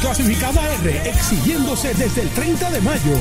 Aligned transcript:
Clasificada 0.00 0.60
R, 0.82 1.10
exigiéndose 1.10 1.94
desde 1.94 2.22
el 2.22 2.28
30 2.30 2.70
de 2.70 2.80
mayo. 2.80 3.16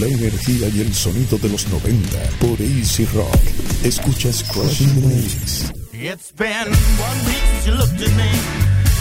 La 0.00 0.06
energía 0.06 0.68
y 0.68 0.80
el 0.80 0.94
sonido 0.94 1.36
de 1.36 1.50
los 1.50 1.68
90 1.68 2.18
por 2.40 2.52
AC 2.54 3.06
Rock. 3.14 3.40
Escuchas 3.84 4.42
Crushing 4.44 4.88
the. 5.02 5.80
It's 5.92 6.32
been 6.32 6.48
one 6.48 7.18
week 7.26 7.44
since 7.52 7.66
you 7.66 7.74
looked 7.74 8.00
at 8.00 8.12
me. 8.16 8.30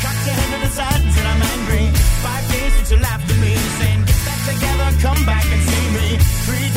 Cocked 0.04 0.26
your 0.26 0.36
head 0.36 0.50
to 0.54 0.68
the 0.68 0.72
side 0.76 1.02
and 1.02 1.14
said 1.14 1.26
I'm 1.26 1.42
angry. 1.42 1.88
Five 2.22 2.52
days 2.52 2.74
since 2.76 2.92
you 2.92 3.00
laughed 3.00 3.32
at 3.32 3.40
me, 3.40 3.56
saying 3.80 4.04
get 4.04 4.20
back 4.28 4.42
together, 4.52 4.88
come 5.00 5.26
back 5.26 5.46
and 5.46 5.62
see 5.64 5.88
me. 5.96 6.18
Three 6.44 6.69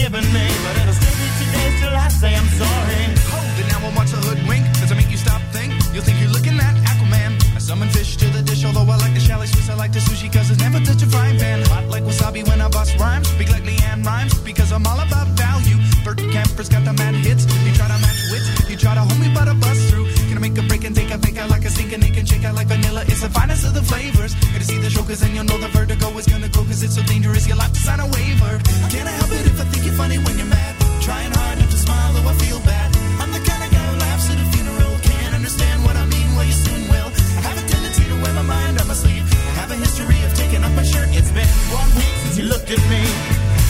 forgiven 0.00 0.32
me, 0.32 0.46
but 0.64 0.76
it'll 0.80 0.94
still 0.94 1.16
be 1.20 1.28
two 1.36 1.50
days 1.52 1.74
till 1.80 1.94
I 1.94 2.08
say 2.08 2.34
I'm 2.34 2.48
sorry. 2.56 3.02
Oh, 3.12 3.36
hold 3.36 3.60
it 3.60 3.68
now, 3.68 3.84
I 3.84 3.92
watch 3.96 4.12
a 4.12 4.20
hoodwink. 4.24 4.64
Does 4.80 4.90
it 4.90 4.96
make 4.96 5.10
you 5.10 5.18
stop 5.18 5.42
think? 5.52 5.72
You'll 5.92 6.02
think 6.02 6.20
you're 6.20 6.32
looking 6.32 6.56
at 6.58 6.74
Aquaman. 6.88 7.36
I 7.54 7.58
summon 7.58 7.88
fish 7.90 8.16
to 8.16 8.26
the 8.30 8.42
dish, 8.42 8.64
although 8.64 8.88
I 8.88 8.96
like 8.96 9.12
the 9.12 9.20
chalet 9.20 9.46
Swiss. 9.46 9.68
I 9.68 9.74
like 9.74 9.92
the 9.92 10.00
sushi, 10.00 10.32
cause 10.32 10.50
it's 10.50 10.60
never 10.60 10.80
touch 10.80 11.02
a 11.02 11.06
frying 11.06 11.38
pan. 11.38 11.62
Hot 11.66 11.86
like 11.88 12.04
wasabi 12.04 12.48
when 12.48 12.60
I 12.60 12.68
bust 12.68 12.98
rhymes. 12.98 13.28
Speak 13.28 13.50
like 13.50 13.64
Leanne 13.64 14.04
rhymes, 14.04 14.38
because 14.40 14.72
I'm 14.72 14.86
all 14.86 15.00
about 15.00 15.28
value. 15.36 15.76
Bert 16.04 16.18
Camper's 16.32 16.68
got 16.68 16.84
the 16.84 16.94
mad 16.94 17.14
hits. 17.14 17.44
You 17.66 17.72
try 17.74 17.88
to 17.88 17.98
match 18.00 18.20
wits, 18.32 18.70
you 18.70 18.76
try 18.76 18.94
to 18.94 19.00
hold 19.00 19.20
me, 19.20 19.28
but 19.34 19.48
I 19.48 19.54
bust 19.54 19.82
through. 19.90 20.19
I 20.40 20.48
make 20.48 20.56
a 20.56 20.62
break 20.62 20.84
and 20.88 20.96
take 20.96 21.10
a 21.12 21.18
fake 21.18 21.36
out 21.36 21.50
like 21.50 21.66
a 21.66 21.70
sink 21.70 21.92
and 21.92 22.00
can 22.00 22.24
shake 22.24 22.44
out 22.48 22.54
like 22.54 22.66
vanilla? 22.66 23.04
It's 23.04 23.20
the 23.20 23.28
finest 23.28 23.66
of 23.68 23.74
the 23.74 23.82
flavors. 23.82 24.32
Gotta 24.56 24.64
see 24.64 24.80
the 24.80 24.88
show, 24.88 25.04
cause 25.04 25.20
then 25.20 25.36
you'll 25.36 25.44
know 25.44 25.58
the 25.58 25.68
vertigo 25.68 26.08
is 26.16 26.24
gonna 26.24 26.48
go, 26.48 26.64
cause 26.64 26.82
it's 26.82 26.96
so 26.96 27.02
dangerous. 27.04 27.46
You'll 27.46 27.60
have 27.60 27.74
to 27.76 27.80
sign 27.80 28.00
a 28.00 28.08
waiver. 28.08 28.56
Can 28.88 29.04
I 29.04 29.12
help 29.20 29.32
it 29.36 29.44
if 29.44 29.60
I 29.60 29.68
think 29.68 29.84
you're 29.84 30.00
funny 30.00 30.16
when 30.16 30.40
you're 30.40 30.48
mad? 30.48 30.72
Trying 31.04 31.28
hard 31.36 31.60
not 31.60 31.68
to 31.68 31.76
smile, 31.76 32.12
though 32.16 32.24
I 32.24 32.34
feel 32.40 32.56
bad. 32.64 32.88
I'm 33.20 33.28
the 33.36 33.42
kind 33.44 33.60
of 33.60 33.68
guy 33.68 33.84
who 33.84 33.96
laughs 34.00 34.32
at 34.32 34.40
a 34.40 34.46
funeral. 34.56 34.92
Can't 35.04 35.34
understand 35.36 35.84
what 35.84 35.96
I 36.00 36.08
mean, 36.08 36.28
well, 36.32 36.48
you 36.48 36.56
soon 36.56 36.88
will. 36.88 37.08
I 37.36 37.40
have 37.44 37.58
a 37.60 37.64
tendency 37.68 38.04
to 38.08 38.16
wear 38.24 38.32
my 38.32 38.46
mind 38.48 38.80
on 38.80 38.88
my 38.88 38.96
sleeve. 38.96 39.28
I 39.28 39.52
have 39.60 39.68
a 39.68 39.76
history 39.76 40.24
of 40.24 40.32
taking 40.40 40.64
off 40.64 40.72
my 40.72 40.88
shirt. 40.88 41.12
It's 41.12 41.32
been 41.36 41.52
one 41.68 41.90
week 42.00 42.16
since 42.24 42.40
you 42.40 42.48
looked 42.48 42.72
at 42.72 42.80
me. 42.88 43.04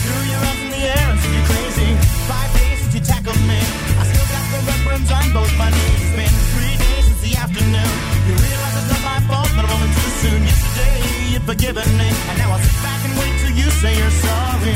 Threw 0.07 0.23
your 0.23 0.39
arms 0.39 0.61
in 0.63 0.69
the 0.71 0.83
air 0.87 1.03
and 1.11 1.19
said 1.19 1.35
you're 1.35 1.49
crazy. 1.51 1.89
Five 2.31 2.49
days 2.55 2.79
since 2.79 2.93
you 2.95 3.03
tackled 3.03 3.43
me. 3.43 3.59
I 3.59 4.03
still 4.07 4.27
got 4.31 4.43
the 4.55 4.59
red 4.87 5.03
on 5.19 5.27
both 5.35 5.51
my 5.59 5.67
knees. 5.67 6.00
Afternoon. 7.41 7.91
You 8.27 8.33
realize 8.37 8.75
it's 8.77 8.89
not 8.93 9.01
my 9.01 9.19
fault, 9.27 9.49
but 9.55 9.65
I'm 9.65 9.73
only 9.75 9.89
too 9.97 10.11
soon. 10.21 10.41
Yesterday 10.43 10.97
you'd 11.33 11.43
forgiven 11.43 11.89
me, 11.97 12.07
and 12.29 12.37
now 12.37 12.51
I'll 12.51 12.59
sit 12.59 12.83
back 12.83 13.01
and 13.05 13.13
wait 13.17 13.33
till 13.41 13.55
you 13.57 13.67
say 13.81 13.97
you're 13.97 14.17
sorry. 14.25 14.75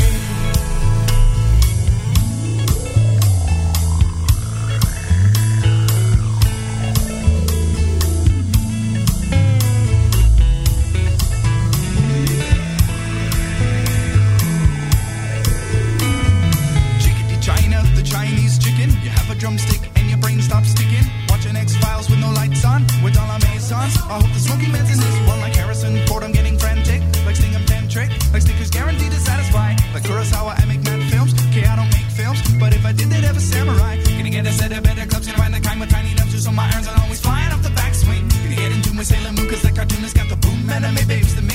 Chickadee 17.03 17.39
China, 17.41 17.83
the 17.95 18.01
Chinese 18.03 18.57
chicken. 18.57 18.89
You 19.03 19.11
have 19.11 19.29
a 19.29 19.35
drumstick 19.35 19.94
brain 20.35 20.43
stops 20.43 20.69
sticking. 20.69 21.05
Watching 21.29 21.55
X 21.55 21.75
Files 21.77 22.09
with 22.09 22.19
no 22.19 22.31
lights 22.31 22.63
on, 22.65 22.83
with 23.03 23.17
all 23.17 23.29
our 23.29 23.39
maisons. 23.39 23.95
I 24.11 24.19
hope 24.19 24.31
the 24.33 24.39
smoky 24.39 24.67
man's 24.71 24.91
in 24.91 24.99
this 24.99 25.17
one 25.27 25.39
like 25.39 25.55
Harrison 25.55 25.95
Ford. 26.07 26.23
I'm 26.23 26.31
getting 26.31 26.57
frantic, 26.57 27.01
like 27.25 27.35
Sting 27.35 27.55
and 27.55 27.65
Tantric, 27.65 28.09
like 28.33 28.41
Snickers 28.41 28.69
guaranteed 28.69 29.11
to 29.11 29.19
satisfy. 29.19 29.75
Like 29.93 30.03
Kurosawa, 30.03 30.59
I 30.61 30.65
make 30.65 30.83
mad 30.83 31.01
films. 31.11 31.33
Okay, 31.47 31.65
I 31.65 31.75
don't 31.75 31.91
make 31.91 32.09
films, 32.11 32.39
but 32.59 32.73
if 32.73 32.85
I 32.85 32.91
did, 32.91 33.09
they'd 33.09 33.23
have 33.23 33.37
a 33.37 33.45
samurai. 33.53 33.95
Gonna 34.17 34.29
get 34.29 34.45
a 34.47 34.51
set 34.51 34.71
of 34.71 34.83
better 34.83 35.05
clubs, 35.05 35.27
gonna 35.27 35.37
find 35.37 35.53
the 35.53 35.61
kind 35.61 35.79
with 35.79 35.89
tiny 35.89 36.13
nubs, 36.15 36.43
so 36.43 36.51
my 36.51 36.67
irons 36.71 36.87
are 36.87 36.99
always 37.03 37.21
flying 37.21 37.51
off 37.53 37.63
the 37.63 37.73
backswing. 37.79 38.23
Gonna 38.43 38.55
get 38.55 38.71
into 38.71 38.93
my 38.93 39.03
Sailor 39.03 39.31
Moon, 39.31 39.47
cause 39.49 39.61
the 39.61 39.71
cartoonist 39.71 40.15
got 40.15 40.29
the 40.29 40.37
boom 40.37 40.69
anime 40.69 41.07
babes 41.07 41.35
that 41.35 41.43
make 41.43 41.54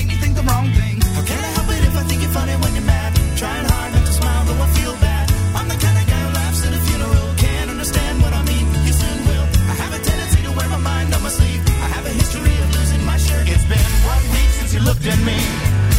question 15.11 15.25
me. 15.25 15.39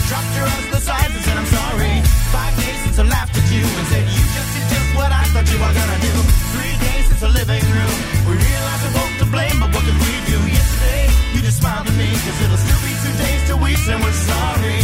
Dropped 0.08 0.32
your 0.36 0.80
size 0.80 1.12
and 1.12 1.24
said 1.24 1.36
I'm 1.36 1.46
sorry. 1.46 1.92
Five 2.32 2.54
days 2.56 2.78
since 2.84 2.98
I 2.98 3.04
laughed 3.04 3.36
at 3.36 3.46
you 3.52 3.64
and 3.64 3.86
said 3.92 4.04
you 4.08 4.24
just 4.36 4.50
did 4.54 4.66
just 4.72 4.88
what 4.96 5.10
I 5.12 5.24
thought 5.32 5.46
you 5.52 5.58
were 5.60 5.74
gonna 5.80 6.00
do. 6.00 6.14
Three 6.54 6.76
days 6.86 7.04
since 7.08 7.20
the 7.20 7.28
living 7.28 7.64
room, 7.76 7.94
we 8.28 8.32
realized 8.36 8.82
we're 8.84 8.96
both 8.96 9.14
to 9.20 9.26
blame, 9.34 9.56
but 9.60 9.70
what 9.74 9.84
could 9.84 10.00
we 10.06 10.14
do? 10.32 10.38
Yesterday 10.48 11.04
you 11.34 11.40
just 11.42 11.58
smiled 11.60 11.86
at 11.86 11.96
me 11.96 12.08
because 12.08 12.38
it'll 12.44 12.62
still 12.66 12.82
be 12.88 12.92
two 13.04 13.14
days 13.24 13.40
till 13.48 13.60
we 13.60 13.72
say 13.84 13.94
we're 14.00 14.20
sorry. 14.32 14.80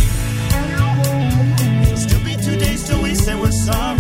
It'll 1.83 2.03
Still 2.07 2.25
be 2.25 2.35
two 2.37 2.57
days 2.57 2.81
till 2.87 3.03
we 3.03 3.15
say 3.15 3.35
we're 3.35 3.51
sorry. 3.53 3.98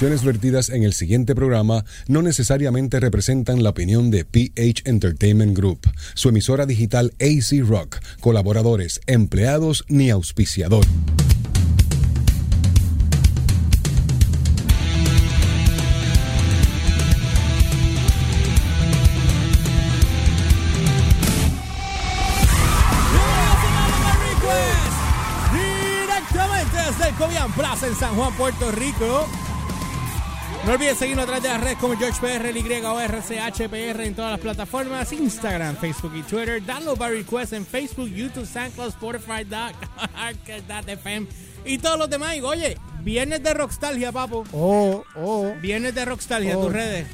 Expresiones 0.00 0.24
vertidas 0.24 0.70
en 0.70 0.82
el 0.82 0.94
siguiente 0.94 1.34
programa 1.34 1.84
no 2.08 2.22
necesariamente 2.22 3.00
representan 3.00 3.62
la 3.62 3.68
opinión 3.68 4.10
de 4.10 4.24
PH 4.24 4.88
Entertainment 4.88 5.54
Group, 5.54 5.80
su 6.14 6.30
emisora 6.30 6.64
digital 6.64 7.12
AC 7.20 7.60
Rock, 7.68 7.98
colaboradores, 8.20 9.02
empleados 9.06 9.84
ni 9.88 10.08
auspiciador. 10.08 10.86
Plaza 27.54 27.86
en 27.86 27.96
San 27.96 28.14
Juan, 28.14 28.32
Puerto 28.34 28.70
Rico. 28.70 29.26
No 30.66 30.72
olvides 30.74 30.98
seguirnos 30.98 31.22
a 31.24 31.26
través 31.26 31.42
de 31.42 31.48
las 31.48 31.60
redes 31.60 31.78
como 31.78 31.96
GeorgePR, 31.96 32.52
YORCHPR 32.52 34.00
en 34.04 34.14
todas 34.14 34.32
las 34.32 34.40
plataformas, 34.40 35.10
Instagram, 35.12 35.76
Facebook 35.76 36.12
y 36.14 36.22
Twitter. 36.22 36.64
Download 36.64 36.98
by 36.98 37.10
request 37.12 37.54
en 37.54 37.64
Facebook, 37.64 38.08
YouTube, 38.08 38.46
SoundCloud, 38.46 38.88
Spotify, 38.90 39.46
FM 40.86 41.26
y 41.64 41.78
todos 41.78 41.98
los 41.98 42.10
demás. 42.10 42.36
Y, 42.36 42.42
oye, 42.42 42.76
viernes 43.00 43.42
de 43.42 43.54
Rockstalgia, 43.54 44.12
papo. 44.12 44.44
Oh, 44.52 45.02
oh. 45.16 45.52
Viernes 45.62 45.94
de 45.94 46.04
Rockstalgia, 46.04 46.56
Oh. 46.58 46.64
tus 46.64 46.72
redes. 46.74 47.06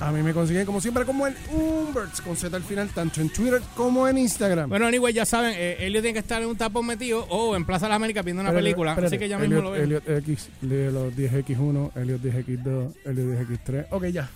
A 0.00 0.10
mí 0.12 0.22
me 0.22 0.32
consiguen 0.32 0.64
como 0.64 0.80
siempre 0.80 1.04
como 1.04 1.26
en 1.26 1.34
Umberts 1.52 2.22
con 2.22 2.34
Z 2.34 2.56
al 2.56 2.62
final, 2.62 2.88
tanto 2.88 3.20
en 3.20 3.28
Twitter 3.28 3.60
como 3.76 4.08
en 4.08 4.16
Instagram. 4.16 4.70
Bueno, 4.70 4.86
anyway, 4.86 5.12
ya 5.12 5.26
saben, 5.26 5.52
eh, 5.54 5.76
Elliot 5.80 6.02
tiene 6.02 6.14
que 6.14 6.20
estar 6.20 6.40
en 6.40 6.48
un 6.48 6.56
tapón 6.56 6.86
metido 6.86 7.26
o 7.28 7.54
en 7.54 7.66
Plaza 7.66 7.84
de 7.84 7.90
las 7.90 7.96
Américas 7.96 8.24
viendo 8.24 8.40
una 8.42 8.50
película. 8.52 8.92
espérate. 8.92 9.16
Así 9.16 9.18
que 9.22 9.28
ya 9.28 9.38
mismo 9.38 9.58
Elliot, 9.58 9.64
lo 9.64 9.70
ven. 9.72 9.82
Elliot 9.82 10.08
X, 10.28 10.48
los 10.62 11.12
10X1, 11.14 11.90
Elliot 11.96 12.22
10X2, 12.22 12.94
Elliot 13.04 13.48
10X3. 13.48 13.86
Ok, 13.90 14.04
ya. 14.06 14.30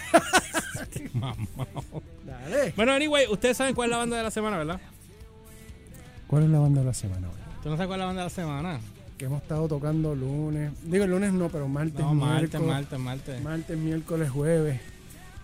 Dale. 2.24 2.72
Bueno, 2.76 2.92
anyway, 2.92 3.26
ustedes 3.30 3.56
saben 3.56 3.74
cuál 3.74 3.88
es 3.88 3.92
la 3.92 3.98
banda 3.98 4.16
de 4.16 4.22
la 4.22 4.30
semana, 4.30 4.56
¿verdad? 4.56 4.80
¿Cuál 6.26 6.44
es 6.44 6.48
la 6.50 6.60
banda 6.60 6.80
de 6.80 6.86
la 6.86 6.94
semana? 6.94 7.28
¿Tú 7.62 7.68
no 7.68 7.76
sabes 7.76 7.88
cuál 7.88 7.98
es 7.98 8.02
la 8.02 8.06
banda 8.06 8.22
de 8.22 8.26
la 8.26 8.34
semana? 8.34 8.80
Que 9.20 9.26
hemos 9.26 9.42
estado 9.42 9.68
tocando 9.68 10.14
lunes. 10.14 10.72
Digo, 10.82 11.04
el 11.04 11.10
lunes 11.10 11.30
no, 11.34 11.50
pero 11.50 11.68
martes, 11.68 12.00
No, 12.00 12.14
martes, 12.14 12.58
martes, 12.58 12.98
martes. 12.98 13.42
Martes, 13.42 13.76
miércoles, 13.76 14.30
jueves. 14.30 14.80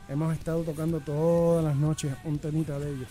Hemos 0.08 0.32
estado 0.34 0.62
tocando 0.62 0.98
todas 1.00 1.62
las 1.62 1.76
noches 1.76 2.10
un 2.24 2.38
temita 2.38 2.78
de 2.78 2.88
ellos. 2.88 3.08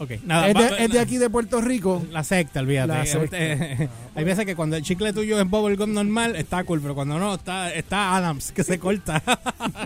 Ok, 0.00 0.10
nada. 0.24 0.48
es, 0.48 0.56
va- 0.56 0.70
de, 0.76 0.84
es 0.86 0.90
de 0.90 0.98
aquí 0.98 1.18
de 1.18 1.30
Puerto 1.30 1.60
Rico. 1.60 2.04
La 2.10 2.24
secta, 2.24 2.58
olvídate. 2.58 2.88
La 2.88 3.06
secta. 3.06 3.24
usted- 3.26 3.88
hay 4.16 4.24
veces 4.24 4.44
que 4.44 4.56
cuando 4.56 4.74
el 4.74 4.82
chicle 4.82 5.12
tuyo 5.12 5.40
es 5.40 5.48
bubblegum 5.48 5.92
normal, 5.92 6.34
está 6.34 6.64
cool, 6.64 6.80
pero 6.80 6.96
cuando 6.96 7.16
no, 7.20 7.36
está, 7.36 7.72
está 7.72 8.16
Adams, 8.16 8.50
que 8.50 8.64
se 8.64 8.80
corta. 8.80 9.22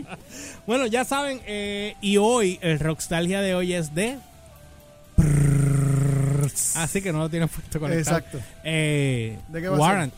bueno, 0.66 0.86
ya 0.86 1.04
saben, 1.04 1.42
eh, 1.46 1.94
y 2.00 2.16
hoy, 2.16 2.58
el 2.62 2.80
Rockstalgia 2.80 3.42
de 3.42 3.54
hoy 3.54 3.74
es 3.74 3.94
de... 3.94 4.16
Así 6.76 7.00
que 7.02 7.12
no 7.12 7.18
lo 7.18 7.28
tienes 7.30 7.50
puesto 7.50 7.78
conectado. 7.80 8.18
Exacto. 8.18 8.38
Eh, 8.64 9.38
¿De 9.48 9.60
qué 9.60 9.68
va 9.68 9.76
a 9.76 9.80
Warrant. 9.80 10.14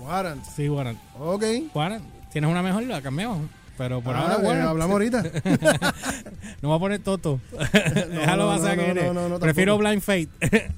Warrant. 0.00 0.44
Sí, 0.44 0.68
Warrant. 0.68 0.98
Ok. 1.18 1.44
Warrant. 1.74 2.04
Tienes 2.32 2.50
una 2.50 2.62
mejor, 2.62 2.82
la 2.84 3.00
cambiamos. 3.02 3.48
Pero 3.76 4.00
por 4.00 4.14
Ah, 4.16 4.20
ahora, 4.22 4.34
eh, 4.34 4.46
Warrant. 4.46 4.68
hablamos 4.68 4.92
ahorita. 4.94 5.22
no 6.62 6.68
voy 6.68 6.76
a 6.76 6.80
poner 6.80 6.98
Toto. 7.00 7.40
Déjalo 8.10 8.46
no, 8.50 8.56
pasar 8.56 8.76
no, 8.76 8.82
que 8.82 8.88
no, 8.88 8.94
viene. 8.94 9.12
no, 9.14 9.28
no, 9.28 9.38
Prefiero. 9.38 9.78
Blind 9.78 10.02
Fate. 10.02 10.28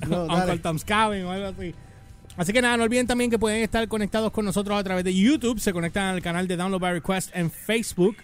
No, 0.06 0.22
Uncle 0.24 0.36
dale. 0.38 0.58
Tom's 0.58 0.84
Cabin 0.84 1.24
o 1.24 1.30
algo 1.32 1.46
así. 1.46 1.74
Así 2.36 2.52
que 2.52 2.62
nada, 2.62 2.76
no 2.76 2.84
olviden 2.84 3.06
también 3.06 3.30
que 3.30 3.38
pueden 3.38 3.62
estar 3.62 3.86
conectados 3.88 4.30
con 4.32 4.44
nosotros 4.44 4.78
a 4.78 4.84
través 4.84 5.04
de 5.04 5.14
YouTube. 5.14 5.58
Se 5.60 5.72
conectan 5.72 6.04
al 6.14 6.22
canal 6.22 6.46
de 6.46 6.56
Download 6.56 6.80
by 6.80 6.92
Request 6.94 7.34
en 7.34 7.50
Facebook 7.50 8.16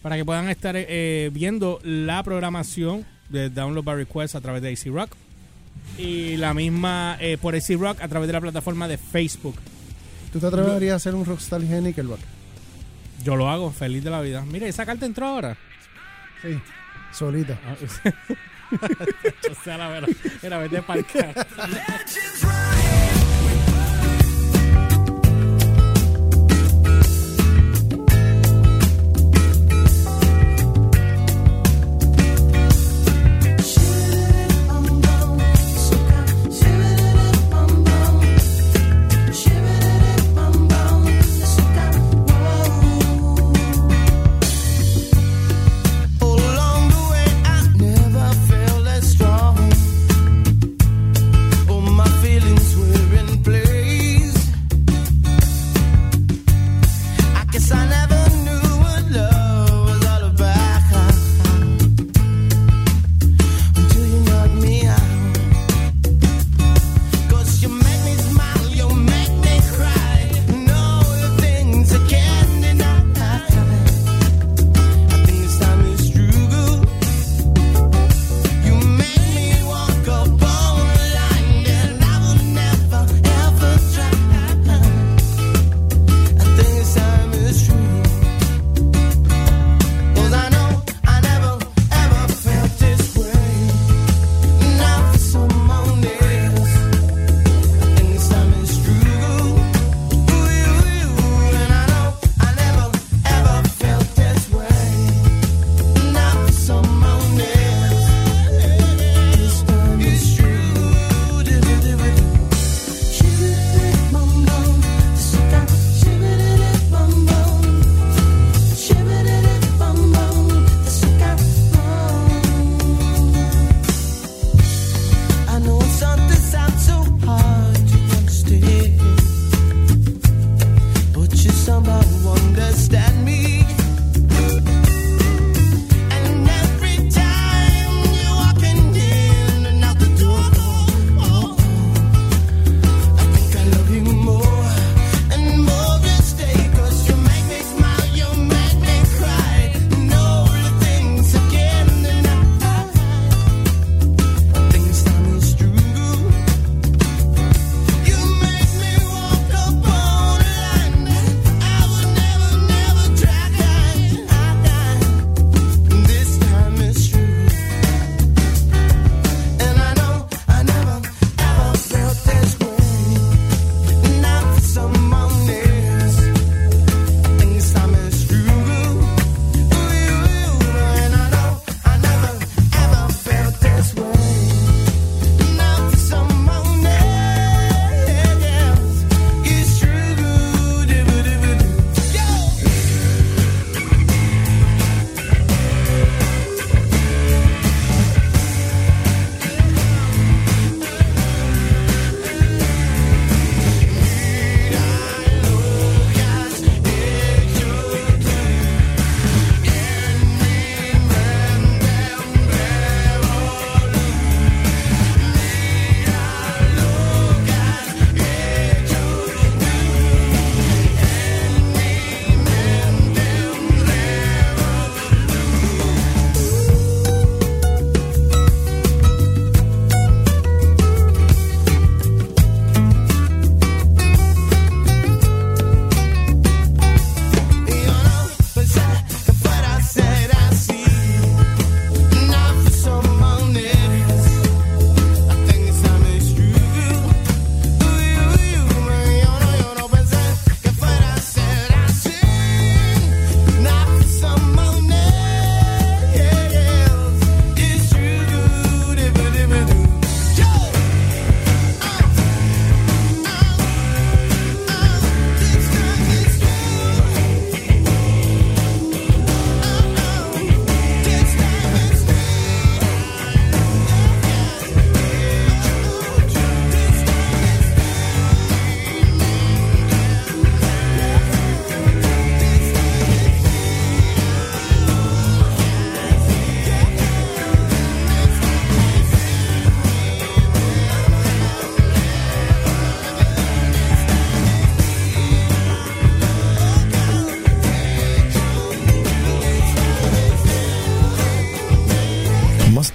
para 0.00 0.16
que 0.16 0.24
puedan 0.24 0.48
estar 0.48 0.74
eh, 0.76 1.30
viendo 1.32 1.78
la 1.82 2.22
programación 2.22 3.04
de 3.28 3.50
Download 3.50 3.84
by 3.84 3.96
Request 3.96 4.36
a 4.36 4.40
través 4.40 4.62
de 4.62 4.70
AC 4.72 4.86
Rock. 4.94 5.14
Y 5.98 6.36
la 6.36 6.54
misma 6.54 7.16
eh, 7.20 7.38
por 7.40 7.54
AC 7.54 7.76
Rock 7.78 8.00
a 8.00 8.08
través 8.08 8.26
de 8.26 8.32
la 8.32 8.40
plataforma 8.40 8.88
de 8.88 8.98
Facebook. 8.98 9.56
¿Tú 10.32 10.40
te 10.40 10.46
atreverías 10.46 10.94
a 10.94 10.96
hacer 10.96 11.14
un 11.14 11.24
Rockstar 11.24 11.60
de 11.60 11.80
Nickelback? 11.80 12.20
Yo 13.22 13.36
lo 13.36 13.50
hago, 13.50 13.70
feliz 13.70 14.02
de 14.02 14.10
la 14.10 14.20
vida. 14.20 14.42
Mira, 14.42 14.66
esa 14.66 14.86
carta 14.86 15.06
entró 15.06 15.26
ahora. 15.26 15.56
Sí. 16.40 16.58
Solita. 17.12 17.58
o 19.50 19.64
sea, 19.64 19.76
la 19.78 19.88
verdad. 19.88 20.08
Era 20.42 20.58
vete 20.58 20.82
para 20.82 21.04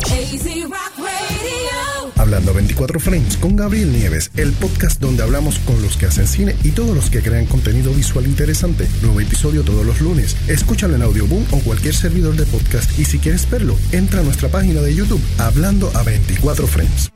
Hablando 2.18 2.54
24 2.54 3.00
Frames 3.00 3.38
con 3.38 3.56
Gabriel 3.56 3.92
Nieves, 3.92 4.32
el 4.36 4.54
podcast 4.54 5.02
donde 5.02 5.24
hablamos 5.24 5.60
con 5.60 5.82
los 5.82 5.98
que 5.98 6.06
hacen 6.06 6.28
cine 6.28 6.56
y 6.64 6.72
todos 6.72 6.96
los 6.96 7.10
que 7.10 7.22
crean 7.22 7.46
contenido 7.46 7.94
visual 7.94 8.26
interesante. 8.26 8.88
Nuevo 9.02 9.20
episodio 9.20 9.64
todos 9.64 9.86
los 9.86 10.02
lunes. 10.02 10.36
Escúchalo 10.48 10.96
en 10.96 11.02
Audioboom 11.02 11.46
o 11.52 11.60
cualquier 11.60 11.94
servidor 11.94 12.36
de 12.36 12.46
podcast 12.46 12.98
y 12.98 13.06
si 13.06 13.20
quieres 13.20 13.50
verlo, 13.50 13.78
entra 13.92 14.22
a 14.22 14.24
nuestra 14.24 14.50
página 14.50 14.82
de 14.82 14.96
YouTube 14.96 15.22
Hablando 15.38 15.92
a 15.94 16.04
24 16.04 16.68
Frames. 16.68 17.15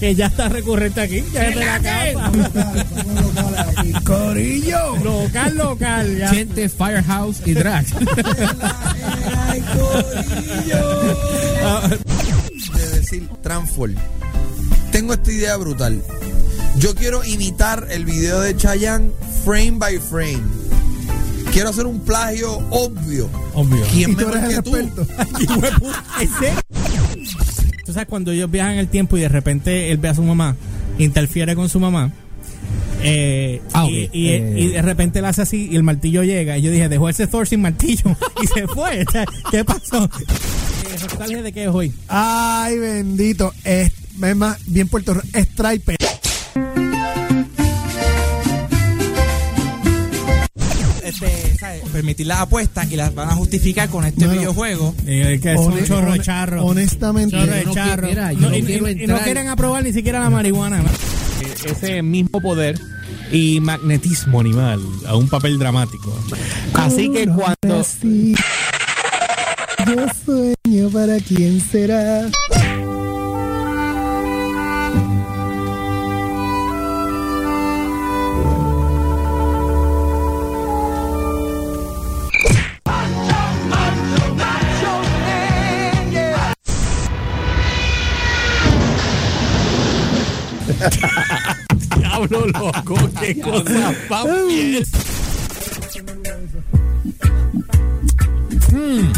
Que 0.00 0.14
ya 0.14 0.26
está 0.26 0.48
recurrente 0.48 1.00
aquí. 1.00 1.24
Ya 1.32 1.48
es 1.48 1.54
de 1.56 1.64
la 1.64 1.80
casa. 1.80 2.32
Corillo. 4.04 4.96
Local, 5.02 5.56
local. 5.56 6.18
Ya. 6.18 6.28
Gente, 6.28 6.68
Firehouse 6.68 7.40
y 7.46 7.54
Drag. 7.54 7.84
de 12.74 12.88
decir 13.00 13.28
Transform. 13.42 13.94
Tengo 14.90 15.14
esta 15.14 15.30
idea 15.32 15.56
brutal. 15.56 16.02
Yo 16.78 16.94
quiero 16.94 17.24
imitar 17.24 17.88
el 17.90 18.04
video 18.04 18.40
de 18.40 18.56
Chayanne 18.56 19.10
frame 19.44 19.72
by 19.72 19.98
frame. 19.98 20.42
Quiero 21.52 21.68
hacer 21.68 21.86
un 21.86 22.00
plagio 22.00 22.58
obvio. 22.70 23.28
Obvio. 23.54 23.84
¿Quién 23.92 24.12
Y 24.12 24.16
tú 24.16 24.26
mejor 24.26 24.36
eres 24.38 24.48
que 24.48 24.56
el 24.56 24.62
tú? 24.62 24.76
experto. 24.76 25.06
¿En 26.20 26.28
serio? 26.38 26.61
Tú 27.92 27.96
sabes 27.96 28.08
cuando 28.08 28.32
ellos 28.32 28.50
viajan 28.50 28.72
en 28.72 28.78
el 28.78 28.88
tiempo 28.88 29.18
y 29.18 29.20
de 29.20 29.28
repente 29.28 29.90
él 29.92 29.98
ve 29.98 30.08
a 30.08 30.14
su 30.14 30.22
mamá, 30.22 30.56
interfiere 30.98 31.54
con 31.54 31.68
su 31.68 31.78
mamá. 31.78 32.10
eh, 33.02 33.60
Ah, 33.74 33.86
y, 33.86 34.08
Eh. 34.30 34.54
y 34.56 34.66
de 34.68 34.80
repente 34.80 35.18
él 35.18 35.26
hace 35.26 35.42
así 35.42 35.68
y 35.70 35.76
el 35.76 35.82
martillo 35.82 36.22
llega. 36.22 36.56
Y 36.56 36.62
yo 36.62 36.70
dije, 36.70 36.88
dejó 36.88 37.10
ese 37.10 37.26
Thor 37.26 37.46
sin 37.46 37.60
martillo 37.60 38.16
y 38.42 38.46
se 38.46 38.66
fue. 38.66 39.04
O 39.06 39.10
sea, 39.10 39.26
¿Qué 39.50 39.62
pasó? 39.62 40.04
Eh, 40.04 40.96
¿Nostalgia 41.02 41.42
de 41.42 41.52
qué 41.52 41.64
es 41.64 41.68
hoy? 41.68 41.92
Ay, 42.08 42.78
bendito. 42.78 43.52
Es, 43.62 43.92
es 44.22 44.36
más, 44.36 44.56
bien 44.66 44.88
Puerto 44.88 45.12
Rico. 45.12 45.26
Striper. 45.38 45.96
Las 52.24 52.40
apuestas 52.40 52.90
y 52.92 52.96
las 52.96 53.14
van 53.14 53.28
a 53.30 53.34
justificar 53.34 53.88
con 53.88 54.04
este 54.04 54.24
Bueno. 54.26 54.40
videojuego. 54.40 54.94
Eh, 55.06 55.38
que 55.42 55.52
es 55.52 55.58
un 55.60 55.84
chorro 55.84 56.16
charro. 56.18 56.64
Honestamente. 56.64 57.36
Chorro 57.36 57.52
de 57.52 57.64
no 57.64 57.74
charro. 57.74 58.02
quiero- 58.06 58.08
mira, 58.08 58.32
yo 58.32 58.40
No, 58.40 58.48
no 58.50 58.56
y, 58.56 58.62
quiero 58.62 58.88
y- 58.88 58.92
y 58.92 58.94
no 58.94 59.00
entrar. 59.02 59.24
quieren 59.24 59.48
aprobar 59.48 59.82
ni 59.84 59.92
siquiera 59.92 60.20
la 60.20 60.30
marihuana. 60.30 60.78
¿no? 60.78 60.88
ese 61.64 62.02
mismo 62.02 62.40
poder 62.40 62.78
y 63.32 63.58
magnetismo 63.60 64.40
animal 64.40 64.80
a 65.06 65.16
un 65.16 65.28
papel 65.28 65.58
dramático. 65.58 66.16
Así 66.74 67.10
que 67.10 67.26
cuando. 67.26 67.84
Yo 69.86 70.06
sueño 70.24 70.88
para 70.90 71.18
quién 71.18 71.60
será. 71.60 72.28
Loco, 92.46 92.96
qué 93.20 93.40
cosa 93.40 93.94
pies. 94.48 94.90
Mm. 98.72 99.12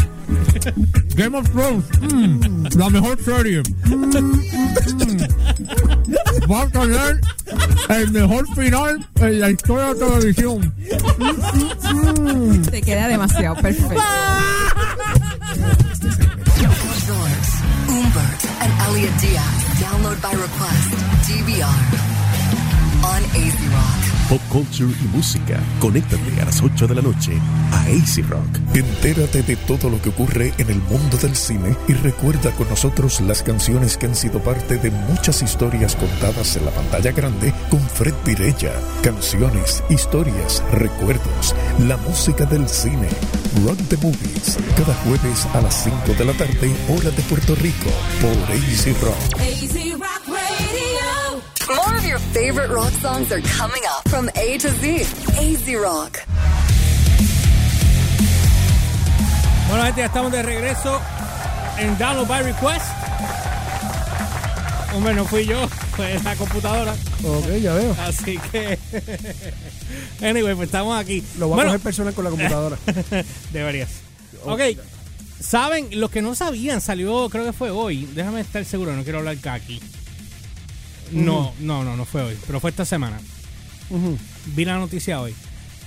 Game 1.15 1.35
of 1.35 1.49
Thrones, 1.51 1.85
mm, 2.01 2.77
la 2.77 2.89
mejor 2.89 3.21
serie. 3.23 3.63
Mm, 3.85 4.15
mm. 4.15 5.17
Va 6.51 6.61
a 6.61 6.69
tener 6.69 7.21
el 7.89 8.11
mejor 8.11 8.47
final 8.55 9.07
en 9.15 9.39
la 9.39 9.51
historia 9.51 9.93
de 9.93 9.99
la 9.99 10.07
televisión. 10.07 10.73
Te 12.69 12.81
queda 12.81 13.07
demasiado 13.07 13.55
perfecto. 13.55 14.03
Yours, 17.07 17.47
Umbert 17.87 18.45
and 18.61 18.73
Elliot 18.89 19.21
Diaz. 19.21 19.65
Download 19.79 20.21
by 20.21 20.33
request. 20.33 21.15
DVR. 21.27 22.04
On 23.15 23.23
AZ 23.23 23.55
Rock. 23.71 24.29
Pop 24.29 24.41
culture 24.49 24.91
y 25.01 25.07
música. 25.15 25.57
Conéctate 25.79 26.41
a 26.41 26.45
las 26.45 26.61
8 26.61 26.85
de 26.87 26.95
la 26.95 27.01
noche 27.01 27.31
a 27.71 27.83
AC 27.83 28.27
Rock. 28.27 28.59
Entérate 28.73 29.41
de 29.41 29.55
todo 29.55 29.89
lo 29.89 30.01
que 30.01 30.09
ocurre 30.09 30.53
en 30.57 30.69
el 30.69 30.81
mundo 30.81 31.15
del 31.15 31.33
cine 31.33 31.77
y 31.87 31.93
recuerda 31.93 32.51
con 32.51 32.67
nosotros 32.67 33.21
las 33.21 33.41
canciones 33.41 33.95
que 33.97 34.07
han 34.07 34.15
sido 34.15 34.41
parte 34.41 34.77
de 34.77 34.91
muchas 34.91 35.41
historias 35.41 35.95
contadas 35.95 36.57
en 36.57 36.65
la 36.65 36.71
pantalla 36.71 37.13
grande 37.13 37.53
con 37.69 37.79
Fred 37.79 38.15
Virella. 38.25 38.73
Canciones, 39.01 39.81
historias, 39.89 40.61
recuerdos, 40.73 41.55
la 41.87 41.95
música 41.95 42.45
del 42.45 42.67
cine. 42.67 43.07
Rock 43.63 43.77
the 43.87 43.97
Movies. 43.97 44.57
Cada 44.75 44.93
jueves 45.05 45.45
a 45.53 45.61
las 45.61 45.83
5 45.83 46.13
de 46.17 46.25
la 46.25 46.33
tarde, 46.33 46.75
hora 46.89 47.11
de 47.11 47.21
Puerto 47.29 47.55
Rico, 47.55 47.89
por 48.19 48.35
AC 48.51 49.01
Rock. 49.01 49.84
Favorite 52.35 52.69
rock 52.69 52.91
songs 52.91 53.31
are 53.31 53.39
coming 53.39 53.81
up 53.87 54.09
from 54.09 54.29
A 54.35 54.57
to 54.57 54.69
Z. 54.69 55.07
AZ 55.39 55.65
Rock. 55.79 56.19
Bueno, 59.69 59.85
gente, 59.85 60.01
ya 60.01 60.07
estamos 60.07 60.33
de 60.33 60.43
regreso 60.43 60.99
en 61.77 61.97
Download 61.97 62.27
by 62.27 62.43
Request. 62.43 62.85
Hombre, 64.93 65.13
no 65.13 65.23
fui 65.23 65.45
yo, 65.45 65.65
fue 65.95 66.19
la 66.25 66.35
computadora. 66.35 66.93
Ok, 67.23 67.55
ya 67.61 67.73
veo. 67.73 67.95
Así 68.05 68.37
que. 68.51 68.77
anyway, 70.21 70.55
pues 70.55 70.67
estamos 70.67 70.99
aquí. 70.99 71.23
Lo 71.39 71.47
voy 71.47 71.61
a 71.61 71.65
coger 71.67 71.79
personal 71.79 72.13
con 72.13 72.25
la 72.25 72.31
computadora. 72.31 72.77
Deberías. 73.53 73.91
Ok. 74.43 74.59
Saben, 75.39 75.87
los 76.01 76.11
que 76.11 76.21
no 76.21 76.35
sabían, 76.35 76.81
salió, 76.81 77.29
creo 77.29 77.45
que 77.45 77.53
fue 77.53 77.71
hoy. 77.71 78.09
Déjame 78.13 78.41
estar 78.41 78.65
seguro, 78.65 78.93
no 78.93 79.03
quiero 79.03 79.19
hablar 79.19 79.37
aquí. 79.51 79.79
No, 81.11 81.53
no, 81.59 81.83
no, 81.83 81.95
no 81.95 82.05
fue 82.05 82.21
hoy, 82.23 82.37
pero 82.47 82.59
fue 82.59 82.69
esta 82.71 82.85
semana. 82.85 83.19
Ujú. 83.89 84.17
Vi 84.47 84.65
la 84.65 84.77
noticia 84.77 85.21
hoy. 85.21 85.35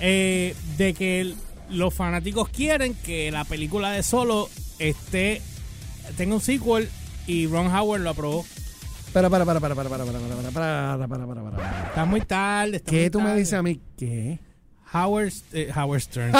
eh, 0.01 0.55
de 0.77 0.95
que 0.95 1.21
el- 1.21 1.35
los 1.71 1.93
fanáticos 1.93 2.49
quieren 2.51 2.95
que 2.95 3.31
la 3.33 3.45
película 3.45 3.91
de 3.91 4.03
Solo 4.05 4.49
esté 4.79 5.43
tenga 6.17 6.35
un 6.37 6.41
sequel 6.41 6.89
y 7.27 7.47
Ron 7.49 7.67
Howard 7.75 8.03
lo 8.03 8.11
aprobó. 8.11 8.47
Para, 9.13 9.29
para, 9.29 9.45
para, 9.45 9.59
para, 9.59 9.75
para, 9.75 9.89
para, 9.91 10.05
para, 10.05 10.19
para, 10.19 10.29
para, 10.29 10.53
para, 10.53 11.09
para, 11.09 11.27
para, 11.27 11.51
para. 11.51 11.89
Está 11.89 12.05
muy 12.05 12.21
tarde. 12.21 12.77
está 12.77 12.91
¿Qué 12.91 13.01
muy 13.01 13.11
tú 13.11 13.19
me 13.19 13.25
tarde. 13.27 13.39
dices 13.41 13.55
a 13.55 13.63
mí? 13.63 13.81
¿Qué? 13.99 14.39
Howard, 14.95 15.33
eh, 15.53 15.71
Howard 15.77 16.01
Stern. 16.01 16.33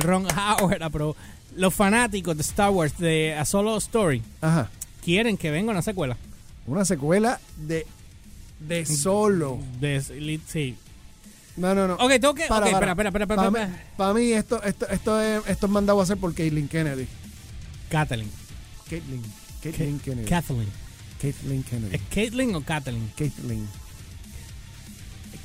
Ron 0.00 0.26
Howard 0.36 0.82
aprobó. 0.82 1.14
Los 1.56 1.72
fanáticos 1.74 2.36
de 2.36 2.42
Star 2.42 2.70
Wars 2.70 2.98
de 2.98 3.34
A 3.34 3.44
Solo 3.44 3.76
Story 3.76 4.22
Ajá. 4.40 4.68
quieren 5.04 5.36
que 5.36 5.50
venga 5.50 5.70
una 5.72 5.82
secuela. 5.82 6.16
Una 6.66 6.84
secuela 6.84 7.40
de, 7.56 7.86
de 8.60 8.86
solo. 8.86 9.58
De, 9.80 10.00
sí. 10.46 10.76
No, 11.56 11.74
no, 11.74 11.88
no. 11.88 11.94
Ok, 11.94 12.10
tengo 12.20 12.34
que- 12.34 12.44
ok, 12.44 12.50
espera, 12.50 12.66
espera, 12.92 13.08
espera, 13.08 13.26
Para 13.26 13.46
espera, 13.48 13.66
mí, 13.66 13.74
para 13.96 14.14
mí 14.14 14.32
esto, 14.32 14.62
esto, 14.62 14.88
esto, 14.88 15.20
es, 15.20 15.42
esto 15.46 15.66
es 15.66 15.72
mandado 15.72 16.00
a 16.00 16.04
hacer 16.04 16.16
por 16.16 16.34
Caitlyn 16.34 16.68
Kennedy. 16.68 17.06
Kathleen. 17.90 18.30
Caitlyn. 18.88 19.22
Caitlyn 19.62 19.98
Kennedy. 20.00 20.28
Kathleen. 20.28 20.68
Caitlyn 21.20 21.62
Kennedy. 21.64 21.96
¿Es 21.96 22.02
Caitlyn 22.14 22.54
o 22.54 22.62
Kathleen? 22.64 23.12
Caitlyn. 23.16 23.68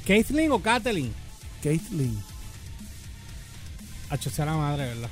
¿Caitlyn 0.05 0.51
o 0.51 0.59
Kathleen? 0.61 1.13
Caitlyn. 1.63 2.17
Hacho, 4.09 4.29
sea 4.29 4.45
la 4.45 4.53
madre, 4.53 4.85
¿verdad? 4.85 5.09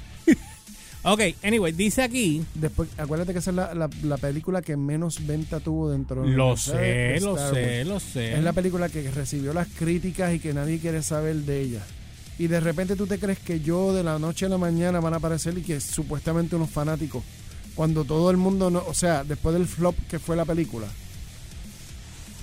Ok, 1.03 1.21
anyway, 1.43 1.71
dice 1.71 2.01
aquí. 2.01 2.43
Después, 2.55 2.89
acuérdate 2.97 3.33
que 3.33 3.39
esa 3.39 3.51
es 3.51 3.55
la, 3.55 3.73
la, 3.73 3.89
la 4.03 4.17
película 4.17 4.61
que 4.61 4.75
menos 4.77 5.25
venta 5.25 5.59
tuvo 5.59 5.89
dentro 5.91 6.23
de 6.23 6.29
Lo 6.29 6.57
sé, 6.57 7.19
lo 7.21 7.37
sé, 7.37 7.85
lo 7.85 7.99
sé. 7.99 8.33
Es 8.33 8.43
la 8.43 8.53
película 8.53 8.89
que 8.89 9.09
recibió 9.11 9.53
las 9.53 9.67
críticas 9.67 10.33
y 10.33 10.39
que 10.39 10.53
nadie 10.53 10.79
quiere 10.79 11.01
saber 11.03 11.35
de 11.35 11.61
ella. 11.61 11.81
Y 12.39 12.47
de 12.47 12.59
repente 12.59 12.95
tú 12.95 13.05
te 13.05 13.19
crees 13.19 13.37
que 13.39 13.59
yo 13.61 13.93
de 13.93 14.03
la 14.03 14.17
noche 14.17 14.47
a 14.47 14.49
la 14.49 14.57
mañana 14.57 14.99
van 14.99 15.13
a 15.13 15.17
aparecer 15.17 15.57
y 15.57 15.61
que 15.61 15.79
supuestamente 15.79 16.55
unos 16.55 16.69
fanáticos. 16.69 17.23
Cuando 17.75 18.05
todo 18.05 18.31
el 18.31 18.37
mundo 18.37 18.69
no, 18.69 18.83
o 18.87 18.93
sea, 18.93 19.23
después 19.23 19.53
del 19.53 19.67
flop 19.67 19.95
que 20.09 20.19
fue 20.19 20.35
la 20.35 20.45
película, 20.45 20.87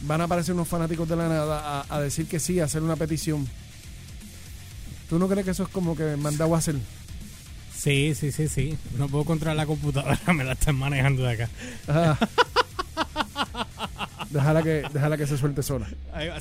van 0.03 0.21
a 0.21 0.25
aparecer 0.25 0.55
unos 0.55 0.69
fanáticos 0.69 1.09
de 1.09 1.17
la 1.17 1.29
nada 1.29 1.81
a, 1.81 1.87
a 1.89 2.01
decir 2.01 2.27
que 2.27 2.41
sí, 2.41 2.61
a 2.61 2.65
hacer 2.65 2.83
una 2.83 2.97
petición. 2.97 3.47
¿Tú 5.09 5.19
no 5.19 5.29
crees 5.29 5.45
que 5.45 5.51
eso 5.51 5.65
es 5.65 5.69
como 5.69 5.97
que 5.97 6.17
mandado 6.17 6.55
a 6.55 6.59
hacer? 6.59 6.77
Sí, 7.81 8.15
sí, 8.15 8.31
sí, 8.31 8.47
sí. 8.49 8.77
No 8.99 9.09
puedo 9.09 9.25
controlar 9.25 9.57
la 9.57 9.65
computadora, 9.65 10.19
me 10.35 10.45
la 10.45 10.53
están 10.53 10.77
manejando 10.77 11.23
de 11.23 11.33
acá. 11.33 11.49
Ajá. 11.87 12.19
déjala, 14.29 14.63
que, 14.63 14.83
déjala 14.93 15.17
que 15.17 15.27
se 15.27 15.39
suelte 15.39 15.63
sola. 15.63 15.89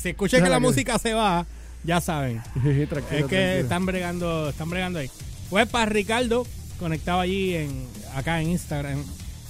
Si 0.01 0.09
escuchan 0.09 0.43
que 0.43 0.49
la 0.49 0.59
música 0.59 0.99
se 0.99 1.13
va, 1.13 1.45
ya 1.85 2.01
saben. 2.01 2.41
Tranquilo, 2.53 2.81
es 2.81 2.89
que 2.89 3.15
tranquilo. 3.15 3.39
están 3.39 3.85
bregando, 3.85 4.49
están 4.49 4.69
bregando 4.69 4.99
ahí. 4.99 5.09
Pues 5.49 5.65
para 5.69 5.85
Ricardo, 5.85 6.45
conectado 6.77 7.21
allí 7.21 7.55
en 7.55 7.87
acá 8.15 8.41
en 8.41 8.49
Instagram, 8.49 9.01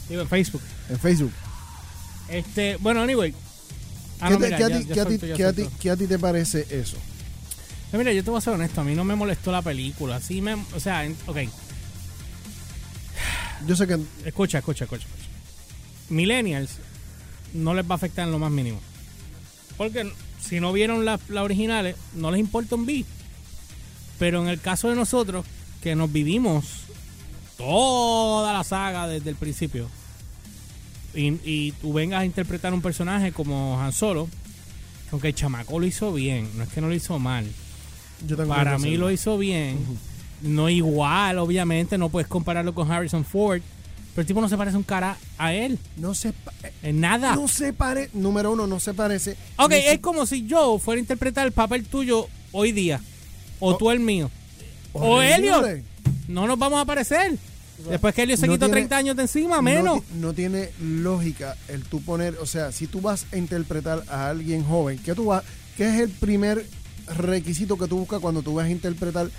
digo 0.08 0.22
en 0.22 0.28
Facebook. 0.28 0.62
En 0.90 1.00
Facebook. 1.00 1.34
Este, 2.30 2.76
bueno, 2.78 3.02
anyway. 3.02 3.34
Ah, 4.22 4.30
¿Qué, 5.82 5.90
a 5.90 5.96
ti- 5.96 6.08
te 6.08 6.20
parece 6.20 6.68
eso? 6.70 6.98
Mira, 7.94 8.12
yo 8.14 8.24
te 8.24 8.30
voy 8.30 8.38
a 8.38 8.42
ser 8.42 8.54
honesto, 8.54 8.82
a 8.82 8.84
mí 8.84 8.94
no 8.94 9.04
me 9.04 9.16
molestó 9.16 9.52
la 9.52 9.64
película. 9.64 10.22
Sí 10.22 10.40
me, 10.42 10.54
o 10.54 10.80
sea, 10.80 11.10
ok. 11.26 11.38
Yo 13.68 13.76
sé 13.76 13.88
que 13.88 13.94
Escucha, 14.26 14.60
escucha, 14.60 14.86
escucha. 14.86 15.06
escucha. 15.06 15.28
Millennials 16.10 16.72
no 17.54 17.74
les 17.74 17.86
va 17.86 17.92
a 17.94 17.96
afectar 17.96 18.26
en 18.26 18.32
lo 18.32 18.40
más 18.40 18.52
mínimo. 18.52 18.80
Porque 19.78 20.12
si 20.42 20.60
no 20.60 20.72
vieron 20.74 21.06
las 21.06 21.20
las 21.30 21.44
originales, 21.44 21.96
no 22.16 22.32
les 22.32 22.40
importa 22.40 22.76
un 22.76 22.86
beat. 22.86 23.06
Pero 24.18 24.42
en 24.42 24.50
el 24.50 24.60
caso 24.60 24.90
de 24.90 24.96
nosotros, 24.96 25.46
que 25.82 25.96
nos 25.96 26.12
vivimos 26.12 26.66
toda 27.58 28.54
la 28.54 28.64
saga 28.64 29.08
desde 29.08 29.30
el 29.30 29.36
principio, 29.36 29.88
y, 31.14 31.28
y 31.44 31.72
tú 31.74 31.94
vengas 31.94 32.22
a 32.22 32.26
interpretar 32.26 32.74
un 32.74 32.82
personaje 32.82 33.32
como 33.32 33.82
Han 33.82 33.94
Solo, 33.94 34.28
aunque 35.12 35.30
el 35.30 35.36
chamaco 35.36 35.80
lo 35.80 35.86
hizo 35.86 36.14
bien, 36.14 36.50
no 36.56 36.64
es 36.64 36.70
que 36.70 36.82
no 36.82 36.88
lo 36.88 36.94
hizo 36.96 37.18
mal. 37.20 37.46
Yo 38.28 38.36
tengo 38.36 38.50
Para 38.50 38.78
mí 38.78 38.88
hacerlo. 38.90 39.06
lo 39.08 39.12
hizo 39.12 39.38
bien. 39.38 39.80
No 40.42 40.70
igual, 40.70 41.38
obviamente, 41.40 41.98
no 41.98 42.10
puedes 42.10 42.28
compararlo 42.28 42.74
con 42.74 42.92
Harrison 42.92 43.26
Ford. 43.26 43.62
Pero 44.16 44.22
el 44.22 44.28
tipo 44.28 44.42
no 44.42 44.50
se 44.50 44.58
parece 44.58 44.76
un 44.78 44.84
cara 44.84 45.18
a 45.38 45.54
él. 45.54 45.78
No 45.98 46.16
se 46.16 46.34
En 46.82 47.00
nada. 47.00 47.36
No 47.36 47.48
se 47.48 47.74
parece. 47.74 48.10
Número 48.14 48.52
uno, 48.52 48.66
no 48.68 48.80
se 48.80 48.94
parece. 48.94 49.36
ok, 49.58 49.72
se- 49.72 49.94
es 49.94 50.00
como 50.00 50.26
si 50.26 50.46
yo 50.48 50.80
fuera 50.80 50.98
a 50.98 51.02
interpretar 51.02 51.46
el 51.46 51.52
papel 51.52 51.86
tuyo 51.86 52.28
hoy 52.52 52.72
día. 52.72 53.02
O 53.60 53.76
tú 53.78 53.92
el 53.92 54.00
mío. 54.00 54.32
O. 54.94 55.22
Elliot. 55.22 55.84
No 56.28 56.48
nos 56.48 56.58
vamos 56.58 56.82
a 56.82 56.86
parecer. 56.86 57.38
Después 57.90 58.14
que 58.14 58.24
Elliot 58.24 58.40
se 58.40 58.48
No 58.48 58.54
quitó 58.54 58.66
tiene- 58.66 58.82
30 58.82 58.98
años 58.98 59.16
de 59.16 59.22
encima, 59.24 59.58
no 59.58 59.62
menos. 59.62 60.02
No, 60.16 60.34
tiene 60.34 60.70
lógica 60.82 61.56
el 61.70 61.84
tú 61.84 62.02
poner, 62.02 62.36
o 62.42 62.46
sea, 62.46 62.72
si 62.74 62.88
tú 62.88 63.00
vas 63.00 63.26
a 63.32 63.38
interpretar 63.38 64.04
a 64.10 64.30
alguien 64.30 64.64
joven, 64.66 65.00
¿qué 65.04 65.14
tú 65.16 65.26
vas, 65.26 65.44
qué 65.78 65.88
es 65.88 66.00
el 66.02 66.10
primer 66.10 66.66
requisito 67.18 67.78
que 67.78 67.88
tú 67.88 68.00
buscas 68.00 68.20
cuando 68.20 68.42
tú 68.42 68.56
vas 68.56 68.66
a 68.66 68.70
interpretar 68.70 69.30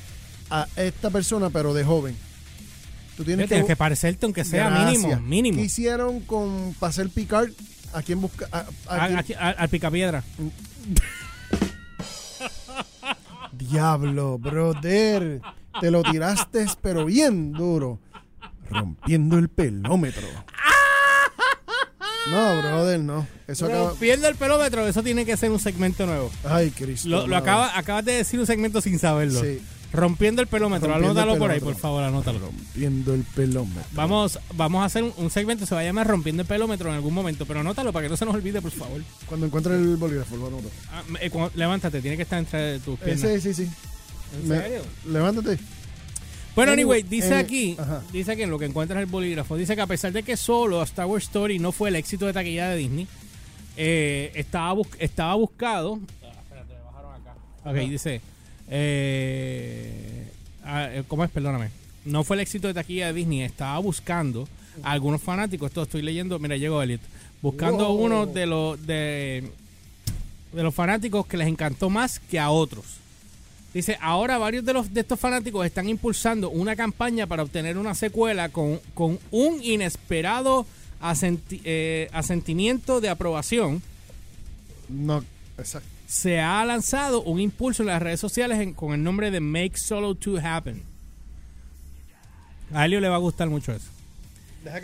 a 0.50 0.66
esta 0.76 1.10
persona 1.10 1.50
pero 1.50 1.72
de 1.74 1.84
joven? 1.84 2.16
Tú 3.16 3.24
tienes 3.24 3.48
Tienes 3.48 3.66
que, 3.66 3.76
parecerte 3.76 4.24
aunque 4.26 4.44
sea 4.44 4.70
Gracias. 4.70 5.02
mínimo. 5.02 5.20
Mínimo. 5.20 5.58
¿Qué 5.58 5.64
hicieron 5.64 6.20
con 6.20 6.74
Pasel 6.78 7.10
Picard? 7.10 7.50
¿A 7.92 8.02
quién 8.02 8.20
busca? 8.20 8.48
A, 8.52 8.58
a 8.58 9.04
A- 9.04 9.06
quién- 9.06 9.18
aquí- 9.18 9.34
a- 9.34 9.50
al 9.50 9.68
picapiedra. 9.68 10.22
Diablo, 13.52 14.38
brother. 14.38 15.40
Te 15.80 15.90
lo 15.90 16.02
tiraste, 16.02 16.66
pero 16.82 17.04
bien 17.04 17.52
duro. 17.52 17.98
Rompiendo 18.70 19.38
el 19.38 19.48
pelómetro. 19.48 20.26
No, 22.30 22.58
brother, 22.62 23.00
no. 23.00 23.26
Eso 23.48 23.66
acaba. 23.66 23.94
Pierde 23.94 24.28
el 24.28 24.36
pelómetro, 24.36 24.86
eso 24.86 25.02
tiene 25.02 25.24
que 25.26 25.36
ser 25.36 25.50
un 25.50 25.58
segmento 25.58 26.06
nuevo. 26.06 26.30
Ay, 26.44 26.70
Cristo. 26.70 27.08
Lo, 27.08 27.26
lo 27.26 27.36
acaba, 27.36 27.76
acabas 27.76 28.04
de 28.04 28.12
decir 28.12 28.38
un 28.38 28.46
segmento 28.46 28.80
sin 28.80 28.98
saberlo. 28.98 29.40
Sí. 29.40 29.60
Rompiendo 29.92 30.40
el 30.40 30.46
pelómetro, 30.48 30.88
Rompiendo 30.88 31.12
el 31.12 31.18
anótalo 31.28 31.38
por 31.38 31.50
ahí, 31.50 31.60
por 31.60 31.74
favor, 31.74 32.02
anótalo. 32.04 32.38
Rompiendo 32.38 33.12
el 33.14 33.24
pelómetro. 33.24 33.82
Vamos, 33.92 34.38
vamos 34.54 34.82
a 34.82 34.84
hacer 34.84 35.02
un, 35.02 35.12
un 35.16 35.30
segmento, 35.30 35.66
se 35.66 35.74
va 35.74 35.80
a 35.80 35.84
llamar 35.84 36.06
Rompiendo 36.06 36.42
el 36.42 36.46
pelómetro 36.48 36.88
en 36.90 36.94
algún 36.94 37.12
momento, 37.12 37.44
pero 37.44 37.60
anótalo 37.60 37.92
para 37.92 38.04
que 38.04 38.08
no 38.10 38.16
se 38.16 38.24
nos 38.24 38.34
olvide, 38.34 38.62
por 38.62 38.70
favor. 38.70 39.02
Cuando 39.26 39.46
encuentre 39.46 39.74
el 39.74 39.96
bolígrafo, 39.96 40.36
lo 40.36 40.46
anoto. 40.46 40.70
Ah, 40.92 41.02
eh, 41.20 41.30
levántate, 41.56 42.00
tiene 42.00 42.16
que 42.16 42.22
estar 42.22 42.38
entre 42.38 42.78
tus 42.80 42.94
Eh, 43.00 43.02
piernas. 43.04 43.30
sí, 43.42 43.52
sí, 43.52 43.64
sí. 43.66 43.70
¿En 44.42 44.48
Me- 44.48 44.58
serio? 44.60 44.82
Levántate. 45.08 45.58
Bueno, 46.54 46.72
Anyway, 46.72 47.02
dice 47.02 47.30
eh, 47.34 47.38
aquí, 47.38 47.76
ajá. 47.78 48.02
dice 48.12 48.32
aquí 48.32 48.42
en 48.42 48.50
lo 48.50 48.58
que 48.58 48.66
encuentras 48.66 49.00
el 49.00 49.06
bolígrafo, 49.06 49.56
dice 49.56 49.74
que 49.74 49.82
a 49.82 49.86
pesar 49.86 50.12
de 50.12 50.22
que 50.22 50.36
solo 50.36 50.80
a 50.80 50.84
Star 50.84 51.06
Wars 51.06 51.24
Story 51.24 51.58
no 51.58 51.72
fue 51.72 51.88
el 51.88 51.96
éxito 51.96 52.26
de 52.26 52.32
taquilla 52.32 52.68
de 52.70 52.76
Disney, 52.76 53.08
eh, 53.76 54.30
estaba, 54.34 54.72
bus- 54.74 54.88
estaba 54.98 55.34
buscado. 55.34 55.98
Ah, 56.22 56.28
espérate, 56.42 56.74
me 56.74 56.80
bajaron 56.84 57.14
acá. 57.14 57.34
Ok, 57.64 57.76
dice, 57.88 58.20
eh, 58.70 60.26
ah, 60.64 60.88
eh, 60.90 61.02
¿cómo 61.08 61.24
es? 61.24 61.30
Perdóname. 61.30 61.70
No 62.04 62.24
fue 62.24 62.36
el 62.36 62.40
éxito 62.40 62.68
de 62.68 62.74
taquilla 62.74 63.08
de 63.08 63.12
Disney, 63.12 63.42
estaba 63.42 63.78
buscando 63.78 64.48
a 64.82 64.92
algunos 64.92 65.20
fanáticos, 65.20 65.68
esto 65.68 65.82
estoy 65.82 66.00
leyendo, 66.02 66.38
mira, 66.38 66.56
llegó 66.56 66.80
Elliot, 66.82 67.00
buscando 67.42 67.88
Wow. 67.88 68.04
uno 68.04 68.26
de 68.26 68.46
los 68.46 68.86
de, 68.86 69.50
de 70.52 70.62
los 70.62 70.74
fanáticos 70.74 71.26
que 71.26 71.36
les 71.36 71.48
encantó 71.48 71.90
más 71.90 72.18
que 72.18 72.38
a 72.38 72.50
otros. 72.50 72.84
Dice, 73.74 73.98
ahora 74.00 74.38
varios 74.38 74.64
de 74.64 74.72
los 74.72 74.92
de 74.94 75.02
estos 75.02 75.20
fanáticos 75.20 75.64
están 75.66 75.88
impulsando 75.88 76.48
una 76.50 76.74
campaña 76.74 77.26
para 77.26 77.42
obtener 77.42 77.76
una 77.78 77.94
secuela 77.94 78.48
con, 78.48 78.80
con 78.94 79.18
un 79.30 79.62
inesperado 79.62 80.66
asenti- 81.00 81.60
eh, 81.64 82.08
asentimiento 82.12 83.00
de 83.00 83.10
aprobación. 83.10 83.82
No, 84.88 85.22
exacto. 85.58 85.88
Se 86.10 86.40
ha 86.40 86.64
lanzado 86.64 87.22
un 87.22 87.38
impulso 87.38 87.84
en 87.84 87.86
las 87.86 88.02
redes 88.02 88.18
sociales 88.18 88.58
en- 88.58 88.74
con 88.74 88.92
el 88.94 89.02
nombre 89.02 89.30
de 89.30 89.38
Make 89.38 89.76
Solo 89.78 90.14
2 90.14 90.42
Happen. 90.44 90.82
A 92.74 92.84
Elio 92.86 93.00
le 93.00 93.08
va 93.08 93.14
a 93.14 93.18
gustar 93.20 93.48
mucho 93.48 93.72
eso. 93.72 93.86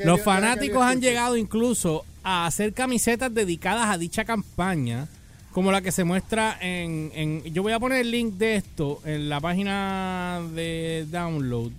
Los 0.05 0.23
fanáticos 0.23 0.83
han 0.83 1.01
llegado 1.01 1.37
incluso 1.37 2.05
a 2.23 2.47
hacer 2.47 2.73
camisetas 2.73 3.35
dedicadas 3.35 3.89
a 3.89 3.99
dicha 3.99 4.25
campaña, 4.25 5.09
como 5.53 5.73
la 5.73 5.81
que 5.83 5.91
se 5.91 6.05
muestra 6.05 6.57
en, 6.61 7.11
en- 7.15 7.43
Yo 7.53 7.63
voy 7.63 7.73
a 7.73 7.81
poner 7.81 8.03
el 8.03 8.11
link 8.13 8.35
de 8.35 8.57
esto 8.57 9.01
en 9.05 9.29
la 9.29 9.41
página 9.41 10.41
de 10.55 11.07
download 11.11 11.73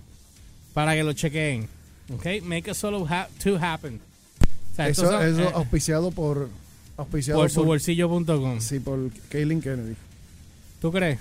para 0.74 0.94
que 0.94 1.02
lo 1.04 1.12
chequeen. 1.14 1.66
¿Ok? 2.14 2.42
Make 2.42 2.70
a 2.70 2.74
solo 2.74 3.06
ha 3.08 3.28
to 3.42 3.56
happen. 3.58 4.00
O 4.72 4.76
sea, 4.76 4.88
estos 4.88 5.04
Eso, 5.04 5.12
son, 5.18 5.26
eso 5.26 5.42
eh, 5.42 5.52
auspiciado 5.54 6.10
por. 6.10 6.48
Auspiciado 6.98 7.40
por 7.40 7.50
su 7.50 7.64
bolsillo.com. 7.64 8.60
Sí, 8.60 8.80
por 8.80 9.10
Kaylin 9.30 9.62
Kennedy. 9.62 9.94
¿Tú 10.82 10.92
crees? 10.92 11.18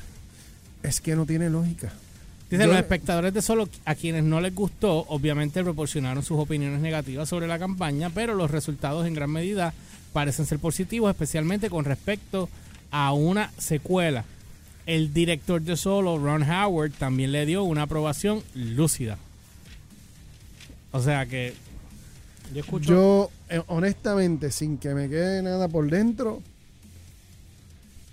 Es 0.84 1.00
que 1.00 1.16
no 1.16 1.26
tiene 1.26 1.50
lógica. 1.50 1.94
Dice, 2.50 2.64
Yo- 2.64 2.70
los 2.70 2.78
espectadores 2.78 3.34
de 3.34 3.42
Solo, 3.42 3.70
a 3.86 3.96
quienes 3.96 4.24
no 4.24 4.42
les 4.42 4.54
gustó, 4.56 5.06
obviamente 5.10 5.64
proporcionaron 5.64 6.24
sus 6.24 6.40
opiniones 6.40 6.80
negativas 6.82 7.30
sobre 7.30 7.48
la 7.48 7.60
campaña, 7.60 8.10
pero 8.10 8.36
los 8.36 8.52
resultados 8.52 9.06
en 9.08 9.14
gran 9.14 9.30
medida 9.32 9.74
parecen 10.14 10.46
ser 10.46 10.60
positivos, 10.60 11.10
especialmente 11.12 11.70
con 11.70 11.86
respecto 11.86 12.50
a 12.92 13.14
una 13.14 13.52
secuela. 13.58 14.26
El 14.86 15.14
director 15.14 15.62
de 15.62 15.76
Solo, 15.76 16.18
Ron 16.18 16.44
Howard, 16.50 16.92
también 16.94 17.34
le 17.34 17.46
dio 17.46 17.64
una 17.64 17.84
aprobación 17.84 18.42
lúcida. 18.56 19.18
O 20.92 21.02
sea 21.02 21.26
que 21.26 21.54
yo 22.54 22.60
escucho... 22.62 22.90
Yo, 22.90 23.30
eh, 23.50 23.62
honestamente, 23.68 24.52
sin 24.52 24.78
que 24.78 24.94
me 24.94 25.10
quede 25.10 25.42
nada 25.42 25.68
por 25.68 25.90
dentro, 25.90 26.42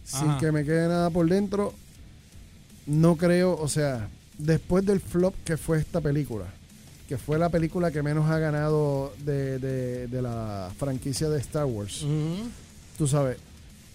sin 0.05 0.37
que 0.39 0.53
me 0.53 0.65
quede 0.65 0.89
nada 0.89 1.11
por 1.11 1.29
dentro, 1.29 1.73
no 2.87 3.17
creo, 3.17 3.57
o 3.59 3.69
sea, 3.69 4.09
después 4.39 4.85
del 4.85 5.01
flop 5.01 5.35
que 5.45 5.57
fue 5.57 5.79
esta 5.79 6.01
película, 6.01 6.47
que 7.09 7.17
fue 7.19 7.39
la 7.39 7.49
película 7.49 7.91
que 7.91 8.03
menos 8.03 8.31
ha 8.31 8.39
ganado 8.39 9.15
de, 9.25 9.59
de- 9.59 10.07
de 10.09 10.23
la 10.23 10.71
franquicia 10.79 11.29
de 11.29 11.41
Star 11.41 11.65
Wars, 11.65 12.05
tú 12.99 13.07
sabes, 13.09 13.39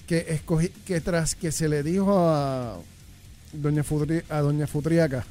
que 0.08 0.26
escogí, 0.30 0.70
que 0.86 1.00
tras 1.02 1.36
que 1.36 1.52
se 1.52 1.70
le 1.70 1.84
dijo 1.84 2.12
a 2.30 2.78
Doña, 3.54 3.84
Futri- 3.84 4.24
a 4.30 4.40
Doña 4.40 4.66
Futriaca, 4.68 5.24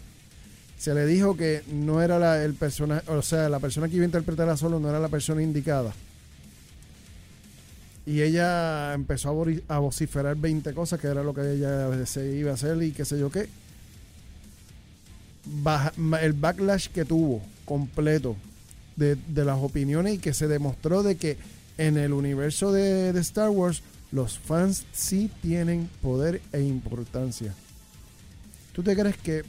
se 0.78 0.94
le 0.94 1.06
dijo 1.06 1.36
que 1.36 1.64
no 1.66 2.00
era 2.00 2.20
la, 2.20 2.42
el 2.42 2.54
personaje, 2.54 3.10
o 3.10 3.20
sea, 3.20 3.48
la 3.48 3.58
persona 3.58 3.88
que 3.88 3.96
iba 3.96 4.04
a 4.04 4.06
interpretar 4.06 4.48
a 4.48 4.56
Solo 4.56 4.78
no 4.78 4.88
era 4.88 5.00
la 5.00 5.08
persona 5.08 5.42
indicada. 5.42 5.92
Y 8.06 8.22
ella 8.22 8.94
empezó 8.94 9.44
a, 9.68 9.78
vociferar 9.80 10.36
20 10.36 10.72
cosas, 10.72 11.00
que 11.00 11.08
era 11.08 11.22
lo 11.22 11.34
que 11.34 11.52
ella 11.52 12.06
se 12.06 12.32
iba 12.32 12.52
a 12.52 12.54
hacer 12.54 12.80
y 12.82 12.92
qué 12.92 13.04
sé 13.04 13.18
yo 13.18 13.30
qué. 13.30 13.48
El 16.22 16.32
backlash 16.32 16.88
que 16.88 17.04
tuvo 17.04 17.42
completo 17.64 18.36
de, 18.96 19.16
de 19.16 19.44
las 19.44 19.58
opiniones 19.58 20.14
y 20.14 20.18
que 20.18 20.32
se 20.32 20.48
demostró 20.48 21.02
de 21.02 21.16
que 21.16 21.36
en 21.76 21.98
el 21.98 22.12
universo 22.12 22.72
de, 22.72 23.12
de 23.12 23.20
Star 23.20 23.50
Wars 23.50 23.82
los 24.10 24.38
fans 24.38 24.86
sí 24.92 25.30
tienen 25.42 25.90
poder 26.00 26.40
e 26.52 26.62
importancia. 26.62 27.52
¿Tú 28.72 28.82
te 28.82 28.96
crees 28.96 29.18
que 29.18 29.44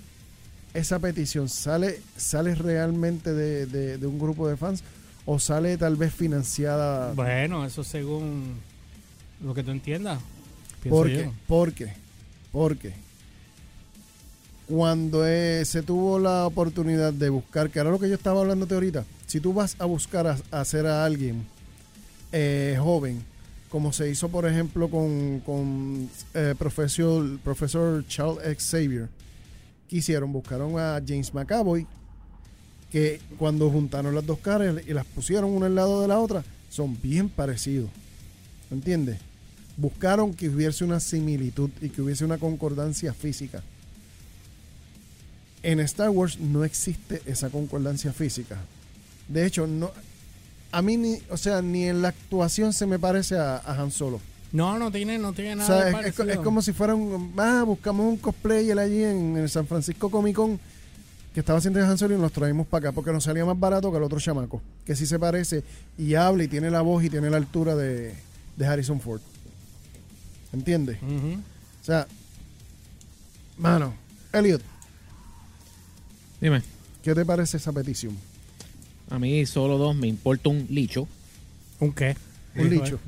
esa 0.74 1.00
petición 1.00 1.50
sale, 1.50 2.02
sale 2.18 2.56
realmente 2.56 3.34
de, 3.34 3.66
de- 3.66 3.98
de 3.98 4.08
un 4.08 4.20
grupo 4.20 4.48
de 4.48 4.56
fans 4.58 4.84
o 5.26 5.40
sale 5.40 5.78
tal 5.78 5.96
vez 5.96 6.14
financiada? 6.14 7.14
Bueno, 7.14 7.66
eso 7.66 7.84
según 7.84 8.56
lo 9.44 9.54
que 9.54 9.64
tú 9.64 9.72
entiendas. 9.72 10.20
Porque, 10.90 11.24
yo. 11.26 11.34
porque, 11.48 11.94
porque 12.52 12.94
cuando 14.68 15.26
eh, 15.28 15.64
se 15.66 15.82
tuvo 15.82 16.20
la 16.20 16.46
oportunidad 16.46 17.12
de 17.12 17.30
buscar, 17.30 17.70
que 17.70 17.80
era 17.80 17.90
lo 17.90 18.00
que 18.00 18.08
yo 18.08 18.16
estaba 18.16 18.42
hablándote 18.42 18.76
ahorita, 18.76 19.04
si 19.26 19.40
tú 19.40 19.54
vas 19.54 19.76
a 19.80 19.86
buscar 19.86 20.28
a, 20.28 20.38
a 20.52 20.62
hacer 20.62 20.86
a 20.86 21.04
alguien 21.06 21.44
eh, 22.32 22.78
joven, 22.80 23.24
como 23.70 23.92
se 23.94 24.10
hizo 24.10 24.30
por 24.30 24.46
ejemplo 24.48 24.90
con, 24.90 25.40
con 25.42 26.10
eh, 26.36 26.54
profesor, 26.58 27.40
profesor 27.40 28.06
Charles 28.08 28.58
Xavier, 28.64 29.10
¿qué 29.90 29.98
hicieron? 29.98 30.32
Buscaron 30.32 30.80
a 30.80 31.02
James 31.06 31.34
McAvoy, 31.34 31.86
que 32.92 33.20
cuando 33.38 33.70
juntaron 33.70 34.16
las 34.16 34.26
dos 34.26 34.40
caras 34.40 34.76
y 34.88 34.94
las 34.94 35.06
pusieron 35.06 35.52
una 35.52 35.66
al 35.66 35.76
lado 35.76 36.02
de 36.02 36.08
la 36.08 36.20
otra, 36.20 36.44
son 36.70 36.98
bien 37.02 37.30
parecidos. 37.30 37.90
¿Entiendes? 38.72 39.18
Buscaron 39.76 40.34
que 40.34 40.50
hubiese 40.50 40.84
una 40.84 41.00
similitud 41.00 41.70
y 41.82 41.90
que 41.90 42.02
hubiese 42.02 42.24
una 42.26 42.38
concordancia 42.38 43.14
física. 43.14 43.64
En 45.64 45.80
Star 45.82 46.10
Wars 46.10 46.40
no 46.40 46.64
existe 46.64 47.22
esa 47.26 47.50
concordancia 47.50 48.14
física. 48.14 48.58
De 49.28 49.46
hecho, 49.46 49.68
no 49.68 49.92
a 50.72 50.82
mí 50.82 50.98
ni, 50.98 51.18
o 51.30 51.38
sea, 51.38 51.62
ni 51.62 51.86
en 51.86 52.02
la 52.02 52.10
actuación 52.10 52.74
se 52.74 52.86
me 52.86 53.00
parece 53.00 53.38
a, 53.38 53.58
a 53.58 53.82
Han 53.82 53.92
Solo. 53.92 54.22
No, 54.52 54.80
no 54.80 54.92
tiene, 54.92 55.18
no 55.20 55.32
tiene 55.34 55.54
O 55.54 55.56
nada 55.58 55.68
sea, 55.68 55.76
de 55.76 55.82
es, 55.92 56.08
es 56.08 56.14
co- 56.14 56.18
parecido. 56.18 56.30
es 56.32 56.40
como 56.40 56.62
si 56.62 56.74
fuera 56.74 56.96
un. 56.96 57.34
Ah, 57.38 57.64
buscamos 57.66 58.06
un 58.08 58.18
cosplayer 58.18 58.78
allí 58.80 59.04
en, 59.04 59.38
el 59.38 59.50
San 59.50 59.68
Francisco 59.68 60.10
Comic 60.10 60.36
Con 60.36 60.60
que 61.34 61.42
estaba 61.42 61.60
haciendo 61.60 61.80
de 61.80 61.86
Han 61.86 61.98
Solo 62.00 62.16
y 62.16 62.18
nos 62.20 62.32
traímos 62.32 62.66
para 62.66 62.90
acá 62.90 62.96
porque 62.96 63.12
nos 63.12 63.24
salía 63.24 63.46
más 63.46 63.60
barato 63.60 63.92
que 63.92 63.98
el 63.98 64.04
otro 64.04 64.20
chamaco, 64.20 64.62
que 64.86 64.96
sí 64.96 65.06
se 65.06 65.20
parece 65.20 65.64
y 65.98 66.16
habla 66.16 66.44
y 66.44 66.48
tiene 66.48 66.72
la 66.72 66.82
voz 66.82 67.04
y 67.04 67.10
tiene 67.12 67.30
la 67.30 67.38
altura 67.38 67.76
de, 67.76 68.16
de 68.58 68.66
Harrison 68.66 69.00
Ford. 69.00 69.22
¿Entiendes? 70.52 70.98
Ujú. 71.04 71.34
O 71.82 71.86
sea, 71.86 72.08
mano, 73.60 73.94
Elliot, 74.34 74.62
Dime, 76.42 76.64
¿qué 77.04 77.14
te 77.14 77.26
parece 77.26 77.58
esa 77.58 77.72
petición? 77.72 78.18
a 79.12 79.18
mí 79.20 79.46
solo 79.46 79.78
dos 79.78 79.96
me 79.96 80.08
importa 80.08 80.50
un 80.50 80.66
licho. 80.70 81.08
¿Un 81.80 81.92
qué? 81.94 82.16
Un 82.56 82.70
licho. 82.70 83.00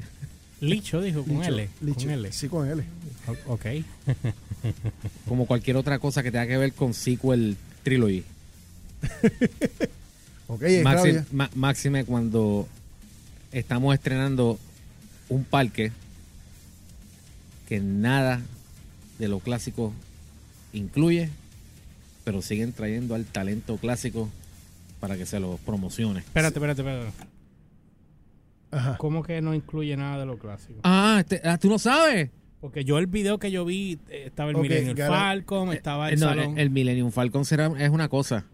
Licho, 0.62 1.02
dijo, 1.02 1.24
con 1.24 1.38
Licho, 1.40 1.50
L. 1.50 1.70
licho. 1.82 2.00
Con 2.02 2.10
L. 2.12 2.32
Sí, 2.32 2.48
con 2.48 2.68
L. 2.70 2.84
O- 3.28 3.54
Ok. 3.54 3.66
Como 5.28 5.46
cualquier 5.48 5.76
otra 5.78 6.00
cosa 6.00 6.22
que 6.24 6.32
tenga 6.32 6.48
que 6.48 6.58
ver 6.58 6.74
con 6.74 6.94
sequel 6.94 7.58
trilogy. 7.84 8.24
Ok, 10.48 10.64
ma- 11.32 11.50
máxime 11.56 12.04
cuando 12.04 12.68
estamos 13.54 13.94
estrenando 13.96 14.60
un 15.30 15.46
parque 15.46 15.94
que 17.70 17.80
nada 17.80 18.42
de 19.18 19.30
lo 19.30 19.40
clásico 19.40 19.94
incluye, 20.74 21.30
pero 22.26 22.42
siguen 22.42 22.74
trayendo 22.74 23.16
al 23.16 23.24
talento 23.24 23.78
clásico 23.78 24.30
para 25.00 25.16
que 25.16 25.26
se 25.26 25.40
lo 25.40 25.56
promocione. 25.66 26.20
Espérate, 26.20 26.60
espérate, 26.60 26.82
espérate. 26.82 27.12
Ajá. 28.72 28.98
¿Cómo 28.98 29.22
que 29.24 29.42
no 29.42 29.54
incluye 29.54 29.96
nada 29.98 30.20
de 30.20 30.26
lo 30.26 30.38
clásico? 30.38 30.80
Ah, 30.84 31.18
este- 31.20 31.42
ah, 31.44 31.58
tú 31.58 31.70
no 31.70 31.78
sabes. 31.78 32.30
Porque 32.62 32.86
yo 32.86 33.00
el 33.00 33.08
video 33.08 33.38
que 33.40 33.52
yo 33.52 33.66
vi 33.66 33.98
eh, 34.10 34.24
estaba 34.28 34.52
el 34.52 34.58
Millennium 34.58 34.96
Falcon, 34.96 35.74
estaba 35.74 36.10
el 36.10 36.14
Eh, 36.14 36.18
no, 36.18 36.28
salón. 36.30 36.54
el, 36.54 36.60
el 36.60 36.70
Millennium 36.70 37.12
Falcon 37.12 37.44
será, 37.44 37.72
es 37.80 37.90
una 37.90 38.08
cosa. 38.08 38.46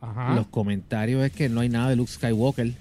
Ajá. 0.00 0.34
Los 0.34 0.46
comentarios 0.46 1.22
es 1.24 1.32
que 1.32 1.48
no 1.48 1.60
hay 1.60 1.68
nada 1.68 1.90
de 1.90 1.96
Luke 1.96 2.10
Skywalker. 2.10 2.72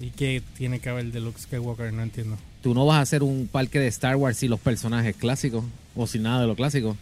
¿Y 0.00 0.10
qué 0.10 0.42
tiene 0.56 0.78
que 0.80 0.90
ver 0.92 1.10
de 1.12 1.20
Luke 1.20 1.40
Skywalker? 1.40 1.92
No 1.92 2.02
entiendo. 2.02 2.36
Tú 2.62 2.74
no 2.74 2.84
vas 2.86 2.98
a 2.98 3.00
hacer 3.00 3.22
un 3.22 3.48
parque 3.50 3.78
de 3.80 3.86
Star 3.88 4.16
Wars 4.16 4.36
sin 4.36 4.50
los 4.50 4.60
personajes 4.60 5.16
clásicos 5.16 5.64
o 5.96 6.06
sin 6.06 6.22
nada 6.22 6.42
de 6.42 6.46
lo 6.46 6.54
clásico. 6.56 6.96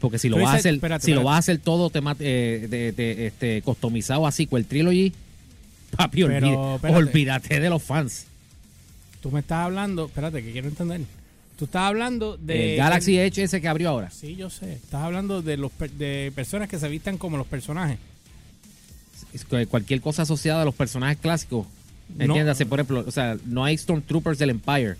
Porque 0.00 0.18
si 0.18 0.28
lo 0.28 0.38
vas 0.38 0.54
a 0.54 0.56
hacer, 0.56 0.74
espérate, 0.74 1.04
si 1.04 1.12
lo 1.12 1.22
vas 1.22 1.36
a 1.36 1.38
hacer 1.38 1.58
todo 1.58 1.90
tema- 1.90 2.16
eh, 2.18 2.66
de, 2.68 2.92
de- 2.92 3.26
este, 3.26 3.62
customizado 3.62 4.26
así 4.26 4.46
con 4.46 4.58
el 4.58 4.66
trilogy, 4.66 5.12
papi, 5.96 6.24
Pero, 6.24 6.74
olvídate 6.82 7.60
de 7.60 7.70
los 7.70 7.82
fans. 7.82 8.26
Tú 9.20 9.30
me 9.30 9.40
estás 9.40 9.64
hablando, 9.64 10.06
espérate, 10.06 10.42
que 10.42 10.52
quiero 10.52 10.68
entender. 10.68 11.02
Tú 11.58 11.66
estás 11.66 11.82
hablando 11.82 12.36
de. 12.38 12.72
el 12.72 12.76
Galaxy 12.78 13.18
Edge 13.18 13.42
ese 13.42 13.60
que 13.60 13.68
abrió 13.68 13.90
ahora. 13.90 14.10
Sí, 14.10 14.34
yo 14.34 14.48
sé. 14.48 14.72
Estás 14.74 15.02
hablando 15.02 15.42
de 15.42 15.56
los 15.58 15.70
de 15.98 16.32
personas 16.34 16.68
que 16.68 16.78
se 16.78 16.88
vistan 16.88 17.18
como 17.18 17.36
los 17.36 17.46
personajes. 17.46 17.98
Es 19.34 19.44
que 19.44 19.66
Cualquier 19.66 20.00
cosa 20.00 20.22
asociada 20.22 20.62
a 20.62 20.64
los 20.64 20.74
personajes 20.74 21.18
clásicos. 21.18 21.66
No. 22.16 22.24
Entiéndase, 22.24 22.66
por 22.66 22.80
ejemplo, 22.80 23.04
o 23.06 23.10
sea, 23.10 23.36
no 23.44 23.62
hay 23.64 23.76
Stormtroopers 23.76 24.38
del 24.38 24.50
Empire. 24.50 24.96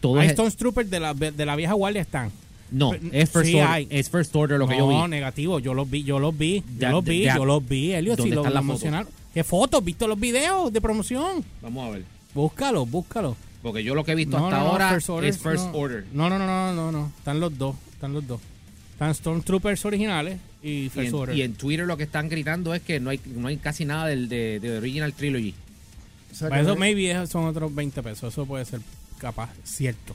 Todo 0.00 0.20
Hay 0.20 0.26
es, 0.28 0.32
Stormtroopers 0.34 0.90
de 0.90 1.00
la, 1.00 1.14
de 1.14 1.46
la 1.46 1.56
vieja 1.56 1.72
guardia 1.72 2.02
están. 2.02 2.30
no, 2.70 2.92
es 2.92 3.30
First, 3.30 3.46
sí 3.48 3.54
order, 3.54 3.66
hay. 3.68 3.86
es 3.90 4.10
First 4.10 4.36
Order 4.36 4.58
lo 4.58 4.68
que 4.68 4.76
yo 4.76 4.88
No, 4.90 5.04
vi. 5.04 5.08
negativo. 5.10 5.58
Yo 5.60 5.72
los 5.74 5.90
vi, 5.90 6.04
yo 6.04 6.18
los 6.18 6.36
vi. 6.36 6.60
Yo 6.60 6.64
Ya, 6.78 6.90
los 6.90 7.04
vi, 7.04 7.22
ya. 7.24 7.36
yo 7.36 7.44
los 7.46 7.66
vi. 7.66 7.92
Elliot, 7.94 8.18
¿Dónde 8.18 8.30
si 8.30 8.34
lo 8.36 8.42
promocionaron. 8.42 9.08
¿Qué 9.34 9.42
fotos? 9.44 9.84
¿Viste 9.84 10.06
los 10.06 10.18
videos 10.18 10.72
de 10.72 10.80
promoción? 10.80 11.44
Vamos 11.60 11.88
a 11.88 11.90
ver. 11.90 12.04
Búscalo, 12.34 12.86
búscalo. 12.86 13.36
Porque 13.62 13.82
yo 13.82 13.94
lo 13.94 14.04
que 14.04 14.12
he 14.12 14.14
visto 14.14 14.38
No, 14.38 14.46
hasta 14.46 14.58
no, 14.60 14.66
ahora 14.70 14.90
First 14.90 15.10
Order, 15.10 15.30
es 15.30 15.38
First 15.38 15.66
no. 15.66 15.78
Order. 15.78 16.04
No, 16.12 16.28
no, 16.28 16.38
no, 16.38 16.46
no, 16.46 16.72
no, 16.72 16.92
no. 16.92 17.12
Están 17.18 17.40
los 17.40 17.56
dos. 17.58 17.74
Están 17.92 18.12
los 18.12 18.26
dos. 18.26 18.40
Están 18.92 19.14
Stormtroopers 19.14 19.84
originales 19.86 20.38
y 20.62 20.84
Y 20.84 20.88
First 20.90 21.08
en, 21.08 21.14
Order. 21.14 21.36
y 21.36 21.42
en 21.42 21.54
Twitter 21.54 21.86
lo 21.86 21.96
que 21.96 22.04
están 22.04 22.28
gritando 22.28 22.74
es 22.74 22.82
que 22.82 23.00
no 23.00 23.10
hay, 23.10 23.20
no 23.26 23.48
hay 23.48 23.56
casi 23.56 23.84
nada 23.84 24.06
del, 24.06 24.28
de, 24.28 24.60
de 24.60 24.78
Original 24.78 25.12
Trilogy. 25.12 25.54
O 26.30 26.34
sea, 26.34 26.48
Para 26.48 26.62
eso, 26.62 26.76
maybe 26.76 27.26
son 27.26 27.46
otros 27.46 27.74
20 27.74 28.02
pesos. 28.02 28.32
Eso 28.32 28.46
puede 28.46 28.64
ser 28.64 28.80
capaz, 29.18 29.50
cierto. 29.64 30.14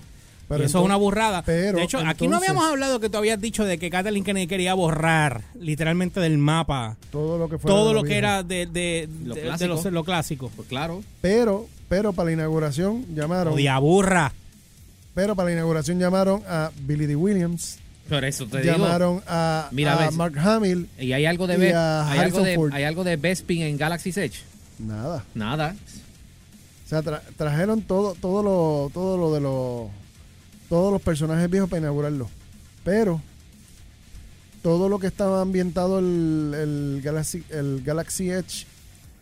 Pero 0.50 0.64
Y 0.64 0.66
eso 0.66 0.80
entonces- 0.80 0.82
es 0.82 0.86
una 0.86 0.96
burrada. 0.98 1.44
pero 1.44 1.78
de 1.78 1.84
hecho, 1.84 2.00
aquí 2.00 2.28
no 2.28 2.38
habíamos 2.38 2.66
hablado 2.66 3.00
que 3.00 3.10
tú 3.10 3.18
habías 3.20 3.40
dicho 3.40 3.64
de 3.66 3.78
que 3.78 3.90
Kathleen 3.90 4.24
Kennedy 4.26 4.48
quería 4.48 4.74
borrar 4.74 5.44
literalmente 5.60 6.20
del 6.20 6.38
mapa 6.40 6.98
todo 7.12 7.38
lo 7.38 7.48
que 7.50 7.58
fuera 7.60 7.76
todo 7.78 7.88
de 7.90 7.94
lo 7.94 8.04
que 8.04 8.18
era 8.18 8.42
de, 8.44 8.66
de, 8.66 9.08
Lo 9.26 9.36
de- 9.36 9.42
de 9.42 9.48
clásico. 9.48 9.74
los- 9.76 9.86
lo 9.86 10.04
clásico. 10.04 10.52
Pues 10.56 10.68
claro. 10.68 11.04
Pero, 11.22 11.68
pero 11.88 12.12
para 12.14 12.26
la 12.28 12.34
inauguración 12.34 13.06
llamaron. 13.16 13.54
Odia 13.54 13.78
burra. 13.78 14.34
Pero 15.14 15.36
para 15.36 15.48
la 15.50 15.54
inauguración 15.54 16.00
llamaron 16.00 16.42
a 16.48 16.72
Billy 16.82 17.06
D. 17.06 17.16
Williams. 17.16 17.78
Por 18.10 18.26
eso 18.26 18.48
te 18.48 18.62
digo. 18.62 18.74
llamaron 18.74 19.22
a, 19.28 19.68
Mira, 19.72 19.94
a 19.94 20.06
ves. 20.08 20.16
Mark 20.16 20.36
Hamill. 20.40 20.90
Y 20.98 21.12
hay 21.14 21.28
algo 21.28 21.46
de, 21.46 21.54
y 21.54 21.58
Be- 21.58 21.74
a 21.76 22.10
hay 22.10 22.20
algo 22.20 22.42
de, 22.42 22.56
Ford. 22.56 22.74
hay 22.74 22.84
algo 22.86 23.04
de 23.04 23.18
Bespin 23.18 23.62
en 23.62 23.78
Galaxy's 23.78 24.18
Edge. 24.18 24.40
Nada. 24.80 25.24
Nada. 25.36 25.76
O 26.86 26.90
sea, 26.90 27.04
tra- 27.04 27.22
trajeron 27.38 27.84
todo, 27.84 28.16
todo 28.20 28.42
lo, 28.42 28.90
todo 28.92 29.16
lo 29.18 29.32
de 29.34 29.42
los, 29.42 29.90
todos 30.70 30.94
los 30.94 31.02
personajes 31.02 31.50
viejos 31.50 31.70
para 31.70 31.82
inaugurarlo. 31.82 32.30
Pero 32.84 33.22
todo 34.62 34.90
lo 34.90 35.00
que 35.00 35.08
estaba 35.08 35.42
ambientado 35.42 36.00
el, 36.00 36.54
el 36.56 37.02
Galaxy, 37.04 37.44
el 37.50 37.82
Galaxy 37.84 38.30
Edge 38.30 38.66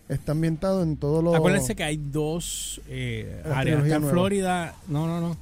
está 0.10 0.32
ambientado 0.34 0.84
en 0.84 0.98
todos 0.98 1.24
los. 1.24 1.36
Acuérdense 1.36 1.76
que 1.76 1.84
hay 1.84 1.98
dos 1.98 2.82
eh, 2.88 3.42
áreas. 3.54 3.84
Está 3.84 3.96
en 3.96 4.02
nueva. 4.02 4.14
Florida. 4.14 4.76
No, 4.88 5.08
no, 5.08 5.20
no. 5.22 5.38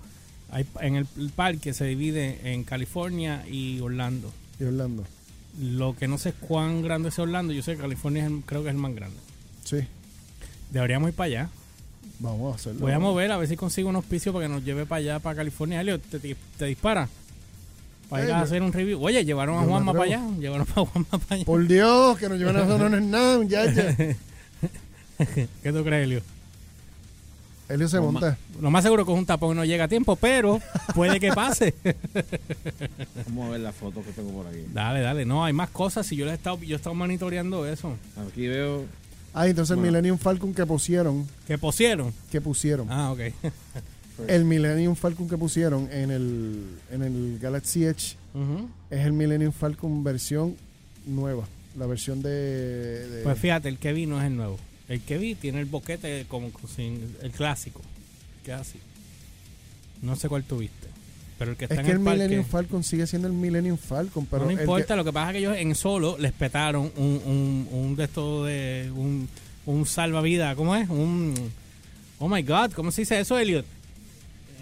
Hay, 0.51 0.65
en 0.81 0.95
el, 0.95 1.07
el 1.17 1.29
parque 1.31 1.73
se 1.73 1.85
divide 1.85 2.39
en 2.53 2.63
California 2.63 3.45
y 3.49 3.79
Orlando. 3.79 4.31
Y 4.59 4.63
Orlando. 4.63 5.03
Lo 5.61 5.95
que 5.95 6.07
no 6.07 6.17
sé 6.17 6.29
es 6.29 6.35
cuán 6.35 6.81
grande 6.81 7.09
es 7.09 7.19
Orlando. 7.19 7.53
Yo 7.53 7.61
sé 7.63 7.75
que 7.75 7.81
California 7.81 8.25
es 8.25 8.31
el- 8.31 8.41
creo 8.45 8.61
que 8.63 8.69
es 8.69 8.75
el 8.75 8.81
más 8.81 8.93
grande. 8.93 9.17
Sí. 9.63 9.77
Deberíamos 10.71 11.09
ir 11.09 11.15
para 11.15 11.25
allá. 11.27 11.49
Vamos 12.19 12.53
a 12.53 12.55
hacerlo. 12.55 12.79
Voy 12.81 12.91
a 12.91 12.99
mover 12.99 13.31
a 13.31 13.37
ver 13.37 13.47
si 13.47 13.55
consigo 13.57 13.89
un 13.89 13.95
auspicio 13.97 14.31
para 14.33 14.47
que 14.47 14.53
nos 14.53 14.63
lleve 14.63 14.85
para 14.85 14.99
allá, 14.99 15.19
para 15.19 15.35
California. 15.35 15.81
Elliot, 15.81 16.01
te, 16.01 16.19
te- 16.19 16.35
te 16.57 16.65
dispara. 16.65 17.09
Para 18.09 18.23
ir 18.25 18.31
a 18.31 18.41
hacer 18.41 18.61
un 18.61 18.71
review. 18.71 19.03
Oye, 19.03 19.25
llevaron 19.25 19.57
a 19.57 19.63
Juanma 19.67 19.91
para 19.91 20.03
allá. 20.05 20.21
Llevaron 20.39 20.67
a 20.69 20.73
Juanma 20.85 21.09
para 21.09 21.35
allá. 21.35 21.45
Por 21.45 21.67
Dios, 21.67 22.17
que 22.17 22.29
nos 22.29 22.37
lleven 22.37 22.55
a 22.55 22.63
eso 22.63 22.77
no 22.89 22.95
es 22.97 23.03
nada, 23.03 23.37
muchacha. 23.39 23.95
¿Qué 25.17 25.71
tú 25.71 25.83
crees, 25.83 26.03
Elio? 26.05 26.21
Elio 27.67 27.87
se 27.87 27.97
Lo 27.97 28.03
monta. 28.11 28.37
Lo 28.61 28.69
más 28.69 28.83
seguro 28.83 29.05
que 29.05 29.11
es 29.11 29.17
un 29.17 29.25
tapón 29.25 29.57
no 29.57 29.65
llega 29.65 29.85
a 29.85 29.87
tiempo, 29.87 30.15
pero 30.15 30.61
puede 30.93 31.19
que 31.19 31.31
pase. 31.33 31.73
Vamos 33.25 33.47
a 33.47 33.51
ver 33.53 33.59
la 33.61 33.71
foto 33.71 34.03
que 34.03 34.11
tengo 34.11 34.29
por 34.31 34.45
aquí. 34.47 34.59
dale, 34.71 34.99
dale. 35.01 35.25
No, 35.25 35.43
hay 35.43 35.53
más 35.53 35.69
cosas. 35.71 36.05
Si 36.05 36.15
yo 36.15 36.25
le 36.25 36.31
he 36.31 36.35
estado, 36.35 36.59
yo 36.61 36.75
he 36.75 36.77
estado 36.77 36.93
monitoreando 36.93 37.65
eso. 37.65 37.95
Aquí 38.29 38.47
veo. 38.47 38.85
Ah, 39.35 39.47
entonces 39.47 39.75
el. 39.77 39.83
Millennium 39.83 40.17
Falcon 40.17 40.53
que 40.53 40.65
pusieron. 40.65 41.27
¿Que 41.47 41.57
pusieron? 41.57 42.13
Que 42.31 42.41
pusieron. 42.41 42.87
Ah, 42.91 43.11
ok. 43.11 43.19
El 44.29 44.45
Millennium 44.45 44.95
Falcon 44.95 45.27
que 45.27 45.37
pusieron 45.37 45.89
en 45.91 46.09
el, 46.09 46.65
en 46.89 47.03
el 47.03 47.37
Galaxy 47.37 47.83
Edge 47.83 48.15
es 48.89 48.99
el 49.05 49.11
Millennium 49.11 49.51
Falcon 49.51 50.05
versión 50.05 50.55
nueva. 51.05 51.45
La 51.77 51.85
versión 51.85 52.21
de. 52.21 52.29
de- 52.29 53.23
Pues 53.23 53.37
fíjate, 53.37 53.67
el 53.67 53.77
que 53.77 53.91
vi 53.91 54.05
no 54.05 54.17
es 54.21 54.27
el 54.27 54.37
nuevo. 54.37 54.57
El 54.87 55.01
que 55.01 55.17
vi 55.17 55.35
tiene 55.35 55.59
el 55.59 55.65
boquete 55.65 56.25
como 56.29 56.49
sin 56.73 57.13
el 57.21 57.31
clásico. 57.31 57.81
Que 58.45 58.53
así. 58.53 58.79
No 60.01 60.15
sé 60.15 60.29
cuál 60.29 60.45
tuviste. 60.45 60.87
Pero 61.37 61.51
el 61.51 61.57
que 61.57 61.65
está 61.65 61.75
es 61.75 61.79
en 61.81 61.85
que 61.85 61.91
el, 61.91 61.97
el 61.97 62.03
parque. 62.03 62.19
Millennium 62.23 62.45
Falcon 62.45 62.83
sigue 62.83 63.05
siendo 63.07 63.27
el 63.27 63.33
Millennium 63.33 63.77
Falcon, 63.77 64.25
pero 64.25 64.45
no 64.45 64.51
el 64.51 64.55
que- 64.57 64.63
importa, 64.63 64.95
lo 64.95 65.03
que 65.03 65.11
pasa 65.11 65.29
es 65.29 65.33
que 65.33 65.39
ellos 65.39 65.57
en 65.57 65.75
solo 65.75 66.17
les 66.17 66.31
petaron 66.31 66.91
un, 66.95 67.21
un, 67.25 67.67
un 67.71 67.95
de 67.95 68.03
estos 68.05 68.47
de. 68.47 68.91
Un, 68.95 69.27
un 69.65 69.85
salvavidas. 69.85 70.55
¿Cómo 70.55 70.75
es? 70.75 70.87
Un. 70.89 71.33
Oh 72.19 72.29
my 72.29 72.41
god, 72.41 72.71
¿cómo 72.71 72.91
se 72.91 73.01
dice 73.01 73.19
eso, 73.19 73.37
Elliot? 73.37 73.65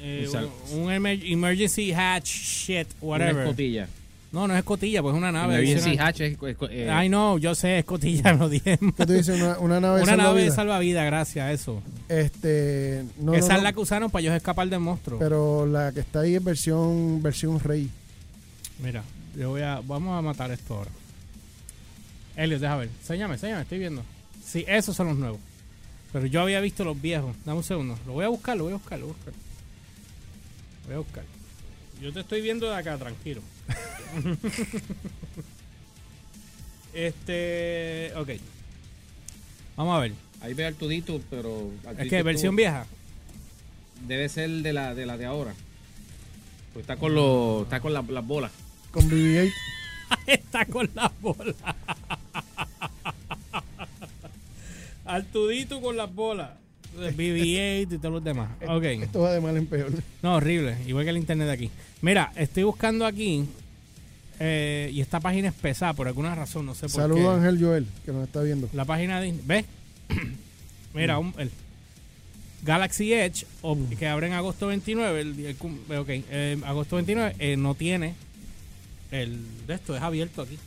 Eh, 0.02 0.28
Un 0.34 0.80
un, 0.80 0.86
un 0.88 0.92
emer- 0.92 1.22
emergency 1.32 1.94
hatch 1.94 2.26
shit, 2.26 2.88
whatever. 3.00 3.34
Una 3.36 3.44
escotilla. 3.44 3.88
No, 4.34 4.48
no 4.48 4.54
es 4.56 4.60
escotilla, 4.60 5.02
pues 5.04 5.14
es 5.14 5.18
una 5.20 5.32
nave. 5.32 5.72
Es- 5.72 5.86
eh, 5.86 6.90
Ay, 6.92 7.08
no, 7.08 7.38
yo 7.38 7.54
sé, 7.56 7.78
escotilla, 7.80 8.34
no 8.38 8.50
dije. 8.50 8.80
¿Qué 8.98 9.06
tú 9.06 9.14
dices? 9.14 9.40
Una, 9.40 9.60
una 9.60 9.80
nave 9.80 10.02
Una 10.02 10.18
nave 10.18 10.42
de 10.42 10.50
salvavidas. 10.52 10.56
salvavidas, 10.56 11.06
gracias 11.06 11.46
a 11.46 11.52
eso. 11.52 11.84
Este. 12.10 13.06
No, 13.20 13.34
Esa 13.36 13.48
no, 13.50 13.54
es 13.54 13.60
no, 13.60 13.64
la 13.64 13.74
que 13.74 13.80
usaron 13.80 14.10
para 14.12 14.22
ellos 14.24 14.36
escapar 14.36 14.68
del 14.68 14.80
monstruo. 14.80 15.20
Pero 15.20 15.66
la 15.68 15.92
que 15.92 16.00
está 16.00 16.22
ahí 16.22 16.34
es 16.36 16.44
versión, 16.44 17.22
versión 17.22 17.60
Rey. 17.60 17.90
Mira, 18.84 19.04
yo 19.38 19.52
voy 19.52 19.62
a. 19.62 19.82
Vamos 19.86 20.18
a 20.18 20.22
matar 20.24 20.50
esto 20.52 20.78
ahora. 20.78 20.92
Elliot, 22.36 22.60
deja 22.60 22.76
ver. 22.78 22.90
Enséñame, 23.02 23.36
enséñame, 23.36 23.62
estoy 23.62 23.78
viendo. 23.78 24.04
Sí, 24.44 24.66
esos 24.68 24.96
son 24.96 25.08
los 25.10 25.18
nuevos. 25.18 25.40
Pero 26.12 26.26
yo 26.26 26.42
había 26.42 26.60
visto 26.60 26.84
los 26.84 27.00
viejos. 27.00 27.36
Dame 27.46 27.60
un 27.60 27.64
segundo. 27.64 28.00
Lo 28.08 28.14
voy 28.14 28.26
a 28.26 28.30
buscar, 28.30 28.58
lo 28.58 28.64
voy 28.64 28.74
a 28.74 28.78
buscar, 28.78 28.98
lo 29.00 29.06
voy 29.06 29.14
a 29.14 29.18
buscar. 29.18 29.34
Lo 30.82 30.88
voy 30.88 30.96
a 30.96 30.98
buscar. 30.98 31.24
Yo 32.02 32.12
te 32.12 32.20
estoy 32.22 32.42
viendo 32.42 32.68
de 32.68 32.76
acá, 32.76 32.98
tranquilo. 32.98 33.42
este. 36.94 38.12
Ok. 38.16 38.30
Vamos 39.76 39.98
a 39.98 40.02
ver. 40.02 40.14
Ahí 40.42 40.54
ve 40.54 40.66
Artudito, 40.66 41.22
pero. 41.30 41.72
Es 41.82 41.88
Artudito 41.88 42.10
que 42.10 42.24
versión 42.24 42.56
vieja. 42.56 42.86
Debe 44.08 44.28
ser 44.30 44.50
de 44.50 44.74
la 44.74 44.94
de 44.94 45.06
la 45.06 45.18
de 45.18 45.26
ahora. 45.26 45.54
Pues 46.74 46.84
está 46.84 46.98
con 46.98 47.16
los. 47.16 47.64
Está 47.64 47.80
con 47.80 47.94
la- 47.94 48.02
las 48.02 48.26
bolas. 48.26 48.52
Con 48.92 49.10
BB-8. 49.10 49.52
Está 50.28 50.66
con 50.66 50.90
las 50.94 51.12
bolas. 51.22 51.56
Artudito 55.06 55.82
con 55.82 55.98
las 55.98 56.14
bolas. 56.14 56.52
BB-8 56.98 57.94
y 57.94 57.98
todos 57.98 58.14
los 58.14 58.24
demás. 58.24 58.50
Ok. 58.68 58.84
Esto 58.84 59.22
va 59.22 59.32
de 59.34 59.42
mal 59.42 59.56
en 59.58 59.66
peor. 59.66 59.92
No, 60.22 60.36
horrible. 60.36 60.78
Igual 60.88 61.04
que 61.06 61.10
el 61.12 61.18
internet 61.18 61.48
de 61.48 61.54
aquí. 61.54 61.72
Mira, 62.02 62.32
estoy 62.36 62.64
buscando 62.64 63.06
aquí. 63.06 63.46
eh, 64.40 64.90
y 64.94 65.02
esta 65.02 65.20
página 65.20 65.50
es 65.50 65.54
pesada 65.54 65.94
por 65.94 66.08
alguna 66.08 66.34
razón. 66.36 66.66
No 66.66 66.74
sé 66.76 66.82
por 66.82 66.92
Saludos 67.02 67.22
qué. 67.22 67.28
a 67.28 67.34
Ángel 67.36 67.60
Joel, 67.64 67.88
que 68.06 68.12
nos 68.12 68.24
está 68.26 68.42
viendo. 68.42 68.70
La 68.74 68.86
página 68.86 69.20
de. 69.22 69.34
¿Ves? 69.46 69.66
Mira, 70.94 71.18
un- 71.20 71.34
el 71.38 71.50
Galaxy 72.64 73.14
Edge, 73.14 73.46
o- 73.62 73.78
que 73.98 74.08
abre 74.08 74.28
en 74.28 74.34
agosto 74.34 74.68
29. 74.68 75.22
El, 75.22 75.40
el 75.46 75.56
cum- 75.56 75.80
ok, 75.90 76.08
eh, 76.10 76.58
agosto 76.66 76.96
29 76.98 77.36
eh, 77.40 77.58
no 77.58 77.76
tiene. 77.76 78.16
El 79.12 79.40
de 79.68 79.74
esto 79.76 79.96
es 79.96 80.02
abierto 80.02 80.42
aquí. 80.42 80.58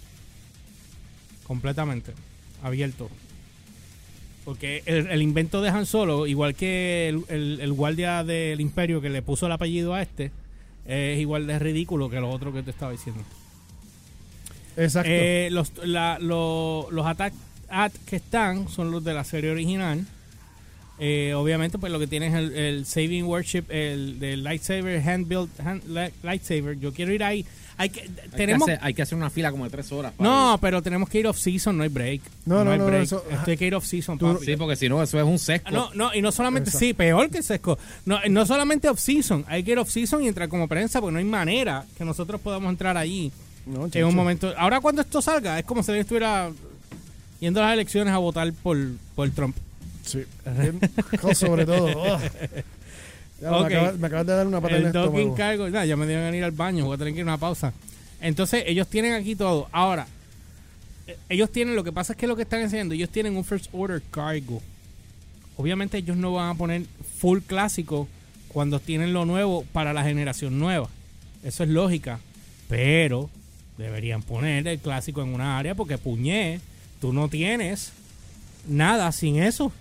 Completamente. 1.46 2.12
Abierto. 2.62 3.08
Porque 4.46 4.82
el, 4.86 5.08
el 5.08 5.20
invento 5.20 5.60
de 5.60 5.68
Han 5.68 5.84
Solo, 5.84 6.26
igual 6.26 6.54
que 6.54 7.08
el, 7.10 7.24
el- 7.28 7.60
el 7.60 7.72
guardia 7.74 8.24
del 8.24 8.60
Imperio 8.62 9.02
que 9.02 9.10
le 9.10 9.20
puso 9.20 9.44
el 9.46 9.52
apellido 9.52 9.92
a 9.92 10.00
este, 10.00 10.30
es 10.86 11.18
igual 11.20 11.46
de 11.46 11.58
ridículo 11.58 12.08
que 12.08 12.20
lo 12.20 12.30
otro 12.30 12.52
que 12.54 12.62
te 12.62 12.70
estaba 12.70 12.92
diciendo. 12.92 13.22
Exacto. 14.76 15.10
Eh, 15.12 15.48
los, 15.50 15.72
la- 15.84 16.18
lo- 16.20 16.86
los 16.90 17.04
attack 17.06 17.32
at 17.68 17.92
que 18.08 18.16
están 18.16 18.68
son 18.68 18.90
los 18.92 19.02
de 19.04 19.14
la 19.14 19.24
serie 19.24 19.50
original. 19.50 20.06
Eh, 20.98 21.34
obviamente, 21.34 21.78
pues 21.78 21.92
lo 21.92 21.98
que 21.98 22.06
tiene 22.06 22.28
es 22.28 22.34
el, 22.34 22.52
el 22.56 22.86
Saving 22.86 23.24
Worship, 23.24 23.64
el 23.68 24.18
del 24.18 24.42
Lightsaber, 24.42 25.06
hand 25.06 25.28
built 25.28 25.50
hand- 25.60 25.84
li- 25.86 26.12
Lightsaber. 26.22 26.78
Yo 26.78 26.92
quiero 26.92 27.12
ir 27.12 27.22
ahí. 27.22 27.44
Hay 27.78 27.90
que, 27.90 28.00
Hay, 28.00 28.08
tenemos, 28.34 28.64
que 28.64 28.72
hacer, 28.72 28.84
hay 28.86 28.94
que 28.94 29.02
hacer 29.02 29.18
una 29.18 29.28
fila 29.28 29.50
como 29.50 29.64
de 29.64 29.70
tres 29.70 29.92
horas. 29.92 30.12
para 30.16 30.30
no, 30.30 30.58
pero 30.62 30.80
tenemos 30.80 31.10
que 31.10 31.18
ir 31.20 31.26
off 31.26 31.36
season, 31.38 31.76
no 31.76 31.82
hay 31.82 31.90
break. 31.90 32.22
No, 32.46 32.64
no, 32.64 32.70
hay 32.70 32.78
no, 32.78 32.84
no, 32.84 32.90
break. 32.90 33.02
eso- 33.02 33.22
Esto 33.30 33.50
hay 33.50 33.56
que 33.58 33.66
ir 33.66 33.74
off 33.74 33.84
season. 33.84 34.18
ir. 34.18 34.38
Sí, 34.46 34.56
porque 34.56 34.76
si 34.76 34.88
no, 34.88 35.02
eso 35.02 35.18
es 35.18 35.24
un 35.26 35.38
sesco. 35.38 35.70
No, 35.70 35.90
no, 35.92 36.14
y 36.14 36.22
no 36.22 36.32
solamente, 36.32 36.70
Exacto. 36.70 36.86
sí, 36.86 36.94
peor 36.94 37.28
que 37.28 37.38
el 37.38 37.44
sesco. 37.44 37.78
No, 38.06 38.18
no 38.30 38.46
solamente 38.46 38.88
off-season, 38.88 39.44
hay 39.48 39.62
que 39.62 39.72
ir 39.72 39.78
off-season 39.78 40.22
y 40.24 40.28
entrar 40.28 40.48
como 40.48 40.66
prensa 40.66 41.02
porque 41.02 41.12
no 41.12 41.18
hay 41.18 41.26
manera 41.26 41.84
que 41.98 42.06
nosotros 42.06 42.40
podamos 42.40 42.70
entrar 42.70 42.96
allí 42.96 43.30
No, 43.66 43.86
en 43.92 44.04
un 44.06 44.14
momento. 44.14 44.54
Ahora 44.56 44.80
cuando 44.80 45.02
esto 45.02 45.20
salga, 45.20 45.58
es 45.58 45.66
como 45.66 45.82
si 45.82 45.92
él 45.92 45.98
estuviera 45.98 46.50
yendo 47.40 47.60
a 47.60 47.64
las 47.66 47.74
elecciones 47.74 48.14
a 48.14 48.18
votar 48.18 48.50
por, 48.62 48.78
por 49.14 49.28
Trump. 49.32 49.54
Sí. 50.06 50.24
Bien, 50.58 50.80
sobre 51.34 51.66
todo. 51.66 51.86
Oh. 51.94 52.18
Ya, 53.40 53.52
Ok. 53.52 53.68
me, 53.68 53.74
acabas, 53.76 53.98
me 53.98 54.06
acabas 54.06 54.26
de 54.26 54.32
dar 54.32 54.46
una 54.46 54.60
pata 54.62 54.76
en 54.76 54.80
El 54.82 54.86
estómago. 54.86 55.34
cargo. 55.34 55.68
Nah, 55.68 55.84
ya 55.84 55.96
me 55.96 56.06
deben 56.06 56.34
ir 56.34 56.42
al 56.44 56.52
baño, 56.52 56.86
voy 56.86 56.94
a 56.94 56.98
tener 56.98 57.12
que 57.12 57.20
ir 57.20 57.24
a 57.26 57.30
una 57.32 57.38
pausa. 57.38 57.72
Entonces, 58.20 58.64
ellos 58.66 58.88
tienen 58.88 59.12
aquí 59.12 59.36
todo. 59.36 59.68
Ahora, 59.72 60.06
eh, 61.06 61.18
ellos 61.28 61.52
tienen, 61.52 61.76
lo 61.76 61.84
que 61.84 61.92
pasa 61.92 62.14
es 62.14 62.18
que 62.18 62.26
lo 62.26 62.34
que 62.34 62.42
están 62.42 62.60
enseñando, 62.62 62.94
ellos 62.94 63.10
tienen 63.10 63.36
un 63.36 63.44
first 63.44 63.66
order 63.72 64.00
cargo. 64.10 64.62
Obviamente 65.58 65.98
ellos 65.98 66.16
no 66.16 66.32
van 66.32 66.50
a 66.50 66.54
poner 66.54 66.82
full 67.18 67.40
clásico 67.40 68.08
cuando 68.48 68.80
tienen 68.80 69.12
lo 69.12 69.26
nuevo 69.26 69.64
para 69.72 69.92
la 69.92 70.02
generación 70.02 70.58
nueva. 70.58 70.88
Eso 71.42 71.62
es 71.62 71.68
lógica. 71.68 72.20
Pero 72.68 73.28
deberían 73.76 74.22
poner 74.22 74.66
el 74.66 74.78
clásico 74.78 75.22
en 75.22 75.34
una 75.34 75.58
área 75.58 75.74
porque 75.74 75.98
puñé, 75.98 76.60
tú 77.02 77.12
no 77.12 77.28
tienes 77.28 77.92
nada 78.66 79.12
sin 79.12 79.36
eso. 79.42 79.72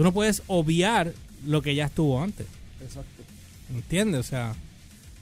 Tú 0.00 0.04
no 0.04 0.12
puedes 0.12 0.42
obviar 0.46 1.12
lo 1.46 1.60
que 1.60 1.74
ya 1.74 1.84
estuvo 1.84 2.22
antes. 2.22 2.46
Exacto. 2.82 3.22
¿Entiendes? 3.74 4.20
O 4.20 4.22
sea, 4.22 4.54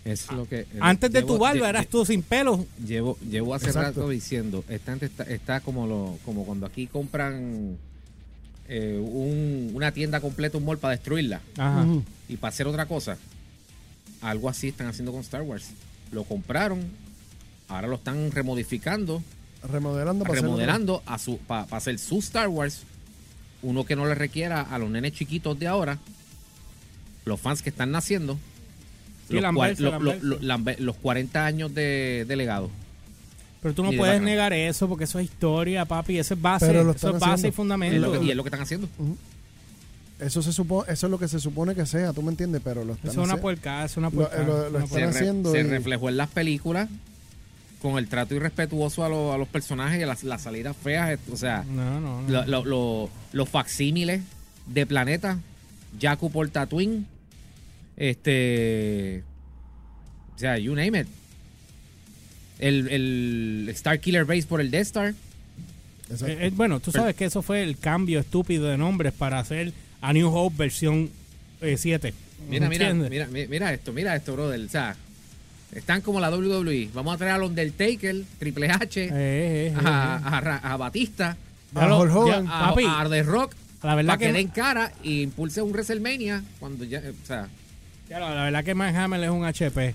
Es 0.05 0.31
lo 0.31 0.49
que. 0.49 0.67
antes 0.79 1.11
de 1.11 1.21
llevo- 1.23 1.35
tu 1.35 1.39
barba 1.41 1.69
eras 1.69 1.89
tú 1.89 2.07
sin 2.07 2.23
pelo. 2.23 2.65
Llevo, 2.87 3.19
llevo 3.29 3.57
hace 3.57 3.67
Exacto. 3.67 4.03
rato 4.03 4.09
diciendo, 4.09 4.65
esta 4.69 4.93
gente 4.93 5.07
está, 5.07 5.25
está 5.25 5.61
como 5.61 5.89
lo, 5.89 6.17
como 6.25 6.45
cuando 6.45 6.65
aquí 6.65 6.87
compran 6.87 7.77
eh, 8.69 8.99
un- 9.03 9.73
una 9.75 9.91
tienda 9.91 10.21
completa, 10.21 10.59
un 10.59 10.65
mall 10.65 10.79
para 10.79 10.93
destruirla 10.93 11.41
Ajá. 11.57 11.85
Y 12.29 12.37
para 12.37 12.51
hacer 12.51 12.69
otra 12.69 12.87
cosa. 12.87 13.17
Algo 14.21 14.49
así 14.49 14.69
están 14.69 14.87
haciendo 14.87 15.11
con 15.11 15.23
Star 15.23 15.43
Wars. 15.43 15.71
Lo 16.13 16.23
compraron, 16.23 16.83
ahora 17.67 17.89
lo 17.89 17.97
están 17.97 18.31
remodificando, 18.31 19.23
Remodelando 19.73 20.23
para 20.25 20.35
hacer 20.35 20.45
remodelando 20.45 21.03
a 21.05 21.19
su 21.19 21.39
para 21.39 21.65
hacer 21.77 21.99
su 21.99 22.19
Star 22.21 22.47
Wars, 22.49 22.83
uno 23.63 23.85
que 23.85 23.97
no 23.97 24.07
le 24.07 24.15
requiera 24.15 24.63
a 24.63 24.79
los 24.79 24.91
nenes 24.91 25.13
chiquitos 25.13 25.59
de 25.59 25.67
ahora, 25.67 25.99
los 27.25 27.41
fans 27.41 27.63
que 27.63 27.71
están 27.71 27.91
naciendo, 27.91 28.39
Sí, 29.29 29.35
los, 29.35 29.43
lamberse, 29.43 29.83
cua- 29.83 29.85
lo- 29.85 29.91
lo- 29.91 29.99
lamberse. 30.01 30.27
lo- 30.27 30.41
lambe- 30.41 30.79
los 30.79 30.97
40 30.97 31.45
años 31.45 31.75
de, 31.75 32.25
de 32.27 32.37
legado. 32.37 32.71
Pero 33.61 33.75
tú 33.75 33.83
no 33.83 33.91
puedes 33.93 34.23
negar 34.23 34.53
eso 34.53 34.89
porque 34.89 35.05
eso 35.05 35.19
es 35.19 35.25
historia, 35.27 35.85
papi. 35.85 36.17
Eso 36.19 36.35
es 36.35 36.41
base. 36.41 36.71
Eso 36.71 36.91
es 36.91 37.03
base 37.03 37.17
haciendo. 37.17 37.47
y 37.47 37.51
Es 37.51 37.55
fundamento. 37.55 37.99
lo 38.01 38.13
que- 38.21 38.25
y 38.27 38.31
es 38.31 38.37
lo 38.37 38.43
que 38.45 38.49
están 38.49 38.61
haciendo. 38.63 38.89
Eso 40.21 40.43
se 40.43 40.53
supo, 40.53 40.85
eso 40.87 41.07
es 41.07 41.11
lo 41.11 41.19
que 41.19 41.29
se 41.29 41.39
supone 41.39 41.75
que 41.75 41.85
sea, 41.87 42.13
tú 42.13 42.23
me 42.23 42.31
entiendes, 42.31 42.61
pero 42.65 42.85
lo 42.85 42.95
están 42.95 43.11
Eso 43.11 43.21
es 43.23 43.27
una 43.29 43.37
puerca, 43.37 43.85
es 43.85 43.97
una 43.97 44.11
puerca. 44.11 44.43
lo- 44.43 44.71
lo 44.71 44.79
una 44.79 44.85
están 44.85 45.13
se, 45.13 45.63
re- 45.63 45.69
reflejó 45.71 46.09
en 46.09 46.17
las 46.17 46.29
películas 46.29 46.89
con 47.81 47.97
el 47.99 48.09
trato 48.09 48.35
irrespetuoso 48.35 49.05
a, 49.05 49.09
los- 49.09 49.35
a 49.35 49.39
los 49.39 49.49
personajes 49.49 50.01
y 50.01 50.03
a 50.03 50.07
las, 50.07 50.25
las 50.25 50.43
salidas 50.43 50.77
feas. 50.77 51.11
esto, 51.11 51.33
O 51.33 51.37
sea, 51.37 51.65
No, 51.69 52.01
no, 52.01 52.23
no. 52.23 52.29
lo- 52.29 52.45
lo- 52.47 52.65
lo- 52.65 53.11
los 53.33 53.49
facsímiles 53.49 54.21
de 54.67 54.85
Planeta, 54.87 55.39
Jakku 56.01 56.31
por 56.31 56.49
Tatooine, 56.51 57.07
este. 57.97 59.23
O 60.35 60.39
sea, 60.39 60.59
you 60.59 60.75
name 60.75 61.01
it. 61.01 61.07
El, 62.59 62.89
el 62.89 63.69
Star 63.71 64.01
Killer 64.01 64.25
Base 64.25 64.45
por 64.45 64.61
el 64.61 64.71
Death 64.71 64.83
Star. 64.87 65.15
Eh, 66.11 66.39
eh, 66.47 66.51
bueno, 66.55 66.81
tú 66.81 66.91
sabes 66.91 67.15
que 67.15 67.27
eso 67.27 67.43
fue 67.43 67.63
el 67.63 67.77
cambio 67.79 68.19
estúpido 68.21 68.67
de 68.67 68.79
nombres 68.79 69.13
para 69.13 69.39
hacer 69.39 69.73
a 70.01 70.13
New 70.13 70.29
Hope 70.35 70.57
versión 70.57 71.11
eh, 71.61 71.77
7. 71.79 72.15
Mira, 72.49 72.69
mira, 72.69 72.95
mira, 72.95 73.27
mi- 73.27 73.47
mira 73.47 73.73
esto, 73.75 73.93
mira 73.93 74.15
esto, 74.17 74.33
brother. 74.35 74.61
O 74.61 74.69
sea, 74.69 74.97
están 75.73 76.01
como 76.01 76.21
la 76.21 76.31
WWE. 76.31 76.91
Vamos 76.95 77.15
a 77.15 77.19
traer 77.19 77.35
al 77.35 77.43
Undertaker, 77.43 78.23
Triple 78.39 78.71
H, 78.71 79.05
Eh, 79.05 79.11
eh, 79.13 79.75
a, 79.77 80.21
eh, 80.23 80.29
a 80.29 80.41
Ra- 80.41 80.61
a 80.63 80.77
Batista, 80.77 81.37
Hulk 81.75 82.15
Hogan. 82.15 82.47
a, 82.49 82.69
papi, 82.71 82.85
a 82.87 83.07
The 83.09 83.23
Rock, 83.23 83.55
la 83.83 83.95
verdad 83.95 84.09
para 84.15 84.19
que, 84.19 84.27
que- 84.27 84.33
den 84.33 84.49
cara 84.49 84.93
y 85.03 85.23
impulse 85.23 85.61
un 85.63 85.71
WrestleMania 85.73 86.43
cuando 86.59 86.85
ya, 86.85 87.01
o 87.01 87.27
sea, 87.27 87.49
lo- 88.11 88.19
la 88.35 88.45
verdad 88.45 88.65
que 88.65 88.75
Mark 88.75 88.97
Hamill 88.97 89.25
es 89.25 89.31
un 89.31 89.45
HP. 89.45 89.95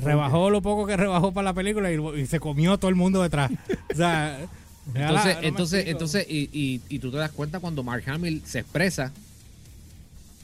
Rebajó 0.00 0.48
lo 0.48 0.62
poco 0.62 0.86
que 0.86 0.96
rebajó 0.96 1.32
para 1.32 1.46
la 1.46 1.52
película 1.52 1.92
y, 1.92 2.20
y 2.22 2.26
se 2.26 2.40
comió 2.40 2.78
todo 2.78 2.88
el 2.88 2.94
mundo 2.94 3.22
detrás. 3.22 3.50
O 3.92 3.94
sea, 3.96 4.38
entonces, 4.94 5.34
no 5.36 5.42
entonces, 5.48 5.86
entonces, 5.86 6.26
y, 6.28 6.48
y, 6.52 6.80
y 6.88 6.98
tú 6.98 7.10
te 7.10 7.18
das 7.18 7.30
cuenta 7.30 7.60
cuando 7.60 7.82
Mark 7.82 8.04
Hamill 8.08 8.42
se 8.46 8.60
expresa, 8.60 9.12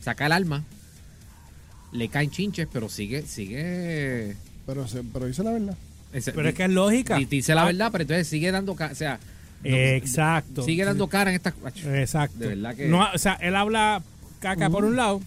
saca 0.02 0.26
el 0.26 0.32
alma, 0.32 0.64
le 1.93 2.09
caen 2.09 2.30
chinches, 2.30 2.66
pero 2.72 2.89
sigue, 2.89 3.22
sigue. 3.22 4.36
Pero, 4.66 4.86
se, 4.89 5.03
pero 5.03 5.26
dice 5.26 5.43
la 5.43 5.53
verdad. 5.53 5.76
ese- 6.12 6.32
Pero 6.32 6.49
es 6.49 6.55
que 6.55 6.64
es 6.64 6.70
lógica. 6.70 7.16
di- 7.16 7.24
Dice 7.26 7.55
la 7.55 7.62
Ah. 7.62 7.66
verdad, 7.66 7.89
pero 7.93 8.03
entonces 8.03 8.28
sigue 8.28 8.51
dando 8.51 8.74
cara, 8.74 8.93
o 8.93 8.97
sea, 8.97 9.18
no- 9.64 9.70
Exacto. 9.76 10.62
sigue 10.62 10.84
dando 10.84 11.07
cara 11.09 11.30
en 11.30 11.36
esta. 11.36 11.53
Exacto. 12.01 12.39
De 12.39 12.49
verdad 12.49 12.74
que. 12.74 12.86
No, 12.86 13.07
o 13.14 13.18
sea, 13.18 13.34
él 13.41 13.55
habla 13.57 14.03
caca 14.41 14.70
por 14.70 14.84
un 14.84 14.97
lado, 14.97 15.20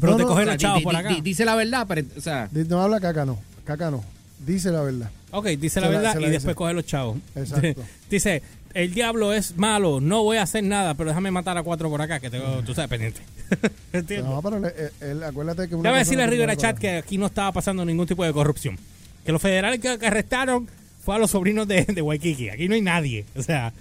pero 0.00 0.12
No, 0.12 0.16
te 0.18 0.22
no, 0.24 0.28
coge 0.28 0.42
o 0.42 0.44
sea, 0.44 0.52
los 0.54 0.60
chavos 0.62 0.78
di- 0.78 0.84
por 0.84 0.96
acá. 0.96 1.08
di- 1.08 1.20
dice 1.20 1.44
la 1.44 1.54
verdad, 1.56 1.86
pero, 1.88 2.06
o 2.16 2.20
sea, 2.20 2.48
No 2.52 2.80
habla 2.82 3.00
caca, 3.00 3.24
no. 3.24 3.38
Caca 3.64 3.90
no. 3.90 4.04
Dice 4.44 4.70
la 4.70 4.82
verdad. 4.82 5.10
Ok, 5.30 5.46
dice 5.58 5.80
la 5.80 5.88
la- 5.88 5.96
verdad 5.96 6.14
la 6.14 6.20
y 6.20 6.24
dice. 6.24 6.32
después 6.32 6.56
coge 6.56 6.74
los 6.74 6.84
chavos. 6.86 7.18
Exacto. 7.34 7.82
dice, 8.10 8.42
el 8.74 8.92
diablo 8.92 9.32
es 9.32 9.56
malo, 9.56 10.00
no 10.00 10.22
voy 10.22 10.36
a 10.36 10.42
hacer 10.42 10.64
nada, 10.64 10.94
pero 10.94 11.10
déjame 11.10 11.30
matar 11.30 11.56
a 11.56 11.62
cuatro 11.62 11.88
por 11.88 12.02
acá, 12.02 12.20
que 12.20 12.28
tengo, 12.30 12.62
tú 12.64 12.74
sabes, 12.74 12.90
pendiente. 12.90 13.20
¿Entiendes? 13.92 14.26
No, 14.28 14.42
pero 14.42 14.56
él, 14.58 14.72
él- 15.00 15.22
acuérdate 15.22 15.68
que 15.68 15.74
una 15.74 15.82
Déjame 15.90 16.00
cosa 16.00 16.04
decirle 16.10 16.22
a 16.24 16.26
Rivera 16.26 16.56
Chat 16.56 16.78
que 16.78 16.90
aquí 16.96 17.18
no 17.18 17.26
estaba 17.26 17.52
pasando 17.52 17.84
ningún 17.84 18.06
tipo 18.06 18.24
de 18.24 18.32
corrupción. 18.32 18.78
Que 19.24 19.32
los 19.32 19.40
federales 19.40 19.80
que, 19.80 19.98
que 19.98 20.06
arrestaron 20.06 20.68
fue 21.04 21.14
a 21.14 21.18
los 21.18 21.30
sobrinos 21.30 21.66
de, 21.68 21.84
de 21.84 22.02
Waikiki. 22.02 22.50
Aquí 22.50 22.68
no 22.68 22.74
hay 22.74 22.82
nadie. 22.82 23.24
O 23.36 23.42
sea, 23.42 23.72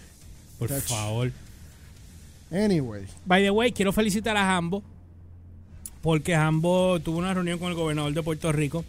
por 0.60 0.70
favor. 0.70 1.32
Anyway. 2.52 3.06
By 3.26 3.42
the 3.44 3.50
way, 3.52 3.72
quiero 3.72 3.92
felicitar 3.94 4.38
a 4.38 4.46
Jambo 4.46 4.84
porque 6.02 6.36
Jambo 6.36 7.00
tuvo 7.00 7.18
una 7.18 7.34
reunión 7.34 7.58
con 7.60 7.70
el 7.70 7.76
gobernador 7.76 8.14
de 8.14 8.22
Puerto 8.22 8.52
Rico 8.52 8.84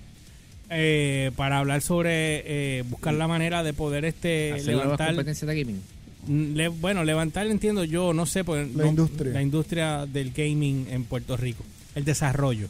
eh, 0.69 1.31
para 1.37 1.59
hablar 1.59 1.81
sobre 1.81 2.43
eh, 2.79 2.83
buscar 2.89 3.15
la 3.15 3.29
manera 3.29 3.63
de 3.63 3.73
poder 3.73 4.05
este 4.05 4.53
hacer 4.55 4.75
levantar 4.77 5.09
competencias 5.09 5.49
de 5.49 5.61
gaming. 5.63 5.83
Le- 6.29 6.69
bueno 6.69 7.05
levantar 7.05 7.47
entiendo 7.47 7.85
yo 7.85 8.13
no 8.15 8.27
sé 8.27 8.45
pues, 8.45 8.73
La 8.75 8.85
no- 8.85 8.89
industria. 8.91 9.33
la 9.33 9.43
industria 9.43 10.07
del 10.07 10.31
gaming 10.33 10.87
en 10.91 11.05
Puerto 11.05 11.37
Rico 11.37 11.63
el 11.95 12.05
desarrollo 12.05 12.69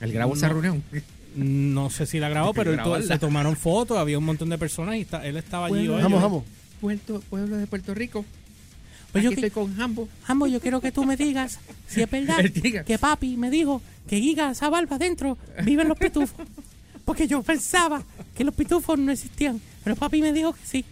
Él 0.00 0.12
grabó 0.12 0.34
esa 0.34 0.48
No. 0.48 0.54
reunión. 0.54 0.82
no 1.36 1.90
sé 1.90 2.06
si 2.06 2.18
la 2.18 2.28
grabó 2.28 2.52
pero 2.54 2.70
él 2.72 2.76
to- 2.78 2.82
Grabarla. 2.84 3.14
se 3.14 3.18
tomaron 3.18 3.56
fotos 3.56 3.98
había 3.98 4.18
un 4.18 4.24
montón 4.24 4.48
de 4.48 4.58
personas 4.58 4.96
y 4.96 5.00
está- 5.02 5.24
él 5.26 5.36
estaba 5.36 5.66
allí 5.66 5.86
hoy. 5.88 6.02
Vamos, 6.02 6.20
vamos. 6.22 6.44
Puerto, 6.80 7.20
pueblo 7.30 7.56
de 7.56 7.66
Puerto 7.66 7.94
Rico. 7.94 8.24
Pues 9.12 9.24
yo 9.24 9.30
que- 9.30 9.36
estoy 9.36 9.50
con 9.50 9.80
Hambo. 9.80 10.08
Jambo, 10.24 10.46
yo 10.46 10.60
quiero 10.60 10.80
que 10.80 10.92
tú 10.92 11.04
me 11.04 11.16
digas 11.16 11.58
si 11.88 12.02
es 12.02 12.10
verdad 12.10 12.36
que 12.86 12.98
papi 12.98 13.36
me 13.36 13.50
dijo 13.50 13.80
que 14.08 14.20
Giga, 14.20 14.50
esa 14.50 14.68
barba 14.68 14.96
adentro, 14.96 15.38
viven 15.64 15.88
los 15.88 15.96
pitufos. 15.98 16.46
Porque 17.04 17.26
yo 17.28 17.42
pensaba 17.42 18.02
que 18.36 18.44
los 18.44 18.54
pitufos 18.54 18.98
no 18.98 19.10
existían, 19.12 19.60
pero 19.84 19.94
papi 19.96 20.20
me 20.20 20.32
dijo 20.32 20.52
que 20.52 20.60
sí. 20.64 20.84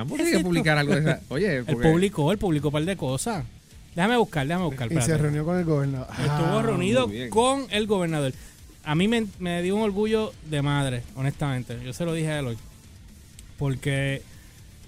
Hambo 0.00 0.16
Es 0.16 0.22
tiene 0.22 0.38
que 0.38 0.44
publicar 0.44 0.78
algo 0.78 0.94
de 0.94 1.00
esa. 1.00 1.20
Oye, 1.28 1.56
Él 1.58 1.64
porque- 1.64 1.88
publicó, 1.88 2.32
él 2.32 2.38
publicó 2.38 2.68
un 2.68 2.72
par 2.72 2.84
de 2.84 2.96
cosas. 2.96 3.44
Déjame 3.94 4.16
buscar, 4.16 4.46
déjame 4.46 4.66
buscar. 4.66 4.92
Y 4.92 5.00
se 5.00 5.18
reunió 5.18 5.44
con 5.44 5.58
el 5.58 5.64
gobernador. 5.64 6.06
Estuvo 6.10 6.58
Ah, 6.58 6.62
reunido 6.62 7.10
con 7.30 7.66
el 7.70 7.86
gobernador. 7.86 8.32
A 8.84 8.94
mí 8.94 9.08
me, 9.08 9.26
me 9.40 9.60
dio 9.62 9.76
un 9.76 9.82
orgullo 9.82 10.32
de 10.48 10.62
madre, 10.62 11.02
honestamente. 11.16 11.78
Yo 11.84 11.92
se 11.92 12.04
lo 12.04 12.12
dije 12.14 12.30
a 12.30 12.38
él 12.38 12.46
hoy. 12.46 12.58
Porque, 13.58 14.22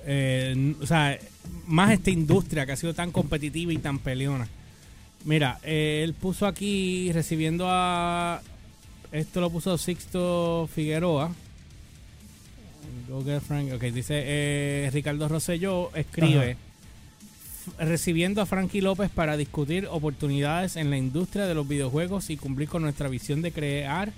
eh, 0.07 0.75
o 0.81 0.87
sea, 0.87 1.19
más 1.67 1.91
esta 1.93 2.11
industria 2.11 2.67
que 2.67 2.73
ha 2.73 2.77
sido 2.77 2.95
tan 2.95 3.11
competitiva 3.11 3.73
y 3.73 3.79
tan 3.79 3.99
peleona. 3.99 4.47
Mira, 5.25 5.59
eh, 5.65 6.03
él 6.05 6.15
puso 6.15 6.47
aquí 6.47 7.11
recibiendo 7.13 7.67
a. 7.69 8.41
Esto 9.13 9.41
lo 9.41 9.51
puso 9.51 9.77
Sixto 9.77 10.69
Figueroa. 10.73 11.33
Go 13.11 13.41
Frank. 13.41 13.73
Ok, 13.73 13.83
dice 13.85 14.23
eh, 14.25 14.91
Ricardo 14.93 15.29
Rosselló 15.29 15.95
escribe. 15.95 16.53
Ajá. 16.53 17.85
recibiendo 17.85 18.41
a 18.41 18.47
Frankie 18.47 18.81
López 18.81 19.11
para 19.11 19.37
discutir 19.37 19.87
oportunidades 19.91 20.77
en 20.77 20.91
la 20.91 20.97
industria 20.97 21.47
de 21.47 21.55
los 21.55 21.69
videojuegos 21.69 22.31
y 22.31 22.37
cumplir 22.37 22.69
con 22.69 22.83
nuestra 22.83 23.09
visión 23.09 23.43
de 23.43 23.53
crear 23.53 24.13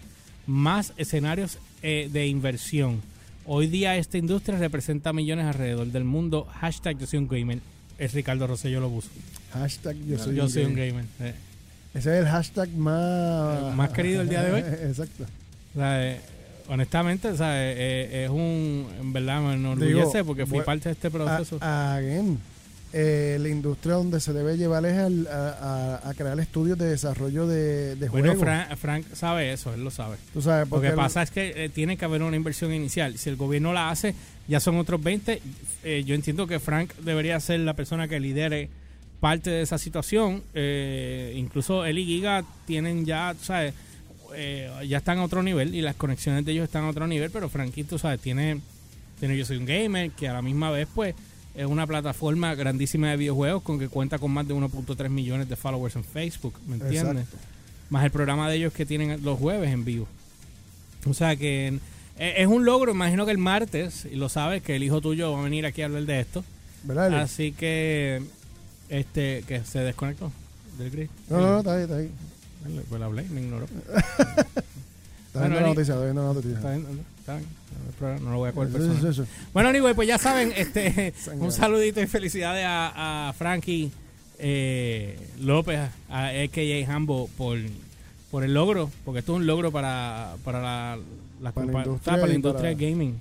más 0.47 0.93
escenarios 0.97 1.59
eh, 1.83 2.09
de 2.13 2.27
inversión. 2.27 3.01
Hoy 3.45 3.67
día 3.67 3.97
esta 3.97 4.19
industria 4.19 4.59
representa 4.59 5.13
millones 5.13 5.47
alrededor 5.47 5.89
del 5.89 6.05
mundo. 6.05 6.47
Hashtag 6.61 6.99
yo 6.99 7.07
soy 7.07 7.19
un 7.19 7.29
gamer. 7.29 7.59
Es 7.99 8.15
Ricardo 8.15 8.47
Rosselló 8.47 8.81
lo 8.81 8.89
puso. 8.89 9.09
Hashtag 9.53 9.97
yo 10.07 10.19
soy, 10.19 10.37
yo 10.37 10.45
un 10.45 10.51
soy 10.51 10.65
un 10.65 10.75
gamer. 10.75 11.05
eh. 11.21 11.35
Ese 11.95 12.19
es 12.19 12.25
el 12.25 12.27
hashtag 12.27 12.71
más... 12.71 13.75
Más 13.75 13.91
querido 13.91 14.23
el 14.23 14.29
día 14.29 14.43
de 14.43 14.53
hoy. 14.53 14.61
Exacto. 14.89 15.25
O 15.75 15.79
sea, 15.79 16.13
eh, 16.13 16.21
honestamente, 16.69 17.29
o 17.29 17.37
sea, 17.37 17.53
eh, 17.63 17.75
eh, 17.77 18.25
es 18.25 18.31
un... 18.31 18.87
En 19.01 19.13
verdad 19.13 19.41
me 19.41 19.55
enorgullece 19.55 20.19
Digo, 20.19 20.25
porque 20.27 20.47
fui 20.47 20.61
parte 20.61 20.89
de 20.89 20.93
este 20.95 21.11
proceso. 21.11 21.59
A- 21.61 21.95
again. 21.97 22.39
eh, 22.95 23.39
la 23.41 23.49
industria 23.49 23.95
donde 23.95 24.21
se 24.21 24.33
debe 24.35 24.57
llevar 24.57 24.85
es 24.85 24.99
al- 24.99 25.27
a, 25.27 26.01
a- 26.05 26.09
a 26.11 26.15
crear 26.15 26.39
estudios 26.41 26.77
de 26.79 26.87
desarrollo 26.91 27.47
de, 27.47 27.97
de 27.97 28.09
Bueno, 28.09 28.29
juegos. 28.35 28.45
Frank, 28.45 28.77
Frank 28.77 29.05
sabe 29.15 29.53
eso, 29.53 29.73
él 29.73 29.83
lo 29.83 29.91
sabe. 29.91 30.17
Tú 30.33 30.43
sabes, 30.43 30.69
Lo 30.71 30.81
que 30.81 30.91
pasa 30.91 31.23
es 31.23 31.31
que 31.31 31.65
eh, 31.65 31.69
tiene 31.69 31.97
que 31.97 32.05
haber 32.05 32.23
una 32.23 32.37
inversión 32.37 32.73
inicial. 32.73 33.17
Si 33.19 33.31
el 33.31 33.37
gobierno 33.37 33.73
la 33.73 33.91
hace, 33.91 34.15
ya 34.49 34.61
son 34.61 34.77
otros 34.77 35.03
20. 35.03 35.41
Eh, 35.85 36.05
yo 36.05 36.15
entiendo 36.15 36.47
que 36.47 36.59
Frank 36.61 36.93
debería 37.03 37.41
ser 37.41 37.61
la 37.61 37.75
persona 37.75 38.09
que 38.09 38.21
lidere 38.21 38.69
parte 39.21 39.51
de 39.51 39.63
esa 39.63 39.79
situación. 39.79 40.43
Eh, 40.53 41.33
incluso 41.37 41.85
él 41.87 41.99
y 41.99 42.05
Giga 42.05 42.45
tienen 42.67 43.07
ya, 43.07 43.35
¿sabes? 43.41 43.73
Eh, 44.35 44.71
ya 44.89 44.99
están 44.99 45.19
a 45.19 45.25
otro 45.25 45.43
nivel 45.43 45.75
y 45.75 45.83
las 45.83 45.97
conexiones 45.97 46.45
de 46.45 46.53
ellos 46.53 46.65
están 46.65 46.85
a 46.85 46.89
otro 46.89 47.07
nivel, 47.07 47.31
pero 47.31 47.49
Frankito, 47.49 47.99
¿sabes? 47.99 48.21
Tiene, 48.21 48.61
tiene 49.19 49.37
Yo 49.37 49.45
Soy 49.45 49.57
un 49.57 49.67
Gamer, 49.67 50.11
que 50.11 50.29
a 50.29 50.33
la 50.33 50.43
misma 50.43 50.71
vez, 50.71 50.89
pues, 50.95 51.15
es 51.55 51.67
una 51.67 51.87
plataforma 51.87 52.55
grandísima 52.55 53.11
de 53.11 53.17
videojuegos 53.17 53.63
con 53.63 53.79
que 53.79 53.89
cuenta 53.89 54.19
con 54.19 54.31
más 54.31 54.49
de 54.49 54.55
1.3 54.55 55.09
millones 55.11 55.49
de 55.49 55.57
followers 55.57 55.97
en 55.97 56.05
Facebook, 56.05 56.55
¿me 56.67 56.75
entiendes? 56.75 57.25
Exacto. 57.25 57.37
Más 57.91 58.05
el 58.05 58.11
programa 58.11 58.49
de 58.49 58.57
ellos 58.57 58.73
que 58.73 58.87
tienen 58.87 59.23
los 59.23 59.39
jueves 59.39 59.71
en 59.71 59.85
vivo. 59.85 60.09
O 61.09 61.15
sea 61.15 61.37
que 61.37 61.79
eh, 62.19 62.35
es 62.39 62.47
un 62.47 62.65
logro, 62.65 62.93
imagino 62.93 63.27
que 63.27 63.33
el 63.33 63.39
martes, 63.39 64.07
y 64.11 64.17
lo 64.17 64.29
sabes, 64.29 64.63
que 64.63 64.77
el 64.77 64.83
hijo 64.83 65.01
tuyo 65.01 65.33
va 65.33 65.41
a 65.41 65.43
venir 65.43 65.67
aquí 65.67 65.83
a 65.83 65.87
hablar 65.87 66.05
de 66.05 66.21
esto. 66.21 66.45
¿Verdad? 66.85 67.21
Así 67.21 67.53
que, 67.53 68.23
este, 68.89 69.45
que 69.47 69.65
se 69.65 69.81
desconectó 69.81 70.33
del 70.79 70.91
grid. 70.91 71.09
No, 71.29 71.39
no, 71.39 71.51
no, 71.53 71.59
está 71.59 71.75
ahí, 71.75 71.83
está 71.83 71.97
ahí. 71.97 72.11
Pues 72.89 72.99
le 73.01 73.05
hablé, 73.05 73.23
me 73.25 73.41
ignoró. 73.43 73.67
Está 75.27 75.41
viendo 75.41 75.61
la 75.61 75.67
noticia, 75.69 75.95
está 75.95 76.05
viendo 76.05 76.23
la 76.29 76.35
noticia. 76.35 76.57
Está 76.57 76.71
bien, 76.77 76.87
está 77.21 77.37
bien. 77.37 78.25
No 78.25 78.31
lo 78.33 78.39
voy 78.39 78.49
a 78.51 78.53
coger 78.53 78.69
Sí, 78.71 78.75
personal. 78.79 79.15
sí, 79.15 79.23
sí. 79.23 79.29
Bueno, 79.53 79.69
anyway, 79.71 79.95
pues 79.95 80.09
ya 80.09 80.19
saben, 80.19 80.53
este, 80.57 81.15
un 81.39 81.53
saludito 81.53 82.01
y 82.01 82.07
felicidades 82.07 82.65
a, 82.67 83.29
a 83.29 83.33
Frankie 83.33 83.91
eh, 84.39 85.19
López, 85.41 85.79
a 86.11 86.27
AKA 86.29 86.93
Hambo, 86.95 87.29
por, 87.39 87.59
por 88.31 88.45
el 88.45 88.53
logro, 88.55 88.91
porque 89.05 89.21
esto 89.21 89.33
es 89.33 89.37
un 89.41 89.47
logro 89.47 89.71
para, 89.73 90.35
para 90.45 90.61
la, 90.61 90.99
la, 91.41 91.53
Para 91.53 91.67
la 91.73 91.79
industria 91.85 92.13
para 92.15 92.27
la 92.27 92.35
industria 92.35 92.73
para- 92.77 92.89
gaming, 92.91 93.19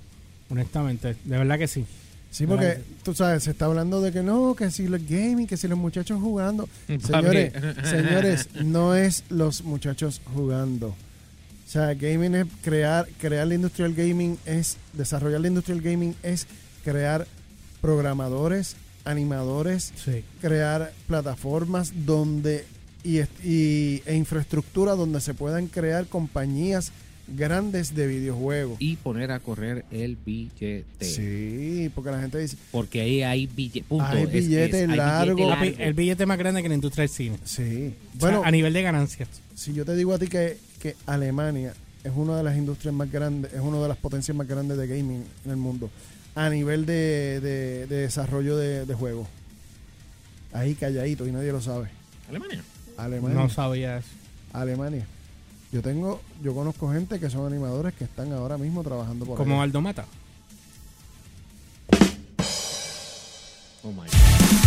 honestamente, 0.50 1.16
de 1.24 1.38
verdad 1.38 1.58
que 1.58 1.68
sí. 1.68 1.86
Sí, 2.32 2.46
porque 2.46 2.80
tú 3.04 3.14
sabes, 3.14 3.42
se 3.44 3.50
está 3.50 3.66
hablando 3.66 4.00
de 4.00 4.10
que 4.10 4.22
no, 4.22 4.54
que 4.56 4.70
si 4.70 4.88
los 4.88 5.00
gaming, 5.06 5.46
que 5.46 5.56
si 5.58 5.68
los 5.68 5.78
muchachos 5.78 6.18
jugando. 6.20 6.68
Señores, 6.88 7.52
señores, 7.84 8.48
no 8.64 8.94
es 8.96 9.22
los 9.28 9.62
muchachos 9.62 10.20
jugando. 10.34 10.88
O 10.88 11.70
sea, 11.72 11.92
gaming 11.94 12.34
es 12.34 12.46
crear, 12.62 13.06
crear 13.20 13.46
la 13.46 13.54
industria 13.54 13.86
del 13.86 13.94
gaming 13.94 14.38
es, 14.46 14.76
desarrollar 14.94 15.40
la 15.42 15.48
industria 15.48 15.74
del 15.76 15.84
gaming 15.84 16.14
es 16.22 16.46
crear 16.84 17.26
programadores, 17.82 18.76
animadores, 19.04 19.92
Sí. 20.02 20.24
crear 20.40 20.92
plataformas 21.06 21.92
donde 22.06 22.64
y- 23.04 23.18
e 24.06 24.14
infraestructura 24.14 24.92
donde 24.94 25.20
se 25.20 25.34
puedan 25.34 25.66
crear 25.66 26.06
compañías 26.06 26.92
grandes 27.28 27.94
de 27.94 28.06
videojuegos. 28.06 28.76
Y 28.80 28.96
poner 28.96 29.30
a 29.32 29.40
correr 29.40 29.84
el 29.90 30.16
billete. 30.16 30.84
Sí, 31.00 31.90
porque 31.94 32.10
la 32.10 32.20
gente 32.20 32.38
dice, 32.38 32.56
Porque 32.70 33.00
ahí 33.00 33.22
hay 33.22 33.46
billete. 33.46 33.84
Punto. 33.88 34.04
Hay 34.04 34.22
Es- 34.24 34.28
es- 34.34 34.48
billete 34.48 34.76
hay 34.82 34.86
largo. 34.88 35.54
El 35.78 35.94
billete 35.94 36.26
más 36.26 36.38
grande 36.38 36.62
que 36.62 36.68
la 36.68 36.74
industria 36.74 37.02
del 37.02 37.08
cine. 37.10 37.38
sí. 37.44 37.62
O 37.62 38.20
sea, 38.20 38.20
Bueno, 38.20 38.42
a 38.44 38.50
nivel 38.50 38.72
de 38.72 38.82
ganancias. 38.82 39.28
si 39.54 39.72
yo 39.72 39.84
te 39.84 39.94
digo 39.96 40.12
a 40.14 40.18
ti 40.18 40.26
que, 40.28 40.56
que 40.80 40.96
Alemania 41.06 41.74
es 42.04 42.12
una 42.14 42.36
de 42.36 42.42
las 42.42 42.56
industrias 42.56 42.94
más 42.94 43.10
grandes, 43.10 43.52
es 43.52 43.60
una 43.60 43.78
de 43.80 43.88
las 43.88 43.96
potencias 43.96 44.36
más 44.36 44.46
grandes 44.48 44.76
de 44.76 44.86
gaming 44.88 45.24
en 45.44 45.50
el 45.50 45.56
mundo, 45.56 45.90
a 46.34 46.48
nivel 46.50 46.84
de, 46.86 47.40
de- 47.40 47.86
de 47.86 47.96
desarrollo 47.96 48.56
de, 48.56 48.84
de 48.86 48.94
juegos. 48.94 49.28
Ahí 50.52 50.74
calladito 50.74 51.26
y 51.26 51.32
nadie 51.32 51.52
lo 51.52 51.60
sabe. 51.62 51.88
Alemania. 52.28 52.62
Alemania. 52.96 53.38
No 53.38 53.48
sabía 53.48 53.98
eso. 53.98 54.08
Alemania. 54.52 55.06
Yo 55.72 55.80
tengo, 55.80 56.20
yo 56.42 56.54
conozco 56.54 56.92
gente 56.92 57.18
que 57.18 57.30
son 57.30 57.46
animadores 57.46 57.94
que 57.94 58.04
están 58.04 58.30
ahora 58.34 58.58
mismo 58.58 58.82
trabajando 58.82 59.24
por 59.24 59.38
Como 59.38 59.54
allá. 59.54 59.62
Aldo 59.62 59.80
Mata. 59.80 60.04
Oh 63.82 63.90
my 63.90 64.02
God. 64.02 64.61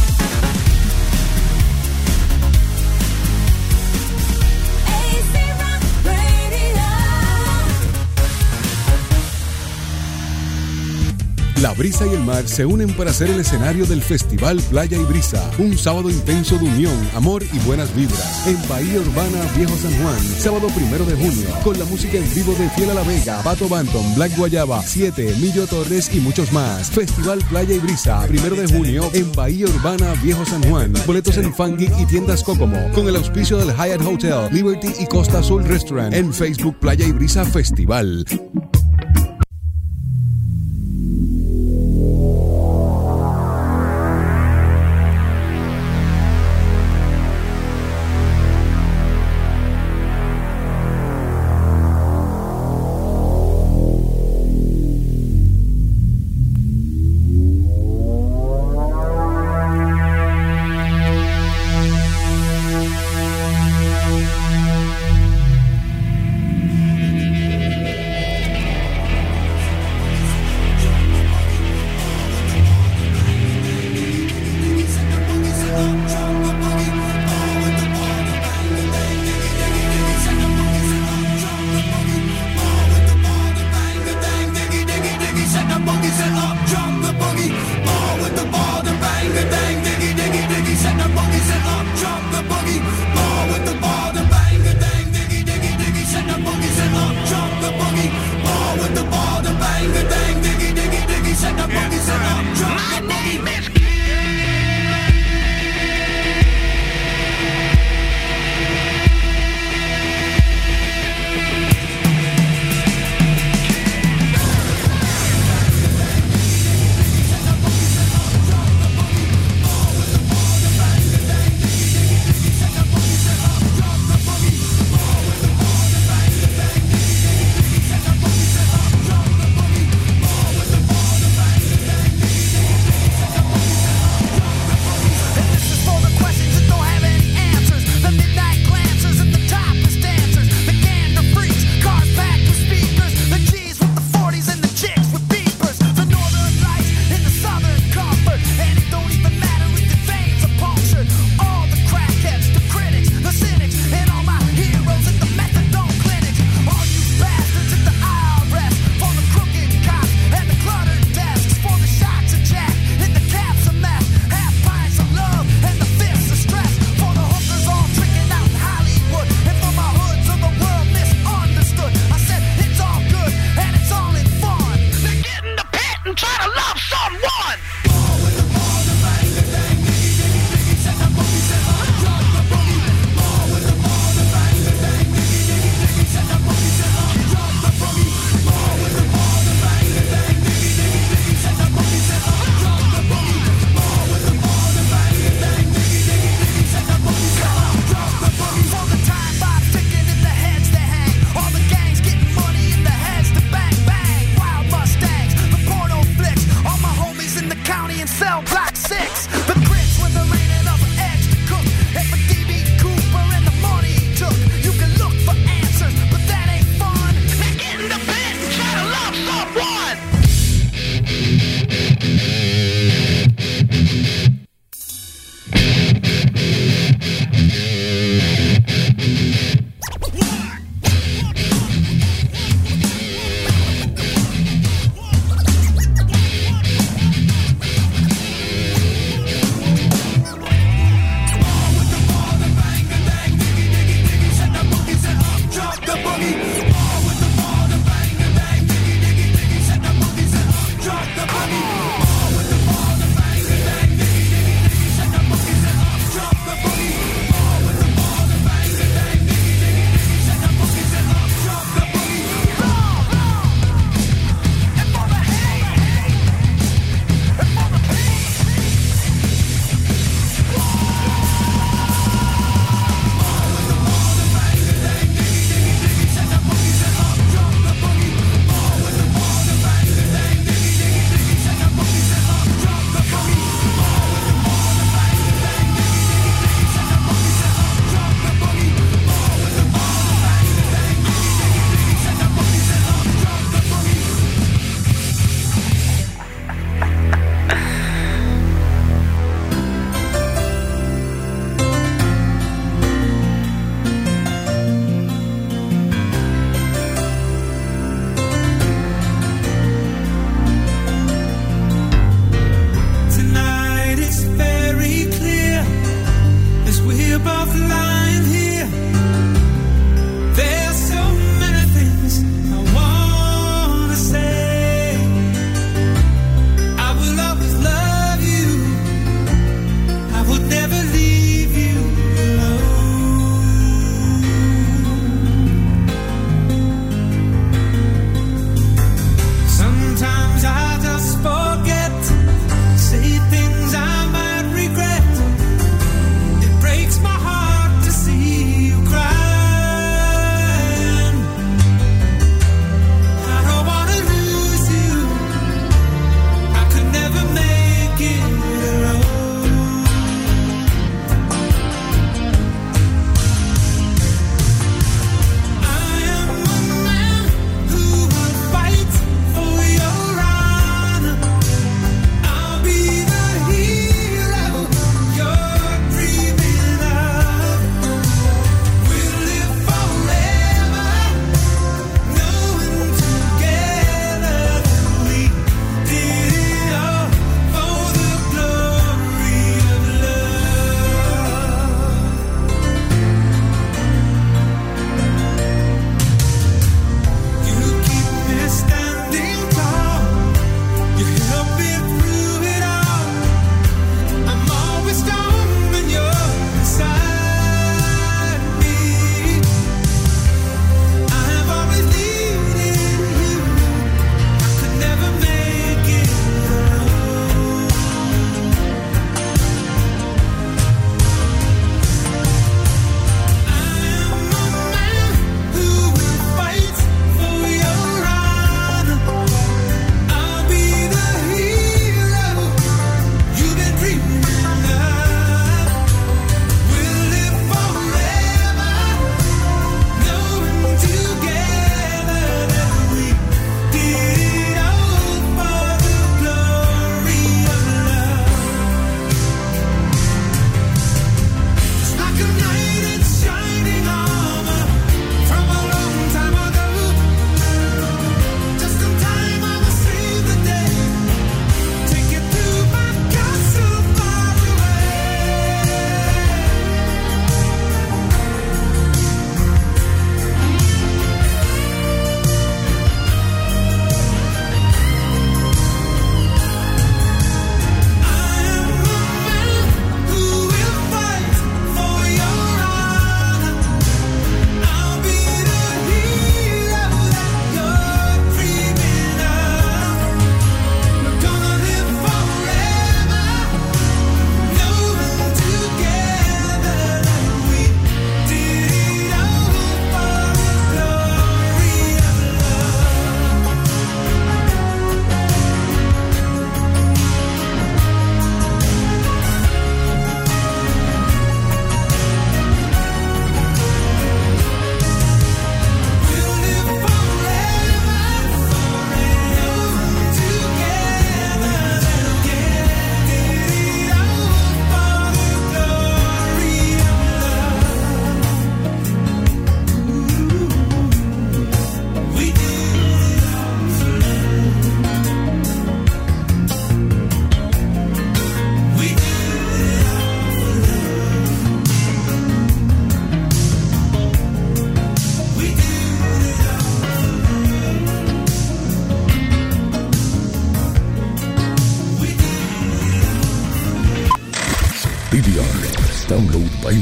La 11.65 11.73
brisa 11.73 12.05
y 12.05 12.13
el 12.13 12.23
mar 12.23 12.47
se 12.47 12.63
unen 12.63 12.95
para 12.95 13.11
ser 13.11 13.31
el 13.31 13.39
escenario 13.39 13.87
del 13.87 13.99
Festival 13.99 14.61
Playa 14.69 14.99
y 14.99 15.03
Brisa. 15.03 15.49
Un 15.57 15.75
sábado 15.75 16.11
intenso 16.11 16.59
de 16.59 16.65
unión, 16.65 16.93
amor 17.15 17.43
y 17.51 17.57
buenas 17.65 17.91
vibras. 17.95 18.45
En 18.45 18.55
Bahía 18.69 18.99
Urbana, 18.99 19.51
Viejo 19.57 19.75
San 19.75 19.91
Juan. 19.99 20.19
Sábado 20.37 20.67
primero 20.75 21.03
de 21.05 21.15
junio. 21.15 21.49
Con 21.63 21.79
la 21.79 21.85
música 21.85 22.19
en 22.19 22.35
vivo 22.35 22.53
de 22.53 22.69
Fiel 22.69 22.91
a 22.91 22.93
la 22.93 23.01
Vega, 23.01 23.41
Pato 23.41 23.67
Banton, 23.67 24.13
Black 24.13 24.37
Guayaba, 24.37 24.83
7, 24.83 25.37
Millo 25.41 25.65
Torres 25.65 26.11
y 26.13 26.19
muchos 26.19 26.51
más. 26.51 26.91
Festival 26.91 27.39
Playa 27.49 27.73
y 27.73 27.79
Brisa. 27.79 28.23
Primero 28.27 28.55
de 28.55 28.67
junio 28.67 29.09
en 29.15 29.31
Bahía 29.31 29.65
Urbana, 29.65 30.13
Viejo 30.21 30.45
San 30.45 30.61
Juan. 30.69 30.93
Boletos 31.07 31.35
en 31.37 31.51
Fangeek 31.51 31.99
y 31.99 32.05
tiendas 32.05 32.43
Kokomo. 32.43 32.91
Con 32.93 33.07
el 33.07 33.15
auspicio 33.15 33.57
del 33.57 33.75
Hyatt 33.75 34.05
Hotel, 34.05 34.49
Liberty 34.51 34.89
y 34.99 35.07
Costa 35.07 35.39
Azul 35.39 35.63
Restaurant. 35.63 36.13
En 36.13 36.31
Facebook 36.31 36.77
Playa 36.79 37.07
y 37.07 37.11
Brisa 37.11 37.43
Festival. 37.43 38.23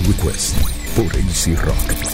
Request 0.08 0.58
por 0.96 1.06
AC 1.16 1.56
Rock. 1.66 2.13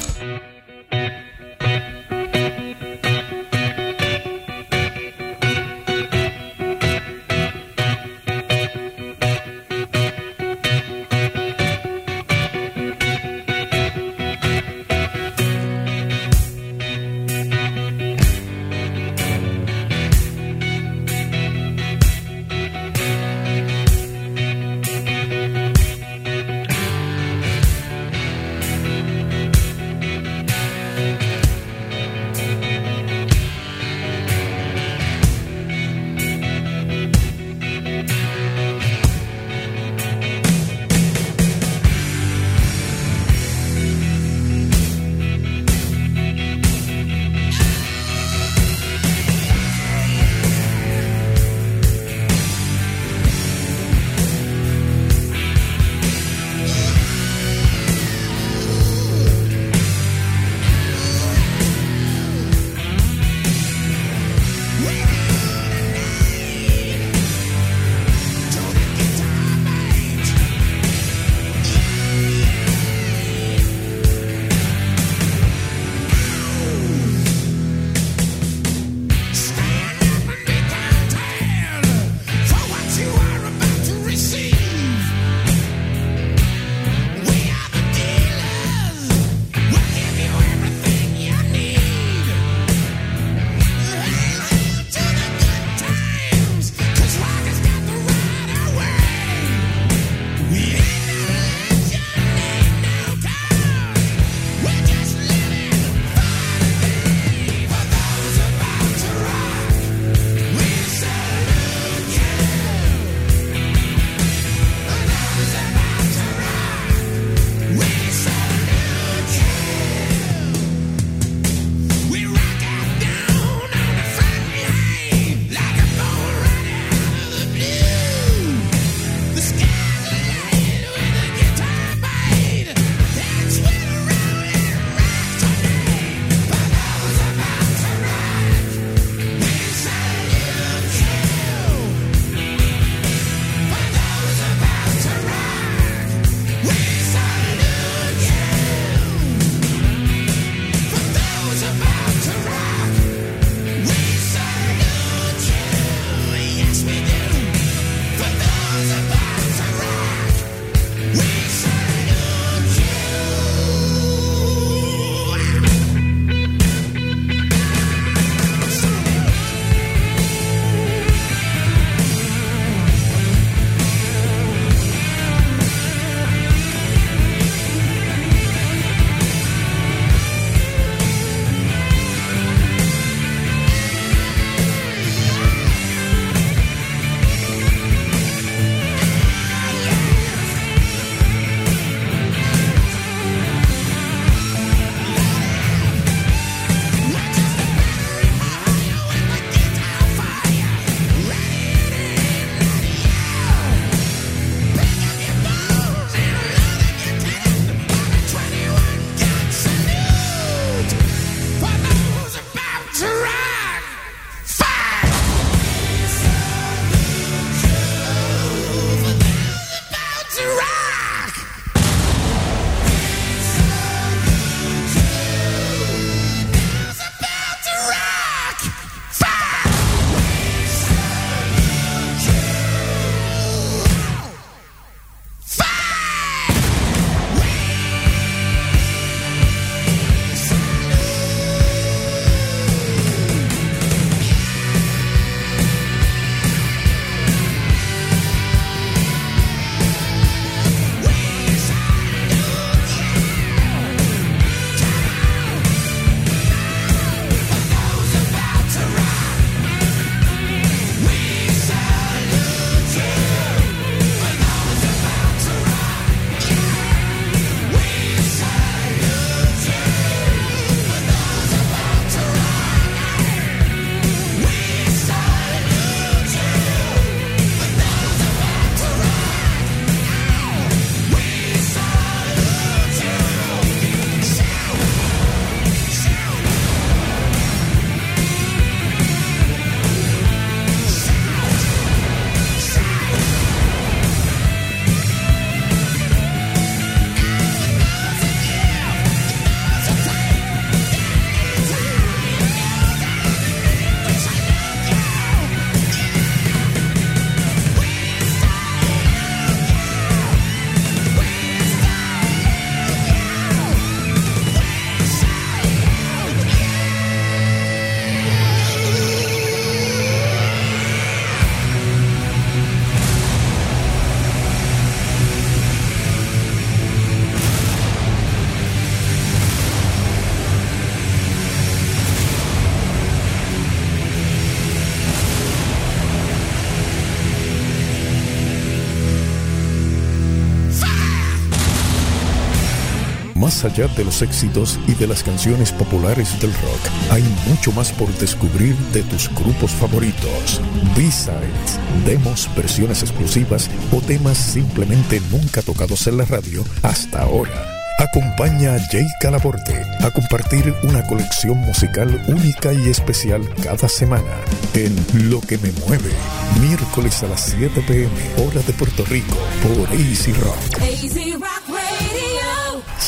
Más 343.39 343.63
allá 343.63 343.87
de 343.87 344.03
los 344.03 344.21
éxitos 344.21 344.77
y 344.85 344.95
de 344.95 345.07
las 345.07 345.23
canciones 345.23 345.71
populares 345.71 346.37
del 346.41 346.51
rock, 346.51 347.09
hay 347.09 347.23
mucho 347.47 347.71
más 347.71 347.89
por 347.93 348.09
descubrir 348.15 348.75
de 348.91 349.01
tus 349.03 349.33
grupos 349.33 349.71
favoritos. 349.71 350.59
B-sides, 350.93 351.79
demos, 352.05 352.49
versiones 352.53 353.01
exclusivas 353.01 353.69
o 353.93 354.01
temas 354.01 354.37
simplemente 354.37 355.21
nunca 355.31 355.61
tocados 355.61 356.05
en 356.07 356.17
la 356.17 356.25
radio 356.25 356.65
hasta 356.83 357.21
ahora. 357.21 357.65
Acompaña 357.97 358.75
a 358.75 358.79
Jay 358.91 359.07
Calaborte 359.21 359.85
a 360.01 360.11
compartir 360.11 360.73
una 360.83 361.07
colección 361.07 361.59
musical 361.59 362.21
única 362.27 362.73
y 362.73 362.89
especial 362.89 363.49
cada 363.63 363.87
semana 363.87 364.35
en 364.73 364.93
Lo 365.29 365.39
que 365.39 365.57
me 365.59 365.71
mueve, 365.87 366.11
miércoles 366.59 367.23
a 367.23 367.27
las 367.27 367.41
7 367.57 367.83
pm, 367.87 368.09
hora 368.45 368.61
de 368.61 368.73
Puerto 368.73 369.05
Rico, 369.05 369.37
por 369.63 369.87
AC 369.87 370.35
Rock. 370.43 370.81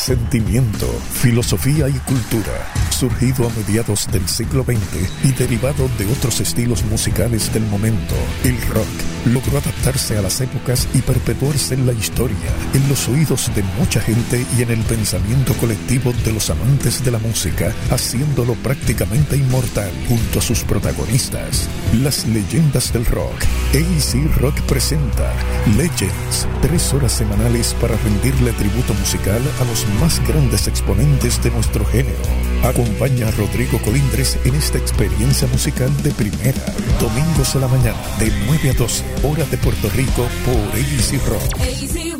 Sentimiento, 0.02 0.88
filosofía 1.12 1.88
y 1.88 1.92
cultura, 1.92 2.66
surgido 2.90 3.46
a 3.46 3.50
mediados 3.50 4.10
del 4.10 4.28
siglo 4.28 4.64
XX 4.64 5.08
y 5.22 5.30
derivado 5.30 5.88
de 5.96 6.10
otros 6.10 6.40
estilos 6.40 6.82
musicales 6.86 7.54
del 7.54 7.62
momento, 7.66 8.16
el 8.42 8.60
rock 8.62 8.88
logró 9.26 9.58
adaptarse 9.58 10.18
a 10.18 10.22
las 10.22 10.40
épocas 10.40 10.88
y 10.92 11.02
perpetuarse 11.02 11.74
en 11.74 11.86
la 11.86 11.92
historia, 11.92 12.36
en 12.74 12.88
los 12.88 13.08
oídos 13.08 13.54
de 13.54 13.62
mucha 13.78 14.00
gente 14.00 14.44
y 14.58 14.62
en 14.62 14.72
el 14.72 14.80
pensamiento 14.80 15.54
colectivo 15.54 16.12
de 16.24 16.32
los 16.32 16.50
amantes 16.50 17.04
de 17.04 17.12
la 17.12 17.18
música, 17.18 17.72
haciéndolo 17.90 18.54
prácticamente 18.54 19.36
inmortal 19.36 19.92
junto 20.08 20.40
a 20.40 20.42
sus 20.42 20.64
protagonistas, 20.64 21.68
las 22.02 22.26
leyendas 22.26 22.92
del 22.92 23.06
rock. 23.06 23.44
AC 23.72 24.40
Rock 24.40 24.60
presenta 24.62 25.32
Legends, 25.76 26.48
tres 26.60 26.92
horas 26.92 27.12
semanales 27.12 27.74
para 27.80 27.96
rendirle 27.98 28.52
tributo 28.54 28.94
musical 28.94 29.40
a 29.60 29.64
los 29.64 29.86
más 30.00 30.26
grandes 30.26 30.68
exponentes 30.68 31.42
de 31.42 31.50
nuestro 31.50 31.84
género. 31.86 32.18
Acompaña 32.62 33.28
a 33.28 33.30
Rodrigo 33.32 33.78
Colindres 33.82 34.38
en 34.44 34.54
esta 34.54 34.78
experiencia 34.78 35.48
musical 35.48 35.90
de 36.02 36.10
primera, 36.12 36.60
domingos 37.00 37.56
a 37.56 37.60
la 37.60 37.68
mañana, 37.68 37.98
de 38.18 38.32
9 38.46 38.70
a 38.70 38.74
12, 38.74 39.04
hora 39.24 39.44
de 39.46 39.56
Puerto 39.58 39.90
Rico, 39.90 40.28
por 40.44 40.56
AC 40.72 41.26
Rock. 41.26 42.11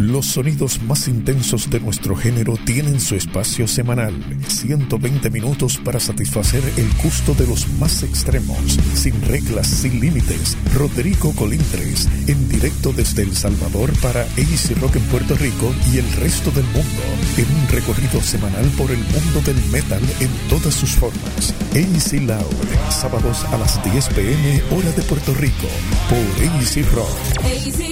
Los 0.00 0.24
sonidos 0.24 0.80
más 0.84 1.08
intensos 1.08 1.68
de 1.68 1.78
nuestro 1.78 2.16
género 2.16 2.56
tienen 2.64 2.98
su 3.02 3.16
espacio 3.16 3.68
semanal. 3.68 4.14
120 4.48 5.28
minutos 5.28 5.76
para 5.76 6.00
satisfacer 6.00 6.62
el 6.78 6.90
gusto 7.02 7.34
de 7.34 7.46
los 7.46 7.68
más 7.74 8.02
extremos. 8.02 8.78
Sin 8.94 9.20
reglas, 9.20 9.66
sin 9.66 10.00
límites. 10.00 10.56
Rodrigo 10.74 11.34
Colindres, 11.34 12.08
en 12.28 12.48
directo 12.48 12.94
desde 12.94 13.24
El 13.24 13.36
Salvador 13.36 13.92
para 14.00 14.22
AC 14.22 14.74
Rock 14.80 14.96
en 14.96 15.02
Puerto 15.02 15.34
Rico 15.34 15.70
y 15.92 15.98
el 15.98 16.10
resto 16.12 16.50
del 16.50 16.64
mundo. 16.64 17.02
En 17.36 17.44
un 17.54 17.68
recorrido 17.68 18.22
semanal 18.22 18.64
por 18.78 18.90
el 18.90 19.00
mundo 19.00 19.42
del 19.44 19.62
metal 19.70 20.00
en 20.20 20.30
todas 20.48 20.72
sus 20.72 20.92
formas. 20.92 21.54
AC 21.72 22.22
Loud, 22.22 22.88
sábados 22.88 23.44
a 23.52 23.58
las 23.58 23.84
10 23.84 24.08
pm, 24.14 24.62
hora 24.70 24.92
de 24.92 25.02
Puerto 25.02 25.34
Rico, 25.34 25.68
por 26.08 26.46
AC 26.46 26.90
Rock. 26.90 27.10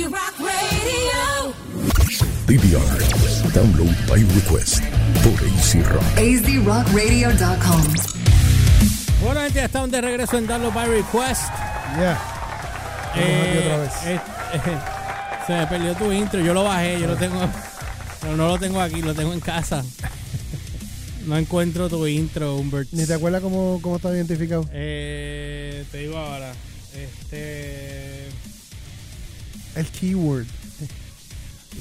Rock. 0.08 0.27
DVR. 2.48 2.98
Download 3.52 3.94
by 4.08 4.24
request 4.34 4.82
por 5.22 5.34
AC 5.34 5.84
Rock. 5.86 6.02
azrockradio.com. 6.16 7.82
Bueno, 9.22 9.40
gente, 9.42 9.58
ya 9.58 9.64
estamos 9.66 9.90
de 9.90 10.00
regreso 10.00 10.38
en 10.38 10.46
Download 10.46 10.72
by 10.72 10.88
Request. 10.88 11.42
Yeah. 11.98 12.18
Aquí 13.12 13.58
otra 13.58 13.76
vez. 13.78 13.92
eh, 14.06 14.20
eh, 14.54 14.78
se 15.46 15.52
me 15.52 15.66
perdió 15.66 15.94
tu 15.94 16.10
intro. 16.12 16.40
Yo 16.40 16.54
lo 16.54 16.64
bajé, 16.64 16.98
yo 17.00 17.06
lo 17.08 17.16
tengo. 17.16 17.38
Pero 18.22 18.36
no 18.36 18.48
lo 18.48 18.58
tengo 18.58 18.80
aquí, 18.80 19.02
lo 19.02 19.14
tengo 19.14 19.32
en 19.34 19.40
casa. 19.40 19.84
No 21.26 21.36
encuentro 21.36 21.90
tu 21.90 22.06
intro, 22.06 22.56
Humbert. 22.56 22.88
¿Ni 22.92 23.04
te 23.04 23.12
acuerdas 23.14 23.42
cómo, 23.42 23.78
cómo 23.82 23.96
está 23.96 24.10
identificado? 24.10 24.64
Eh, 24.72 25.84
te 25.92 25.98
digo 25.98 26.16
ahora. 26.16 26.52
Este. 26.94 28.28
El 29.76 29.86
keyword. 29.86 30.46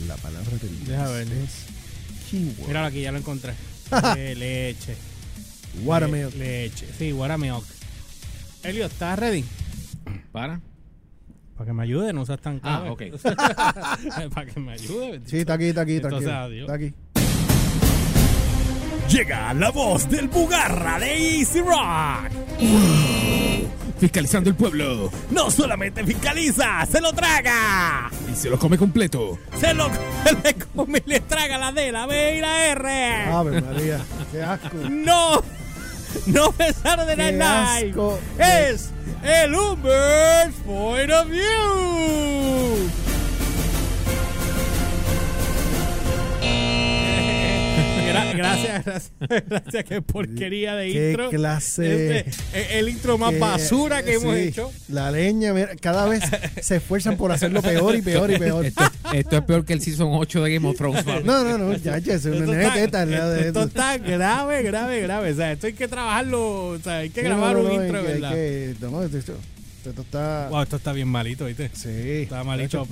La 0.08 0.16
palabra 0.18 0.58
del 0.58 0.86
día 0.86 0.98
Deja 0.98 1.08
ver. 1.10 1.28
es 1.32 1.66
keyword. 2.30 2.68
Míralo 2.68 2.88
aquí, 2.88 3.02
ya 3.02 3.12
lo 3.12 3.18
encontré. 3.18 3.54
Eh, 4.18 4.36
leche. 4.36 4.96
Watermelon. 5.84 6.32
Le- 6.38 6.64
leche. 6.64 6.88
Sí, 6.98 7.14
watermelon. 7.14 7.62
Elio, 8.64 8.86
¿estás 8.86 9.18
ready? 9.18 9.46
Para. 10.32 10.60
Para 11.56 11.68
que 11.68 11.74
me 11.74 11.84
ayude, 11.84 12.12
no 12.14 12.26
seas 12.26 12.40
tan 12.42 12.60
Ah, 12.64 12.84
ok. 12.90 13.04
Para 14.34 14.46
que 14.46 14.60
me 14.60 14.74
ayude. 14.74 15.22
Sí, 15.26 15.38
está 15.40 15.54
aquí, 15.54 15.66
está 15.66 15.82
aquí, 15.82 15.96
Entonces, 15.96 16.24
tranquilo. 16.28 16.68
adiós. 16.68 16.70
Está 16.70 16.74
aquí. 16.76 16.94
Llega 19.10 19.54
la 19.54 19.72
voz 19.72 20.10
del 20.10 20.28
bugarra 20.28 21.00
de 21.00 21.40
Easy 21.40 21.62
Rock. 21.62 22.30
Fiscalizando 24.00 24.50
el 24.50 24.56
pueblo. 24.56 25.12
No 25.32 25.50
solamente 25.50 26.04
fiscaliza, 26.04 26.86
se 26.86 27.02
lo 27.02 27.14
traga. 27.14 28.12
Y 28.32 28.36
se 28.36 28.50
lo 28.50 28.60
come 28.60 28.78
completo. 28.78 29.40
Se 29.60 29.74
lo 29.74 29.90
le 30.44 30.56
come 30.76 31.02
y 31.06 31.10
le 31.10 31.20
traga 31.22 31.58
la 31.58 31.72
D, 31.72 31.92
la 31.92 32.06
B 32.06 32.38
y 32.38 32.42
la 32.42 32.66
R. 32.68 33.24
Ave 33.32 33.62
María. 33.62 34.00
Qué 34.32 34.44
asco. 34.44 34.78
No, 34.90 35.44
no 36.28 36.52
pesar 36.52 37.06
de 37.06 37.16
la 37.16 37.32
Night. 37.32 37.96
Es 38.38 38.92
el 39.24 39.56
Humber's 39.56 40.54
Point 40.66 41.12
of 41.12 41.28
View. 41.30 42.88
Gra- 48.24 48.36
gracias, 48.38 48.86
gracias, 48.86 49.12
gracias. 49.50 49.84
Qué 49.86 50.02
porquería 50.02 50.76
de 50.76 50.92
Qué 50.92 51.10
intro. 51.12 51.30
clase. 51.30 52.18
Este, 52.20 52.30
eh, 52.60 52.68
el 52.80 52.90
intro 52.90 53.18
más 53.18 53.38
basura 53.40 54.04
que 54.04 54.14
hemos 54.16 54.36
hecho. 54.36 54.72
La 54.90 55.12
leña, 55.12 55.54
mira, 55.54 55.70
cada 55.80 56.06
vez 56.08 56.24
se 56.62 56.78
esfuerzan 56.78 57.18
por 57.18 57.32
hacerlo 57.32 57.62
peor 57.62 57.96
y 57.96 58.02
peor 58.02 58.32
y 58.32 58.38
peor. 58.40 58.66
Esto, 58.66 58.84
esto 59.14 59.38
es 59.38 59.42
peor 59.44 59.66
que 59.66 59.74
el 59.74 59.82
Season 59.82 60.10
8 60.12 60.44
de 60.44 60.54
Game 60.54 60.68
of 60.68 60.78
Thrones. 60.78 61.04
papi. 61.04 61.24
No, 61.24 61.44
no, 61.44 61.58
no, 61.58 61.74
ya, 61.78 61.98
ya, 62.00 62.14
es 62.16 62.26
una 62.26 62.38
Esto 62.38 62.54
está, 62.54 63.04
esto 63.04 63.36
esto. 63.36 63.64
está 63.64 63.98
grave, 63.98 64.64
grave, 64.64 65.02
grave. 65.02 65.32
O 65.32 65.36
sea, 65.36 65.52
esto 65.52 65.68
hay 65.68 65.74
que 65.74 65.88
trabajarlo. 65.88 66.68
O 66.70 66.80
sea, 66.80 66.98
hay 66.98 67.10
que 67.10 67.22
grabar 67.24 67.56
no, 67.56 67.64
no, 67.64 67.70
un 67.70 67.76
no, 67.78 67.84
intro, 67.84 68.00
hay 68.00 68.06
que- 68.06 68.12
hay 68.12 68.20
¿verdad? 68.22 68.34
que- 68.34 68.76
no, 68.82 69.57
esto, 69.90 70.02
está. 70.02 70.48
Wow, 70.50 70.62
esto 70.64 70.76
está 70.78 70.92
bien 70.94 71.08
malito, 71.08 71.46
¿viste? 71.46 71.70
Sí. 71.74 72.24
Está 72.24 72.44
malito. 72.44 72.88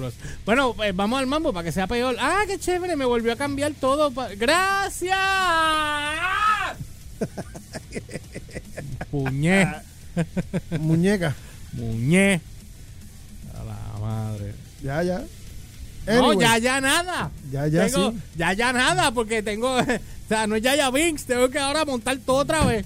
Bueno, 0.45 0.75
eh, 0.83 0.91
vamos 0.93 1.19
al 1.19 1.27
mambo 1.27 1.53
para 1.53 1.63
que 1.65 1.71
sea 1.71 1.87
peor. 1.87 2.15
Ah, 2.19 2.43
qué 2.47 2.57
chévere, 2.59 2.95
me 2.95 3.05
volvió 3.05 3.33
a 3.33 3.35
cambiar 3.35 3.73
todo. 3.73 4.11
pa- 4.11 4.29
¡Gracias! 4.35 5.17
Puñé. 9.11 9.67
Muñeca. 10.79 11.35
Muñé. 11.73 12.41
A 13.53 13.63
la 13.63 13.99
madre. 13.99 14.53
Ya, 14.83 15.03
ya. 15.03 15.23
No, 16.07 16.33
ya, 16.39 16.57
ya 16.59 16.79
nada. 16.81 17.31
Ya, 17.51 17.67
ya, 17.67 17.87
Tengo- 17.87 18.11
sí. 18.11 18.17
Ya, 18.35 18.53
ya 18.53 18.73
nada, 18.73 19.11
porque 19.11 19.41
tengo. 19.43 19.77
O 20.25 20.27
sea, 20.27 20.47
no 20.47 20.55
es 20.55 20.63
ya, 20.63 20.75
ya 20.75 20.89
Binks. 20.89 21.25
Tengo 21.25 21.51
que 21.51 21.59
ahora 21.59 21.85
montar 21.85 22.17
todo 22.17 22.37
otra 22.37 22.65
vez. 22.65 22.83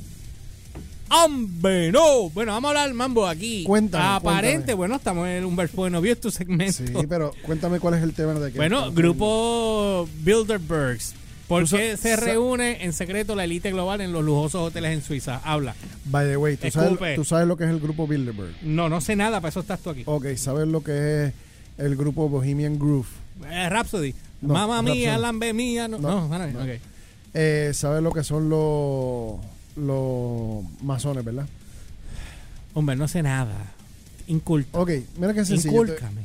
¡Hombre, 1.11 1.91
no! 1.91 2.29
Bueno, 2.29 2.51
vamos 2.51 2.67
a 2.67 2.69
hablar 2.81 2.93
mambo 2.93 3.27
aquí. 3.27 3.63
Cuéntame, 3.63 4.03
Aparente, 4.03 4.49
cuéntame. 4.51 4.75
bueno, 4.75 4.95
estamos 4.95 5.27
en 5.27 5.45
un 5.45 5.57
bueno, 5.73 6.01
vio 6.01 6.17
tu 6.17 6.31
segmento. 6.31 6.73
Sí, 6.85 6.93
pero 7.07 7.31
cuéntame 7.45 7.79
cuál 7.79 7.95
es 7.95 8.03
el 8.03 8.13
tema 8.13 8.33
de 8.33 8.51
que. 8.51 8.57
Bueno, 8.57 8.91
grupo 8.91 10.07
Bilderbergs. 10.21 11.15
¿Por 11.47 11.67
qué 11.67 11.97
se 11.97 12.15
reúne 12.15 12.83
en 12.83 12.93
secreto 12.93 13.33
la 13.35 13.43
élite 13.45 13.71
global 13.71 14.01
en 14.01 14.13
los 14.13 14.23
lujosos 14.23 14.61
hoteles 14.67 14.93
en 14.93 15.01
Suiza? 15.01 15.41
Habla. 15.43 15.73
By 16.05 16.27
the 16.27 16.37
way, 16.37 16.57
¿tú 16.57 16.69
sabes, 16.69 16.91
Escupe. 16.91 17.15
tú 17.15 17.25
sabes 17.25 17.47
lo 17.47 17.57
que 17.57 17.63
es 17.63 17.71
el 17.71 17.79
grupo 17.79 18.05
Bilderberg. 18.05 18.53
No, 18.61 18.87
no 18.87 19.01
sé 19.01 19.15
nada, 19.15 19.41
para 19.41 19.49
eso 19.49 19.61
estás 19.61 19.79
tú 19.79 19.89
aquí. 19.89 20.03
Ok, 20.05 20.27
¿sabes 20.35 20.67
lo 20.67 20.83
que 20.83 21.25
es 21.25 21.33
el 21.79 21.95
grupo 21.95 22.29
Bohemian 22.29 22.77
Groove? 22.77 23.07
Eh, 23.49 23.67
Rhapsody. 23.67 24.13
No, 24.41 24.53
Mamma 24.53 24.83
mía. 24.83 25.17
Lambe 25.17 25.51
mía. 25.53 25.87
No, 25.87 25.97
No, 25.97 26.21
no, 26.21 26.29
vale, 26.29 26.53
no. 26.53 26.59
ok. 26.61 26.69
Eh, 27.33 27.71
¿Sabes 27.73 28.03
lo 28.03 28.11
que 28.11 28.23
son 28.23 28.47
los 28.49 29.39
los 29.79 30.63
masones, 30.83 31.23
verdad? 31.23 31.47
Hombre, 32.73 32.95
no 32.95 33.07
sé 33.07 33.21
nada. 33.23 33.55
Inculto. 34.27 34.79
Ok, 34.79 34.91
mira 35.17 35.33
qué 35.33 35.43
sencillo. 35.45 35.73
Incúlcame. 35.83 36.21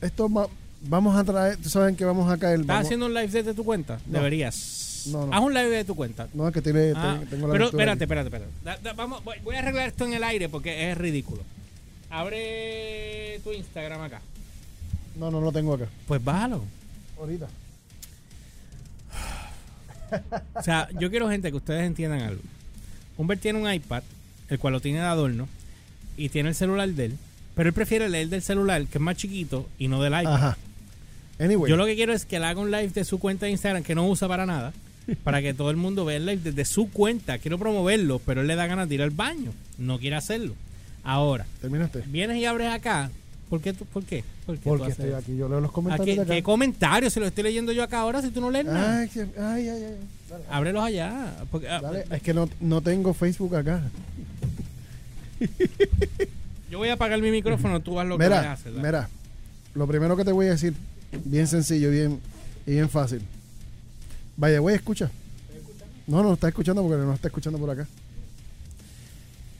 Esto 0.00 0.28
va- 0.30 0.48
vamos 0.82 1.16
a 1.16 1.24
traer, 1.24 1.56
tú 1.56 1.68
sabes 1.70 1.96
que 1.96 2.04
vamos 2.04 2.30
a 2.30 2.36
caer. 2.38 2.60
¿Estás 2.60 2.84
haciendo 2.84 3.06
un 3.06 3.14
live 3.14 3.28
desde 3.28 3.54
tu 3.54 3.64
cuenta? 3.64 3.98
No. 4.06 4.18
Deberías. 4.18 5.04
No, 5.06 5.26
no. 5.26 5.32
Haz 5.34 5.40
un 5.42 5.54
live 5.54 5.70
de 5.70 5.84
tu 5.84 5.94
cuenta. 5.94 6.28
No, 6.34 6.46
es 6.48 6.52
que 6.52 6.60
tiene, 6.60 6.92
Ah, 6.94 7.16
ten- 7.18 7.28
tengo 7.30 7.46
la 7.48 7.52
pero 7.52 7.66
espérate, 7.66 8.04
espérate, 8.04 8.26
espérate. 8.28 8.50
Da- 8.62 8.76
da- 8.78 8.92
vamos, 8.92 9.24
voy, 9.24 9.36
voy 9.42 9.54
a 9.56 9.60
arreglar 9.60 9.88
esto 9.88 10.04
en 10.04 10.12
el 10.12 10.22
aire 10.24 10.48
porque 10.50 10.90
es 10.90 10.98
ridículo. 10.98 11.42
Abre 12.10 13.40
tu 13.42 13.52
Instagram 13.52 14.02
acá. 14.02 14.20
No, 15.16 15.30
no 15.30 15.40
lo 15.40 15.50
tengo 15.52 15.74
acá. 15.74 15.86
Pues 16.06 16.22
bájalo. 16.22 16.62
Ahorita. 17.18 17.48
O 20.54 20.62
sea, 20.62 20.88
yo 20.98 21.08
quiero 21.10 21.28
gente 21.30 21.50
que 21.50 21.56
ustedes 21.56 21.86
entiendan 21.86 22.20
algo. 22.20 22.42
Humbert 23.20 23.40
tiene 23.40 23.58
un 23.60 23.70
iPad, 23.72 24.02
el 24.48 24.58
cual 24.58 24.72
lo 24.72 24.80
tiene 24.80 24.98
de 25.00 25.04
adorno, 25.04 25.48
y 26.16 26.28
tiene 26.30 26.48
el 26.48 26.54
celular 26.54 26.88
de 26.88 27.04
él, 27.06 27.16
pero 27.54 27.68
él 27.68 27.72
prefiere 27.74 28.08
leer 28.08 28.28
del 28.28 28.42
celular, 28.42 28.84
que 28.86 28.98
es 28.98 29.02
más 29.02 29.16
chiquito, 29.16 29.68
y 29.78 29.88
no 29.88 30.02
del 30.02 30.12
iPad. 30.12 30.34
Ajá. 30.34 30.58
Anyway. 31.38 31.70
Yo 31.70 31.76
lo 31.76 31.86
que 31.86 31.94
quiero 31.96 32.12
es 32.12 32.24
que 32.26 32.36
él 32.36 32.44
haga 32.44 32.60
un 32.60 32.70
live 32.70 32.88
de 32.88 33.04
su 33.04 33.18
cuenta 33.18 33.46
de 33.46 33.52
Instagram 33.52 33.82
que 33.82 33.94
no 33.94 34.06
usa 34.08 34.28
para 34.28 34.46
nada. 34.46 34.72
Para 35.24 35.40
que 35.42 35.54
todo 35.54 35.70
el 35.70 35.76
mundo 35.76 36.04
vea 36.04 36.18
el 36.18 36.26
live 36.26 36.40
desde 36.44 36.64
su 36.64 36.88
cuenta. 36.90 37.38
Quiero 37.38 37.58
promoverlo, 37.58 38.20
pero 38.24 38.42
él 38.42 38.46
le 38.46 38.54
da 38.54 38.66
ganas 38.66 38.88
de 38.88 38.94
ir 38.96 39.02
al 39.02 39.10
baño. 39.10 39.52
No 39.78 39.98
quiere 39.98 40.14
hacerlo. 40.16 40.54
Ahora, 41.02 41.46
¿Terminaste? 41.60 42.04
vienes 42.06 42.36
y 42.36 42.44
abres 42.44 42.68
acá. 42.68 43.10
¿Por 43.48 43.60
qué? 43.60 43.72
tú- 43.72 43.86
¿Por 43.86 44.04
qué? 44.04 44.22
¿Por 44.46 44.56
qué 44.56 44.62
tú 44.62 44.68
Porque 44.68 44.84
haces 44.84 44.98
estoy 44.98 45.08
eso? 45.08 45.16
aquí. 45.18 45.36
Yo 45.36 45.48
leo 45.48 45.60
los 45.60 45.70
¿A 45.70 45.72
comentarios 45.72 46.04
qué, 46.06 46.14
de 46.16 46.20
acá. 46.22 46.34
qué 46.34 46.42
comentarios? 46.44 47.12
Se 47.12 47.18
los 47.18 47.28
estoy 47.28 47.42
leyendo 47.44 47.72
yo 47.72 47.82
acá 47.82 48.00
ahora 48.00 48.22
si 48.22 48.30
tú 48.30 48.40
no 48.40 48.50
lees 48.50 48.66
nada. 48.66 49.00
Ay, 49.00 49.08
ay, 49.38 49.68
ay. 49.68 49.96
Dale, 50.30 50.44
Ábrelos 50.48 50.84
allá. 50.84 51.34
Porque, 51.50 51.68
ah, 51.68 51.80
dale. 51.80 52.04
Es 52.10 52.22
que 52.22 52.32
no, 52.32 52.48
no 52.60 52.80
tengo 52.80 53.12
Facebook 53.12 53.56
acá. 53.56 53.82
Yo 56.70 56.78
voy 56.78 56.88
a 56.88 56.92
apagar 56.94 57.20
mi 57.20 57.30
micrófono, 57.30 57.80
tú 57.80 57.98
haz 57.98 58.06
lo 58.06 58.16
que 58.16 58.24
Mira, 58.24 58.52
hacer. 58.52 58.72
dale. 58.72 58.86
mira. 58.86 59.08
Lo 59.74 59.86
primero 59.86 60.16
que 60.16 60.24
te 60.24 60.32
voy 60.32 60.46
a 60.46 60.50
decir, 60.50 60.74
bien 61.24 61.46
sencillo 61.46 61.90
bien, 61.90 62.20
y 62.66 62.72
bien 62.72 62.88
fácil. 62.88 63.20
Vaya, 64.36 64.58
güey, 64.58 64.76
escucha. 64.76 65.10
No, 66.06 66.22
no 66.22 66.34
está 66.34 66.48
escuchando 66.48 66.82
porque 66.82 66.96
no 66.96 67.12
está 67.14 67.28
escuchando 67.28 67.58
por 67.58 67.70
acá. 67.70 67.86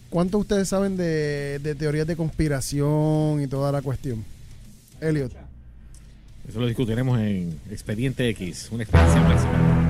¿Cuánto 0.08 0.38
ustedes 0.38 0.68
saben 0.68 0.96
de, 0.96 1.60
de 1.62 1.74
teorías 1.76 2.06
de 2.06 2.16
conspiración 2.16 3.40
y 3.42 3.46
toda 3.46 3.70
la 3.70 3.82
cuestión? 3.82 4.24
Elliot. 5.00 5.32
Eso 6.48 6.58
lo 6.58 6.66
discutiremos 6.66 7.18
en 7.20 7.58
Expediente 7.70 8.28
X, 8.30 8.68
una 8.72 8.82
experiencia 8.82 9.20
máxima. 9.22 9.89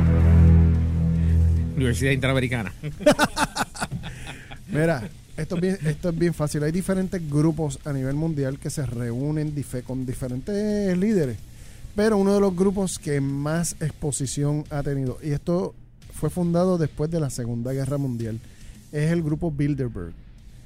Universidad 1.80 2.12
Interamericana. 2.12 2.72
Mira, 4.68 5.08
esto 5.36 5.54
es, 5.56 5.60
bien, 5.60 5.78
esto 5.84 6.10
es 6.10 6.18
bien 6.18 6.34
fácil. 6.34 6.62
Hay 6.62 6.72
diferentes 6.72 7.28
grupos 7.28 7.78
a 7.84 7.92
nivel 7.92 8.14
mundial 8.14 8.58
que 8.58 8.68
se 8.68 8.84
reúnen 8.84 9.54
con 9.86 10.04
diferentes 10.04 10.96
líderes. 10.98 11.38
Pero 11.96 12.18
uno 12.18 12.34
de 12.34 12.40
los 12.40 12.54
grupos 12.54 12.98
que 12.98 13.20
más 13.20 13.76
exposición 13.80 14.64
ha 14.70 14.82
tenido, 14.82 15.18
y 15.22 15.30
esto 15.30 15.74
fue 16.12 16.30
fundado 16.30 16.78
después 16.78 17.10
de 17.10 17.18
la 17.20 17.30
Segunda 17.30 17.72
Guerra 17.72 17.96
Mundial, 17.98 18.38
es 18.92 19.10
el 19.10 19.22
grupo 19.22 19.50
Bilderberg. 19.50 20.12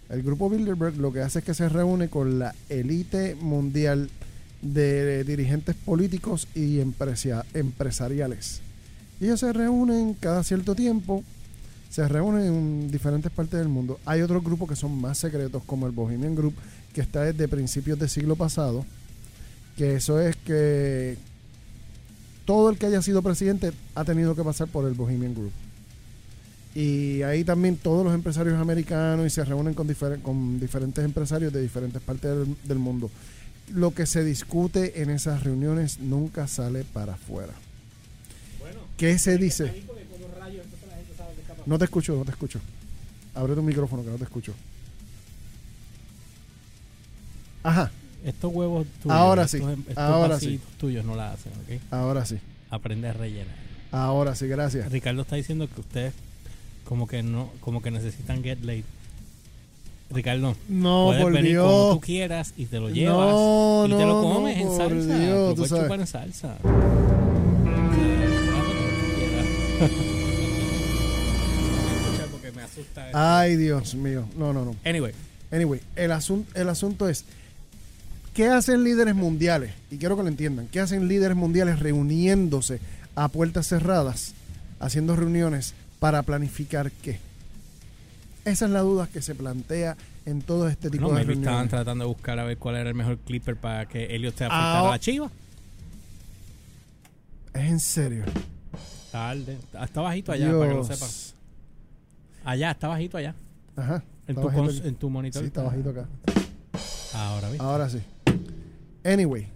El 0.08 0.22
grupo 0.22 0.50
Bilderberg 0.50 0.96
lo 0.96 1.12
que 1.12 1.20
hace 1.20 1.38
es 1.38 1.44
que 1.44 1.54
se 1.54 1.68
reúne 1.68 2.08
con 2.08 2.38
la 2.38 2.54
élite 2.68 3.36
mundial 3.36 4.10
de 4.60 5.24
dirigentes 5.24 5.76
políticos 5.76 6.48
y 6.54 6.80
empresariales. 6.80 8.63
Y 9.20 9.24
ellos 9.26 9.40
se 9.40 9.52
reúnen 9.52 10.14
cada 10.14 10.42
cierto 10.42 10.74
tiempo 10.74 11.22
se 11.94 12.08
reúnen 12.08 12.42
en 12.46 12.90
diferentes 12.90 13.30
partes 13.30 13.57
del 13.57 13.68
mundo. 13.68 14.00
Hay 14.04 14.20
otros 14.20 14.42
grupos 14.42 14.68
que 14.68 14.74
son 14.74 15.00
más 15.00 15.16
secretos, 15.16 15.62
como 15.64 15.86
el 15.86 15.92
Bohemian 15.92 16.34
Group, 16.34 16.54
que 16.92 17.00
está 17.00 17.22
desde 17.22 17.46
principios 17.46 18.00
del 18.00 18.08
siglo 18.08 18.34
pasado, 18.34 18.84
que 19.76 19.95
eso 19.95 20.20
es 20.20 20.34
que 20.34 21.16
todo 22.45 22.68
el 22.70 22.78
que 22.78 22.86
haya 22.86 23.00
sido 23.00 23.22
presidente 23.22 23.70
ha 23.95 24.04
tenido 24.04 24.34
que 24.34 24.42
pasar 24.42 24.66
por 24.66 24.88
el 24.88 24.95
Bohemian 24.95 25.34
Group. 25.34 25.53
Y 26.74 27.22
ahí 27.22 27.45
también 27.45 27.76
todos 27.76 28.04
los 28.04 28.12
empresarios 28.12 28.58
americanos 28.58 29.28
y 29.28 29.30
se 29.30 29.45
reúnen 29.45 29.74
con, 29.74 29.86
difer- 29.86 30.20
con 30.20 30.58
diferentes 30.58 31.04
empresarios 31.04 31.53
de 31.53 31.62
diferentes 31.62 32.03
partes 32.03 32.32
del 32.64 32.78
mundo. 32.80 33.08
Lo 33.72 33.95
que 33.95 34.07
se 34.07 34.24
discute 34.24 35.00
en 35.00 35.11
esas 35.11 35.45
reuniones 35.45 36.00
nunca 36.00 36.49
sale 36.49 36.82
para 36.82 37.14
afuera. 37.14 37.53
¿Qué 38.96 39.18
se 39.18 39.37
dice? 39.38 39.83
No 41.66 41.79
te 41.79 41.84
escucho, 41.87 42.14
no 42.16 42.25
te 42.25 42.30
escucho. 42.30 42.61
Abre 43.34 43.54
tu 43.54 43.62
micrófono 43.62 44.03
que 44.04 44.11
no 44.11 44.16
te 44.16 44.25
escucho. 44.25 44.53
Ajá, 47.62 47.91
Estos 48.25 48.54
huevos 48.54 48.87
tuyos. 49.03 49.16
Ahora 49.16 49.46
sí, 49.49 49.58
estos- 49.58 49.79
estos 49.80 49.99
ahora 49.99 50.41
sí. 50.41 50.61
tuyos 50.79 51.04
no 51.04 51.14
la 51.14 51.33
hacen, 51.33 51.53
¿ok? 51.53 51.83
ahora 51.92 52.25
sí. 52.25 52.38
Aprende 52.71 53.08
a 53.08 53.12
rellenar. 53.12 53.54
Ahora 53.92 54.34
sí, 54.34 54.46
gracias. 54.46 54.91
Ricardo 54.91 55.22
está 55.22 55.37
diciendo 55.37 55.68
que 55.72 55.80
ustedes 55.80 56.14
como 56.84 57.07
que 57.07 57.22
no, 57.22 57.50
como 57.61 57.83
que 57.83 57.91
necesitan 57.91 58.42
get 58.42 58.61
late. 58.62 58.84
Ricardo, 60.11 60.54
No, 60.68 61.07
puedes 61.07 61.22
por 61.22 61.33
venir 61.33 61.50
Dios. 61.53 61.66
como 61.71 61.95
tú 61.95 62.00
quieras 62.00 62.53
y 62.57 62.66
te 62.66 62.79
lo 62.80 62.88
llevas 62.91 63.30
No, 63.33 63.84
y 63.87 63.91
te 63.91 64.07
lo 64.07 64.22
comes 64.22 64.57
no, 64.58 64.62
en 64.72 64.76
salsa. 64.76 65.18
Dios, 65.18 65.49
lo 65.50 65.54
puedes 65.54 65.68
sabes. 65.71 65.84
chupar 65.84 66.00
en 66.00 66.07
salsa. 66.07 66.57
Porque 72.30 72.52
me 72.52 72.62
asusta 72.62 73.06
esto. 73.06 73.18
Ay, 73.18 73.56
Dios 73.56 73.94
mío. 73.94 74.26
No, 74.36 74.52
no, 74.52 74.64
no. 74.64 74.76
Anyway, 74.84 75.12
Anyway, 75.52 75.80
el, 75.94 76.11
asun- 76.11 76.46
el 76.54 76.68
asunto 76.68 77.08
es, 77.08 77.24
¿qué 78.34 78.48
hacen 78.48 78.82
líderes 78.82 79.14
mundiales? 79.14 79.72
Y 79.90 79.98
quiero 79.98 80.16
que 80.16 80.22
lo 80.22 80.28
entiendan. 80.28 80.66
¿Qué 80.66 80.80
hacen 80.80 81.06
líderes 81.06 81.36
mundiales 81.36 81.78
reuniéndose 81.78 82.80
a 83.14 83.28
puertas 83.28 83.68
cerradas, 83.68 84.34
haciendo 84.80 85.14
reuniones 85.14 85.74
para 86.00 86.22
planificar 86.22 86.90
qué? 86.90 87.18
Esa 88.44 88.64
es 88.64 88.70
la 88.72 88.80
duda 88.80 89.08
que 89.12 89.22
se 89.22 89.34
plantea 89.36 89.96
en 90.26 90.42
todo 90.42 90.68
este 90.68 90.90
tipo 90.90 91.02
no, 91.08 91.11
de 91.14 91.18
reuniones. 91.22 91.46
estaban 91.46 91.68
tratando 91.68 92.04
de 92.04 92.08
buscar 92.08 92.38
a 92.40 92.44
ver 92.44 92.58
cuál 92.58 92.76
era 92.76 92.88
el 92.88 92.94
mejor 92.94 93.18
clipper 93.18 93.56
para 93.56 93.86
que 93.86 94.06
Elliot 94.14 94.36
se 94.36 94.44
Ah, 94.44 94.48
afectara 94.48 94.78
a 94.78 94.82
oh. 94.82 94.90
la 94.90 94.98
chiva. 94.98 95.30
Es 97.54 97.62
en 97.70 97.78
serio. 97.80 98.24
Tarde. 99.14 99.58
Está 99.80 100.00
bajito 100.00 100.32
allá, 100.32 100.50
para 100.50 100.68
que 100.70 100.74
lo 100.74 100.82
sepas. 100.82 101.34
Allá, 102.45 102.72
está 102.72 102.88
bajito 102.88 103.16
allá. 103.16 103.32
Ajá. 103.76 104.03
En 104.26 104.34
tu, 104.34 104.42
cons- 104.50 104.84
en 104.84 104.95
tu 104.96 105.08
monitor. 105.08 105.41
Sí, 105.41 105.46
está 105.46 105.62
bajito 105.62 105.91
acá. 105.91 106.08
Ahora, 107.14 107.49
¿viste? 107.49 107.64
Ahora 107.64 107.88
sí. 107.88 108.00
Anyway, 109.04 109.46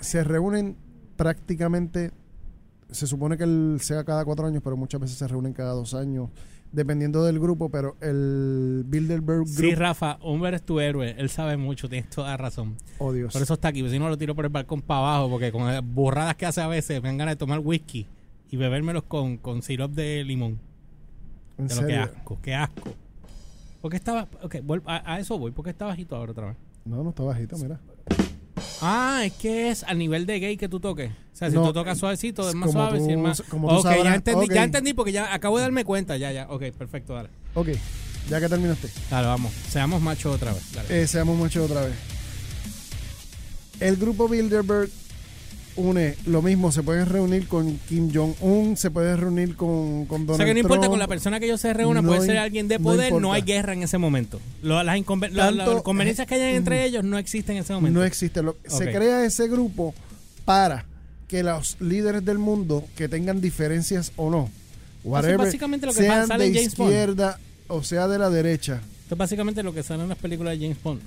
se 0.00 0.24
reúnen 0.24 0.74
prácticamente, 1.14 2.10
se 2.90 3.06
supone 3.06 3.38
que 3.38 3.44
el 3.44 3.78
sea 3.80 4.02
cada 4.02 4.24
cuatro 4.24 4.44
años, 4.44 4.60
pero 4.64 4.76
muchas 4.76 5.00
veces 5.00 5.16
se 5.16 5.28
reúnen 5.28 5.52
cada 5.52 5.70
dos 5.72 5.94
años, 5.94 6.30
dependiendo 6.72 7.24
del 7.24 7.38
grupo, 7.38 7.68
pero 7.70 7.96
el 8.00 8.84
Bilderberg 8.86 9.44
Group... 9.44 9.48
Sí, 9.48 9.74
Rafa, 9.74 10.18
Humber 10.22 10.54
es 10.54 10.62
tu 10.62 10.80
héroe. 10.80 11.14
Él 11.18 11.30
sabe 11.30 11.56
mucho, 11.56 11.88
tienes 11.88 12.10
toda 12.10 12.36
razón. 12.36 12.76
oh 12.98 13.12
Dios. 13.12 13.32
Por 13.32 13.42
eso 13.42 13.54
está 13.54 13.68
aquí. 13.68 13.88
Si 13.88 13.98
no, 13.98 14.08
lo 14.08 14.16
tiro 14.18 14.34
por 14.34 14.44
el 14.44 14.50
balcón 14.50 14.82
para 14.82 15.00
abajo, 15.00 15.30
porque 15.30 15.52
con 15.52 15.66
las 15.66 15.84
burradas 15.84 16.36
que 16.36 16.46
hace 16.46 16.60
a 16.60 16.68
veces 16.68 17.02
me 17.02 17.08
dan 17.08 17.18
ganas 17.18 17.32
de 17.32 17.36
tomar 17.38 17.58
whisky 17.60 18.06
y 18.50 18.56
bebérmelos 18.56 19.04
con, 19.04 19.36
con 19.36 19.60
de 19.60 20.24
limón. 20.24 20.58
en 21.58 21.68
que 21.68 21.74
serio. 21.74 22.02
asco, 22.02 22.38
qué 22.42 22.54
asco. 22.54 22.94
Porque 23.80 23.96
estaba. 23.96 24.28
Ok, 24.42 24.56
a, 24.86 25.14
a 25.14 25.20
eso 25.20 25.38
voy. 25.38 25.52
porque 25.52 25.70
está 25.70 25.86
bajito 25.86 26.16
ahora 26.16 26.32
otra 26.32 26.46
vez? 26.48 26.56
No, 26.84 27.02
no 27.02 27.10
está 27.10 27.22
bajito, 27.22 27.56
mira. 27.58 27.80
Ah, 28.80 29.22
es 29.24 29.32
que 29.32 29.70
es 29.70 29.82
al 29.84 29.98
nivel 29.98 30.26
de 30.26 30.38
gay 30.40 30.56
que 30.56 30.68
tú 30.68 30.80
toques. 30.80 31.10
O 31.10 31.36
sea, 31.40 31.48
si 31.50 31.56
No, 31.56 31.64
tú 31.68 31.72
tocas 31.72 31.98
suavecito, 31.98 32.48
es 32.48 32.54
más 32.54 32.70
suave. 32.72 32.98
tú- 32.98 33.06
si 33.06 33.12
es 33.12 33.18
más... 33.18 33.42
como 33.48 33.68
tú 33.68 33.74
ok, 33.76 33.86
ya 34.04 34.14
entendí, 34.14 34.46
ya 34.54 34.62
entendí 34.64 34.92
porque 34.94 35.12
ya 35.12 35.32
acabo 35.32 35.56
de 35.56 35.62
darme 35.62 35.84
cuenta. 35.84 36.16
Ya, 36.16 36.32
ya. 36.32 36.46
Ok, 36.50 36.64
perfecto, 36.76 37.14
dale. 37.14 37.30
Ok, 37.54 37.68
ya 38.28 38.40
que 38.40 38.48
terminaste. 38.48 38.88
Dale, 39.10 39.26
vamos. 39.26 39.52
Seamos 39.70 40.02
machos 40.02 40.34
otra 40.36 40.52
vez. 40.52 40.72
Dale. 40.72 41.02
Eh, 41.02 41.06
seamos 41.06 41.36
muchos 41.36 41.70
otra 41.70 41.82
vez. 41.86 41.94
El 43.80 43.96
grupo 43.96 44.28
Bilderberg 44.28 44.90
une 45.80 46.14
lo 46.26 46.42
mismo, 46.42 46.70
se 46.72 46.82
pueden 46.82 47.06
reunir 47.06 47.46
con 47.48 47.78
Kim 47.88 48.10
Jong-un, 48.14 48.76
se 48.76 48.90
puede 48.90 49.16
reunir 49.16 49.56
con, 49.56 50.06
con 50.06 50.26
Donald 50.26 50.30
o 50.30 50.36
sea 50.36 50.46
que 50.46 50.54
no 50.54 50.60
importa 50.60 50.82
Trump. 50.82 50.90
con 50.92 50.98
la 50.98 51.08
persona 51.08 51.40
que 51.40 51.46
ellos 51.46 51.60
se 51.60 51.72
reúnan, 51.72 52.04
No 52.04 52.10
puede 52.12 52.26
ser 52.26 52.38
alguien 52.38 52.68
de 52.68 52.78
poder, 52.78 53.12
no, 53.14 53.32
hay 53.32 53.42
guerra 53.42 53.72
en 53.72 53.82
ese 53.82 53.98
momento. 53.98 54.40
Lo- 54.62 54.82
las, 54.82 54.96
inconven- 54.96 55.34
Tanto- 55.34 55.74
las 55.74 55.82
conveniencias 55.82 56.26
que 56.26 56.34
hayan 56.36 56.48
entre 56.50 56.84
ellos 56.84 57.02
no 57.04 57.18
existen 57.18 57.56
en 57.56 57.62
ese 57.62 57.72
momento. 57.72 57.98
No 57.98 58.04
existe. 58.04 58.42
Lo- 58.42 58.56
Se 58.66 58.84
Ok. 58.88 58.94
crea 58.94 59.24
ese 59.24 59.48
grupo 59.48 59.94
para 60.44 60.84
que 61.28 61.42
los 61.42 61.76
líderes 61.80 62.24
del 62.24 62.38
mundo 62.38 62.84
que 62.96 63.08
tengan 63.08 63.40
diferencias 63.40 64.12
o 64.16 64.30
no, 64.30 64.48
whatever, 65.04 65.38
básicamente 65.38 65.86
lo 65.86 65.92
que 65.92 66.00
sean 66.02 66.26
sale 66.26 66.50
de 66.50 66.54
James 66.58 66.76
Bond. 66.76 66.90
izquierda 66.90 67.38
o 67.68 67.82
sea 67.82 68.08
de 68.08 68.18
la 68.18 68.30
derecha. 68.30 68.80
Esto 69.02 69.14
es 69.14 69.18
básicamente 69.18 69.62
lo 69.62 69.72
que 69.72 69.82
sale 69.82 70.02
en 70.02 70.08
las 70.08 70.18
películas 70.18 70.58
de 70.58 70.64
James 70.64 70.82
Bond. 70.82 71.00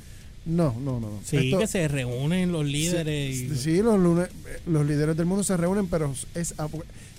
No, 0.45 0.75
no, 0.79 0.99
no. 0.99 1.19
Sí, 1.23 1.37
Esto- 1.37 1.59
que 1.59 1.67
se 1.67 1.87
reúnen 1.87 2.51
los 2.51 2.65
líderes. 2.65 3.37
Sí, 3.37 3.49
y- 3.51 3.55
sí, 3.57 3.81
los, 3.81 3.97
lune- 3.99 4.27
los 4.67 4.85
líderes 4.85 5.15
del 5.15 5.25
mundo 5.25 5.43
se 5.43 5.55
reúnen, 5.55 5.87
pero 5.87 6.13
es 6.35 6.53
a 6.59 6.67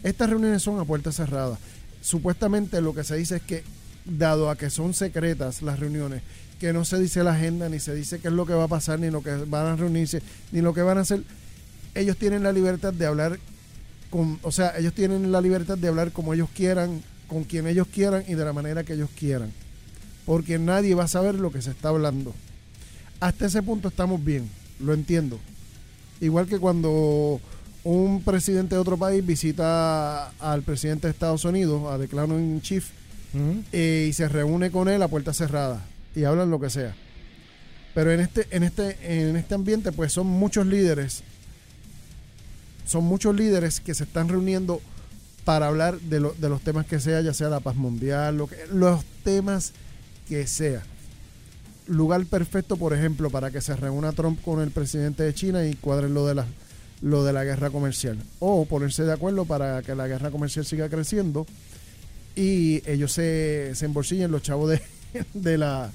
estas 0.03 0.29
reuniones 0.29 0.63
son 0.63 0.79
a 0.79 0.85
puertas 0.85 1.17
cerradas. 1.17 1.59
Supuestamente 2.03 2.81
lo 2.83 2.95
que 2.95 3.03
se 3.05 3.17
dice 3.17 3.37
es 3.37 3.43
que, 3.43 3.65
dado 4.05 4.51
a 4.51 4.57
que 4.57 4.69
son 4.69 4.93
secretas 4.93 5.63
las 5.63 5.79
reuniones, 5.79 6.21
que 6.61 6.75
no 6.75 6.85
se 6.85 6.99
dice 7.01 7.25
la 7.25 7.33
agenda, 7.33 7.71
ni 7.71 7.81
se 7.81 7.95
dice 7.95 8.19
qué 8.21 8.29
es 8.29 8.35
lo 8.35 8.45
que 8.45 8.53
va 8.53 8.65
a 8.65 8.69
pasar, 8.69 9.01
ni 9.01 9.11
lo 9.11 9.23
que 9.23 9.31
van 9.35 9.67
a 9.67 9.77
reunirse, 9.77 10.21
ni 10.53 10.61
lo 10.61 10.75
que 10.75 10.83
van 10.83 10.99
a 10.99 11.01
hacer, 11.01 11.23
ellos 11.95 12.19
tienen 12.19 12.43
la 12.43 12.53
libertad 12.53 12.93
de 12.93 13.07
hablar 13.07 13.39
con, 14.11 14.39
o 14.43 14.53
sea, 14.53 14.75
ellos 14.79 14.93
tienen 14.93 15.33
la 15.33 15.41
libertad 15.41 15.79
de 15.79 15.89
hablar 15.89 16.13
como 16.13 16.35
ellos 16.35 16.49
quieran, 16.55 17.03
con 17.27 17.45
quien 17.45 17.67
ellos 17.67 17.87
quieran 17.89 18.23
y 18.29 18.35
de 18.35 18.45
la 18.45 18.53
manera 18.53 18.85
que 18.85 18.93
ellos 18.93 19.09
quieran. 19.19 19.51
Porque 20.27 20.59
nadie 20.59 20.95
va 20.95 21.05
a 21.05 21.09
saber 21.09 21.35
lo 21.37 21.51
que 21.51 21.63
se 21.63 21.71
está 21.71 21.89
hablando. 21.89 22.35
Hasta 23.21 23.47
ese 23.47 23.63
punto 23.63 23.89
estamos 23.89 24.23
bien, 24.25 24.49
lo 24.81 24.93
entiendo. 24.93 25.39
Igual 26.21 26.47
que 26.47 26.59
cuando 26.59 27.41
un 27.85 28.23
presidente 28.23 28.75
de 28.75 28.81
otro 28.81 28.97
país 28.97 29.25
visita 29.25 30.29
al 30.41 30.63
presidente 30.63 31.07
de 31.07 31.13
Estados 31.13 31.45
Unidos, 31.45 31.91
a 31.93 31.99
declaro 31.99 32.37
en 32.39 32.61
chief, 32.63 32.87
eh, 33.73 34.07
y 34.09 34.13
se 34.13 34.29
reúne 34.29 34.71
con 34.71 34.89
él 34.89 35.03
a 35.03 35.09
puerta 35.09 35.33
cerrada 35.35 35.85
y 36.15 36.25
hablan 36.25 36.51
lo 36.51 36.61
que 36.61 36.71
sea. 36.71 36.95
Pero 37.95 38.13
en 38.13 38.21
este, 38.21 38.47
en 38.51 38.63
este, 38.63 38.97
en 39.29 39.37
este 39.37 39.55
ambiente, 39.55 39.91
pues 39.93 40.13
son 40.13 40.27
muchos 40.27 40.67
líderes 40.67 41.23
son 42.87 43.05
muchos 43.05 43.35
líderes 43.35 43.81
que 43.81 43.95
se 43.95 44.05
están 44.05 44.29
reuniendo 44.29 44.81
para 45.45 45.69
hablar 45.69 45.99
de, 46.01 46.21
lo- 46.21 46.35
de 46.35 46.49
los 46.51 46.61
temas 46.61 46.85
que 46.87 47.01
sea, 47.01 47.23
ya 47.23 47.33
sea 47.33 47.49
la 47.49 47.61
paz 47.61 47.77
mundial, 47.77 48.37
lo 48.37 48.47
que, 48.47 48.57
los 48.73 49.03
temas 49.25 49.73
que 50.29 50.47
sea. 50.47 50.83
Lugar 51.87 52.25
perfecto, 52.27 52.77
por 52.77 52.95
ejemplo, 52.95 53.31
para 53.31 53.51
que 53.51 53.61
se 53.61 53.77
reúna 53.77 54.13
Trump 54.13 54.41
con 54.43 54.61
el 54.61 54.71
presidente 54.71 55.23
de 55.23 55.35
China 55.35 55.67
y 55.67 55.75
cuadren 55.75 56.15
lo 56.15 56.27
de 56.27 56.35
la, 56.35 56.47
lo 57.03 57.25
de 57.25 57.33
la 57.33 57.45
guerra 57.45 57.71
comercial. 57.71 58.19
O 58.39 58.65
ponerse 58.65 59.03
de 59.05 59.13
acuerdo 59.13 59.45
para 59.45 59.83
que 59.83 59.95
la 59.95 60.07
guerra 60.07 60.31
comercial 60.31 60.65
siga 60.65 60.89
creciendo 60.89 61.47
y 62.37 62.83
ellos 62.91 63.13
se, 63.13 63.75
se 63.75 63.85
embolsillen 63.85 64.31
los 64.31 64.43
chavos 64.43 64.71
de, 64.71 64.81
de, 65.35 65.59
la, 65.59 65.91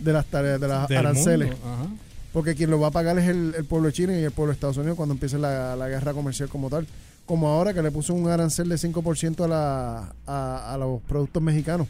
de 0.00 0.12
las 0.12 0.26
tareas, 0.26 0.60
de 0.60 0.68
las 0.68 0.88
Del 0.88 0.98
aranceles. 0.98 1.50
ajá. 1.52 1.86
Porque 2.32 2.54
quien 2.54 2.70
lo 2.70 2.78
va 2.78 2.88
a 2.88 2.90
pagar 2.90 3.18
es 3.18 3.26
el, 3.28 3.54
el 3.56 3.64
pueblo 3.64 3.86
de 3.88 3.92
China 3.94 4.18
y 4.18 4.22
el 4.22 4.30
pueblo 4.32 4.50
de 4.52 4.54
Estados 4.54 4.76
Unidos 4.76 4.96
cuando 4.96 5.14
empiece 5.14 5.38
la, 5.38 5.74
la 5.76 5.88
guerra 5.88 6.12
comercial 6.12 6.48
como 6.48 6.68
tal. 6.68 6.86
Como 7.24 7.48
ahora 7.48 7.72
que 7.72 7.82
le 7.82 7.90
puso 7.90 8.12
un 8.12 8.28
arancel 8.28 8.68
de 8.68 8.76
5% 8.76 9.44
a, 9.44 9.48
la, 9.48 10.12
a, 10.26 10.74
a 10.74 10.78
los 10.78 11.00
productos 11.02 11.42
mexicanos. 11.42 11.86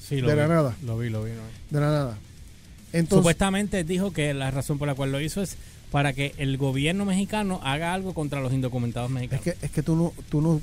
Sí, 0.00 0.20
lo 0.20 0.28
de 0.28 0.34
vi, 0.34 0.40
la 0.40 0.46
nada. 0.48 0.76
Lo 0.84 0.98
vi, 0.98 1.08
lo 1.10 1.24
vi. 1.24 1.30
lo 1.30 1.36
vi. 1.36 1.74
De 1.74 1.80
la 1.80 1.86
nada. 1.90 2.18
Entonces, 2.98 3.18
Supuestamente 3.18 3.84
dijo 3.84 4.12
que 4.12 4.32
la 4.34 4.50
razón 4.50 4.78
por 4.78 4.88
la 4.88 4.94
cual 4.94 5.12
lo 5.12 5.20
hizo 5.20 5.42
es 5.42 5.56
para 5.90 6.12
que 6.12 6.34
el 6.38 6.56
gobierno 6.56 7.04
mexicano 7.04 7.60
haga 7.62 7.94
algo 7.94 8.12
contra 8.14 8.40
los 8.40 8.52
indocumentados 8.52 9.08
es 9.10 9.14
mexicanos. 9.14 9.44
que, 9.44 9.56
es 9.62 9.70
que 9.70 9.82
tú 9.82 9.94
no, 9.96 10.12
tú 10.28 10.40
no, 10.40 10.60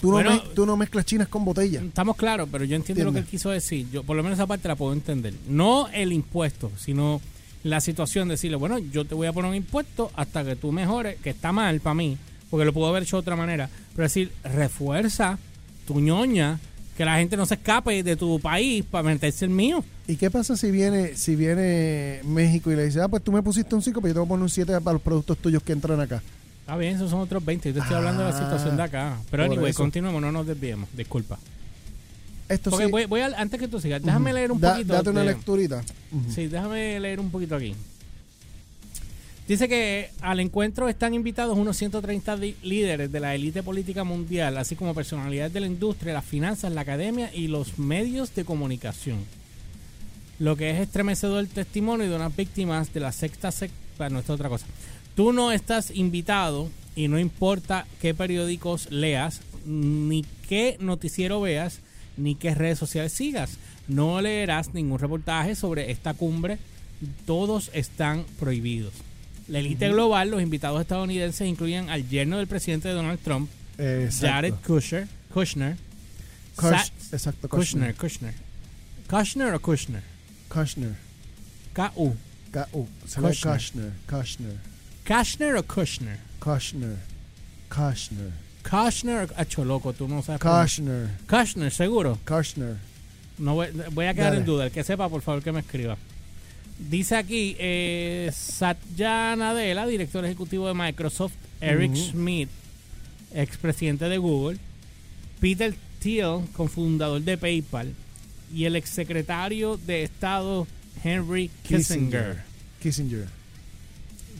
tú 0.00 0.10
no, 0.10 0.18
mez- 0.20 0.54
tú 0.54 0.66
no 0.66 0.76
mezclas 0.76 1.06
chinas 1.06 1.28
con 1.28 1.44
botella. 1.44 1.80
Estamos 1.80 2.16
claros, 2.16 2.48
pero 2.52 2.64
yo 2.64 2.76
entiendo 2.76 3.04
lo 3.04 3.12
que 3.12 3.20
él 3.20 3.24
quiso 3.24 3.50
decir. 3.50 3.86
Yo 3.90 4.02
por 4.04 4.16
lo 4.16 4.22
menos 4.22 4.38
esa 4.38 4.46
parte 4.46 4.68
la 4.68 4.76
puedo 4.76 4.92
entender. 4.92 5.32
No 5.48 5.88
el 5.88 6.12
impuesto, 6.12 6.70
sino 6.78 7.20
la 7.64 7.80
situación 7.80 8.28
de 8.28 8.34
decirle, 8.34 8.56
bueno, 8.56 8.78
yo 8.78 9.04
te 9.04 9.14
voy 9.14 9.26
a 9.26 9.32
poner 9.32 9.50
un 9.50 9.56
impuesto 9.56 10.10
hasta 10.14 10.44
que 10.44 10.54
tú 10.56 10.70
mejores, 10.72 11.16
que 11.20 11.30
está 11.30 11.50
mal 11.52 11.80
para 11.80 11.94
mí, 11.94 12.16
porque 12.50 12.64
lo 12.64 12.72
puedo 12.72 12.88
haber 12.88 13.02
hecho 13.02 13.16
de 13.16 13.20
otra 13.22 13.34
manera. 13.34 13.68
Pero 13.94 14.04
decir, 14.04 14.30
refuerza 14.44 15.38
tu 15.86 16.00
ñoña, 16.00 16.58
que 16.96 17.04
la 17.04 17.16
gente 17.18 17.36
no 17.36 17.46
se 17.46 17.54
escape 17.54 18.02
de 18.02 18.16
tu 18.16 18.38
país 18.40 18.84
para 18.88 19.02
meterse 19.04 19.44
el 19.46 19.50
mío. 19.50 19.82
¿Y 20.08 20.16
qué 20.16 20.30
pasa 20.30 20.56
si 20.56 20.70
viene 20.70 21.16
si 21.16 21.34
viene 21.34 22.20
México 22.24 22.70
y 22.70 22.76
le 22.76 22.84
dice, 22.86 23.00
ah, 23.00 23.08
pues 23.08 23.22
tú 23.24 23.32
me 23.32 23.42
pusiste 23.42 23.74
un 23.74 23.82
5, 23.82 24.00
pero 24.00 24.08
yo 24.10 24.14
te 24.14 24.18
voy 24.20 24.26
a 24.26 24.28
poner 24.28 24.42
un 24.44 24.48
7 24.50 24.80
para 24.80 24.92
los 24.94 25.02
productos 25.02 25.36
tuyos 25.38 25.62
que 25.62 25.72
entran 25.72 26.00
acá? 26.00 26.22
Está 26.60 26.76
bien, 26.76 26.94
esos 26.96 27.10
son 27.10 27.20
otros 27.20 27.44
20. 27.44 27.68
Yo 27.70 27.74
te 27.74 27.80
estoy 27.80 27.96
hablando 27.96 28.22
de 28.24 28.30
la 28.30 28.36
Ah, 28.36 28.42
situación 28.42 28.76
de 28.76 28.82
acá. 28.84 29.18
Pero 29.30 29.44
anyway, 29.44 29.70
eso. 29.70 29.82
continuemos, 29.82 30.20
no 30.22 30.30
nos 30.30 30.46
desviemos. 30.46 30.88
Disculpa. 30.96 31.38
Esto 32.48 32.70
Porque 32.70 32.86
sí- 32.86 32.90
voy, 32.92 33.06
voy 33.06 33.20
a- 33.22 33.34
antes 33.36 33.58
que 33.58 33.66
tú 33.66 33.80
sigas, 33.80 34.00
déjame 34.02 34.32
leer 34.32 34.52
un 34.52 34.60
Da- 34.60 34.74
poquito. 34.74 34.92
Date 34.92 35.10
una 35.10 35.20
de- 35.20 35.26
lecturita. 35.26 35.82
Sí, 36.32 36.46
déjame 36.46 37.00
leer 37.00 37.18
un 37.18 37.30
poquito 37.30 37.56
aquí. 37.56 37.74
Dice 39.48 39.68
que 39.68 40.10
al 40.20 40.40
encuentro 40.40 40.88
están 40.88 41.14
invitados 41.14 41.56
unos 41.56 41.76
130 41.76 42.36
di- 42.36 42.56
líderes 42.62 43.10
de 43.12 43.20
la 43.20 43.34
élite 43.34 43.62
política 43.62 44.02
mundial, 44.02 44.56
así 44.58 44.74
como 44.74 44.92
personalidades 44.94 45.52
de 45.52 45.60
la 45.60 45.66
industria, 45.66 46.12
las 46.14 46.24
finanzas, 46.24 46.72
la 46.72 46.80
academia 46.80 47.32
y 47.32 47.46
los 47.46 47.78
medios 47.78 48.34
de 48.34 48.44
comunicación. 48.44 49.18
Lo 50.38 50.56
que 50.56 50.70
es 50.70 50.80
estremecedor 50.80 51.40
el 51.40 51.48
testimonio 51.48 52.08
de 52.10 52.16
unas 52.16 52.34
víctimas 52.36 52.92
de 52.92 53.00
la 53.00 53.12
secta 53.12 53.50
secta. 53.52 53.76
Bueno, 53.98 54.18
esto 54.18 54.34
es 54.34 54.38
otra 54.38 54.48
cosa. 54.48 54.66
Tú 55.14 55.32
no 55.32 55.50
estás 55.52 55.90
invitado 55.90 56.68
y 56.94 57.08
no 57.08 57.18
importa 57.18 57.86
qué 58.02 58.12
periódicos 58.12 58.90
leas, 58.90 59.40
ni 59.64 60.24
qué 60.48 60.76
noticiero 60.78 61.40
veas, 61.40 61.80
ni 62.18 62.34
qué 62.34 62.54
redes 62.54 62.78
sociales 62.78 63.12
sigas. 63.12 63.56
No 63.88 64.20
leerás 64.20 64.74
ningún 64.74 64.98
reportaje 64.98 65.54
sobre 65.54 65.90
esta 65.90 66.12
cumbre. 66.14 66.58
Todos 67.24 67.70
están 67.72 68.24
prohibidos. 68.38 68.92
La 69.48 69.60
élite 69.60 69.88
global, 69.88 70.30
los 70.30 70.42
invitados 70.42 70.80
estadounidenses 70.80 71.46
incluyen 71.46 71.88
al 71.88 72.08
yerno 72.08 72.38
del 72.38 72.46
presidente 72.48 72.88
Donald 72.90 73.20
Trump, 73.20 73.48
Exacto. 73.78 74.26
Jared 74.26 74.54
Kushner, 74.66 75.08
Kushner, 75.32 75.76
Kush- 76.56 76.90
exacto, 77.12 77.48
Kushner, 77.48 77.94
Kushner. 77.94 78.34
Kushner, 78.34 78.34
Kushner 79.08 79.54
o 79.54 79.60
Kushner, 79.60 80.02
Kushner. 80.48 80.94
K-U, 81.74 82.16
K-U. 82.52 82.86
Se 83.06 83.20
lee 83.20 83.28
Kushner. 83.34 83.92
Kushner. 84.06 84.58
Kushner. 85.04 85.56
O 85.58 85.62
Kushner, 85.62 86.18
Kushner. 86.40 86.96
Kushner. 87.70 88.32
Kushner, 88.62 89.32
acho 89.36 89.64
loco, 89.64 89.92
tú 89.92 90.08
no 90.08 90.22
sabes. 90.22 90.40
Kushner. 90.40 91.10
Kushner, 91.28 91.70
seguro. 91.70 92.18
Kushner. 92.24 92.76
No 93.38 93.54
voy, 93.54 93.68
voy 93.92 94.06
a 94.06 94.14
quedar 94.14 94.30
Dale. 94.30 94.38
en 94.40 94.46
duda. 94.46 94.64
El 94.66 94.72
que 94.72 94.82
sepa, 94.82 95.08
por 95.08 95.20
favor, 95.22 95.42
que 95.42 95.52
me 95.52 95.60
escriba. 95.60 95.96
Dice 96.78 97.16
aquí 97.16 97.56
eh, 97.58 98.30
Satya 98.34 99.34
Nadella, 99.36 99.86
director 99.86 100.24
ejecutivo 100.24 100.66
de 100.68 100.74
Microsoft, 100.74 101.34
Eric 101.60 101.92
Ujú. 101.92 102.00
Schmidt, 102.10 102.50
expresidente 103.32 104.06
de 104.08 104.18
Google, 104.18 104.58
Peter 105.40 105.74
Thiel, 106.00 106.42
cofundador 106.54 107.22
de 107.22 107.38
PayPal, 107.38 107.94
y 108.54 108.64
el 108.64 108.76
exsecretario 108.76 109.76
de 109.86 110.02
Estado 110.04 110.66
Henry 111.02 111.50
Kissinger. 111.62 112.42
Kissinger. 112.82 113.26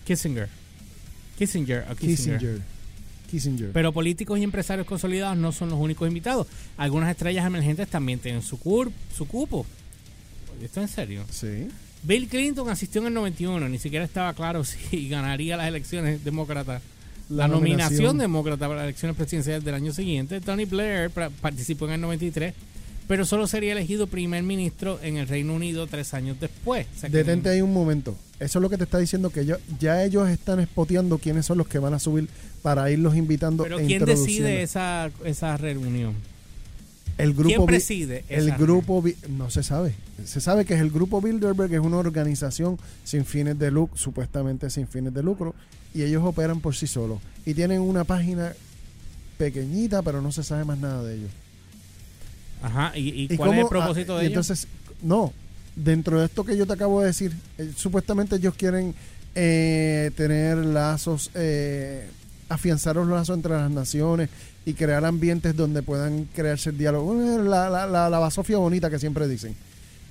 Kissinger. 0.07 0.49
Kissinger. 1.39 1.85
Kissinger. 1.89 1.97
Kissinger. 1.97 2.61
Kissinger. 3.31 3.71
Pero 3.73 3.93
políticos 3.93 4.39
y 4.39 4.45
empresarios 4.45 4.87
consolidados 4.87 5.37
no 5.37 5.51
son 5.53 5.69
los 5.71 5.79
únicos 5.81 6.07
invitados. 6.09 6.47
Algunas 6.77 7.11
estrellas 7.11 7.45
emergentes 7.45 7.89
también 7.89 8.19
tienen 8.21 8.43
su, 8.43 8.59
cur- 8.59 8.93
su 9.17 9.27
cupo. 9.27 9.67
¿Esto 10.63 10.81
en 10.81 10.89
serio? 10.89 11.25
Sí. 11.31 11.69
Bill 12.05 12.29
Clinton 12.29 12.69
asistió 12.71 13.01
en 13.01 13.09
el 13.09 13.15
91, 13.15 13.69
ni 13.69 13.79
siquiera 13.79 14.05
estaba 14.05 14.33
claro 14.33 14.65
si 14.65 15.09
ganaría 15.09 15.57
las 15.57 15.67
elecciones 15.69 16.25
demócratas. 16.25 16.83
La, 17.29 17.49
La 17.49 17.49
nominación. 17.49 17.89
nominación. 17.91 18.19
demócrata 18.19 18.67
para 18.69 18.77
las 18.77 18.85
elecciones 18.85 19.17
presidenciales 19.17 19.65
del 19.65 19.75
año 19.75 19.93
siguiente. 19.93 20.41
Tony 20.41 20.65
Blair 20.65 21.11
participó 21.11 21.87
en 21.87 21.95
el 21.95 22.01
93, 22.03 22.55
pero 23.09 23.25
solo 23.25 23.47
sería 23.47 23.73
elegido 23.73 24.07
primer 24.07 24.43
ministro 24.43 24.99
en 25.03 25.17
el 25.17 25.29
Reino 25.29 25.55
Unido 25.55 25.87
tres 25.87 26.13
años 26.15 26.39
después. 26.41 26.87
O 26.97 27.01
sea 27.01 27.11
que- 27.11 27.17
Detente 27.19 27.49
ahí 27.51 27.61
un 27.61 27.73
momento. 27.73 28.17
Eso 28.41 28.59
es 28.59 28.63
lo 28.63 28.69
que 28.69 28.77
te 28.77 28.85
está 28.85 28.99
diciendo 28.99 29.31
que 29.31 29.47
ya 29.79 30.05
ellos 30.05 30.29
están 30.29 30.61
espoteando 30.61 31.19
quiénes 31.19 31.47
son 31.47 31.57
los 31.59 31.69
que 31.69 31.79
van 31.79 31.95
a 31.95 31.99
subir 31.99 32.29
para 32.63 32.91
irlos 32.91 33.17
invitando 33.17 33.63
pero 33.63 33.79
e 33.79 33.87
¿quién 33.87 34.05
decide 34.05 34.63
esa, 34.63 35.11
esa 35.25 35.57
reunión? 35.57 36.15
El 37.17 37.33
grupo 37.33 37.49
¿Quién 37.49 37.65
preside 37.67 38.25
El 38.29 38.49
esa 38.49 38.59
grupo 38.59 39.01
Bi- 39.01 39.17
no 39.31 39.49
se 39.49 39.63
sabe. 39.63 39.95
Se 40.27 40.43
sabe 40.43 40.67
que 40.67 40.75
es 40.75 40.81
el 40.81 40.91
grupo 40.91 41.23
Bilderberg, 41.23 41.71
que 41.71 41.77
es 41.77 41.81
una 41.83 41.97
organización 41.97 42.79
sin 43.05 43.25
fines 43.25 43.59
de 43.59 43.71
lucro, 43.71 43.97
supuestamente 43.97 44.69
sin 44.69 44.87
fines 44.87 45.15
de 45.15 45.23
lucro, 45.23 45.55
y 45.95 46.03
ellos 46.03 46.23
operan 46.23 46.61
por 46.61 46.75
sí 46.77 46.87
solos. 46.87 47.21
Y 47.47 47.55
tienen 47.55 47.81
una 47.81 48.05
página 48.05 48.53
pequeñita, 49.39 50.03
pero 50.03 50.21
no 50.21 50.31
se 50.33 50.43
sabe 50.43 50.65
más 50.65 50.79
nada 50.79 51.03
de 51.05 51.17
ellos. 51.17 51.31
Ajá, 52.67 52.93
¿y, 52.97 53.09
y 53.09 53.29
¿Y 53.33 53.37
cuál 53.37 53.51
es 53.51 53.57
el 53.59 53.63
cómo- 53.65 53.69
propósito 53.69 54.15
ah, 54.17 54.19
de 54.19 54.25
y 54.25 54.27
ellos? 54.29 54.49
Entonces, 54.51 54.69
no, 55.03 55.33
dentro 55.77 56.19
de 56.21 56.27
esto 56.27 56.45
que 56.45 56.57
yo 56.57 56.67
te 56.67 56.73
acabo 56.73 57.01
de 57.01 57.09
decir, 57.09 57.33
eh, 57.59 57.71
supuestamente 57.77 58.37
ellos 58.37 58.55
quieren 58.55 58.95
eh, 59.35 60.11
tener 60.17 60.57
lazos, 60.59 61.31
eh, 61.35 62.07
afianzar 62.49 62.97
los 62.97 63.07
lazos 63.09 63.37
entre 63.37 63.53
las 63.53 63.71
naciones 63.71 64.29
y 64.65 64.73
crear 64.75 65.05
ambientes 65.05 65.55
donde 65.55 65.83
puedan 65.83 66.25
crearse 66.35 66.71
el 66.71 66.79
diálogo. 66.79 67.15
La, 67.45 67.69
la, 67.71 67.87
la, 67.87 68.09
la 68.11 68.19
basofia 68.19 68.59
bonita 68.59 68.91
que 68.91 68.99
siempre 68.99 69.29
dicen. 69.29 69.55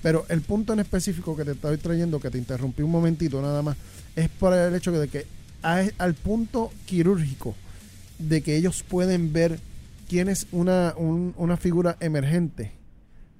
Pero 0.02 0.24
el 0.28 0.40
punto 0.42 0.72
en 0.72 0.80
específico 0.80 1.36
que 1.36 1.44
te 1.44 1.52
estoy 1.52 1.76
trayendo, 1.78 2.20
que 2.20 2.30
te 2.30 2.38
interrumpí 2.38 2.82
un 2.82 2.90
momentito 2.90 3.42
nada 3.42 3.60
más, 3.62 3.76
es 4.14 4.28
por 4.28 4.54
el 4.54 4.74
hecho 4.74 4.92
de 4.92 5.08
que 5.08 5.26
a- 5.62 5.82
al 5.98 6.14
punto 6.14 6.70
quirúrgico 6.86 7.54
de 8.18 8.40
que 8.42 8.56
ellos 8.56 8.82
pueden 8.86 9.32
ver 9.32 9.58
quién 10.08 10.28
es 10.28 10.46
una, 10.52 10.94
un- 10.96 11.34
una 11.36 11.56
figura 11.56 11.96
emergente 12.00 12.72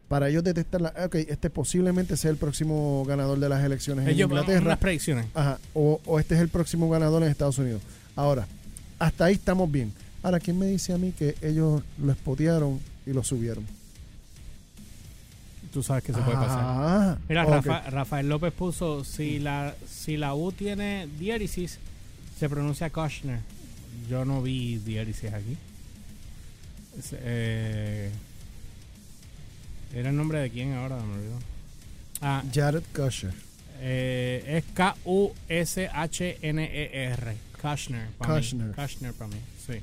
para 0.09 0.29
ellos 0.29 0.45
detectarla. 0.45 0.93
Ok, 1.05 1.17
este 1.17 1.51
posiblemente 1.51 2.17
sea 2.17 2.31
el 2.31 2.37
próximo 2.37 3.05
ganador 3.07 3.39
de 3.41 3.49
las 3.49 3.65
elecciones 3.65 4.07
Ellos 4.07 4.31
en 4.31 4.37
Inglaterra. 4.37 4.67
unas 4.67 4.79
predicciones. 4.79 5.27
Ajá, 5.35 5.59
o, 5.75 6.01
o 6.07 6.21
este 6.21 6.35
es 6.37 6.41
el 6.41 6.49
próximo 6.49 6.89
ganador 6.91 7.23
en 7.23 7.29
Estados 7.31 7.59
Unidos. 7.59 7.83
Ahora, 8.15 8.47
hasta 8.99 9.25
ahí 9.27 9.35
estamos 9.35 9.71
bien. 9.71 9.93
Ahora, 10.23 10.41
¿quién 10.41 10.59
me 10.59 10.67
dice 10.67 10.93
a 10.93 10.99
mí 10.99 11.13
que 11.13 11.35
ellos 11.43 11.83
lo 12.03 12.13
espotearon 12.13 12.81
y 13.07 13.13
lo 13.13 13.23
subieron? 13.23 13.65
Tú 15.73 15.83
sabes 15.83 16.05
que 16.05 16.13
se 16.13 16.21
puede 16.21 16.37
pasar. 16.37 16.61
Ah, 16.63 17.19
Mira. 17.29 17.45
Rafa- 17.45 17.91
Rafael 17.91 18.29
López 18.29 18.53
puso, 18.53 19.05
si 19.05 19.39
la, 19.39 19.75
si 19.89 20.17
la 20.17 20.35
U 20.35 20.51
tiene 20.53 21.07
diéresis, 21.19 21.79
se 22.39 22.49
pronuncia 22.49 22.89
Kushner. 22.91 23.41
Yo 24.09 24.25
no 24.25 24.41
vi 24.41 24.79
diéresis 24.79 25.33
aquí. 25.35 25.57
Eh, 27.13 28.11
¿Era 29.95 30.11
el 30.11 30.17
nombre 30.17 30.39
de 30.41 30.51
quién 30.51 30.75
ahora? 30.75 30.97
Me 30.97 31.15
olvidó. 31.15 31.39
Ah, 32.21 32.43
Jared 32.53 32.83
Kushner. 32.95 33.33
eh, 33.81 34.43
es 34.59 34.65
K-U-S-H-N-E-R. 34.75 35.37
Kushner. 37.61 38.07
mí. 38.07 38.27
Kushner. 38.27 38.73
Kushner 38.75 39.13
para 39.13 39.29
mí, 39.29 39.37
sí. 39.67 39.75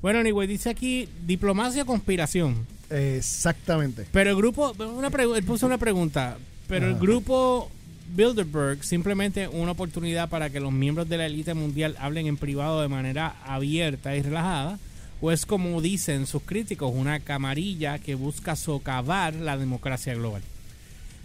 Bueno, 0.00 0.18
anyway, 0.18 0.46
dice 0.48 0.70
aquí 0.70 1.08
diplomacia 1.26 1.84
conspiración. 1.84 2.66
Exactamente. 2.90 4.06
Pero 4.12 4.30
el 4.30 4.36
grupo, 4.36 4.72
una 4.72 5.08
él 5.08 5.44
puso 5.44 5.66
una 5.66 5.78
pregunta, 5.78 6.36
pero 6.68 6.86
el 6.88 6.96
grupo 6.96 7.70
Bilderberg 8.14 8.84
simplemente 8.84 9.48
una 9.48 9.72
oportunidad 9.72 10.28
para 10.28 10.50
que 10.50 10.60
los 10.60 10.72
miembros 10.72 11.08
de 11.08 11.16
la 11.16 11.26
élite 11.26 11.54
mundial 11.54 11.96
hablen 11.98 12.26
en 12.26 12.36
privado 12.36 12.82
de 12.82 12.88
manera 12.88 13.36
abierta 13.46 14.14
y 14.16 14.22
relajada? 14.22 14.78
¿O 15.22 15.30
es 15.32 15.46
como 15.46 15.80
dicen 15.80 16.26
sus 16.26 16.42
críticos, 16.42 16.92
una 16.94 17.20
camarilla 17.20 17.98
que 17.98 18.14
busca 18.16 18.56
socavar 18.56 19.34
la 19.34 19.56
democracia 19.56 20.14
global? 20.14 20.42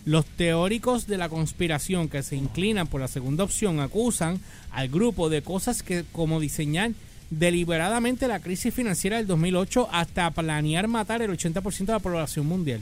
Los 0.05 0.23
teóricos 0.25 1.07
de 1.07 1.17
la 1.17 1.27
conspiración 1.27 2.07
que 2.07 2.23
se 2.23 2.35
inclinan 2.37 2.87
por 2.87 3.01
la 3.01 3.07
segunda 3.09 3.43
opción 3.43 3.79
acusan 3.81 4.39
al 4.71 4.87
grupo 4.87 5.27
de 5.29 5.41
cosas 5.41 5.83
que 5.83 6.05
como 6.13 6.39
diseñar 6.39 6.91
deliberadamente 7.31 8.27
la 8.29 8.39
crisis 8.39 8.73
financiera 8.73 9.17
del 9.17 9.27
2008 9.27 9.89
hasta 9.91 10.31
planear 10.31 10.87
matar 10.87 11.21
el 11.21 11.31
80% 11.31 11.85
de 11.87 11.91
la 11.93 11.99
población 11.99 12.45
mundial. 12.45 12.79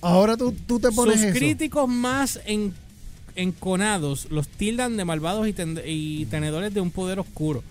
Ahora 0.00 0.36
tú, 0.36 0.52
tú 0.66 0.80
te 0.80 0.90
pones 0.90 1.16
Sus 1.16 1.24
eso. 1.30 1.38
críticos 1.38 1.88
más 1.88 2.40
en- 2.46 2.72
enconados 3.34 4.28
los 4.30 4.48
tildan 4.48 4.96
de 4.96 5.04
malvados 5.04 5.46
y, 5.48 5.52
ten- 5.52 5.80
y 5.84 6.26
tenedores 6.26 6.72
de 6.72 6.80
un 6.80 6.90
poder 6.90 7.18
oscuro. 7.18 7.62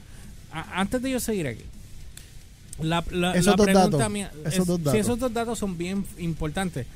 A- 0.52 0.80
antes 0.82 1.02
de 1.02 1.12
yo 1.12 1.20
seguir 1.20 1.48
aquí, 1.48 1.64
la, 2.82 3.04
la- 3.12 3.34
Esos 3.34 3.46
la 3.48 3.56
dos 3.56 3.66
pregunta 3.66 3.98
datos, 3.98 4.12
mía, 4.12 4.32
esos 4.46 4.60
es- 4.60 4.66
dos 4.66 4.84
datos. 4.84 5.00
esos 5.00 5.20
dos 5.20 5.34
datos 5.34 5.60
son 5.60 5.78
bien 5.78 6.06
importantes. 6.18 6.88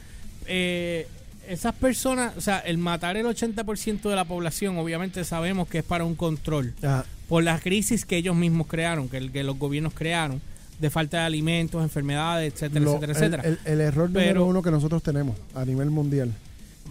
Eh, 0.47 1.07
esas 1.47 1.75
personas, 1.75 2.33
o 2.37 2.41
sea, 2.41 2.57
el 2.59 2.77
matar 2.79 3.17
el 3.17 3.25
80% 3.27 4.09
de 4.09 4.15
la 4.15 4.25
población, 4.25 4.77
obviamente 4.77 5.23
sabemos 5.23 5.67
que 5.67 5.79
es 5.79 5.83
para 5.83 6.03
un 6.03 6.15
control. 6.15 6.73
Ajá. 6.81 7.05
Por 7.29 7.43
la 7.43 7.59
crisis 7.59 8.05
que 8.05 8.17
ellos 8.17 8.35
mismos 8.35 8.67
crearon, 8.67 9.09
que, 9.09 9.17
el- 9.17 9.31
que 9.31 9.43
los 9.43 9.57
gobiernos 9.57 9.93
crearon, 9.93 10.41
de 10.79 10.89
falta 10.89 11.19
de 11.19 11.23
alimentos, 11.23 11.81
enfermedades, 11.83 12.53
etcétera, 12.53 12.83
Lo- 12.85 12.91
etcétera, 12.95 13.11
el, 13.13 13.17
etcétera. 13.17 13.43
el- 13.47 13.59
el 13.73 13.81
error 13.81 14.09
número 14.09 14.27
Pero- 14.27 14.45
uno 14.45 14.61
que 14.61 14.71
nosotros 14.71 15.01
tenemos 15.03 15.35
a 15.53 15.63
nivel 15.65 15.89
mundial 15.91 16.31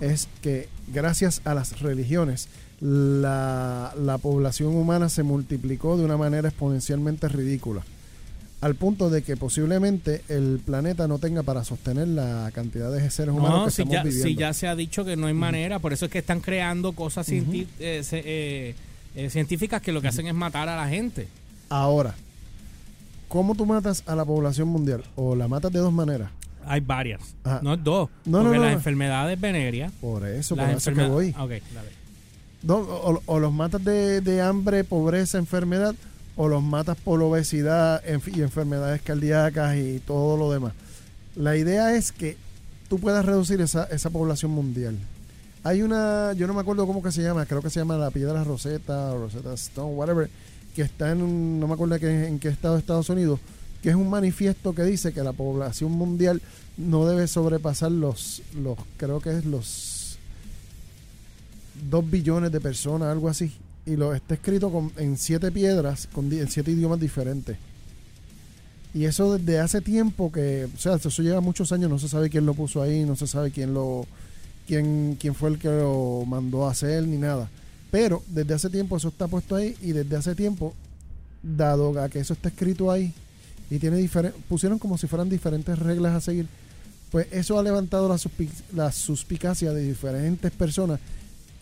es 0.01 0.29
que 0.41 0.69
gracias 0.93 1.41
a 1.45 1.53
las 1.55 1.81
religiones 1.81 2.49
la, 2.89 3.95
la 3.99 4.19
población 4.19 4.77
humana 4.77 5.09
se 5.09 5.23
multiplicó 5.23 5.97
de 5.97 6.05
una 6.05 6.19
manera 6.19 6.49
exponencialmente 6.49 7.29
ridícula 7.29 7.83
al 8.61 8.75
punto 8.77 9.09
de 9.11 9.23
que 9.23 9.37
posiblemente 9.37 10.23
el 10.29 10.61
planeta 10.65 11.07
no 11.09 11.19
tenga 11.19 11.43
para 11.43 11.65
sostener 11.65 12.09
la 12.09 12.51
cantidad 12.55 12.91
de 12.93 13.11
seres 13.11 13.35
humanos 13.35 13.59
No, 13.59 13.65
que 13.67 13.71
si 13.71 13.83
estamos 13.83 13.93
ya, 13.95 14.03
viviendo. 14.03 14.29
si 14.29 14.35
ya 14.37 14.53
se 14.55 14.69
ha 14.69 14.75
dicho 14.77 15.05
que 15.05 15.17
no 15.17 15.27
hay 15.27 15.35
manera, 15.35 15.79
por 15.81 15.93
eso 15.93 16.07
es 16.07 16.11
que 16.11 16.19
están 16.19 16.41
creando 16.41 16.93
cosas 16.93 17.27
eh, 17.31 17.67
se- 18.03 18.23
eh, 18.25 18.75
eh, 19.17 19.31
científicas 19.31 19.83
que 19.83 19.93
lo 19.93 20.01
que 20.01 20.09
hacen 20.09 20.27
es 20.29 20.35
matar 20.35 20.69
a 20.71 20.77
la 20.77 20.89
gente. 20.89 21.29
Ahora, 21.69 22.15
¿cómo 23.29 23.55
tú 23.55 23.67
matas 23.67 24.03
a 24.07 24.15
la 24.15 24.25
población 24.25 24.69
mundial? 24.69 25.05
O 25.17 25.35
la 25.37 25.47
matas 25.49 25.71
de 25.73 25.81
dos 25.81 25.93
maneras. 25.93 26.31
Hay 26.67 26.81
varias, 26.81 27.21
Ajá. 27.45 27.61
no 27.63 27.77
dos. 27.77 28.09
No, 28.25 28.39
no, 28.39 28.45
porque 28.45 28.57
no, 28.59 28.65
las 28.65 28.73
no. 28.73 28.79
enfermedades 28.79 29.39
venéreas. 29.39 29.93
Por 30.01 30.27
eso, 30.27 30.57
las 30.57 30.69
por 30.69 30.77
eso 30.79 30.95
que 30.95 31.07
voy. 31.07 31.29
Ok, 31.39 31.51
dale. 31.75 32.04
O, 32.67 33.39
los 33.39 33.53
matas 33.53 33.85
de, 33.85 34.21
de 34.21 34.41
hambre, 34.41 34.85
pobreza, 34.85 35.39
enfermedad, 35.39 35.95
o 36.37 36.49
los 36.49 36.63
matas 36.63 36.97
por 36.97 37.23
obesidad 37.23 38.03
y 38.07 38.41
enfermedades 38.41 39.03
cardíacas 39.03 39.77
y 39.77 40.01
todo 40.01 40.37
lo 40.37 40.51
demás. 40.51 40.73
La 41.37 41.57
idea 41.57 41.95
es 41.95 42.13
que 42.13 42.37
tú 42.89 42.99
puedas 42.99 43.25
reducir 43.25 43.61
esa, 43.61 43.85
esa 43.85 44.11
población 44.11 44.53
mundial. 44.53 44.97
Hay 45.63 45.83
una, 45.83 46.33
yo 46.35 46.47
no 46.47 46.55
me 46.55 46.61
acuerdo 46.61 46.87
cómo 46.87 47.03
que 47.03 47.13
se 47.13 47.23
llama, 47.23 47.47
creo 47.47 47.63
que 47.63 47.71
se 47.71 47.81
llama 47.81 47.97
la 47.97 48.11
piedra 48.11 48.45
Rosetta, 48.45 49.13
o 49.13 49.19
Rosetta 49.19 49.55
Stone, 49.55 49.95
whatever, 49.95 50.29
que 50.75 50.83
está 50.83 51.13
en 51.13 51.59
no 51.61 51.67
me 51.67 51.75
acuerdo 51.75 51.97
en 51.97 52.39
qué 52.39 52.49
estado 52.49 52.75
de 52.75 52.81
Estados 52.81 53.09
Unidos, 53.09 53.41
que 53.83 53.91
es 53.91 53.95
un 53.95 54.11
manifiesto 54.11 54.75
que 54.75 54.83
dice 54.83 55.13
que 55.13 55.23
la 55.23 55.33
población 55.33 55.93
mundial 55.93 56.43
no 56.77 57.07
debe 57.07 57.29
sobrepasar 57.29 57.93
los, 57.93 58.43
los 58.55 58.79
creo 58.97 59.21
que 59.21 59.39
es 59.39 59.45
los 59.45 59.94
2 61.91 62.11
billones 62.11 62.53
de 62.53 62.61
personas, 62.61 63.09
algo 63.09 63.29
así. 63.29 63.53
Y 63.87 63.97
lo 63.97 64.15
está 64.15 64.35
escrito 64.35 64.71
con, 64.71 64.93
en 64.97 65.19
siete 65.19 65.51
piedras, 65.53 66.09
con, 66.13 66.33
en 66.33 66.49
siete 66.51 66.71
idiomas 66.71 67.01
diferentes. 67.01 67.57
Y 68.95 69.05
eso 69.07 69.37
desde 69.37 69.59
hace 69.59 69.81
tiempo 69.81 70.31
que, 70.31 70.69
o 70.75 70.79
sea, 70.79 70.95
eso 70.95 71.23
lleva 71.23 71.41
muchos 71.41 71.73
años, 71.73 71.91
no 71.91 71.99
se 71.99 72.09
sabe 72.09 72.31
quién 72.31 72.47
lo 72.47 72.55
puso 72.55 72.81
ahí, 72.81 73.05
no 73.05 73.17
se 73.17 73.27
sabe 73.27 73.51
quién 73.51 73.75
lo, 73.75 74.07
quién, 74.69 75.17
quién 75.19 75.35
fue 75.35 75.51
el 75.51 75.59
que 75.59 75.69
lo 75.69 76.25
mandó 76.27 76.67
a 76.67 76.71
hacer 76.71 77.07
ni 77.07 77.17
nada. 77.19 77.51
Pero 77.91 78.23
desde 78.29 78.55
hace 78.55 78.71
tiempo 78.71 78.97
eso 78.97 79.09
está 79.09 79.27
puesto 79.27 79.57
ahí 79.57 79.77
y 79.83 79.93
desde 79.93 80.17
hace 80.17 80.35
tiempo, 80.35 80.75
dado 81.43 82.01
a 82.01 82.09
que 82.09 82.21
eso 82.21 82.33
está 82.35 82.49
escrito 82.49 82.91
ahí 82.91 83.13
y 83.69 83.79
tiene 83.79 83.97
diferentes, 83.97 84.41
pusieron 84.49 84.79
como 84.79 84.97
si 84.97 85.09
fueran 85.09 85.29
diferentes 85.29 85.77
reglas 85.79 86.15
a 86.15 86.21
seguir, 86.21 86.47
pues 87.11 87.27
eso 87.33 87.59
ha 87.59 87.63
levantado 87.63 88.09
la, 88.09 88.15
suspi- 88.15 88.49
la 88.75 88.93
suspicacia 88.93 89.73
de 89.73 89.83
diferentes 89.83 90.51
personas 90.53 91.01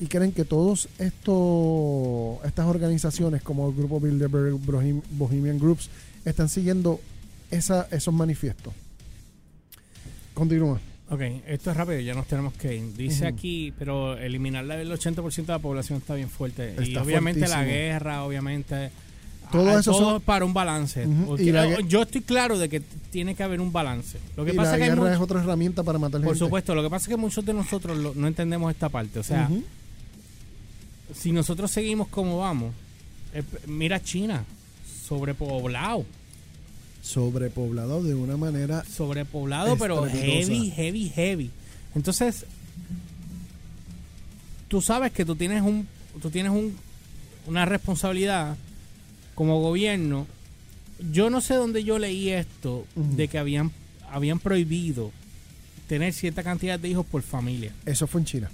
y 0.03 0.07
creen 0.07 0.33
que 0.33 0.45
todos 0.45 0.89
estos 0.99 2.45
estas 2.45 2.67
organizaciones 2.67 3.43
como 3.43 3.69
el 3.69 3.75
grupo 3.77 4.01
Bilderberg 4.01 4.55
Bohem- 4.55 5.03
Bohemian 5.13 5.59
Groups 5.59 5.89
están 6.25 6.49
siguiendo 6.49 7.01
esa, 7.51 7.87
esos 7.91 8.13
manifiestos. 8.13 8.73
Continúa. 10.35 10.81
Ok, 11.11 11.21
esto 11.47 11.71
es 11.71 11.77
rápido, 11.77 12.01
ya 12.01 12.15
nos 12.15 12.27
tenemos 12.27 12.55
que 12.55 12.75
ir. 12.77 12.95
Dice 12.97 13.27
aquí, 13.27 13.73
pero 13.79 14.17
eliminar 14.17 14.65
el 14.71 14.91
80% 14.91 15.35
de 15.47 15.53
la 15.53 15.59
población 15.59 15.99
está 15.99 16.15
bien 16.15 16.31
fuerte. 16.31 16.75
y 16.83 16.97
obviamente 16.97 17.47
la 17.47 17.65
guerra, 17.65 18.25
obviamente. 18.25 18.91
Todo 19.51 19.79
eso 19.79 19.91
todo 19.93 20.11
son- 20.13 20.23
para 20.23 20.47
un 20.47 20.55
balance. 20.55 21.07
Y 21.39 21.51
la 21.53 21.81
yo 21.83 22.01
estoy 22.03 22.23
claro 22.23 22.59
de 22.59 22.71
que 22.71 22.81
tiene 23.11 23.35
que 23.35 23.43
haber 23.43 23.61
un 23.61 23.71
balance. 23.71 24.19
Lo 24.35 24.47
que 24.47 24.53
y 24.53 24.57
pasa 24.57 24.71
la 24.71 24.77
es 24.77 24.79
que 24.79 24.85
hay 24.91 24.97
guerra 24.97 25.13
es 25.15 25.21
otra 25.21 25.43
herramienta 25.43 25.83
para 25.83 25.99
matar 25.99 26.23
Por 26.23 26.29
gente. 26.31 26.39
supuesto, 26.39 26.75
lo 26.75 26.83
que 26.83 26.89
pasa 26.89 27.05
es 27.05 27.09
que 27.11 27.17
muchos 27.19 27.45
de 27.45 27.53
nosotros 27.53 27.99
lo- 27.99 28.15
no 28.15 28.27
entendemos 28.27 28.73
esta 28.73 28.89
parte. 28.89 29.19
O 29.19 29.23
sea. 29.23 29.51
Si 31.15 31.33
nosotros 31.33 31.71
seguimos 31.71 32.09
como 32.09 32.39
vamos, 32.39 32.75
eh, 33.35 33.43
mira 33.67 34.03
China, 34.03 34.45
sobrepoblado. 35.07 36.05
Sobrepoblado 37.03 38.03
de 38.03 38.15
una 38.15 38.37
manera 38.37 38.85
Sobrepoblado, 38.85 39.77
pero 39.77 40.07
heavy, 40.07 40.71
heavy, 40.71 41.09
heavy. 41.09 41.51
Entonces, 41.95 42.47
tú 44.69 44.81
sabes 44.81 45.13
que 45.13 45.25
tú 45.25 45.35
tienes 45.35 45.63
un, 45.63 45.87
tú 46.21 46.31
tienes 46.31 46.53
un, 46.53 46.77
una 47.47 47.65
responsabilidad 47.65 48.57
como 49.35 49.61
gobierno. 49.61 50.27
Yo 51.11 51.29
no 51.31 51.41
sé 51.41 51.55
dónde 51.55 51.83
yo 51.83 51.99
leí 51.99 52.31
esto 52.31 52.87
de 52.95 53.27
que 53.27 53.39
habían, 53.39 53.73
habían 54.11 54.39
prohibido 54.39 55.11
tener 55.89 56.13
cierta 56.13 56.43
cantidad 56.43 56.79
de 56.79 56.89
hijos 56.89 57.05
por 57.05 57.23
familia. 57.23 57.73
Eso 57.85 58.07
fue 58.07 58.21
en 58.21 58.25
China. 58.27 58.51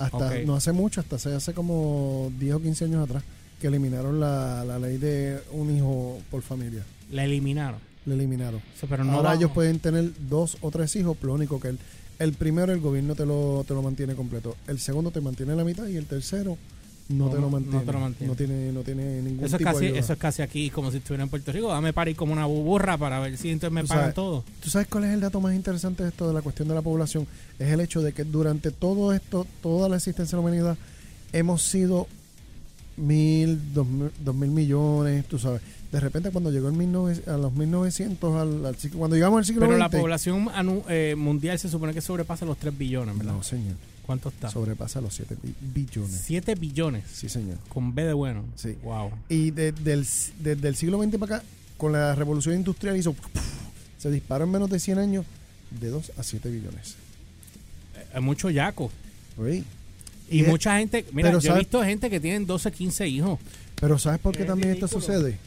Hasta 0.00 0.40
no 0.46 0.56
hace 0.56 0.72
mucho, 0.72 1.00
hasta 1.00 1.16
hace, 1.16 1.34
hace 1.34 1.52
como 1.52 2.32
10 2.38 2.54
o 2.54 2.62
15 2.62 2.84
años 2.86 3.04
atrás, 3.04 3.22
que 3.60 3.66
eliminaron 3.66 4.18
la, 4.18 4.64
la 4.64 4.78
ley 4.78 4.96
de 4.96 5.38
un 5.52 5.76
hijo 5.76 6.18
por 6.30 6.42
familia. 6.42 6.84
La 7.10 7.24
eliminaron. 7.24 7.80
La 8.06 8.14
eliminaron. 8.14 8.60
O 8.60 8.78
sea, 8.78 8.88
pero 8.88 9.04
no 9.04 9.12
Ahora 9.12 9.34
ellos 9.34 9.50
pueden 9.50 9.78
tener 9.78 10.10
dos 10.28 10.56
o 10.62 10.70
tres 10.70 10.96
hijos, 10.96 11.16
lo 11.22 11.34
único 11.34 11.60
que 11.60 11.68
el, 11.68 11.78
el 12.18 12.32
primero 12.32 12.72
el 12.72 12.80
gobierno 12.80 13.14
te 13.14 13.26
lo, 13.26 13.64
te 13.66 13.74
lo 13.74 13.82
mantiene 13.82 14.14
completo. 14.14 14.56
El 14.66 14.78
segundo 14.80 15.10
te 15.10 15.20
mantiene 15.20 15.54
la 15.54 15.64
mitad 15.64 15.86
y 15.86 15.96
el 15.96 16.06
tercero 16.06 16.56
no, 17.10 17.24
No, 17.26 17.30
te 17.30 17.34
lo 17.36 17.40
no 17.42 17.50
mantiene. 17.50 17.84
te 17.84 17.92
lo 17.92 18.00
mantiene. 18.00 18.28
No 18.32 18.36
tiene, 18.36 18.72
no 18.72 18.80
tiene 18.82 19.22
ningún 19.22 19.44
Eso 19.44 19.56
es, 19.56 19.58
tipo 19.58 19.68
de 19.70 19.74
casi, 19.74 19.84
ayuda. 19.86 19.98
eso 20.00 20.12
es 20.14 20.18
casi 20.18 20.42
aquí 20.42 20.70
como 20.70 20.90
si 20.90 20.98
estuviera 20.98 21.22
en 21.24 21.28
Puerto 21.30 21.52
Rico. 21.52 21.68
Dame 21.68 21.92
parir 21.92 22.16
como 22.16 22.32
una 22.32 22.46
burra 22.46 22.96
para 22.96 23.18
ver 23.20 23.36
si 23.36 23.50
entonces 23.50 23.72
me 23.74 23.84
pagan 23.84 24.04
sabes- 24.04 24.14
todo. 24.14 24.44
¿Tú 24.62 24.70
sabes 24.70 24.88
cuál 24.88 25.04
es 25.04 25.10
el 25.14 25.20
dato 25.20 25.40
más 25.40 25.54
interesante 25.54 26.02
de 26.02 26.08
esto 26.10 26.26
de 26.28 26.34
la 26.34 26.42
cuestión 26.42 26.68
de 26.68 26.74
la 26.74 26.82
población? 26.82 27.26
Es 27.58 27.68
el 27.68 27.80
hecho 27.80 28.00
de 28.00 28.12
que 28.12 28.24
durante 28.24 28.70
todo 28.70 29.12
esto, 29.12 29.46
toda 29.62 29.88
la 29.88 29.96
existencia 29.96 30.36
de 30.36 30.42
la 30.42 30.48
humanidad, 30.48 30.78
hemos 31.32 31.62
sido 31.62 32.06
mil, 32.96 33.58
dos 33.72 33.86
mil, 33.86 34.10
dos 34.22 34.34
mil 34.34 34.50
millones, 34.50 35.24
tú 35.26 35.38
sabes. 35.38 35.62
De 35.90 35.98
repente 35.98 36.30
cuando 36.30 36.50
llegó 36.52 36.68
el 36.68 36.74
1900 36.74 37.34
a 37.34 37.36
los 37.36 37.52
1900, 37.52 38.36
al, 38.36 38.66
al 38.66 38.76
cuando 38.96 39.16
llegamos 39.16 39.38
al 39.38 39.44
siglo 39.44 39.62
Pero 39.62 39.76
la 39.76 39.88
población 39.88 40.46
anu- 40.50 40.84
eh, 40.88 41.14
mundial 41.16 41.58
se 41.58 41.68
supone 41.68 41.92
que 41.92 42.00
sobrepasa 42.00 42.44
los 42.44 42.58
3 42.58 42.76
billones, 42.76 43.16
¿verdad? 43.18 43.32
No, 43.32 43.42
señor. 43.42 43.74
¿Cuánto 44.10 44.28
está? 44.30 44.50
sobrepasa 44.50 45.00
los 45.00 45.14
7 45.14 45.36
billones. 45.72 46.20
7 46.26 46.56
billones. 46.56 47.04
Sí, 47.12 47.28
señor. 47.28 47.58
Con 47.68 47.94
B 47.94 48.04
de 48.04 48.12
bueno. 48.12 48.42
Sí. 48.56 48.76
Wow. 48.82 49.12
Y 49.28 49.52
desde 49.52 49.92
el 50.68 50.74
siglo 50.74 51.00
XX 51.00 51.16
para 51.18 51.36
acá, 51.36 51.44
con 51.76 51.92
la 51.92 52.16
revolución 52.16 52.56
industrial 52.56 52.96
hizo, 52.96 53.14
se 53.98 54.10
disparó 54.10 54.46
en 54.46 54.50
menos 54.50 54.68
de 54.68 54.80
100 54.80 54.98
años 54.98 55.26
de 55.80 55.90
2 55.90 56.10
a 56.18 56.24
7 56.24 56.50
billones. 56.50 56.96
Hay 58.12 58.20
mucho 58.20 58.50
yaco. 58.50 58.90
Oye, 59.38 59.62
Y 60.28 60.40
es- 60.40 60.48
mucha 60.48 60.76
gente, 60.78 61.06
mira, 61.12 61.28
pero 61.28 61.38
yo 61.40 61.46
he 61.46 61.50
¿sabes- 61.52 61.60
visto 61.66 61.84
gente 61.84 62.10
que 62.10 62.18
tienen 62.18 62.46
12, 62.46 62.72
15 62.72 63.06
hijos. 63.06 63.38
Pero 63.80 63.96
¿sabes 63.96 64.18
por 64.18 64.36
qué 64.36 64.44
también 64.44 64.72
esto 64.72 64.88
sucede? 64.88 65.38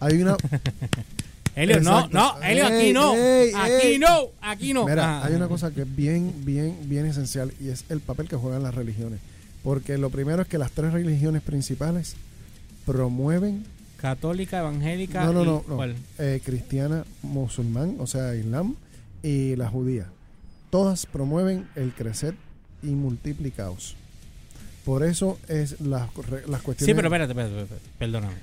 Hay 0.00 0.20
una... 0.20 0.36
Helio, 1.54 1.80
no, 1.80 2.08
no, 2.08 2.42
Helio, 2.42 2.66
aquí 2.66 2.92
no. 2.92 3.14
ey, 3.14 3.52
aquí 3.54 3.86
ey. 3.88 3.98
no, 3.98 4.28
aquí 4.40 4.72
no. 4.72 4.86
Mira, 4.86 5.18
Ah. 5.20 5.26
hay 5.26 5.34
una 5.34 5.48
cosa 5.48 5.70
que 5.70 5.82
es 5.82 5.96
bien, 5.96 6.32
bien, 6.44 6.76
bien 6.84 7.04
esencial 7.06 7.52
y 7.60 7.68
es 7.68 7.84
el 7.90 8.00
papel 8.00 8.28
que 8.28 8.36
juegan 8.36 8.62
las 8.62 8.74
religiones. 8.74 9.20
Porque 9.62 9.98
lo 9.98 10.10
primero 10.10 10.42
es 10.42 10.48
que 10.48 10.58
las 10.58 10.72
tres 10.72 10.92
religiones 10.92 11.42
principales 11.42 12.16
promueven... 12.86 13.64
Católica, 13.98 14.58
evangélica. 14.58 15.24
No, 15.24 15.32
no, 15.32 15.42
y- 15.42 15.46
no. 15.46 15.64
no. 15.68 15.76
¿cuál? 15.76 15.94
Eh, 16.18 16.40
cristiana, 16.44 17.04
musulmán, 17.22 17.96
o 18.00 18.06
sea, 18.06 18.34
islam 18.34 18.74
y 19.22 19.54
la 19.56 19.68
judía. 19.68 20.06
Todas 20.70 21.06
promueven 21.06 21.68
el 21.76 21.92
crecer 21.92 22.34
y 22.82 22.86
multiplicaos. 22.86 23.94
Por 24.84 25.04
eso 25.04 25.38
es 25.48 25.80
las, 25.80 26.08
las 26.48 26.62
cuestiones. 26.62 26.86
Sí, 26.86 26.94
pero 26.94 27.06
espérate, 27.08 27.30
espérate, 27.32 27.60
espérate, 27.62 27.86
perdóname. 27.98 28.34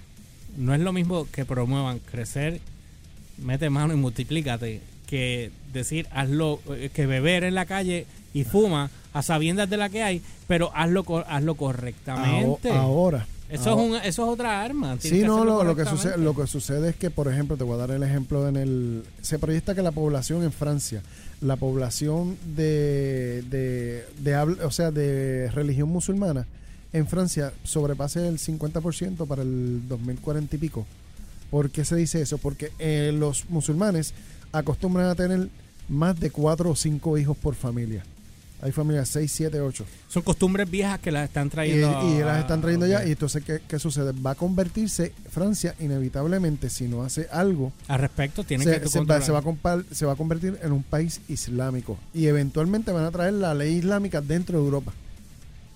No 0.58 0.74
es 0.74 0.80
lo 0.80 0.94
mismo 0.94 1.28
que 1.30 1.44
promuevan 1.44 2.00
crecer, 2.00 2.62
mete 3.44 3.70
mano 3.70 3.94
y 3.94 3.98
multiplícate, 3.98 4.82
que 5.08 5.52
decir 5.74 6.08
hazlo, 6.12 6.60
eh, 6.70 6.90
que 6.94 7.06
beber 7.06 7.44
en 7.44 7.56
la 7.56 7.66
calle 7.66 8.06
y 8.34 8.44
fuma 8.44 8.92
a 9.14 9.22
sabiendas 9.24 9.70
de 9.70 9.78
la 9.78 9.90
que 9.90 10.04
hay, 10.04 10.22
pero 10.48 10.72
hazlo, 10.76 11.04
hazlo 11.28 11.56
correctamente. 11.56 12.72
Aho- 12.72 12.78
ahora. 12.78 13.28
Eso, 13.50 13.72
ahora. 13.72 13.82
es 13.84 13.90
un, 13.90 13.96
eso 14.08 14.24
es 14.26 14.30
otra 14.30 14.62
arma. 14.62 14.98
Sí, 15.00 15.24
no, 15.24 15.44
lo, 15.44 15.64
lo 15.64 15.76
que 15.76 15.84
sucede, 15.86 16.18
lo 16.20 16.36
que 16.36 16.46
sucede 16.46 16.90
es 16.90 16.96
que, 16.96 17.10
por 17.10 17.28
ejemplo, 17.28 17.58
te 17.58 17.64
voy 17.64 17.74
a 17.74 17.78
dar 17.78 17.92
el 17.92 18.04
ejemplo 18.04 18.48
en 18.48 18.56
el... 18.58 19.04
Se 19.22 19.40
proyecta 19.40 19.74
que 19.74 19.82
la 19.82 19.92
población 19.92 20.44
en 20.44 20.52
Francia, 20.52 21.02
la 21.42 21.56
población 21.56 22.38
de, 22.56 23.42
de, 23.50 24.38
o 24.64 24.70
sea, 24.70 24.92
de 24.92 25.50
religión 25.50 25.90
musulmana, 25.90 26.46
en 26.94 27.08
Francia 27.08 27.52
sobrepase 27.64 28.28
el 28.28 28.38
50% 28.38 29.26
para 29.26 29.42
el 29.42 29.82
2040 29.88 30.56
y 30.56 30.60
pico. 30.60 30.86
¿Por 31.50 31.70
qué 31.72 31.86
se 31.86 31.96
dice 31.96 32.22
eso? 32.22 32.38
Porque 32.38 32.72
eh, 32.80 33.12
los 33.14 33.50
musulmanes 33.50 34.14
acostumbran 34.52 35.08
a 35.08 35.16
tener 35.16 35.50
más 35.88 36.20
de 36.20 36.30
cuatro 36.30 36.70
o 36.70 36.76
cinco 36.76 37.18
hijos 37.18 37.36
por 37.38 37.56
familia. 37.56 38.04
Hay 38.62 38.74
familias 38.74 39.08
6, 39.10 39.32
7, 39.32 39.62
8. 39.62 39.86
Son 40.10 40.22
costumbres 40.22 40.70
viejas 40.70 41.00
que 41.00 41.12
las 41.12 41.30
están 41.30 41.50
trayendo. 41.50 42.18
y 42.18 42.20
las 42.20 42.40
están 42.40 42.60
trayendo 42.60 42.86
ok. 42.88 42.92
ya. 42.92 43.06
Y 43.06 43.12
entonces, 43.12 43.44
¿qué, 43.44 43.62
qué 43.66 43.80
sucede? 43.80 44.12
Va 44.12 44.32
a 44.32 44.36
convertirse 44.36 45.14
Francia 45.30 45.76
inevitablemente, 45.80 46.70
si 46.70 46.88
no 46.88 47.04
hace 47.04 47.28
algo, 47.32 47.72
Al 47.88 48.00
respecto, 48.00 48.44
tienen 48.44 48.68
se, 48.68 48.82
que 48.82 48.90
se 48.90 49.00
va, 49.00 49.22
se 49.22 49.32
va 49.32 49.40
a 49.40 49.84
se 49.92 50.06
va 50.06 50.14
a 50.14 50.16
convertir 50.16 50.60
en 50.62 50.74
un 50.74 50.84
país 50.84 51.22
islámico. 51.30 51.98
Y 52.14 52.26
eventualmente 52.26 52.92
van 52.92 53.06
a 53.06 53.12
traer 53.12 53.34
la 53.34 53.54
ley 53.54 53.78
islámica 53.78 54.20
dentro 54.20 54.60
de 54.60 54.66
Europa. 54.66 54.92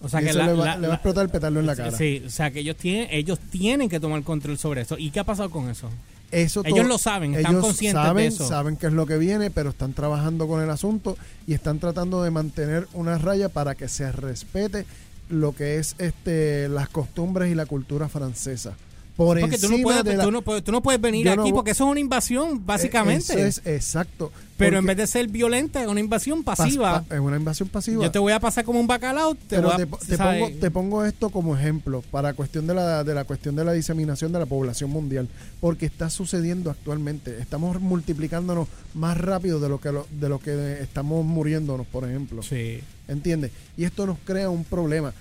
O 0.04 0.10
sea 0.10 0.22
Y 0.22 0.26
que 0.26 0.30
eso 0.32 0.40
la- 0.40 0.48
le, 0.48 0.54
va, 0.54 0.66
la- 0.66 0.76
le 0.76 0.82
va 0.82 0.88
la- 0.90 0.94
a 0.94 0.96
explotar 0.98 1.24
el 1.24 1.30
petardo 1.32 1.60
en 1.60 1.66
la 1.66 1.76
cara. 1.76 1.98
Sí, 1.98 2.22
o 2.28 2.30
sea 2.30 2.52
que 2.52 2.60
ellos 2.60 2.76
tienen, 2.76 3.08
ellos 3.10 3.40
tienen 3.40 3.90
que 3.90 4.00
tomar 4.00 4.22
control 4.24 4.58
sobre 4.60 4.82
eso. 4.82 4.98
¿Y 4.98 5.10
qué 5.12 5.20
ha 5.22 5.24
pasado 5.24 5.50
con 5.50 5.70
eso? 5.70 5.90
Eso 6.32 6.62
ellos 6.66 6.88
lo 6.88 6.98
saben, 6.98 7.36
están 7.36 7.52
ellos 7.54 7.64
conscientes 7.66 8.02
saben, 8.04 8.18
de 8.24 8.28
eso. 8.28 8.48
Saben 8.48 8.76
qué 8.76 8.88
es 8.88 8.94
lo 8.94 9.06
que 9.06 9.18
viene, 9.18 9.52
pero 9.52 9.70
están 9.70 9.94
trabajando 9.94 10.48
con 10.48 10.62
el 10.64 10.70
asunto 10.72 11.16
y 11.48 11.54
están 11.54 11.80
tratando 11.80 12.24
de 12.24 12.32
mantener 12.32 12.88
una 12.94 13.18
raya 13.20 13.50
para 13.50 13.76
que 13.76 13.88
se 13.88 14.12
respete 14.12 14.86
lo 15.30 15.56
que 15.56 15.78
es 15.78 15.96
este 16.00 16.68
las 16.70 16.90
costumbres 16.90 17.52
y 17.52 17.56
la 17.56 17.66
cultura 17.68 18.10
francesa. 18.10 18.74
Por 19.16 19.40
Porque 19.40 19.60
tú 19.60 19.68
encima 19.68 19.78
no, 19.78 19.84
puedes, 19.84 20.04
de 20.06 20.18
la- 20.18 20.24
tú, 20.24 20.32
no 20.32 20.42
puedes, 20.42 20.64
tú 20.64 20.72
no 20.72 20.82
puedes 20.82 21.00
venir 21.00 21.24
no 21.36 21.44
aquí 21.44 21.52
porque 21.54 21.70
eso 21.72 21.84
es 21.86 21.92
una 21.92 22.00
invasión, 22.00 22.66
básicamente. 22.66 23.34
Eso 23.34 23.62
es 23.64 23.68
exacto. 23.68 24.32
Pero 24.58 24.80
en 24.80 24.86
vez 24.88 24.98
de 24.98 25.06
ser 25.06 25.28
violenta, 25.28 25.82
es 25.84 25.88
una 25.88 26.00
invasión 26.00 26.40
pas- 26.44 26.56
pasiva. 26.58 27.04
pa- 27.08 27.16
es 27.16 27.22
una 27.22 27.36
invasión 27.38 27.70
pasiva. 27.70 28.02
Yo 28.04 28.10
te 28.12 28.18
voy 28.18 28.34
a 28.34 28.40
pasar 28.40 28.64
como 28.66 28.80
un 28.80 28.88
bacalao. 28.88 29.36
Te 29.36 29.42
Pero 29.58 29.64
voy 29.64 29.74
a- 29.74 29.78
te, 29.78 30.06
te 30.08 30.18
pongo, 30.18 30.50
te 30.60 30.72
pongo 30.72 31.06
esto 31.06 31.30
como 31.30 31.56
ejemplo 31.56 32.04
para 32.10 32.34
cuestión 32.34 32.66
de 32.66 32.74
la, 32.74 33.04
de 33.04 33.14
la 33.14 33.24
cuestión 33.26 33.56
de 33.56 33.64
la 33.66 33.74
diseminación 33.74 34.32
de 34.32 34.40
la 34.40 34.46
población 34.48 34.90
mundial, 34.90 35.28
porque 35.62 35.86
está 35.86 36.10
sucediendo 36.10 36.72
actualmente. 36.72 37.38
Estamos 37.40 37.80
multiplicándonos 37.82 38.68
más 38.96 39.16
rápido 39.18 39.60
de 39.60 39.70
lo 39.70 39.80
que 39.80 39.92
lo- 39.92 40.08
de 40.12 40.30
lo 40.30 40.40
que 40.40 40.80
estamos 40.82 41.24
muriéndonos, 41.24 41.86
por 41.86 42.08
ejemplo. 42.10 42.42
Sí. 42.42 42.80
¿Entiendes? 43.08 43.52
Y 43.78 43.84
esto 43.84 44.08
nos 44.08 44.18
crea 44.26 44.50
un 44.50 44.64
problema 44.64 45.14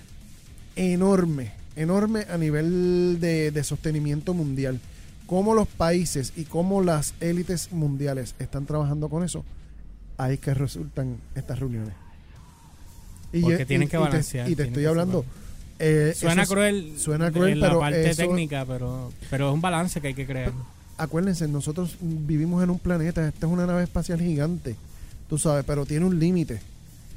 enorme, 0.75 1.51
enorme 1.75 2.25
a 2.29 2.37
nivel 2.37 3.17
de, 3.19 3.51
de 3.51 3.63
sostenimiento 3.63 4.33
mundial. 4.33 4.79
Cómo 5.27 5.53
los 5.55 5.67
países 5.67 6.33
y 6.35 6.43
cómo 6.43 6.81
las 6.81 7.13
élites 7.21 7.71
mundiales 7.71 8.35
están 8.39 8.65
trabajando 8.65 9.09
con 9.09 9.23
eso, 9.23 9.43
ahí 10.17 10.37
que 10.37 10.53
resultan 10.53 11.17
estas 11.35 11.59
reuniones. 11.59 11.93
Porque 13.31 13.57
yo- 13.59 13.65
tienen 13.65 13.87
que 13.87 13.97
y 13.97 13.99
te- 13.99 14.03
balancear, 14.05 14.49
Y 14.49 14.55
te, 14.55 14.63
estoy 14.63 14.85
hablando. 14.85 15.25
eh, 15.79 16.13
Suena 16.15 16.45
cruel, 16.45 16.93
Suena 16.99 17.31
cruel, 17.31 17.53
en 17.53 17.59
la 17.61 17.67
pero 17.69 17.79
parte 17.79 18.09
eso- 18.09 18.21
técnica, 18.21 18.65
pero, 18.65 19.11
pero 19.29 19.49
es 19.49 19.53
un 19.55 19.61
balance 19.61 19.99
que 20.01 20.07
hay 20.09 20.13
que 20.13 20.25
crear. 20.27 20.51
acuérdense, 20.97 21.47
nosotros 21.47 21.95
vivimos 21.99 22.63
en 22.63 22.69
un 22.69 22.77
planeta, 22.79 23.27
esta 23.27 23.47
es 23.47 23.51
una 23.51 23.65
nave 23.65 23.83
espacial 23.83 24.19
gigante, 24.21 24.75
tú 25.29 25.37
sabes, 25.39 25.65
pero 25.65 25.85
tiene 25.85 26.05
un 26.05 26.19
límite. 26.19 26.61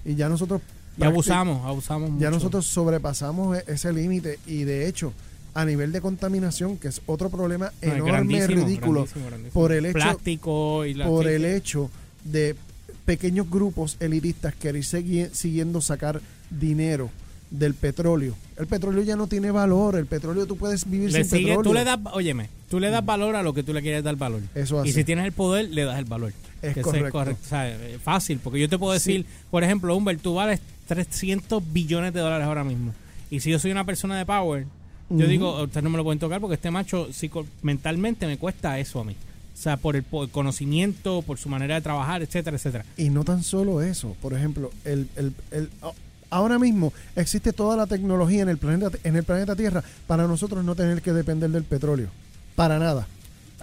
Y 0.05 0.15
ya 0.15 0.29
nosotros... 0.29 0.63
Y 0.99 1.05
abusamos, 1.05 1.65
abusamos 1.67 2.09
Ya 2.11 2.15
mucho. 2.15 2.31
nosotros 2.31 2.67
sobrepasamos 2.67 3.59
e- 3.59 3.65
ese 3.69 3.93
límite 3.93 4.39
y 4.47 4.65
de 4.65 4.89
hecho, 4.89 5.13
a 5.55 5.65
nivel 5.65 5.93
de 5.93 6.01
contaminación, 6.01 6.77
que 6.79 6.89
es 6.89 7.01
otro 7.07 7.29
problema 7.31 7.67
No, 7.67 7.89
es 7.89 7.95
enorme, 7.95 8.11
grandísimo, 8.13 8.65
ridículo, 8.65 8.93
grandísimo, 9.03 9.27
grandísimo. 9.27 9.53
por 9.53 9.73
el 9.73 9.87
hecho 9.87 9.95
Plástico 9.95 10.85
y 10.85 10.95
la- 10.95 11.07
por 11.07 11.27
el 11.27 11.45
hecho 11.45 11.91
de 12.25 12.55
pequeños 13.05 13.49
grupos 13.51 13.97
elitistas 14.01 14.55
querer 14.55 14.85
seguir 14.85 15.31
siguiendo 15.33 15.81
sacar 15.81 16.21
dinero 16.51 17.11
del 17.51 17.75
petróleo. 17.75 18.35
El 18.57 18.67
petróleo 18.67 19.03
ya 19.05 19.15
no 19.17 19.29
tiene 19.29 19.51
valor, 19.51 19.95
el 19.97 20.07
petróleo 20.07 20.47
tú 20.47 20.57
puedes 20.57 20.89
vivir 20.91 21.13
Le 21.13 21.23
sin 21.25 21.31
sigue- 21.39 21.49
petróleo. 21.51 21.63
tú 21.71 21.75
le 21.75 21.85
das, 21.85 21.99
óyeme, 22.13 22.49
tú 22.69 22.81
le 22.81 22.91
das 22.91 23.05
valor 23.05 23.37
a 23.37 23.43
lo 23.43 23.55
que 23.55 23.63
tú 23.63 23.73
le 23.73 23.83
quieres 23.83 24.03
dar 24.03 24.17
valor. 24.17 24.41
Eso 24.55 24.79
y 24.85 24.89
así. 24.89 24.93
si 24.93 25.05
tienes 25.05 25.25
el 25.27 25.33
poder, 25.33 25.69
le 25.71 25.85
das 25.85 25.99
el 25.99 26.05
valor. 26.07 26.33
Es 26.63 26.75
Que 26.75 26.81
correcto. 26.83 27.19
o 27.19 27.37
sea, 27.49 27.69
es 27.71 28.01
fácil, 28.03 28.41
porque 28.43 28.59
yo 28.59 28.69
te 28.69 28.79
puedo 28.79 28.99
Sí. 28.99 29.13
decir, 29.13 29.27
por 29.51 29.63
ejemplo, 29.63 29.95
Humber, 29.97 30.19
tú 30.19 30.35
vales 30.35 30.59
300 30.87 31.63
billones 31.73 32.13
de 32.15 32.21
dólares 32.21 32.47
ahora 32.47 32.65
mismo. 32.65 32.93
Y 33.31 33.41
si 33.41 33.51
yo 33.51 33.59
soy 33.59 33.71
una 33.73 33.85
persona 33.85 34.17
de 34.19 34.25
power, 34.27 34.67
yo 35.11 35.27
digo, 35.29 35.63
ustedes 35.63 35.85
no 35.85 35.91
me 35.91 35.97
lo 35.99 36.05
pueden 36.05 36.19
tocar 36.19 36.41
porque 36.41 36.55
este 36.55 36.71
macho 36.71 37.09
psico- 37.13 37.47
mentalmente 37.63 38.27
me 38.27 38.39
cuesta 38.39 38.79
eso 38.79 39.01
a 39.01 39.05
mí. 39.05 39.15
O 39.55 39.59
sea, 39.59 39.77
por 39.77 39.97
el, 39.97 40.03
por 40.03 40.25
el 40.25 40.31
conocimiento, 40.31 41.23
por 41.23 41.39
su 41.39 41.49
manera 41.49 41.77
de 41.77 41.81
trabajar, 41.81 42.23
etcétera, 42.23 42.57
etcétera. 42.57 42.85
Y 42.97 43.09
no 43.11 43.25
tan 43.25 43.43
solo 43.43 43.81
eso, 43.83 44.17
por 44.21 44.35
ejemplo, 44.35 44.71
el, 44.85 45.09
el- 45.17 45.33
el- 45.51 45.71
ahora 46.29 46.59
mismo 46.59 46.93
existe 47.15 47.53
toda 47.53 47.77
la 47.77 47.87
tecnología 47.87 48.43
en 48.43 48.49
el 48.49 48.59
planeta 48.59 48.99
en 49.05 49.17
el 49.17 49.23
planeta 49.25 49.55
Tierra 49.57 49.83
para 50.07 50.27
nosotros 50.27 50.65
no 50.65 50.75
tener 50.75 51.01
que 51.03 51.13
depender 51.13 51.51
del 51.51 51.65
petróleo. 51.65 52.09
Para 52.55 52.79
nada. 52.79 53.07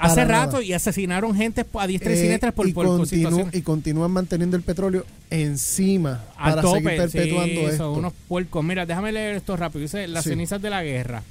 Hace 0.03 0.21
nada. 0.25 0.45
rato 0.45 0.61
y 0.61 0.73
asesinaron 0.73 1.35
gente 1.35 1.65
a 1.73 1.88
diestra 1.88 2.11
y 2.11 2.15
Eh, 2.15 2.21
siniestra 2.21 2.51
por, 2.51 2.67
y, 2.67 2.73
por, 2.73 3.05
situaciones. 3.07 3.53
y 3.55 3.61
continúan 3.61 4.11
manteniendo 4.11 4.55
el 4.57 4.63
petróleo 4.63 5.05
encima 5.30 6.23
Al 6.38 6.51
para 6.51 6.61
tope, 6.61 6.80
seguir 6.81 6.97
perpetuando 6.97 7.45
sí, 7.61 7.65
esto. 7.65 7.77
son 7.77 7.99
unos 7.99 8.13
puercos. 8.27 8.63
Mira, 8.63 8.85
déjame 8.85 9.11
leer 9.11 9.35
esto 9.35 9.55
rápido. 9.57 9.81
Dice, 9.81 10.07
las 10.07 10.23
Sí. 10.23 10.31
cenizas 10.31 10.61
de 10.61 10.69
la 10.69 10.84
guerra. 10.84 11.23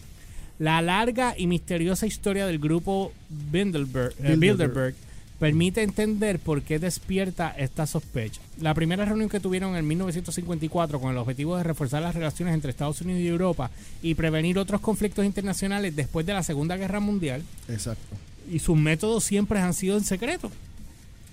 La 0.59 0.81
larga 0.82 1.35
y 1.36 1.47
misteriosa 1.47 2.07
historia 2.07 2.47
del 2.47 2.59
grupo 2.59 3.12
Bilderberg, 3.51 4.15
eh. 4.23 4.36
Bilderberg 4.36 4.94
permite 5.40 5.82
entender 5.82 6.39
por 6.39 6.62
qué 6.62 6.78
despierta 6.78 7.53
esta 7.59 7.85
sospecha. 7.85 8.40
La 8.61 8.74
primera 8.74 9.05
reunión 9.05 9.28
que 9.28 9.40
tuvieron 9.40 9.74
en 9.74 9.89
1954 9.89 11.01
con 11.01 11.11
el 11.11 11.19
objetivo 11.19 11.57
de 11.57 11.65
reforzar 11.65 12.01
las 12.01 12.15
relaciones 12.15 12.55
entre 12.55 12.70
Estados 12.70 13.01
Unidos 13.01 13.23
y 13.23 13.27
Europa 13.27 13.70
y 14.03 14.15
prevenir 14.15 14.57
otros 14.59 14.81
conflictos 14.81 15.24
internacionales 15.24 15.97
después 15.97 16.24
de 16.27 16.35
la 16.35 16.44
Segunda 16.44 16.77
Guerra 16.77 17.01
Mundial 17.01 17.43
Exacto. 17.69 18.15
Y 18.51 18.59
sus 18.59 18.77
métodos 18.77 19.24
siempre 19.24 19.59
han 19.60 19.74
sido 19.74 19.97
en 19.97 20.05
secreto. 20.05 20.51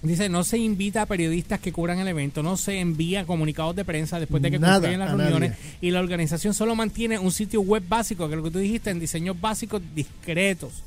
Dice, 0.02 0.30
no 0.30 0.46
se 0.46 0.58
invita 0.58 1.02
a 1.02 1.06
periodistas 1.06 1.60
que 1.60 1.74
cubran 1.74 2.00
el 2.00 2.08
evento, 2.08 2.42
no 2.42 2.56
se 2.56 2.80
envía 2.80 3.26
comunicados 3.26 3.76
de 3.76 3.84
prensa 3.84 4.18
después 4.18 4.42
de 4.42 4.50
que 4.50 4.58
Nada, 4.58 4.76
concluyen 4.76 5.00
las 5.00 5.10
reuniones 5.10 5.50
nadie. 5.52 5.64
y 5.82 5.92
la 5.92 6.00
organización 6.00 6.54
solo 6.54 6.74
mantiene 6.74 7.20
un 7.20 7.34
sitio 7.34 7.60
web 7.60 7.84
básico, 7.86 8.28
que 8.28 8.34
es 8.36 8.38
lo 8.38 8.44
que 8.46 8.52
tú 8.52 8.60
dijiste, 8.60 8.92
en 8.92 9.00
diseños 9.02 9.40
básicos 9.42 9.82
discretos. 9.94 10.84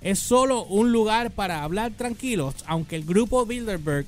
Es 0.00 0.18
solo 0.20 0.64
un 0.64 0.90
lugar 0.92 1.32
para 1.32 1.64
hablar 1.64 1.92
tranquilos, 1.92 2.54
aunque 2.66 2.96
el 2.96 3.04
grupo 3.04 3.44
Bilderberg 3.44 4.06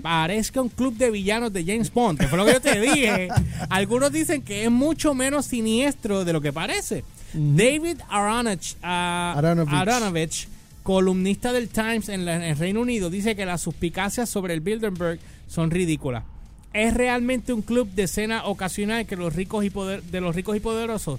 parezca 0.00 0.62
un 0.62 0.68
club 0.70 0.96
de 0.96 1.10
villanos 1.10 1.52
de 1.52 1.64
James 1.64 1.92
Bond, 1.92 2.18
que 2.20 2.28
fue 2.28 2.38
lo 2.38 2.46
que 2.46 2.52
yo 2.54 2.60
te 2.60 2.80
dije. 2.80 3.28
Algunos 3.68 4.12
dicen 4.12 4.40
que 4.40 4.64
es 4.64 4.70
mucho 4.70 5.12
menos 5.14 5.44
siniestro 5.46 6.24
de 6.24 6.32
lo 6.32 6.40
que 6.40 6.52
parece. 6.54 7.04
David 7.34 7.98
Aronach, 8.08 8.74
ah, 8.82 9.34
Aronovich. 9.36 9.74
Aronovich, 9.74 10.48
columnista 10.82 11.52
del 11.52 11.68
Times 11.68 12.08
en, 12.08 12.24
la- 12.24 12.36
en 12.36 12.42
el 12.42 12.56
Reino 12.56 12.80
Unido, 12.80 13.10
dice 13.10 13.36
que 13.36 13.46
las 13.46 13.60
suspicacias 13.62 14.28
sobre 14.28 14.54
el 14.54 14.60
Bilderberg 14.60 15.18
son 15.48 15.70
ridículas. 15.70 16.24
¿Es 16.72 16.94
realmente 16.94 17.52
un 17.52 17.62
club 17.62 17.88
de 17.90 18.06
cena 18.06 18.44
ocasional 18.46 19.04
que 19.06 19.16
los 19.16 19.34
ricos 19.34 19.64
y 19.64 19.70
poder, 19.70 20.02
de 20.04 20.20
los 20.20 20.34
ricos 20.36 20.56
y 20.56 20.60
poderosos? 20.60 21.18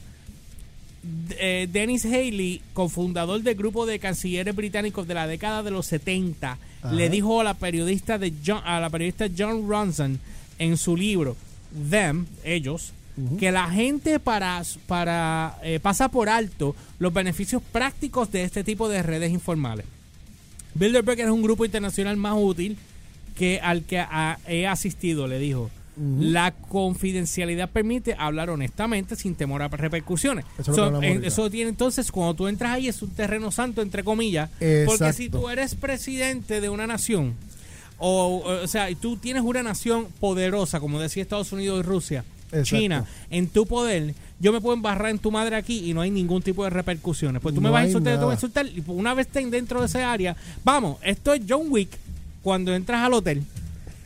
Eh, 1.39 1.67
Dennis 1.71 2.05
Haley, 2.05 2.61
cofundador 2.73 3.41
del 3.41 3.55
grupo 3.55 3.85
de 3.87 3.97
cancilleres 3.97 4.55
británicos 4.55 5.07
de 5.07 5.15
la 5.15 5.25
década 5.25 5.63
de 5.63 5.71
los 5.71 5.87
70, 5.87 6.57
Ajá. 6.83 6.93
le 6.93 7.09
dijo 7.09 7.41
a 7.41 7.43
la 7.43 7.55
periodista 7.55 8.17
de 8.19 8.31
John, 8.45 8.61
a 8.65 8.79
la 8.79 8.89
periodista 8.91 9.25
John 9.35 9.67
Ronson 9.67 10.19
en 10.59 10.77
su 10.77 10.95
libro 10.95 11.35
Them, 11.89 12.27
ellos, 12.43 12.93
que 13.39 13.51
la 13.51 13.69
gente 13.69 14.19
para, 14.19 14.63
para 14.87 15.57
eh, 15.63 15.79
pasa 15.81 16.09
por 16.09 16.29
alto 16.29 16.75
los 16.99 17.13
beneficios 17.13 17.61
prácticos 17.71 18.31
de 18.31 18.43
este 18.43 18.63
tipo 18.63 18.89
de 18.89 19.03
redes 19.03 19.31
informales. 19.31 19.85
Bilderberg 20.73 21.19
es 21.19 21.29
un 21.29 21.41
grupo 21.41 21.65
internacional 21.65 22.17
más 22.17 22.35
útil 22.37 22.77
que 23.35 23.59
al 23.61 23.83
que 23.83 24.03
he 24.47 24.67
asistido, 24.67 25.27
le 25.27 25.39
dijo. 25.39 25.69
La 26.19 26.51
confidencialidad 26.51 27.69
permite 27.69 28.15
hablar 28.17 28.49
honestamente 28.49 29.15
sin 29.15 29.35
temor 29.35 29.61
a 29.61 29.67
repercusiones. 29.67 30.45
Eso 30.57 30.73
So, 30.73 31.01
eso 31.01 31.49
tiene 31.49 31.69
entonces, 31.69 32.11
cuando 32.11 32.33
tú 32.33 32.47
entras 32.47 32.71
ahí, 32.71 32.87
es 32.87 33.01
un 33.01 33.09
terreno 33.11 33.51
santo, 33.51 33.81
entre 33.81 34.03
comillas. 34.03 34.49
Porque 34.85 35.13
si 35.13 35.29
tú 35.29 35.49
eres 35.49 35.75
presidente 35.75 36.61
de 36.61 36.69
una 36.69 36.87
nación, 36.87 37.35
o, 37.97 38.41
o 38.63 38.67
sea, 38.67 38.89
y 38.89 38.95
tú 38.95 39.17
tienes 39.17 39.43
una 39.43 39.61
nación 39.63 40.07
poderosa, 40.19 40.79
como 40.79 40.99
decía 40.99 41.21
Estados 41.21 41.51
Unidos 41.51 41.81
y 41.81 41.83
Rusia, 41.83 42.23
Exacto. 42.51 42.77
China 42.77 43.05
en 43.29 43.47
tu 43.47 43.65
poder, 43.65 44.13
yo 44.39 44.51
me 44.51 44.59
puedo 44.59 44.75
embarrar 44.75 45.11
en 45.11 45.19
tu 45.19 45.31
madre 45.31 45.55
aquí 45.55 45.89
y 45.89 45.93
no 45.93 46.01
hay 46.01 46.11
ningún 46.11 46.41
tipo 46.41 46.63
de 46.63 46.69
repercusiones. 46.69 47.41
Pues 47.41 47.55
tú 47.55 47.61
me 47.61 47.69
vas 47.69 47.83
a 47.83 47.85
insultar, 47.87 48.13
yo 48.13 48.19
te 48.19 48.25
voy 48.25 48.31
a 48.31 48.35
insultar. 48.35 48.65
Y 48.67 48.83
una 48.87 49.13
vez 49.13 49.27
estén 49.27 49.51
dentro 49.51 49.79
de 49.79 49.85
esa 49.85 50.11
área, 50.11 50.35
vamos, 50.63 50.97
esto 51.03 51.33
es 51.33 51.41
John 51.47 51.67
Wick 51.69 51.89
cuando 52.41 52.73
entras 52.73 53.01
al 53.01 53.13
hotel. 53.13 53.43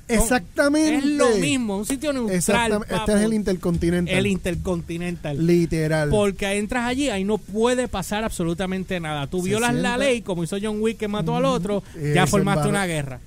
Exactamente. 0.07 0.97
Es 0.97 1.05
lo 1.05 1.29
mismo, 1.37 1.77
un 1.77 1.85
sitio 1.85 2.13
neutral. 2.13 2.37
Exactamente. 2.37 2.95
Este 2.95 3.13
es 3.13 3.21
el 3.21 3.33
Intercontinental. 3.33 4.15
El 4.15 4.27
Intercontinental. 4.27 5.47
Literal. 5.47 6.09
Porque 6.09 6.51
entras 6.57 6.85
allí, 6.85 7.09
ahí 7.09 7.23
no 7.23 7.37
puede 7.37 7.87
pasar 7.87 8.23
absolutamente 8.23 8.99
nada. 8.99 9.27
Tú 9.27 9.41
violas 9.41 9.73
la 9.73 9.97
ley, 9.97 10.21
como 10.21 10.43
hizo 10.43 10.57
John 10.61 10.79
Wick 10.79 10.97
que 10.97 11.07
mató 11.07 11.35
al 11.35 11.45
otro, 11.45 11.81
ya 12.13 12.27
formaste 12.27 12.67
una 12.67 12.85
guerra. 12.85 13.19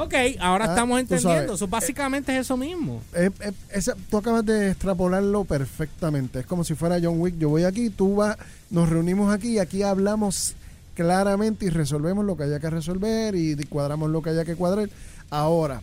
Ok, 0.00 0.14
ahora 0.40 0.66
Ah, 0.66 0.68
estamos 0.68 1.00
entendiendo. 1.00 1.54
Eso 1.54 1.66
básicamente 1.66 2.32
es 2.34 2.40
eso 2.42 2.56
mismo. 2.56 3.02
Esa- 3.70 3.96
tú 4.10 4.16
acabas 4.18 4.46
de 4.46 4.70
extrapolarlo 4.70 5.44
perfectamente. 5.44 6.40
Es 6.40 6.46
como 6.46 6.62
si 6.64 6.74
fuera 6.74 6.98
John 7.02 7.20
Wick. 7.20 7.36
Yo 7.38 7.48
voy 7.48 7.64
aquí, 7.64 7.90
tú 7.90 8.16
vas, 8.16 8.36
nos 8.70 8.88
reunimos 8.88 9.32
aquí 9.34 9.54
y 9.54 9.58
aquí 9.58 9.82
hablamos 9.82 10.54
claramente 10.94 11.66
y 11.66 11.70
resolvemos 11.70 12.24
lo 12.24 12.36
que 12.36 12.44
haya 12.44 12.60
que 12.60 12.70
resolver 12.70 13.34
y 13.34 13.54
cuadramos 13.64 14.10
lo 14.10 14.22
que 14.22 14.30
haya 14.30 14.44
que 14.44 14.56
cuadrar. 14.56 14.88
Ahora, 15.30 15.82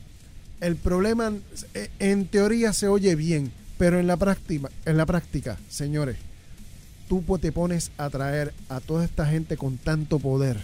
el 0.61 0.75
problema 0.77 1.31
eh, 1.73 1.89
en 1.99 2.27
teoría 2.27 2.73
se 2.73 2.87
oye 2.87 3.15
bien, 3.15 3.51
pero 3.77 3.99
en 3.99 4.07
la 4.07 4.17
práctica, 4.17 4.69
en 4.85 4.97
la 4.97 5.05
práctica, 5.05 5.57
señores, 5.69 6.17
tú 7.09 7.21
te 7.39 7.51
pones 7.51 7.91
a 7.97 8.09
traer 8.09 8.53
a 8.69 8.79
toda 8.79 9.05
esta 9.05 9.25
gente 9.25 9.57
con 9.57 9.77
tanto 9.77 10.19
poder 10.19 10.57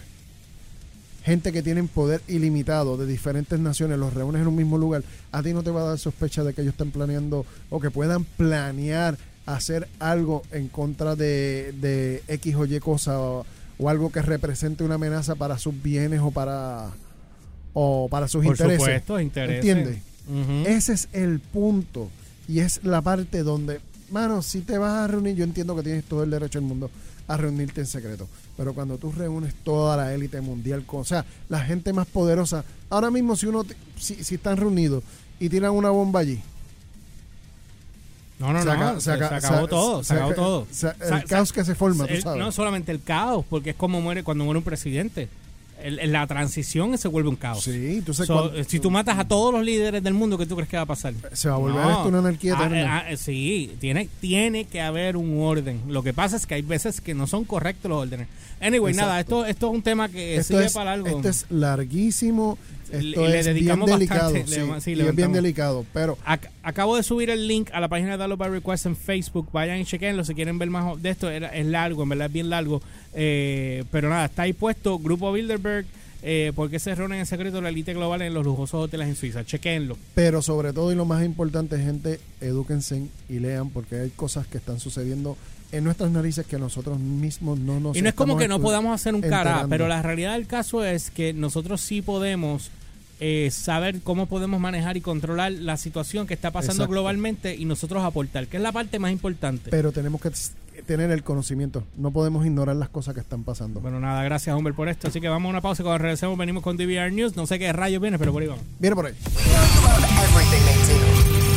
gente 1.23 1.51
que 1.51 1.61
tienen 1.61 1.87
poder 1.87 2.21
ilimitado 2.27 2.97
de 2.97 3.05
diferentes 3.05 3.59
naciones, 3.59 3.99
los 3.99 4.13
reúnes 4.13 4.41
en 4.41 4.47
un 4.47 4.55
mismo 4.55 4.77
lugar, 4.77 5.03
a 5.31 5.43
ti 5.43 5.53
no 5.53 5.63
te 5.63 5.69
va 5.71 5.81
a 5.81 5.85
dar 5.85 5.99
sospecha 5.99 6.43
de 6.43 6.53
que 6.53 6.61
ellos 6.61 6.73
estén 6.73 6.91
planeando 6.91 7.45
o 7.69 7.79
que 7.79 7.91
puedan 7.91 8.23
planear 8.23 9.17
hacer 9.45 9.87
algo 9.99 10.43
en 10.51 10.67
contra 10.67 11.15
de, 11.15 11.73
de 11.79 12.23
X 12.27 12.55
o 12.55 12.65
Y 12.65 12.79
cosa 12.79 13.19
o, 13.19 13.45
o 13.77 13.89
algo 13.89 14.11
que 14.11 14.21
represente 14.21 14.83
una 14.83 14.95
amenaza 14.95 15.35
para 15.35 15.57
sus 15.57 15.79
bienes 15.81 16.21
o 16.21 16.31
para 16.31 16.89
o 17.73 18.07
para 18.09 18.27
sus 18.27 18.43
Por 18.43 18.53
intereses. 18.53 18.79
supuesto, 18.81 19.19
intereses. 19.19 19.65
¿Entiendes? 19.65 20.03
Ese 20.67 20.93
es 20.93 21.09
el 21.13 21.39
punto 21.39 22.09
y 22.47 22.59
es 22.59 22.83
la 22.83 23.01
parte 23.01 23.43
donde, 23.43 23.79
mano, 24.11 24.41
si 24.41 24.61
te 24.61 24.77
vas 24.77 24.93
a 24.93 25.07
reunir, 25.07 25.35
yo 25.35 25.43
entiendo 25.43 25.75
que 25.75 25.83
tienes 25.83 26.03
todo 26.03 26.23
el 26.23 26.29
derecho 26.29 26.59
del 26.59 26.67
mundo 26.67 26.89
a 27.27 27.37
reunirte 27.37 27.81
en 27.81 27.87
secreto, 27.87 28.27
pero 28.57 28.73
cuando 28.73 28.97
tú 28.97 29.11
reúnes 29.11 29.53
toda 29.63 29.95
la 29.97 30.13
élite 30.13 30.41
mundial, 30.41 30.83
con- 30.85 31.01
o 31.01 31.05
sea, 31.05 31.25
la 31.49 31.59
gente 31.63 31.93
más 31.93 32.07
poderosa, 32.07 32.63
ahora 32.89 33.09
mismo 33.11 33.35
si 33.35 33.45
uno, 33.47 33.63
si, 33.97 34.23
si 34.23 34.35
están 34.35 34.57
reunidos 34.57 35.03
y 35.39 35.47
tiran 35.49 35.71
una 35.71 35.89
bomba 35.89 36.19
allí, 36.21 36.41
No, 38.39 38.51
no, 38.53 38.59
Se 38.63 38.65
no. 38.75 38.95
se, 38.95 39.01
se 39.01 39.11
aca- 39.11 39.29
se 39.29 39.35
acabó 39.47 39.61
se- 39.61 39.67
todo. 39.69 40.03
Se, 40.03 40.13
acabó 40.13 40.31
aca- 40.31 40.35
todo. 40.41 40.67
el 41.11 41.23
caos 41.25 41.53
que 41.53 41.63
se 41.63 41.75
forma, 41.75 42.07
tú 42.07 42.15
sabes. 42.21 42.39
No 42.39 42.51
solamente 42.51 42.91
el 42.91 43.01
caos, 43.03 43.45
porque 43.47 43.69
es 43.71 43.75
como 43.75 44.01
muere 44.01 44.23
cuando 44.23 44.45
muere 44.45 44.57
un 44.57 44.63
presidente. 44.63 45.29
El- 45.83 46.11
la 46.11 46.25
transición 46.27 46.97
se 46.97 47.07
vuelve 47.07 47.29
un 47.29 47.35
caos. 47.35 47.63
Sí, 47.63 47.97
entonces 47.97 48.27
So, 48.27 48.51
si 48.67 48.79
tú 48.79 48.91
matas 48.91 49.17
a 49.19 49.27
todos 49.27 49.53
los 49.53 49.63
líderes 49.63 50.01
del 50.03 50.13
mundo, 50.13 50.37
¿qué 50.37 50.45
tú 50.45 50.55
crees 50.55 50.69
que 50.69 50.77
va 50.77 50.83
a 50.83 50.87
pasar? 50.87 51.13
Se 51.33 51.49
va 51.49 51.55
a 51.55 51.57
volver 51.57 51.81
esto 51.89 52.07
una 52.07 52.19
anarquía 52.19 52.55
Ah, 52.57 52.65
eterna. 52.65 52.97
ah, 52.97 53.11
eh, 53.11 53.17
sí, 53.17 53.71
tiene, 53.79 54.09
tiene 54.19 54.65
que 54.65 54.81
haber 54.81 55.17
un 55.17 55.39
orden. 55.41 55.81
Lo 55.87 56.03
que 56.03 56.13
pasa 56.13 56.35
es 56.37 56.45
que 56.45 56.55
hay 56.55 56.61
veces 56.61 57.01
que 57.01 57.13
no 57.13 57.27
son 57.27 57.43
correctos 57.45 57.89
los 57.89 58.01
órdenes. 58.03 58.27
Anyway, 58.61 58.91
Exacto. 58.93 59.07
nada, 59.09 59.19
esto, 59.19 59.45
esto 59.45 59.67
es 59.69 59.73
un 59.73 59.81
tema 59.81 60.07
que 60.09 60.35
esto 60.37 60.53
sigue 60.53 60.65
es, 60.67 60.73
para 60.73 60.93
algo. 60.93 61.07
esto 61.07 61.27
es 61.29 61.45
larguísimo, 61.49 62.57
esto 62.91 63.27
le 63.27 63.39
es 63.39 63.45
dedicamos 63.45 63.87
bien 63.87 63.99
delicado, 63.99 64.33
bastante, 64.33 64.47
sí, 64.53 64.59
le- 64.59 64.81
sí, 64.81 64.91
es 65.09 65.15
bien 65.15 65.33
delicado, 65.33 65.85
pero 65.93 66.17
Ac- 66.25 66.49
acabo 66.61 66.95
de 66.95 67.03
subir 67.03 67.29
el 67.29 67.47
link 67.47 67.69
a 67.73 67.79
la 67.79 67.87
página 67.87 68.11
de 68.11 68.17
Download 68.17 68.37
by 68.37 68.49
Request 68.49 68.85
en 68.85 68.95
Facebook. 68.95 69.49
Vayan 69.51 69.79
y 69.79 69.85
chequenlo 69.85 70.23
si 70.25 70.35
quieren 70.35 70.59
ver 70.59 70.69
más 70.69 71.01
de 71.01 71.09
esto. 71.09 71.29
Era- 71.29 71.47
es 71.55 71.65
largo, 71.65 72.03
en 72.03 72.09
verdad 72.09 72.27
es 72.27 72.33
bien 72.33 72.49
largo. 72.49 72.81
Eh, 73.13 73.83
pero 73.91 74.09
nada, 74.09 74.25
está 74.25 74.43
ahí 74.43 74.53
puesto 74.53 74.99
Grupo 74.99 75.31
Bilderberg. 75.31 75.85
Eh, 76.23 76.51
¿Por 76.55 76.69
qué 76.69 76.77
se 76.77 76.93
reúnen 76.93 77.17
en 77.19 77.25
secreto 77.25 77.61
la 77.61 77.69
élite 77.69 77.95
global 77.95 78.21
en 78.21 78.33
los 78.35 78.45
lujosos 78.45 78.83
hoteles 78.85 79.07
en 79.07 79.15
Suiza? 79.15 79.43
Chequenlo. 79.43 79.97
Pero 80.13 80.43
sobre 80.43 80.71
todo 80.71 80.91
y 80.91 80.95
lo 80.95 81.03
más 81.05 81.25
importante, 81.25 81.79
gente, 81.79 82.19
edúquense 82.41 83.07
y 83.27 83.39
lean 83.39 83.69
porque 83.71 83.95
hay 84.01 84.09
cosas 84.11 84.45
que 84.45 84.59
están 84.59 84.79
sucediendo 84.79 85.35
en 85.71 85.83
nuestras 85.83 86.11
narices 86.11 86.45
que 86.45 86.57
nosotros 86.57 86.99
mismos 86.99 87.59
no 87.59 87.79
nos 87.79 87.95
y 87.95 88.01
no 88.01 88.09
es 88.09 88.15
como 88.15 88.37
que 88.37 88.47
no 88.47 88.59
podamos 88.59 88.93
hacer 88.93 89.15
un 89.15 89.21
cara, 89.21 89.65
pero 89.69 89.87
la 89.87 90.01
realidad 90.01 90.33
del 90.33 90.47
caso 90.47 90.83
es 90.83 91.11
que 91.11 91.33
nosotros 91.33 91.81
sí 91.81 92.01
podemos 92.01 92.71
eh, 93.19 93.49
saber 93.51 94.01
cómo 94.01 94.25
podemos 94.25 94.59
manejar 94.59 94.97
y 94.97 95.01
controlar 95.01 95.51
la 95.51 95.77
situación 95.77 96.25
que 96.25 96.33
está 96.33 96.51
pasando 96.51 96.83
Exacto. 96.83 96.91
globalmente 96.91 97.55
y 97.55 97.65
nosotros 97.65 98.03
aportar, 98.03 98.47
que 98.47 98.57
es 98.57 98.63
la 98.63 98.71
parte 98.71 98.97
más 98.97 99.11
importante. 99.11 99.69
Pero 99.69 99.91
tenemos 99.91 100.19
que 100.21 100.31
tener 100.87 101.11
el 101.11 101.23
conocimiento. 101.23 101.83
No 101.97 102.09
podemos 102.09 102.45
ignorar 102.45 102.75
las 102.75 102.89
cosas 102.89 103.13
que 103.13 103.19
están 103.19 103.43
pasando. 103.43 103.79
Bueno, 103.79 103.99
nada, 103.99 104.23
gracias, 104.23 104.55
Humber, 104.55 104.73
por 104.73 104.89
esto. 104.89 105.07
Así 105.07 105.21
que 105.21 105.29
vamos 105.29 105.47
a 105.47 105.51
una 105.51 105.61
pausa 105.61 105.83
y 105.83 105.85
cuando 105.85 105.99
regresemos 105.99 106.35
venimos 106.37 106.63
con 106.63 106.77
DVR 106.77 107.11
News. 107.11 107.35
No 107.35 107.45
sé 107.45 107.59
qué 107.59 107.71
rayos 107.71 108.01
viene, 108.01 108.17
pero 108.17 108.31
por 108.33 108.41
ahí 108.41 108.47
vamos. 108.47 108.65
Viene 108.79 108.95
por 108.95 109.05
ahí. 109.05 109.13
everything 109.13 110.63
they 110.65 110.77
do. 110.87 110.97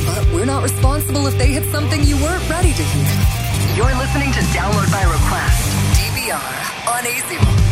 But 0.06 0.34
we're 0.34 0.46
not 0.46 0.62
responsible 0.62 1.26
if 1.28 1.38
they 1.38 1.48
hit 1.48 1.64
something 1.72 2.02
you 2.04 2.16
weren't 2.16 2.46
ready 2.50 2.72
to 2.74 2.82
hear. 2.82 3.43
You're 3.74 3.92
listening 3.96 4.30
to 4.30 4.38
Download 4.54 4.88
by 4.92 5.02
Request, 5.02 5.98
DVR, 5.98 6.94
on 6.94 7.04
AC 7.04 7.36
Rock. 7.38 7.63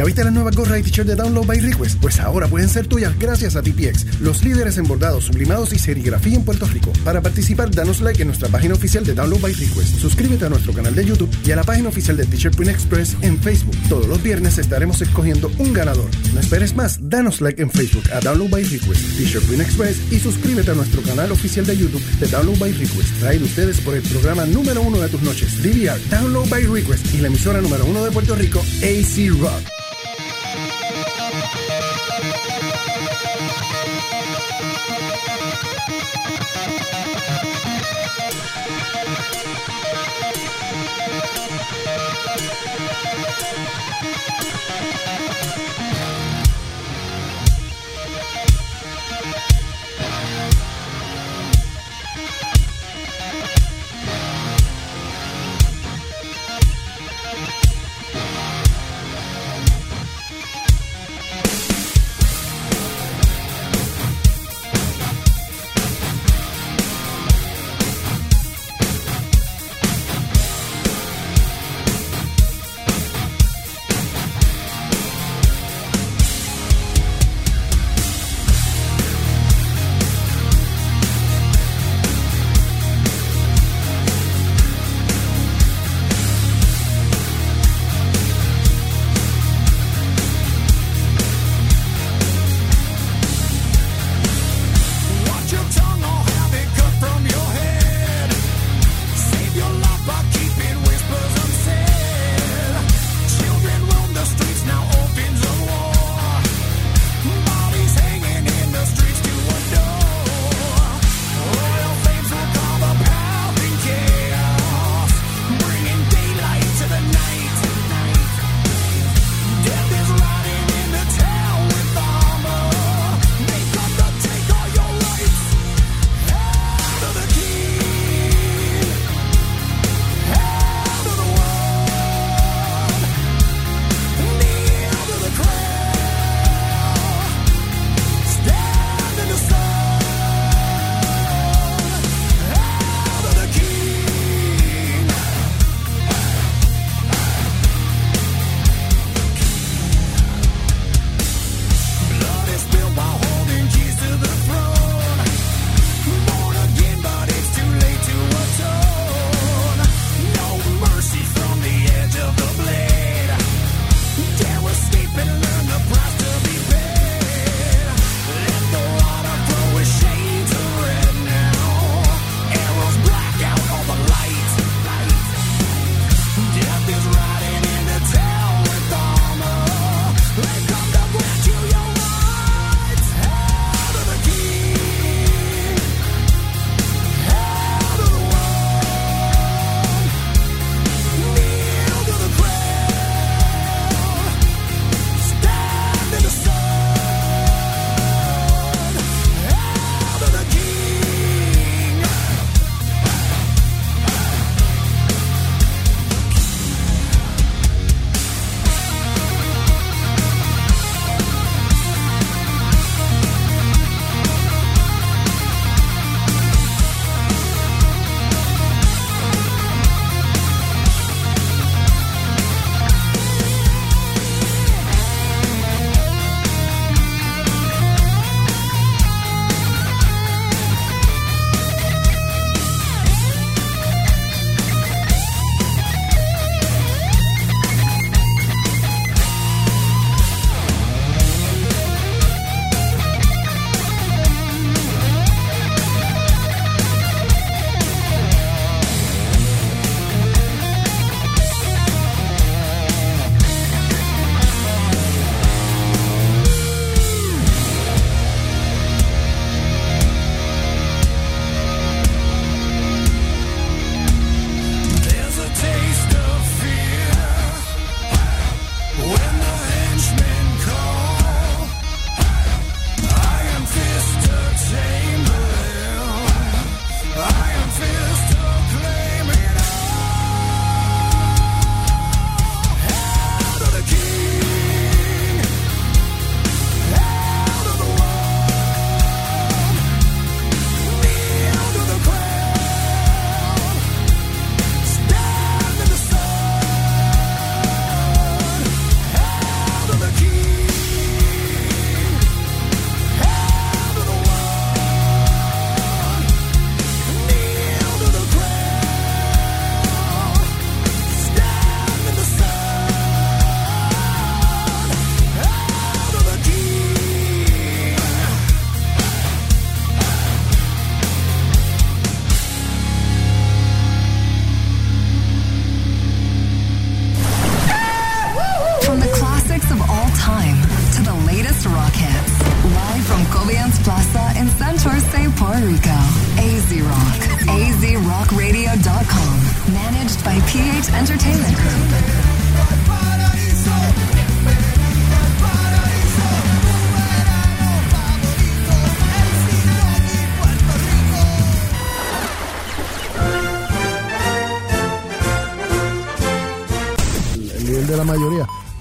¿Ya 0.00 0.06
viste 0.06 0.24
las 0.24 0.32
nuevas 0.32 0.56
gorras 0.56 0.80
y 0.80 0.82
t-shirts 0.82 1.08
de 1.08 1.14
Download 1.14 1.44
by 1.44 1.60
Request? 1.60 2.00
Pues 2.00 2.20
ahora 2.20 2.48
pueden 2.48 2.70
ser 2.70 2.86
tuyas 2.86 3.12
gracias 3.18 3.54
a 3.54 3.60
TPX, 3.60 4.18
los 4.20 4.42
líderes 4.42 4.78
en 4.78 4.84
bordados, 4.84 5.24
sublimados 5.24 5.74
y 5.74 5.78
serigrafía 5.78 6.36
en 6.36 6.42
Puerto 6.42 6.64
Rico. 6.64 6.90
Para 7.04 7.20
participar, 7.20 7.70
danos 7.70 8.00
like 8.00 8.22
en 8.22 8.28
nuestra 8.28 8.48
página 8.48 8.72
oficial 8.72 9.04
de 9.04 9.12
Download 9.12 9.42
by 9.42 9.52
Request. 9.52 9.98
Suscríbete 9.98 10.46
a 10.46 10.48
nuestro 10.48 10.72
canal 10.72 10.94
de 10.94 11.04
YouTube 11.04 11.28
y 11.44 11.50
a 11.50 11.56
la 11.56 11.64
página 11.64 11.90
oficial 11.90 12.16
de 12.16 12.24
T-Shirt 12.24 12.56
Print 12.56 12.70
Express 12.70 13.14
en 13.20 13.38
Facebook. 13.42 13.76
Todos 13.90 14.06
los 14.06 14.22
viernes 14.22 14.56
estaremos 14.56 15.02
escogiendo 15.02 15.52
un 15.58 15.74
ganador. 15.74 16.08
No 16.32 16.40
esperes 16.40 16.74
más, 16.74 16.98
danos 17.10 17.42
like 17.42 17.60
en 17.60 17.70
Facebook 17.70 18.10
a 18.10 18.20
Download 18.20 18.48
by 18.48 18.62
Request, 18.62 19.18
T-Shirt 19.18 19.44
Print 19.44 19.60
Express 19.60 20.00
y 20.10 20.18
suscríbete 20.18 20.70
a 20.70 20.74
nuestro 20.76 21.02
canal 21.02 21.30
oficial 21.30 21.66
de 21.66 21.76
YouTube 21.76 22.02
de 22.20 22.26
Download 22.26 22.58
by 22.58 22.72
Request. 22.72 23.20
Traído 23.20 23.44
ustedes 23.44 23.78
por 23.82 23.94
el 23.94 24.02
programa 24.04 24.46
número 24.46 24.80
uno 24.80 24.98
de 24.98 25.10
tus 25.10 25.20
noches, 25.20 25.62
DVR, 25.62 26.00
Download 26.08 26.48
by 26.48 26.62
Request 26.64 27.14
y 27.14 27.18
la 27.18 27.26
emisora 27.26 27.60
número 27.60 27.84
uno 27.84 28.02
de 28.02 28.10
Puerto 28.10 28.34
Rico, 28.34 28.60
AC 28.80 29.28
Rock. 29.38 29.89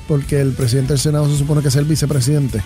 Porque 0.09 0.41
el 0.41 0.51
presidente 0.53 0.93
del 0.93 0.99
Senado 0.99 1.29
se 1.29 1.37
supone 1.37 1.61
que 1.61 1.67
es 1.69 1.75
el 1.75 1.85
vicepresidente, 1.85 2.61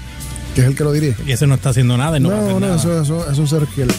que 0.55 0.61
es 0.61 0.67
el 0.67 0.75
que 0.75 0.83
lo 0.85 0.91
dirige. 0.93 1.21
Y 1.27 1.33
eso 1.33 1.45
no 1.45 1.55
está 1.55 1.69
haciendo 1.69 1.95
nada. 1.97 2.17
y 2.17 2.21
No, 2.21 2.29
va 2.29 2.35
a 2.35 2.37
No, 2.39 2.43
hacer 2.47 2.53
no, 2.53 2.59
nada. 2.61 2.75
eso, 2.77 3.01
eso 3.03 3.31
es 3.31 3.37
un 3.37 3.47
ser 3.47 3.67
fiel. 3.67 3.91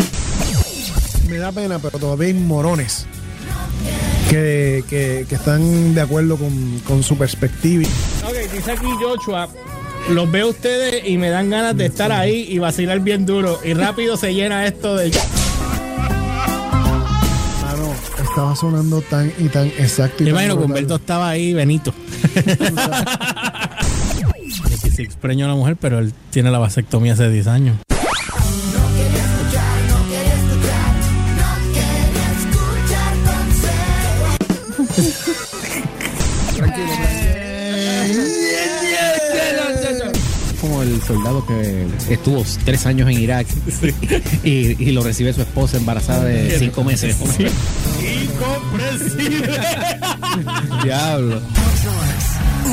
Me 1.28 1.36
da 1.36 1.52
pena, 1.52 1.78
pero 1.78 1.98
todavía 1.98 2.28
hay 2.28 2.34
morones 2.34 3.06
que, 4.30 4.82
que- 4.88 5.26
que 5.28 5.34
están 5.34 5.94
de 5.94 6.00
acuerdo 6.00 6.36
con, 6.38 6.78
con 6.80 7.02
su 7.02 7.16
perspectiva. 7.18 7.84
Ok, 8.26 8.52
dice 8.52 8.72
aquí 8.72 8.86
Joshua. 9.00 9.48
Los 10.10 10.30
veo 10.30 10.48
ustedes 10.48 11.06
y 11.08 11.16
me 11.18 11.28
dan 11.30 11.48
ganas 11.50 11.76
de 11.76 11.86
estar 11.86 12.12
ahí 12.12 12.46
y 12.50 12.58
vacilar 12.58 13.00
bien 13.00 13.24
duro. 13.26 13.58
Y 13.64 13.72
rápido 13.74 14.16
se 14.16 14.34
llena 14.34 14.66
esto 14.66 14.96
de. 14.96 15.10
Ah, 17.62 17.74
no, 17.78 18.22
estaba 18.24 18.54
sonando 18.56 19.00
tan 19.02 19.32
y 19.38 19.48
tan 19.48 19.66
exacto. 19.68 20.22
Y 20.22 20.26
Yo 20.26 20.34
tan 20.34 20.44
imagino 20.44 20.58
que. 20.58 20.64
Humberto 20.66 20.96
estaba 20.96 21.28
ahí, 21.30 21.54
Benito. 21.54 21.94
Que 24.82 24.90
se 24.90 25.02
expreñó 25.02 25.46
a 25.46 25.48
la 25.48 25.54
mujer, 25.54 25.76
pero 25.80 25.98
él 25.98 26.12
tiene 26.30 26.50
la 26.50 26.58
vasectomía 26.58 27.14
hace 27.14 27.28
10 27.30 27.46
años. 27.46 27.76
Como 40.60 40.82
el 40.82 41.02
soldado 41.02 41.44
que 41.46 41.86
estuvo 42.08 42.42
tres 42.64 42.86
años 42.86 43.08
en 43.10 43.20
Irak 43.20 43.46
y, 44.44 44.82
y 44.82 44.92
lo 44.92 45.02
recibe 45.02 45.32
su 45.34 45.42
esposa 45.42 45.76
embarazada 45.76 46.24
de 46.24 46.58
cinco 46.58 46.82
meses. 46.84 47.16
Incomprensible. 48.24 49.50
Diablo. 50.82 51.42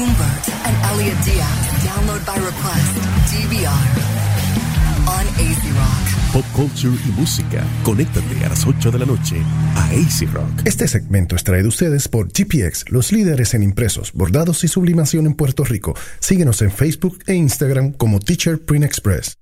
Umbert, 0.02 0.50
and 0.66 0.76
Elliot 0.90 1.18
Diaz. 1.24 1.58
Download 1.86 2.26
by 2.26 2.38
request. 2.38 2.98
DVR. 3.30 3.86
On 5.06 5.26
AZ 5.38 5.64
Rock. 5.78 6.34
Pop 6.34 6.46
culture 6.56 6.94
y 7.08 7.12
música. 7.12 7.64
Conéctate 7.84 8.44
a 8.44 8.50
las 8.50 8.66
8 8.66 8.90
de 8.90 8.98
la 9.00 9.06
noche 9.06 9.36
a 9.76 9.86
AC 9.90 10.28
Rock. 10.34 10.66
Este 10.66 10.88
segmento 10.88 11.36
es 11.36 11.44
traído 11.44 11.68
a 11.68 11.70
ustedes 11.70 12.08
por 12.08 12.30
GPX, 12.30 12.86
los 12.90 13.12
líderes 13.12 13.54
en 13.54 13.62
impresos, 13.62 14.12
bordados 14.14 14.64
y 14.64 14.68
sublimación 14.68 15.28
en 15.28 15.36
Puerto 15.36 15.64
Rico. 15.64 15.94
Síguenos 16.20 16.64
en 16.64 16.72
Facebook 16.72 17.20
e 17.28 17.36
Instagram 17.36 17.92
como 17.92 18.20
Teacher 18.20 18.60
Print 18.60 18.86
Express. 18.86 19.38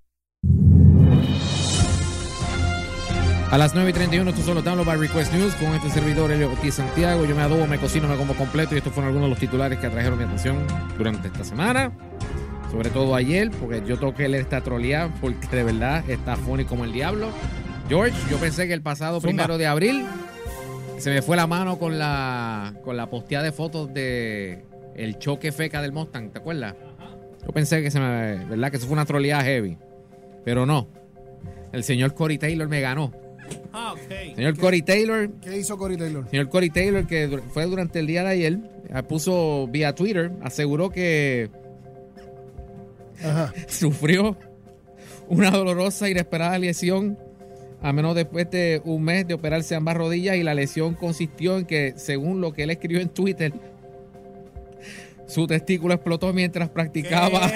A 3.51 3.57
las 3.57 3.73
9 3.73 3.89
y 3.89 3.93
31, 3.93 4.29
esto 4.29 4.43
solo 4.43 4.61
download 4.61 4.85
by 4.85 4.97
Request 4.97 5.33
News 5.33 5.55
con 5.55 5.73
este 5.73 5.89
servidor 5.89 6.31
Elio 6.31 6.51
Ortiz 6.51 6.75
Santiago. 6.75 7.25
Yo 7.25 7.35
me 7.35 7.41
adobo, 7.41 7.65
me 7.65 7.79
cocino, 7.79 8.07
me 8.07 8.15
como 8.15 8.35
completo 8.35 8.75
y 8.75 8.77
estos 8.77 8.93
fueron 8.93 9.07
algunos 9.07 9.25
de 9.25 9.29
los 9.31 9.39
titulares 9.39 9.79
que 9.79 9.87
atrajeron 9.87 10.19
mi 10.19 10.25
atención 10.25 10.67
durante 10.99 11.29
esta 11.29 11.43
semana. 11.43 11.91
Sobre 12.69 12.91
todo 12.91 13.15
ayer, 13.15 13.49
porque 13.49 13.81
yo 13.83 13.97
tengo 13.97 14.13
que 14.13 14.29
leer 14.29 14.43
esta 14.43 14.61
troleada 14.61 15.11
porque 15.19 15.47
de 15.47 15.63
verdad 15.63 16.07
está 16.07 16.35
funny 16.35 16.65
como 16.65 16.83
el 16.83 16.91
diablo. 16.91 17.29
George, 17.87 18.15
yo 18.29 18.37
pensé 18.37 18.67
que 18.67 18.73
el 18.73 18.83
pasado 18.83 19.19
Zumba. 19.19 19.29
primero 19.29 19.57
de 19.57 19.65
abril 19.65 20.05
se 20.99 21.09
me 21.09 21.23
fue 21.23 21.35
la 21.35 21.47
mano 21.47 21.79
con 21.79 21.97
la 21.97 22.75
con 22.83 22.97
la 22.97 23.09
posteada 23.09 23.45
de 23.45 23.51
fotos 23.51 23.91
de 23.91 24.63
el 24.93 25.17
choque 25.17 25.51
feca 25.51 25.81
del 25.81 25.91
Mustang, 25.91 26.29
¿te 26.29 26.37
acuerdas? 26.37 26.75
Yo 27.41 27.51
pensé 27.51 27.81
que 27.81 27.89
se 27.89 27.99
me, 27.99 28.45
¿verdad? 28.45 28.69
Que 28.69 28.77
eso 28.77 28.85
fue 28.85 28.93
una 28.93 29.05
troleada 29.05 29.43
heavy. 29.43 29.79
Pero 30.45 30.67
no. 30.67 30.87
El 31.71 31.83
señor 31.83 32.13
Corey 32.13 32.37
Taylor 32.37 32.67
me 32.69 32.81
ganó. 32.81 33.11
Ah, 33.73 33.93
ok. 33.93 34.35
Señor 34.35 34.57
Corey 34.57 34.81
Taylor, 34.81 35.29
¿Qué 35.41 35.57
hizo 35.57 35.77
Cory 35.77 35.97
Taylor? 35.97 36.27
señor 36.29 36.49
Corey 36.49 36.69
Taylor, 36.69 37.05
que 37.07 37.39
fue 37.53 37.65
durante 37.65 37.99
el 37.99 38.07
día 38.07 38.23
de 38.23 38.29
ayer, 38.29 38.59
eh, 38.93 39.03
puso 39.03 39.67
vía 39.67 39.93
Twitter, 39.95 40.31
aseguró 40.41 40.89
que 40.89 41.49
Ajá. 43.23 43.53
sufrió 43.67 44.37
una 45.27 45.51
dolorosa 45.51 46.07
e 46.07 46.11
inesperada 46.11 46.57
lesión 46.57 47.17
a 47.81 47.93
menos 47.93 48.13
después 48.15 48.49
de 48.51 48.81
un 48.83 49.03
mes 49.03 49.25
de 49.27 49.33
operarse 49.35 49.73
ambas 49.75 49.95
rodillas 49.95 50.35
y 50.35 50.43
la 50.43 50.53
lesión 50.53 50.95
consistió 50.95 51.57
en 51.57 51.65
que, 51.65 51.93
según 51.95 52.41
lo 52.41 52.51
que 52.51 52.63
él 52.63 52.71
escribió 52.71 52.99
en 52.99 53.07
Twitter, 53.09 53.53
su 55.27 55.47
testículo 55.47 55.93
explotó 55.93 56.33
mientras 56.33 56.69
practicaba. 56.69 57.49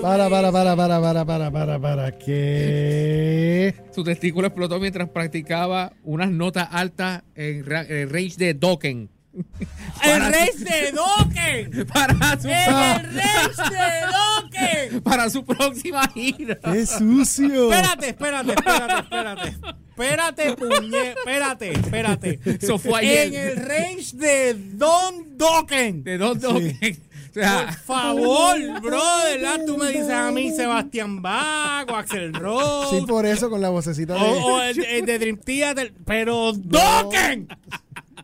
Para, 0.00 0.30
para, 0.30 0.52
para, 0.52 0.76
para, 0.76 1.00
para, 1.00 1.24
para, 1.24 1.50
para, 1.50 1.78
para. 1.80 2.18
¿Qué? 2.18 3.74
Su 3.94 4.04
testículo 4.04 4.46
explotó 4.46 4.78
mientras 4.78 5.08
practicaba 5.08 5.92
unas 6.04 6.30
notas 6.30 6.68
altas 6.70 7.22
en, 7.34 7.64
en 7.70 8.10
range 8.10 8.36
de 8.36 8.54
Dokken. 8.54 9.10
¡El 10.02 10.32
rey 10.32 10.48
de 10.58 10.92
Dokken! 10.92 11.86
Para 11.92 12.40
su, 12.40 12.48
¡El 12.48 13.14
rey 13.14 13.48
de 13.70 14.90
Dokken! 14.90 15.02
para 15.02 15.30
su 15.30 15.44
próxima 15.44 16.08
gira. 16.08 16.58
¡Qué 16.58 16.86
sucio! 16.86 17.70
Espérate, 17.72 18.08
espérate, 18.08 18.52
espérate, 18.52 18.94
espérate. 19.00 19.56
Espérate, 19.90 20.56
puñe, 20.56 21.10
espérate, 21.10 21.72
espérate. 21.72 22.40
Eso 22.44 22.78
fue 22.78 23.00
ayer. 23.00 23.26
En 23.26 23.34
el 23.34 23.56
range 23.56 24.16
de 24.16 24.54
Don 24.54 25.36
Dokken. 25.36 26.02
De 26.04 26.18
Don 26.18 26.38
Dokken. 26.38 27.07
Sea, 27.42 27.66
Por 27.66 27.74
favor, 27.74 28.80
bro, 28.82 29.00
¿verdad? 29.24 29.60
Tú 29.66 29.76
me 29.76 29.88
dices 29.88 30.10
a 30.10 30.30
mí 30.30 30.50
Sebastián 30.50 31.20
Bach 31.22 31.88
o 31.90 31.96
Axel 31.96 32.32
Rose. 32.34 32.98
Sí, 33.00 33.06
por 33.06 33.26
eso, 33.26 33.48
con 33.50 33.60
la 33.60 33.68
vocecita 33.70 34.14
de 34.14 34.20
o, 34.20 34.24
o 34.56 34.60
el, 34.62 34.82
el 34.84 35.06
de 35.06 35.18
Dream 35.18 35.36
Theater. 35.38 35.92
Pero 36.04 36.52
Dokken. 36.52 37.48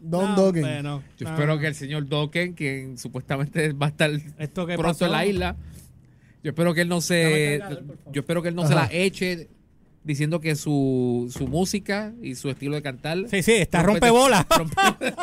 Don 0.00 0.30
No, 0.30 0.36
Dokken. 0.36 0.62
bueno, 0.62 1.02
Yo 1.18 1.24
no. 1.26 1.30
espero 1.34 1.58
que 1.58 1.66
el 1.66 1.74
señor 1.74 2.06
Dokken, 2.08 2.52
quien 2.54 2.98
supuestamente 2.98 3.72
va 3.72 3.86
a 3.86 3.88
estar 3.90 4.10
Esto 4.38 4.66
que 4.66 4.74
pronto 4.74 4.88
pasó. 4.92 5.06
en 5.06 5.12
la 5.12 5.26
isla, 5.26 5.56
yo 6.42 6.50
espero 6.50 6.74
que 6.74 6.82
él 6.82 6.88
no 6.88 7.00
se, 7.00 7.60
yo 8.12 8.20
espero 8.20 8.42
que 8.42 8.48
él 8.50 8.54
no 8.54 8.66
se 8.68 8.74
la 8.74 8.88
eche 8.92 9.48
diciendo 10.04 10.38
que 10.40 10.54
su, 10.54 11.32
su 11.36 11.48
música 11.48 12.12
y 12.22 12.34
su 12.34 12.50
estilo 12.50 12.76
de 12.76 12.82
cantar. 12.82 13.18
Sí, 13.30 13.42
sí, 13.42 13.52
está 13.52 13.80
rompe- 13.82 13.86
rompe 14.00 14.10
bola. 14.10 14.46
rompe- 14.48 15.14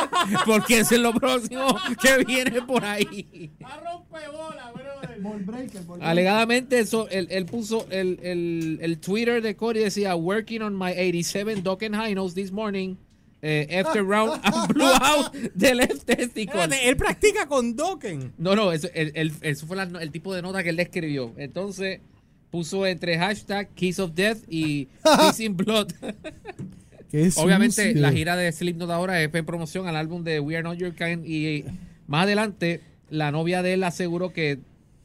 porque 0.45 0.79
eso 0.79 0.95
es 0.95 1.01
lo 1.01 1.13
próximo 1.13 1.77
que 2.01 2.23
viene 2.25 2.61
por 2.63 2.83
ahí. 2.83 3.51
Ball 5.21 5.43
breaker, 5.43 5.83
ball 5.83 5.99
breaker. 5.99 6.07
Alegadamente, 6.09 6.79
eso, 6.79 7.07
él, 7.09 7.27
él 7.29 7.45
puso 7.45 7.85
el, 7.89 8.19
el, 8.23 8.79
el 8.81 8.99
Twitter 8.99 9.41
de 9.41 9.55
Corey 9.55 9.83
decía: 9.83 10.15
Working 10.15 10.61
on 10.63 10.77
my 10.77 10.91
87 10.91 11.61
Dokken 11.61 11.93
High 11.93 12.15
Notes 12.15 12.33
this 12.33 12.51
morning. 12.51 12.95
eh, 13.43 13.81
after 13.83 14.03
round, 14.03 14.39
and 14.43 14.67
blew 14.73 14.85
out 14.85 15.31
the 15.57 15.73
left 15.73 16.05
testicle. 16.05 16.61
Él 16.83 16.95
practica 16.95 17.47
con 17.47 17.75
Dokken. 17.75 18.33
No, 18.37 18.55
no, 18.55 18.71
eso, 18.71 18.87
el, 18.93 19.11
el- 19.15 19.31
eso 19.41 19.65
fue 19.67 19.77
la- 19.77 19.83
el 20.01 20.11
tipo 20.11 20.33
de 20.33 20.41
nota 20.41 20.61
que 20.63 20.69
él 20.69 20.75
le 20.75 20.83
escribió. 20.83 21.33
Entonces 21.37 22.01
puso 22.51 22.85
entre 22.85 23.17
hashtag 23.17 23.69
Kiss 23.73 23.97
of 23.99 24.11
Death 24.13 24.39
y 24.49 24.87
Kiss 25.29 25.39
in 25.39 25.55
Blood. 25.57 25.87
¡Qué 27.09 27.29
Obviamente 27.37 27.87
sucio! 27.89 28.01
la 28.01 28.11
gira 28.11 28.35
de 28.37 28.51
Slipknot 28.51 28.89
ahora 28.89 29.21
es 29.21 29.33
en 29.33 29.45
promoción 29.45 29.87
al 29.87 29.95
álbum 29.97 30.23
de 30.23 30.39
We 30.39 30.55
Are 30.55 30.63
Not 30.63 30.77
Your 30.77 30.93
Kind 30.93 31.25
y 31.25 31.65
más 32.07 32.23
adelante 32.23 32.81
la 33.09 33.31
novia 33.31 33.61
de 33.61 33.73
él 33.73 33.83
aseguró 33.83 34.31
que, 34.31 34.59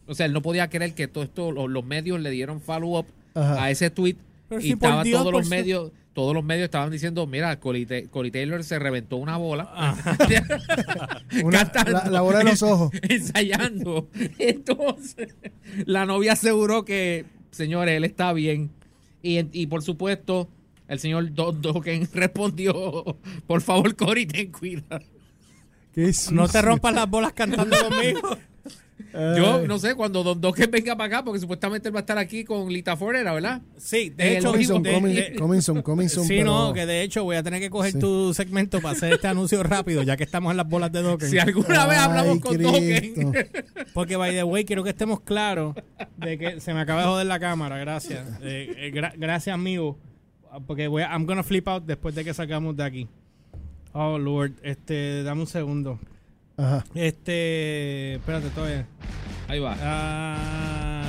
o 0.06 0.14
sea, 0.14 0.26
él 0.26 0.32
no 0.32 0.40
podía 0.42 0.68
creer 0.70 0.94
que 0.94 1.08
todo 1.08 1.24
esto, 1.24 1.50
los, 1.50 1.84
medios 1.84 2.20
le 2.20 2.30
dieron 2.30 2.60
follow 2.60 2.98
up 3.00 3.06
Ajá. 3.34 3.64
a 3.64 3.70
ese 3.72 3.90
tweet 3.90 4.16
Pero 4.48 4.60
y 4.60 4.64
si 4.64 4.72
estaba 4.72 5.02
Dios, 5.02 5.18
todos 5.20 5.32
los 5.32 5.48
medios, 5.48 5.90
todos 6.12 6.32
los 6.32 6.44
medios 6.44 6.66
estaban 6.66 6.92
diciendo, 6.92 7.26
mira, 7.26 7.58
Corey, 7.58 7.84
Ta- 7.86 8.02
Corey 8.08 8.30
Taylor 8.30 8.62
se 8.62 8.78
reventó 8.78 9.16
una 9.16 9.36
bola. 9.36 9.68
Una- 11.44 11.58
cantando, 11.58 11.92
la- 11.92 12.10
la 12.10 12.20
bola 12.20 12.38
de 12.38 12.44
los 12.44 12.62
ojos. 12.62 12.90
ensayando. 13.02 14.08
Entonces, 14.38 15.34
la 15.84 16.06
novia 16.06 16.32
aseguró 16.34 16.84
que, 16.84 17.24
señores, 17.56 17.96
él 17.96 18.04
está 18.04 18.32
bien. 18.32 18.70
Y, 19.22 19.40
y 19.52 19.66
por 19.66 19.82
supuesto, 19.82 20.48
el 20.88 20.98
señor 20.98 21.32
Don 21.34 21.60
Dokken 21.60 22.08
respondió, 22.14 23.18
por 23.46 23.60
favor, 23.60 23.94
Cory, 23.96 24.26
ten 24.26 24.52
cuidado. 24.52 25.04
No 26.30 26.46
te 26.46 26.60
rompas 26.60 26.94
las 26.94 27.08
bolas 27.08 27.32
cantando 27.32 27.76
conmigo. 27.88 28.36
Yo 29.36 29.56
Ay. 29.60 29.66
no 29.66 29.78
sé, 29.78 29.94
cuando 29.94 30.22
Don 30.22 30.40
Dokken 30.40 30.70
venga 30.70 30.94
para 30.96 31.06
acá, 31.18 31.24
porque 31.24 31.40
supuestamente 31.40 31.88
él 31.88 31.94
va 31.94 32.00
a 32.00 32.02
estar 32.02 32.18
aquí 32.18 32.44
con 32.44 32.68
Lita 32.72 32.96
Forera, 32.96 33.32
¿verdad? 33.32 33.62
Sí, 33.78 34.10
de 34.10 34.32
el 34.32 34.36
hecho, 34.38 34.52
de- 34.52 34.58
de- 34.58 34.64
soon, 35.62 35.82
coming 35.82 36.08
soon, 36.08 36.26
Sí, 36.26 36.34
pero- 36.38 36.44
no, 36.68 36.72
que 36.72 36.84
de 36.86 37.02
hecho 37.02 37.24
voy 37.24 37.36
a 37.36 37.42
tener 37.42 37.60
que 37.60 37.70
coger 37.70 37.92
Sí. 37.92 37.98
tu 37.98 38.34
segmento 38.34 38.80
para 38.80 38.92
hacer 38.96 39.12
este 39.14 39.26
anuncio 39.28 39.62
rápido, 39.62 40.02
ya 40.02 40.16
que 40.16 40.24
estamos 40.24 40.50
en 40.50 40.56
las 40.58 40.68
bolas 40.68 40.92
de 40.92 41.02
Dokken. 41.02 41.28
Si 41.30 41.38
alguna 41.38 41.86
vez 41.86 41.98
hablamos 41.98 42.34
Ay, 42.34 42.40
con. 42.40 42.62
Dokken. 42.62 43.48
Porque, 43.94 44.16
by 44.16 44.32
the 44.32 44.44
way, 44.44 44.64
quiero 44.64 44.84
que 44.84 44.90
estemos 44.90 45.20
claros 45.20 45.74
de 46.18 46.36
que 46.38 46.60
se 46.60 46.74
me 46.74 46.80
acaba 46.80 47.00
de 47.02 47.06
joder 47.06 47.26
la 47.26 47.40
cámara. 47.40 47.78
Gracias. 47.78 48.26
Eh, 48.42 48.74
eh, 48.76 48.92
gra- 48.94 49.14
gracias, 49.16 49.54
amigo. 49.54 49.98
porque 50.66 50.88
voy 50.88 51.02
a, 51.02 51.08
I'm 51.12 51.26
gonna 51.26 51.42
flip 51.42 51.68
out 51.68 51.84
después 51.84 52.14
de 52.14 52.24
que 52.24 52.32
sacamos 52.34 52.76
de 52.76 52.84
aquí. 52.84 53.08
Oh, 53.92 54.18
Lord. 54.18 54.52
Este, 54.62 55.22
dame 55.22 55.40
un 55.42 55.46
segundo. 55.46 55.98
Ajá. 56.58 56.84
Este, 56.94 58.14
espérate, 58.14 58.48
todavía. 58.50 58.86
Ahí 59.48 59.58
va. 59.60 59.76
Ah. 59.80 61.02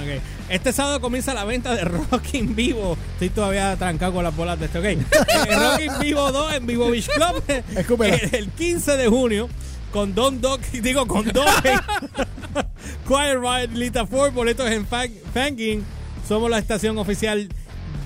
Este 0.50 0.72
sábado 0.72 1.02
comienza 1.02 1.34
la 1.34 1.44
venta 1.44 1.74
de 1.76 1.84
Rock 1.86 2.34
in 2.34 2.56
Vivo. 2.56 2.98
Estoy 3.14 3.30
todavía 3.30 3.76
trancado 3.78 4.14
con 4.14 4.24
las 4.24 4.36
bolas 4.36 4.60
de 4.60 4.66
este, 4.66 4.80
ok. 4.80 4.86
Eh, 5.48 5.56
Rock 5.56 5.80
in 5.82 6.00
Vivo 6.02 6.32
2 6.32 6.54
en 6.54 6.66
Vivo 6.68 6.90
Beach 6.92 7.10
Club. 7.10 7.44
Escúpela. 7.76 8.16
el, 8.16 8.36
el 8.36 8.50
15 8.52 8.98
de 8.98 9.08
junio. 9.08 9.50
Con 9.92 10.14
Don 10.14 10.42
Doc, 10.42 10.62
digo 10.72 11.08
con 11.08 11.26
Don. 11.32 11.46
Quiet 13.08 13.38
Riot, 13.40 13.72
Lita 13.74 14.06
Ford, 14.06 14.34
boletos 14.34 14.70
en 14.70 14.88
Fang- 14.88 15.14
Fanging. 15.34 15.84
Somos 16.28 16.50
la 16.50 16.60
estación 16.60 16.98
oficial. 16.98 17.48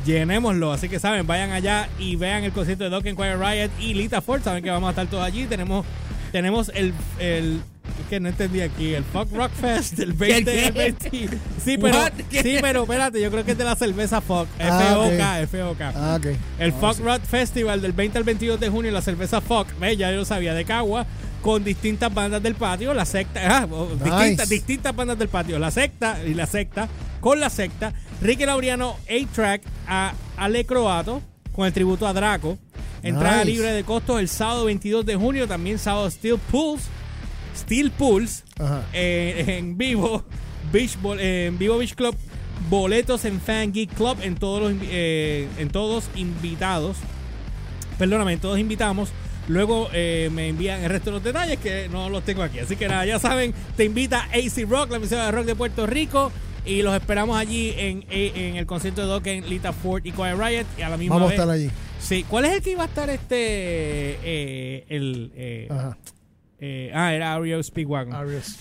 Llenémoslo. 0.06 0.72
Así 0.72 0.90
que 0.90 1.00
saben, 1.00 1.28
vayan 1.28 1.52
allá 1.52 1.88
y 2.00 2.16
vean 2.16 2.44
el 2.44 2.52
concierto 2.52 2.84
de 2.84 2.90
Doc 2.90 3.06
en 3.06 3.16
Quiet 3.16 3.38
Riot 3.38 3.70
y 3.80 3.94
Lita 3.94 4.22
Ford. 4.22 4.42
Saben 4.44 4.64
que 4.64 4.70
vamos 4.72 4.88
a 4.88 4.92
estar 4.92 5.08
todos 5.08 5.24
allí. 5.24 5.46
Tenemos, 5.46 5.86
tenemos 6.32 6.72
el, 6.76 6.94
el 7.20 7.62
es 8.00 8.08
que 8.10 8.20
no 8.20 8.30
entendí 8.30 8.62
aquí. 8.62 8.94
El 8.94 9.04
Fuck 9.04 9.32
Rock 9.34 9.52
Fest 9.52 9.94
del 9.94 10.14
20, 10.14 10.52
¿Qué? 10.52 10.72
20. 10.72 11.10
Sí, 11.64 11.78
pero? 11.78 11.98
¿Qué? 12.30 12.42
sí, 12.42 12.58
pero 12.62 12.84
espérate, 12.84 13.22
yo 13.22 13.30
creo 13.32 13.44
que 13.44 13.52
es 13.52 13.58
de 13.58 13.64
la 13.64 13.76
cerveza 13.76 14.22
Fuck. 14.22 14.48
Ah, 14.60 14.96
ok. 14.98 15.06
F-O-K, 15.14 15.42
F-O-K. 15.42 15.94
Ah, 15.96 16.16
ok. 16.20 16.26
El 16.60 16.72
Ah, 16.72 16.76
Fuck 16.80 16.96
sí. 16.96 17.04
Rock 17.04 17.22
Festival 17.24 17.82
del 17.82 17.94
20 17.94 18.18
al 18.18 18.24
22 18.24 18.60
de 18.60 18.70
junio, 18.70 18.92
la 18.92 19.02
cerveza 19.02 19.42
Fuck, 19.42 19.68
ve, 19.80 19.98
ya 19.98 20.12
yo 20.12 20.18
lo 20.18 20.26
sabía, 20.26 20.54
de 20.54 20.66
Cagua, 20.66 21.06
con 21.42 21.64
distintas 21.64 22.14
bandas 22.14 22.42
del 22.44 22.56
patio, 22.56 22.94
la 22.94 23.06
secta, 23.06 23.42
ah, 23.46 23.68
oh, 23.70 23.88
distintas, 24.02 24.48
distintas 24.50 24.96
bandas 24.96 25.18
del 25.18 25.28
patio, 25.28 25.58
la 25.60 25.72
secta 25.72 26.20
y 26.26 26.34
la 26.34 26.46
secta, 26.46 26.88
con 27.20 27.40
la 27.40 27.50
secta, 27.50 27.94
Ricky 28.22 28.46
Laureano, 28.46 28.96
A-Track, 29.10 29.64
a 29.88 30.14
Ale 30.38 30.66
Croato, 30.66 31.22
con 31.52 31.66
el 31.66 31.74
tributo 31.74 32.08
a 32.08 32.14
Draco, 32.14 32.58
entrada 33.04 33.44
Nice. 33.44 33.52
libre 33.52 33.72
de 33.72 33.84
costos 33.84 34.20
el 34.20 34.30
sábado 34.30 34.66
22 34.66 35.06
de 35.06 35.16
junio, 35.16 35.48
también 35.48 35.78
sábado 35.80 36.10
Steel 36.10 36.38
Pulse, 36.52 36.86
Steel 37.56 37.92
Ajá. 38.60 38.84
eh, 38.94 39.58
en 39.60 39.78
vivo, 39.78 40.24
Beach, 40.72 40.98
eh, 41.20 41.46
en 41.48 41.58
vivo 41.58 41.78
Beach 41.78 41.96
Club, 41.96 42.16
boletos 42.70 43.26
en 43.26 43.42
Fan 43.42 43.74
Geek 43.74 43.94
Club 43.94 44.18
en 44.22 44.36
todos 44.36 44.62
los 44.62 44.74
eh, 44.84 45.48
en 45.58 45.70
todos 45.70 46.10
invitados. 46.16 46.98
Perdóname, 47.98 48.34
en 48.34 48.40
todos 48.40 48.58
invitamos. 48.60 49.10
Luego 49.48 49.90
me 49.92 50.48
envían 50.48 50.82
el 50.84 50.90
resto 50.90 51.10
de 51.10 51.16
los 51.16 51.24
detalles 51.24 51.58
que 51.60 51.90
no 51.90 52.10
los 52.10 52.24
tengo 52.24 52.42
aquí. 52.42 52.60
Así 52.60 52.76
que 52.76 52.88
nada, 52.88 53.06
ya 53.06 53.20
saben, 53.20 53.54
te 53.76 53.84
invita 53.84 54.30
AC 54.32 54.66
Rock, 54.70 54.92
la 54.92 54.98
emisora 54.98 55.26
de 55.26 55.32
rock 55.32 55.46
de 55.46 55.56
Puerto 55.56 55.86
Rico. 55.88 56.32
Y 56.66 56.82
los 56.84 56.94
esperamos 56.96 57.38
allí 57.38 57.74
en, 57.78 58.04
en 58.10 58.56
el 58.56 58.66
concierto 58.66 59.02
de 59.02 59.08
Doc 59.08 59.26
en 59.28 59.50
Lita 59.50 59.74
Ford 59.74 60.06
y 60.06 60.12
Quiet 60.12 60.36
Riot. 60.38 60.66
Y 60.78 60.82
a 60.84 60.90
la 60.90 60.98
misma 60.98 61.16
Vamos 61.16 61.30
a 61.30 61.32
vez- 61.32 61.40
estar 61.40 61.50
allí. 61.50 61.70
Sí, 62.00 62.24
¿cuál 62.28 62.46
es 62.46 62.54
el 62.54 62.62
que 62.62 62.72
iba 62.72 62.84
a 62.84 62.88
estar 62.88 63.10
este? 63.10 63.36
eh, 64.24 64.86
el. 64.90 65.32
eh, 65.36 65.68
Ajá. 65.70 65.98
eh, 66.60 66.92
ah, 66.94 67.14
era 67.14 67.34
Ario 67.34 67.62
Speedwagon. 67.64 68.14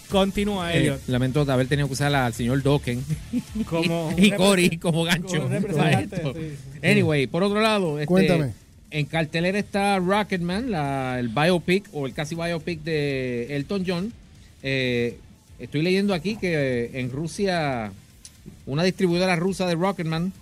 Continúa, 0.08 0.72
Eh, 0.74 0.78
Elliot. 0.78 1.00
lamento 1.08 1.44
de 1.44 1.52
haber 1.52 1.66
tenido 1.66 1.86
que 1.88 1.92
usar 1.94 2.14
al 2.14 2.32
señor 2.34 2.62
Dokken 2.62 3.02
Como 3.66 4.12
y, 4.16 4.30
Cory 4.32 4.78
como 4.78 5.04
gancho. 5.04 5.42
como 5.42 5.60
para 5.62 6.00
sí. 6.02 6.06
Anyway, 6.82 7.26
por 7.26 7.42
otro 7.42 7.60
lado, 7.60 7.98
este, 7.98 8.06
Cuéntame. 8.06 8.52
en 8.90 9.06
cartelera 9.06 9.58
está 9.58 9.98
Rocketman, 9.98 10.70
la, 10.70 11.18
el 11.18 11.28
biopic 11.28 11.84
o 11.92 12.06
el 12.06 12.14
casi 12.14 12.34
biopic 12.34 12.82
de 12.82 13.56
Elton 13.56 13.84
John. 13.86 14.12
Eh, 14.62 15.18
estoy 15.60 15.82
leyendo 15.82 16.14
aquí 16.14 16.36
que 16.36 16.52
eh, 16.84 16.90
en 17.00 17.10
Rusia, 17.10 17.92
una 18.66 18.82
distribuidora 18.82 19.36
rusa 19.36 19.66
de 19.66 19.74
Rocketman 19.74 20.32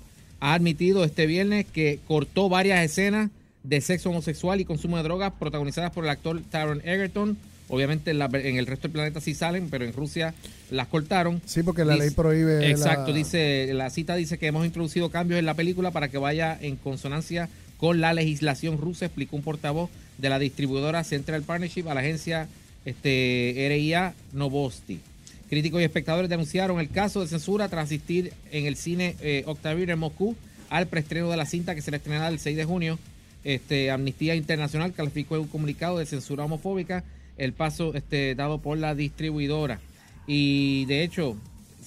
ha 0.41 0.55
admitido 0.55 1.05
este 1.05 1.27
viernes 1.27 1.67
que 1.67 1.99
cortó 2.07 2.49
varias 2.49 2.85
escenas 2.85 3.31
de 3.65 3.81
sexo 3.81 4.11
homosexual 4.11 4.61
y 4.61 4.65
consumo 4.65 4.97
de 4.97 5.03
drogas 5.03 5.33
protagonizadas 5.39 5.91
por 5.93 6.05
el 6.05 6.11
actor 6.11 6.41
Taron 6.51 6.81
Egerton. 6.85 7.37
Obviamente 7.71 8.13
en, 8.13 8.19
la- 8.19 8.31
en 8.33 8.57
el 8.57 8.67
resto 8.67 8.83
del 8.89 8.93
planeta 8.93 9.21
sí 9.21 9.35
salen, 9.35 9.69
pero 9.69 9.85
en 9.85 9.93
Rusia 9.93 10.33
las 10.71 10.87
cortaron. 10.87 11.43
Sí, 11.45 11.63
porque 11.63 11.85
la 11.85 11.95
Dice- 11.95 12.07
ley 12.07 12.15
prohíbe. 12.15 12.71
Exacto, 12.71 13.11
la- 13.11 13.17
dice 13.17 13.71
la 13.75 13.91
cita 13.91 14.15
dice 14.17 14.39
que 14.39 14.47
hemos 14.47 14.65
introducido 14.65 15.11
cambios 15.11 15.39
en 15.39 15.45
la 15.45 15.53
película 15.55 15.91
para 15.91 16.09
que 16.09 16.17
vaya 16.19 16.57
en 16.61 16.77
consonancia 16.77 17.49
con 17.77 18.01
la 18.01 18.15
legislación 18.15 18.79
rusa, 18.79 19.05
explicó 19.07 19.37
un 19.37 19.43
portavoz 19.43 19.91
de 20.17 20.31
la 20.31 20.39
distribuidora 20.39 21.05
Central 21.05 21.43
Partnership 21.43 21.89
a 21.89 21.95
la 21.95 22.01
agencia 22.01 22.49
este, 22.85 23.67
RIA 23.71 24.15
Novosti. 24.33 25.01
Críticos 25.49 25.81
y 25.81 25.85
espectadores 25.85 26.29
denunciaron 26.29 26.79
el 26.79 26.91
caso 26.91 27.21
de 27.21 27.27
censura 27.27 27.69
tras 27.69 27.85
asistir 27.85 28.33
en 28.51 28.67
el 28.67 28.77
cine 28.77 29.17
eh, 29.21 29.45
Octavio 29.47 29.91
en 29.91 29.99
Moscú 29.99 30.37
al 30.69 30.87
preestreno 30.87 31.31
de 31.31 31.37
la 31.37 31.47
cinta 31.47 31.75
que 31.75 31.81
se 31.81 31.91
le 31.91 31.97
estrenará 31.97 32.29
el 32.29 32.39
6 32.39 32.57
de 32.57 32.65
junio. 32.65 32.99
Este, 33.45 33.91
Amnistía 33.91 34.35
Internacional 34.35 34.93
calificó 34.93 35.37
en 35.37 35.43
un 35.43 35.49
comunicado 35.49 35.99
de 35.99 36.07
censura 36.07 36.45
homofóbica 36.45 37.03
el 37.39 37.53
paso 37.55 37.95
este, 37.95 38.35
dado 38.35 38.59
por 38.59 38.77
la 38.77 38.95
distribuidora. 38.95 39.81
Y 40.27 40.85
de 40.85 41.03
hecho, 41.03 41.37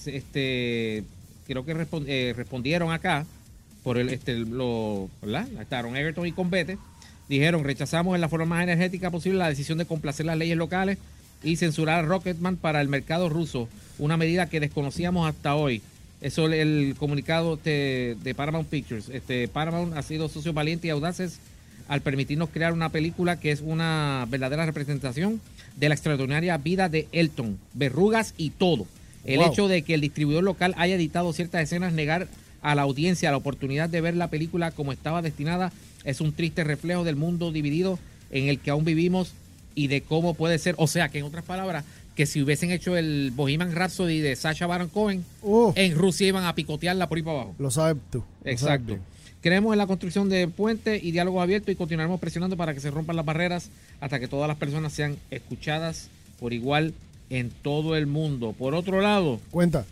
este, 0.08 1.04
creo 1.46 1.64
que 1.64 1.88
eh, 2.08 2.34
respondieron 2.36 2.92
acá 2.92 3.28
por 3.84 3.98
el, 4.00 4.10
este, 4.10 4.40
lo. 4.40 5.10
Estaron 5.60 5.96
Egerton 5.96 6.26
y 6.26 6.32
Convete. 6.32 6.78
Dijeron, 7.30 7.64
rechazamos 7.64 8.16
en 8.16 8.22
la 8.22 8.30
forma 8.30 8.46
más 8.46 8.64
energética 8.64 9.12
posible 9.12 9.38
la 9.38 9.50
decisión 9.50 9.78
de 9.78 9.86
complacer 9.86 10.26
las 10.26 10.38
leyes 10.38 10.58
locales 10.58 10.98
y 11.44 11.56
censurar 11.56 12.04
a 12.04 12.08
Rocketman 12.08 12.56
para 12.58 12.82
el 12.82 12.88
mercado 12.88 13.30
ruso, 13.30 13.68
una 14.00 14.18
medida 14.18 14.48
que 14.50 14.60
desconocíamos 14.60 15.28
hasta 15.28 15.56
hoy. 15.56 15.82
Eso 16.22 16.46
el, 16.46 16.54
el 16.54 16.96
comunicado 16.98 17.58
de, 17.58 18.16
de 18.24 18.36
Paramount 18.36 18.70
Pictures. 18.70 19.10
Este, 19.10 19.48
Paramount 19.48 19.96
ha 19.98 20.04
sido 20.04 20.30
socios 20.30 20.54
valientes 20.54 20.86
y 20.86 20.90
audaces 20.92 21.40
al 21.88 22.02
permitirnos 22.02 22.50
crear 22.50 22.74
una 22.74 22.90
película 22.90 23.40
que 23.40 23.52
es 23.52 23.62
una 23.62 24.26
verdadera 24.30 24.66
representación 24.66 25.42
de 25.78 25.90
la 25.90 25.96
extraordinaria 25.96 26.58
vida 26.58 26.90
de 26.90 27.08
Elton, 27.12 27.58
verrugas 27.74 28.34
y 28.38 28.52
todo. 28.52 28.86
El 29.26 29.40
Wow. 29.40 29.52
hecho 29.52 29.68
de 29.68 29.82
que 29.82 29.94
el 29.96 30.02
distribuidor 30.02 30.44
local 30.44 30.74
haya 30.78 30.96
editado 30.96 31.34
ciertas 31.34 31.64
escenas, 31.64 31.94
negar 31.94 32.28
a 32.62 32.76
la 32.76 32.84
audiencia 32.84 33.32
la 33.32 33.38
oportunidad 33.38 33.90
de 33.90 34.02
ver 34.02 34.16
la 34.16 34.30
película 34.30 34.72
como 34.72 34.92
estaba 34.92 35.22
destinada, 35.22 35.72
es 36.04 36.22
un 36.22 36.34
triste 36.34 36.64
reflejo 36.64 37.04
del 37.04 37.16
mundo 37.16 37.52
dividido 37.52 37.98
en 38.32 38.48
el 38.48 38.60
que 38.60 38.70
aún 38.72 38.86
vivimos 38.86 39.34
y 39.76 39.88
de 39.88 40.02
cómo 40.02 40.34
puede 40.34 40.58
ser. 40.60 40.76
O 40.78 40.88
sea, 40.88 41.10
que 41.10 41.20
en 41.20 41.26
otras 41.26 41.44
palabras, 41.46 41.86
que 42.16 42.26
si 42.26 42.42
hubiesen 42.42 42.72
hecho 42.72 42.98
el 42.98 43.32
Bohemian 43.36 43.74
Rhapsody 43.74 44.20
de 44.20 44.36
Sacha 44.36 44.68
Baron 44.68 44.90
Cohen, 44.90 45.24
Uh, 45.42 45.72
en 45.76 45.96
Rusia 45.96 46.28
iban 46.28 46.44
a 46.46 46.54
picotearla 46.56 47.08
por 47.08 47.18
ahí 47.18 47.24
para 47.24 47.38
abajo. 47.38 47.56
lo 47.58 47.72
sabes 47.72 47.98
tú. 48.12 48.24
sabes 48.44 48.54
Exacto. 48.54 48.98
Creemos 49.42 49.72
en 49.74 49.80
la 49.80 49.88
construcción 49.88 50.30
de 50.30 50.48
puentes 50.48 51.04
y 51.04 51.12
diálogo 51.12 51.42
abierto 51.42 51.72
y 51.72 51.76
continuaremos 51.76 52.20
presionando 52.20 52.58
para 52.58 52.74
que 52.76 52.80
se 52.80 52.92
rompan 52.92 53.16
las 53.16 53.26
barreras 53.26 53.70
hasta 54.00 54.20
que 54.20 54.28
todas 54.28 54.48
las 54.48 54.58
personas 54.58 54.94
sean 54.94 55.18
escuchadas 55.32 56.10
por 56.40 56.54
igual 56.54 56.94
en 57.32 57.50
todo 57.50 57.96
el 57.96 58.06
mundo. 58.06 58.54
Por 58.58 58.76
otro 58.76 59.02
lado, 59.02 59.40
Cuenta. 59.50 59.86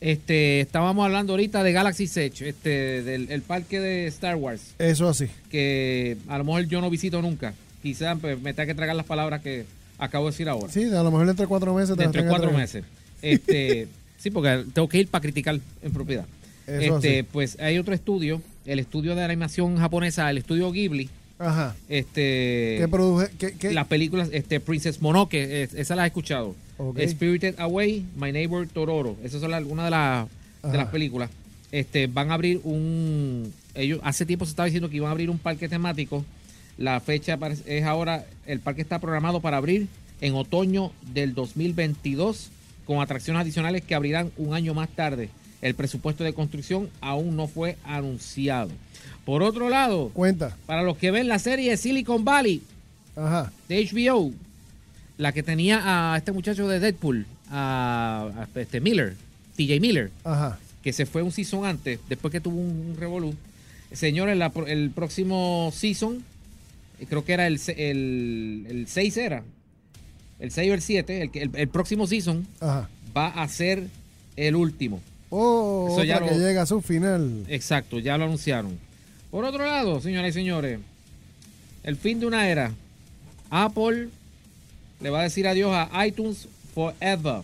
este, 0.00 0.60
estábamos 0.60 1.04
hablando 1.04 1.32
ahorita 1.32 1.62
de 1.62 1.72
Galaxy 1.72 2.04
Edge, 2.04 2.48
este, 2.48 3.02
del 3.02 3.30
el 3.30 3.42
parque 3.42 3.80
de 3.80 4.06
Star 4.08 4.36
Wars, 4.36 4.74
Eso 4.78 5.08
así. 5.08 5.26
que 5.50 6.16
a 6.28 6.38
lo 6.38 6.44
mejor 6.44 6.66
yo 6.66 6.80
no 6.80 6.90
visito 6.90 7.22
nunca. 7.22 7.54
Quizás 7.82 8.18
pues, 8.20 8.40
me 8.40 8.54
tenga 8.54 8.66
que 8.66 8.74
tragar 8.74 8.94
las 8.96 9.06
palabras 9.06 9.42
que 9.42 9.64
acabo 9.98 10.26
de 10.26 10.32
decir 10.32 10.48
ahora. 10.48 10.72
Sí, 10.72 10.84
a 10.84 11.02
lo 11.02 11.10
mejor 11.10 11.28
entre 11.28 11.46
cuatro 11.46 11.74
meses 11.74 11.96
te 11.96 12.06
tenga 12.08 12.28
cuatro 12.28 12.52
meses. 12.52 12.84
Este, 13.20 13.88
sí, 14.18 14.30
porque 14.30 14.64
tengo 14.72 14.88
que 14.88 14.98
ir 14.98 15.08
para 15.08 15.22
criticar 15.22 15.58
en 15.82 15.92
propiedad. 15.92 16.26
Eso 16.66 16.96
este, 16.96 17.20
así. 17.20 17.28
pues 17.32 17.58
hay 17.60 17.78
otro 17.78 17.92
estudio, 17.94 18.40
el 18.66 18.78
estudio 18.78 19.14
de 19.14 19.24
animación 19.24 19.76
japonesa, 19.76 20.30
el 20.30 20.38
estudio 20.38 20.70
Ghibli. 20.70 21.10
Ajá. 21.38 21.74
Este, 21.88 22.76
¿Qué 22.78 22.86
produje? 22.88 23.28
¿Qué, 23.36 23.52
qué? 23.54 23.72
las 23.72 23.88
películas, 23.88 24.28
este, 24.32 24.60
Princess 24.60 25.02
Mononoke, 25.02 25.34
es- 25.34 25.74
esa 25.74 25.96
la 25.96 26.04
he 26.04 26.06
escuchado. 26.06 26.54
Ok. 26.78 27.00
Spirited 27.08 27.58
Away, 27.58 28.06
My 28.16 28.30
Neighbor 28.30 28.66
Tororo. 28.68 29.16
Esas 29.24 29.40
son 29.40 29.52
algunas 29.52 29.86
de, 29.86 29.90
las 29.90 30.28
de 30.62 30.78
las 30.78 30.88
películas. 30.88 31.30
Este, 31.72 32.06
van 32.06 32.30
a 32.30 32.34
abrir 32.34 32.60
un. 32.64 33.52
Ellos 33.74 34.00
hace 34.04 34.26
tiempo 34.26 34.44
se 34.44 34.50
estaba 34.50 34.66
diciendo 34.66 34.88
que 34.90 34.96
iban 34.96 35.08
a 35.08 35.12
abrir 35.12 35.30
un 35.30 35.38
parque 35.38 35.68
temático. 35.68 36.24
La 36.78 37.00
fecha 37.00 37.38
es 37.66 37.84
ahora. 37.84 38.24
El 38.46 38.60
parque 38.60 38.82
está 38.82 38.98
programado 38.98 39.40
para 39.40 39.56
abrir 39.56 39.88
en 40.20 40.34
otoño 40.34 40.92
del 41.12 41.34
2022 41.34 42.48
con 42.86 43.00
atracciones 43.00 43.42
adicionales 43.42 43.82
que 43.82 43.94
abrirán 43.94 44.30
un 44.36 44.54
año 44.54 44.74
más 44.74 44.88
tarde. 44.88 45.28
El 45.60 45.74
presupuesto 45.74 46.24
de 46.24 46.32
construcción 46.32 46.90
aún 47.00 47.36
no 47.36 47.46
fue 47.46 47.76
anunciado. 47.84 48.70
Por 49.24 49.42
otro 49.44 49.68
lado, 49.68 50.10
Cuenta. 50.12 50.56
para 50.66 50.82
los 50.82 50.96
que 50.96 51.12
ven 51.12 51.28
la 51.28 51.38
serie 51.38 51.76
Silicon 51.76 52.24
Valley, 52.24 52.62
Ajá. 53.14 53.52
de 53.68 53.84
HBO, 53.88 54.32
la 55.18 55.32
que 55.32 55.44
tenía 55.44 56.12
a 56.14 56.16
este 56.16 56.32
muchacho 56.32 56.66
de 56.66 56.80
Deadpool, 56.80 57.26
a, 57.48 58.48
a 58.54 58.60
este 58.60 58.80
Miller, 58.80 59.14
TJ 59.56 59.78
Miller, 59.80 60.10
Ajá. 60.24 60.58
que 60.82 60.92
se 60.92 61.06
fue 61.06 61.22
un 61.22 61.30
season 61.30 61.64
antes, 61.64 62.00
después 62.08 62.32
que 62.32 62.40
tuvo 62.40 62.56
un, 62.56 62.86
un 62.90 62.96
revolú. 62.98 63.34
Señores, 63.92 64.36
la 64.36 64.50
el 64.66 64.90
próximo 64.90 65.70
season, 65.72 66.24
creo 67.08 67.24
que 67.24 67.32
era 67.32 67.46
el, 67.46 67.60
el, 67.76 68.66
el 68.68 68.86
6 68.88 69.16
era, 69.16 69.42
el 70.38 70.50
6 70.50 70.70
o 70.70 70.74
el 70.74 70.82
7, 70.82 71.22
el, 71.22 71.30
el, 71.34 71.50
el 71.54 71.68
próximo 71.68 72.06
season 72.06 72.46
Ajá. 72.60 72.88
va 73.16 73.28
a 73.28 73.48
ser 73.48 73.84
el 74.36 74.56
último. 74.56 75.00
Oh, 75.30 75.88
Eso 75.90 76.04
ya 76.04 76.20
que 76.20 76.34
llega 76.34 76.62
a 76.62 76.66
su 76.66 76.80
final. 76.82 77.44
Exacto, 77.48 77.98
ya 77.98 78.18
lo 78.18 78.24
anunciaron. 78.24 78.78
Por 79.30 79.44
otro 79.44 79.64
lado, 79.64 80.00
señoras 80.00 80.30
y 80.30 80.32
señores, 80.34 80.78
el 81.84 81.96
fin 81.96 82.20
de 82.20 82.26
una 82.26 82.48
era. 82.48 82.72
Apple 83.50 84.08
le 85.00 85.10
va 85.10 85.20
a 85.20 85.24
decir 85.24 85.46
adiós 85.48 85.72
a 85.74 86.06
iTunes 86.06 86.48
Forever. 86.74 87.42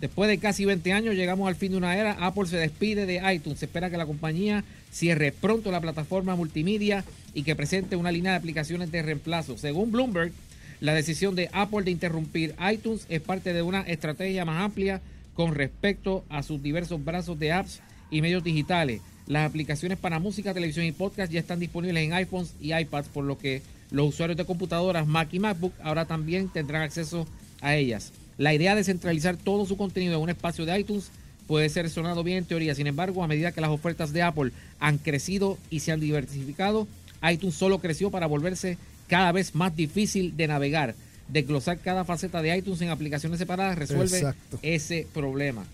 Después 0.00 0.28
de 0.28 0.38
casi 0.38 0.64
20 0.64 0.92
años 0.92 1.14
llegamos 1.14 1.46
al 1.48 1.54
fin 1.54 1.72
de 1.72 1.78
una 1.78 1.96
era. 1.96 2.12
Apple 2.12 2.46
se 2.46 2.56
despide 2.56 3.06
de 3.06 3.20
iTunes. 3.32 3.58
Se 3.60 3.66
espera 3.66 3.88
que 3.90 3.96
la 3.96 4.06
compañía 4.06 4.64
cierre 4.90 5.32
pronto 5.32 5.70
la 5.70 5.80
plataforma 5.80 6.34
multimedia 6.34 7.04
y 7.34 7.42
que 7.42 7.56
presente 7.56 7.96
una 7.96 8.12
línea 8.12 8.32
de 8.32 8.38
aplicaciones 8.38 8.90
de 8.90 9.02
reemplazo. 9.02 9.56
Según 9.58 9.92
Bloomberg, 9.92 10.32
la 10.80 10.94
decisión 10.94 11.34
de 11.34 11.48
Apple 11.52 11.82
de 11.82 11.90
interrumpir 11.92 12.54
iTunes 12.72 13.06
es 13.08 13.20
parte 13.20 13.52
de 13.52 13.62
una 13.62 13.82
estrategia 13.82 14.44
más 14.44 14.62
amplia 14.62 15.00
con 15.34 15.54
respecto 15.54 16.24
a 16.28 16.42
sus 16.42 16.62
diversos 16.62 17.04
brazos 17.04 17.38
de 17.38 17.52
apps 17.52 17.80
y 18.10 18.20
medios 18.20 18.44
digitales. 18.44 19.00
Las 19.26 19.48
aplicaciones 19.48 19.98
para 19.98 20.18
música, 20.18 20.52
televisión 20.52 20.84
y 20.84 20.92
podcast 20.92 21.32
ya 21.32 21.40
están 21.40 21.60
disponibles 21.60 22.04
en 22.04 22.12
iPhones 22.12 22.54
y 22.60 22.74
iPads, 22.74 23.08
por 23.08 23.24
lo 23.24 23.38
que 23.38 23.62
los 23.90 24.08
usuarios 24.08 24.36
de 24.36 24.44
computadoras 24.44 25.06
Mac 25.06 25.28
y 25.32 25.38
MacBook 25.38 25.72
ahora 25.82 26.04
también 26.04 26.48
tendrán 26.48 26.82
acceso 26.82 27.26
a 27.60 27.76
ellas. 27.76 28.12
La 28.38 28.52
idea 28.52 28.74
de 28.74 28.84
centralizar 28.84 29.36
todo 29.36 29.66
su 29.66 29.76
contenido 29.76 30.16
en 30.16 30.22
un 30.22 30.30
espacio 30.30 30.66
de 30.66 30.80
iTunes 30.80 31.10
puede 31.46 31.68
ser 31.68 31.88
sonado 31.90 32.24
bien 32.24 32.38
en 32.38 32.44
teoría. 32.44 32.74
Sin 32.74 32.86
embargo, 32.86 33.22
a 33.22 33.28
medida 33.28 33.52
que 33.52 33.60
las 33.60 33.70
ofertas 33.70 34.12
de 34.12 34.22
Apple 34.22 34.52
han 34.80 34.98
crecido 34.98 35.58
y 35.70 35.80
se 35.80 35.92
han 35.92 36.00
diversificado, 36.00 36.88
iTunes 37.30 37.54
solo 37.54 37.78
creció 37.78 38.10
para 38.10 38.26
volverse 38.26 38.78
cada 39.08 39.32
vez 39.32 39.54
más 39.54 39.74
difícil 39.76 40.36
de 40.36 40.48
navegar. 40.48 40.94
Desglosar 41.28 41.78
cada 41.78 42.04
faceta 42.04 42.42
de 42.42 42.56
iTunes 42.56 42.80
en 42.82 42.90
aplicaciones 42.90 43.38
separadas 43.38 43.78
resuelve 43.78 44.18
Exacto. 44.18 44.58
ese 44.62 45.06
problema. 45.12 45.64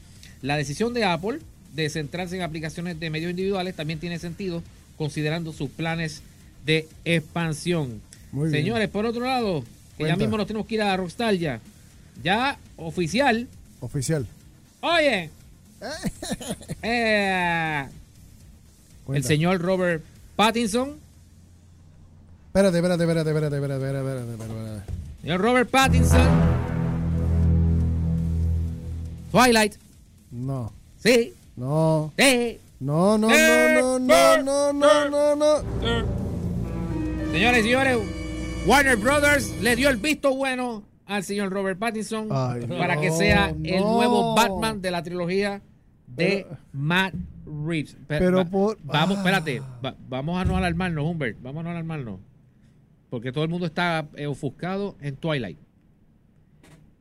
La 0.43 0.57
decisión 0.57 0.95
de 0.95 1.05
Apple 1.05 1.41
de 1.75 1.91
centrarse 1.91 2.37
en 2.37 2.43
aplicaciones 2.43 2.99
de 2.99 3.11
medios 3.11 3.31
individuales 3.31 3.75
también 3.75 3.99
tiene 3.99 4.19
sentido 4.19 4.63
considerando 4.97 5.53
sus 5.53 5.71
planes 5.71 6.23
de 6.65 6.89
expansión. 7.05 8.01
Muy 8.33 8.51
bien. 8.51 8.63
Señores, 8.63 8.89
por 8.89 9.07
otro 9.07 9.25
lado, 9.25 9.65
que 9.97 10.05
ya 10.05 10.17
mismo 10.17 10.37
nos 10.37 10.47
tenemos 10.47 10.67
que 10.67 10.77
ir 10.77 10.83
a 10.83 10.97
Rockstar 10.97 11.35
ya. 11.35 11.61
Ya 12.23 12.59
oficial. 12.77 13.49
Oficial. 13.81 14.27
Oye. 14.81 15.31
eh, 16.83 17.85
el 19.13 19.25
señor 19.25 19.61
Robert 19.61 20.05
Pattinson. 20.37 20.97
Espérate, 22.49 22.77
espérate, 22.79 23.03
espérate, 23.05 23.31
espérate, 23.31 23.57
espérate, 23.57 23.87
espérate, 23.87 24.21
espérate, 24.33 24.33
espérate. 24.33 24.93
Señor 25.23 25.41
Robert 25.41 25.71
Pattinson. 25.71 26.29
Twilight. 29.31 29.75
No. 30.31 30.73
Sí. 30.99 31.35
No. 31.57 32.13
Sí. 32.19 32.59
No, 32.81 33.19
no, 33.19 33.29
no, 33.29 33.99
no, 33.99 34.43
no, 34.43 34.73
no, 34.73 34.73
no, 34.73 35.37
no, 35.37 35.37
no. 35.37 35.63
Señores 37.33 37.61
y 37.61 37.63
señores, 37.65 37.99
Warner 38.67 38.97
Brothers 38.97 39.51
le 39.61 39.75
dio 39.77 39.89
el 39.91 39.97
visto 39.97 40.35
bueno 40.35 40.85
al 41.07 41.25
señor 41.25 41.51
Robert 41.53 41.79
Pattinson 41.79 42.29
Ay, 42.31 42.67
para 42.67 42.95
no, 42.95 43.01
que 43.01 43.11
sea 43.11 43.49
el 43.65 43.81
no. 43.81 43.93
nuevo 43.95 44.35
Batman 44.37 44.81
de 44.81 44.91
la 44.93 45.03
trilogía 45.03 45.61
de 46.07 46.47
Matt 46.73 47.15
Reeves. 47.47 47.97
Pe- 48.07 48.19
pero 48.19 48.39
va- 48.39 48.45
por- 48.45 48.79
vamos, 48.85 49.17
ah. 49.17 49.21
espérate, 49.21 49.61
va- 49.85 49.95
vamos 50.09 50.41
a 50.41 50.45
no 50.45 50.57
alarmarnos, 50.57 51.05
Humbert, 51.05 51.39
vamos 51.43 51.61
a 51.61 51.65
no 51.65 51.71
alarmarnos. 51.71 52.21
Porque 53.11 53.33
todo 53.33 53.45
el 53.45 53.51
mundo 53.51 53.67
está 53.67 54.07
eh, 54.17 54.27
ofuscado 54.27 54.97
en 55.01 55.17
Twilight. 55.17 55.57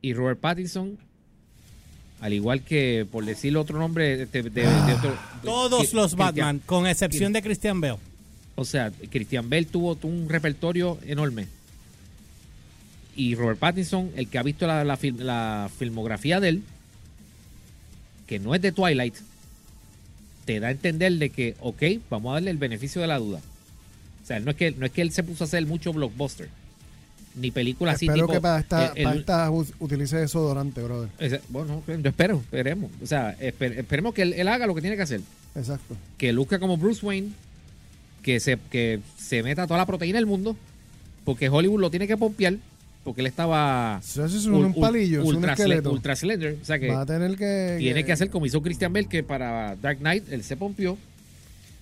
Y 0.00 0.14
Robert 0.14 0.40
Pattinson, 0.40 0.96
al 2.20 2.32
igual 2.32 2.62
que, 2.62 3.06
por 3.10 3.24
decirle 3.24 3.58
otro 3.58 3.78
nombre, 3.78 4.16
de, 4.16 4.26
de- 4.26 4.42
de- 4.42 4.50
de 4.62 4.94
otro- 4.94 5.18
Todos 5.42 5.92
los 5.92 6.12
Christian- 6.14 6.16
Batman, 6.18 6.62
con 6.64 6.86
excepción 6.86 7.32
de 7.32 7.42
Christian 7.42 7.80
Bale. 7.80 7.98
o 8.56 8.64
sea, 8.64 8.90
Christian 9.10 9.48
Bell 9.50 9.66
tuvo, 9.66 9.94
tuvo 9.96 10.12
un 10.12 10.28
repertorio 10.28 10.98
enorme. 11.06 11.46
Y 13.14 13.34
Robert 13.34 13.58
Pattinson, 13.58 14.10
el 14.16 14.28
que 14.28 14.38
ha 14.38 14.42
visto 14.42 14.66
la, 14.66 14.84
la 14.84 15.70
filmografía 15.78 16.40
de 16.40 16.48
él, 16.50 16.62
que 18.26 18.38
no 18.38 18.54
es 18.54 18.62
de 18.62 18.72
Twilight, 18.72 19.14
te 20.44 20.60
da 20.60 20.68
a 20.68 20.70
entender 20.70 21.12
de 21.14 21.30
que, 21.30 21.56
ok, 21.60 21.82
vamos 22.10 22.30
a 22.30 22.34
darle 22.34 22.50
el 22.50 22.58
beneficio 22.58 23.00
de 23.00 23.06
la 23.08 23.18
duda. 23.18 23.40
O 24.28 24.30
sea, 24.30 24.40
no 24.40 24.50
es 24.50 24.56
que, 24.58 24.72
no 24.72 24.84
es 24.84 24.92
que 24.92 25.00
él 25.00 25.10
se 25.10 25.22
puso 25.22 25.44
a 25.44 25.46
hacer 25.46 25.64
mucho 25.64 25.90
blockbuster, 25.92 26.48
ni 27.34 27.50
películas 27.50 27.94
así 27.94 28.04
Espero 28.06 28.26
tipo... 28.26 28.32
que 28.34 28.40
para 28.42 28.58
esta, 28.60 28.86
el- 28.94 29.04
para 29.04 29.16
esta 29.18 29.50
utilice 29.50 30.16
desodorante, 30.18 30.82
brother. 30.82 31.08
bueno, 31.48 31.82
yo 31.86 31.94
espero, 32.10 32.36
esperemos. 32.36 32.90
O 33.02 33.06
sea, 33.06 33.34
esper- 33.38 33.78
esperemos 33.78 34.12
que 34.12 34.22
él, 34.22 34.34
él 34.34 34.46
haga 34.48 34.66
lo 34.66 34.74
que 34.74 34.82
tiene 34.82 34.96
que 34.96 35.02
hacer. 35.02 35.22
Exacto. 35.54 35.96
Que 36.18 36.32
luzca 36.34 36.58
como 36.58 36.76
Bruce 36.76 37.04
Wayne, 37.06 37.28
que 38.22 38.38
se, 38.40 38.58
que 38.70 39.00
se 39.18 39.42
meta 39.42 39.66
toda 39.66 39.78
la 39.78 39.86
proteína 39.86 40.18
del 40.18 40.26
mundo, 40.26 40.56
porque 41.24 41.48
Hollywood 41.48 41.80
lo 41.80 41.90
tiene 41.90 42.06
que 42.06 42.18
pompear, 42.18 42.56
porque 43.04 43.22
él 43.22 43.28
estaba 43.28 43.98
Eso 44.04 44.26
es 44.26 44.44
un, 44.44 44.66
un 44.66 44.74
palillo, 44.74 45.22
es 45.22 45.26
un 45.28 45.36
ultra, 45.36 45.52
esqueleto. 45.54 45.88
sle- 45.88 45.94
ultra 45.94 46.16
slender. 46.16 46.58
O 46.60 46.64
sea 46.66 46.78
que 46.78 46.88
Va 46.90 47.00
a 47.00 47.06
tener 47.06 47.34
que... 47.36 47.76
tiene 47.78 48.04
que 48.04 48.12
hacer 48.12 48.28
como 48.28 48.44
hizo 48.44 48.60
Christian 48.60 48.92
Bell, 48.92 49.08
que 49.08 49.22
para 49.22 49.74
Dark 49.76 50.00
Knight 50.00 50.30
él 50.30 50.42
se 50.44 50.56
pompió. 50.58 50.98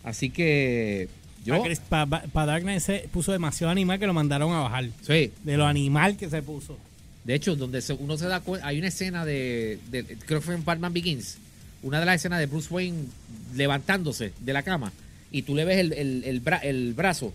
Así 0.04 0.30
que 0.30 1.08
yo, 1.46 1.62
Para 1.88 2.46
Dark 2.46 2.62
Knight 2.62 2.80
se 2.80 3.08
puso 3.12 3.32
demasiado 3.32 3.70
animal 3.70 3.98
que 3.98 4.06
lo 4.06 4.14
mandaron 4.14 4.52
a 4.52 4.60
bajar. 4.60 4.88
sí, 5.06 5.32
De 5.44 5.56
lo 5.56 5.66
animal 5.66 6.16
que 6.16 6.28
se 6.30 6.42
puso. 6.42 6.78
de 7.24 7.34
hecho, 7.34 7.56
donde 7.56 7.80
se- 7.82 7.92
uno 7.94 8.16
se 8.16 8.26
da 8.26 8.40
cuenta, 8.40 8.66
hay 8.66 8.78
una 8.78 8.88
escena 8.88 9.24
de, 9.24 9.78
de- 9.90 10.04
creo 10.04 10.40
que 10.40 10.46
fue 10.46 10.54
en 10.54 10.64
Batman 10.64 10.92
Begins, 10.92 11.38
una 11.82 12.00
de 12.00 12.06
las 12.06 12.16
escenas 12.16 12.38
de 12.38 12.46
Bruce 12.46 12.72
Wayne 12.72 13.04
levantándose 13.54 14.32
de 14.40 14.52
la 14.52 14.62
cama 14.62 14.92
y 15.30 15.42
tú 15.42 15.54
le 15.54 15.64
ves 15.64 15.78
el, 15.78 15.92
el, 15.92 16.24
el 16.24 16.42
bra- 16.44 16.60
el 16.62 16.94
brazo 16.94 17.32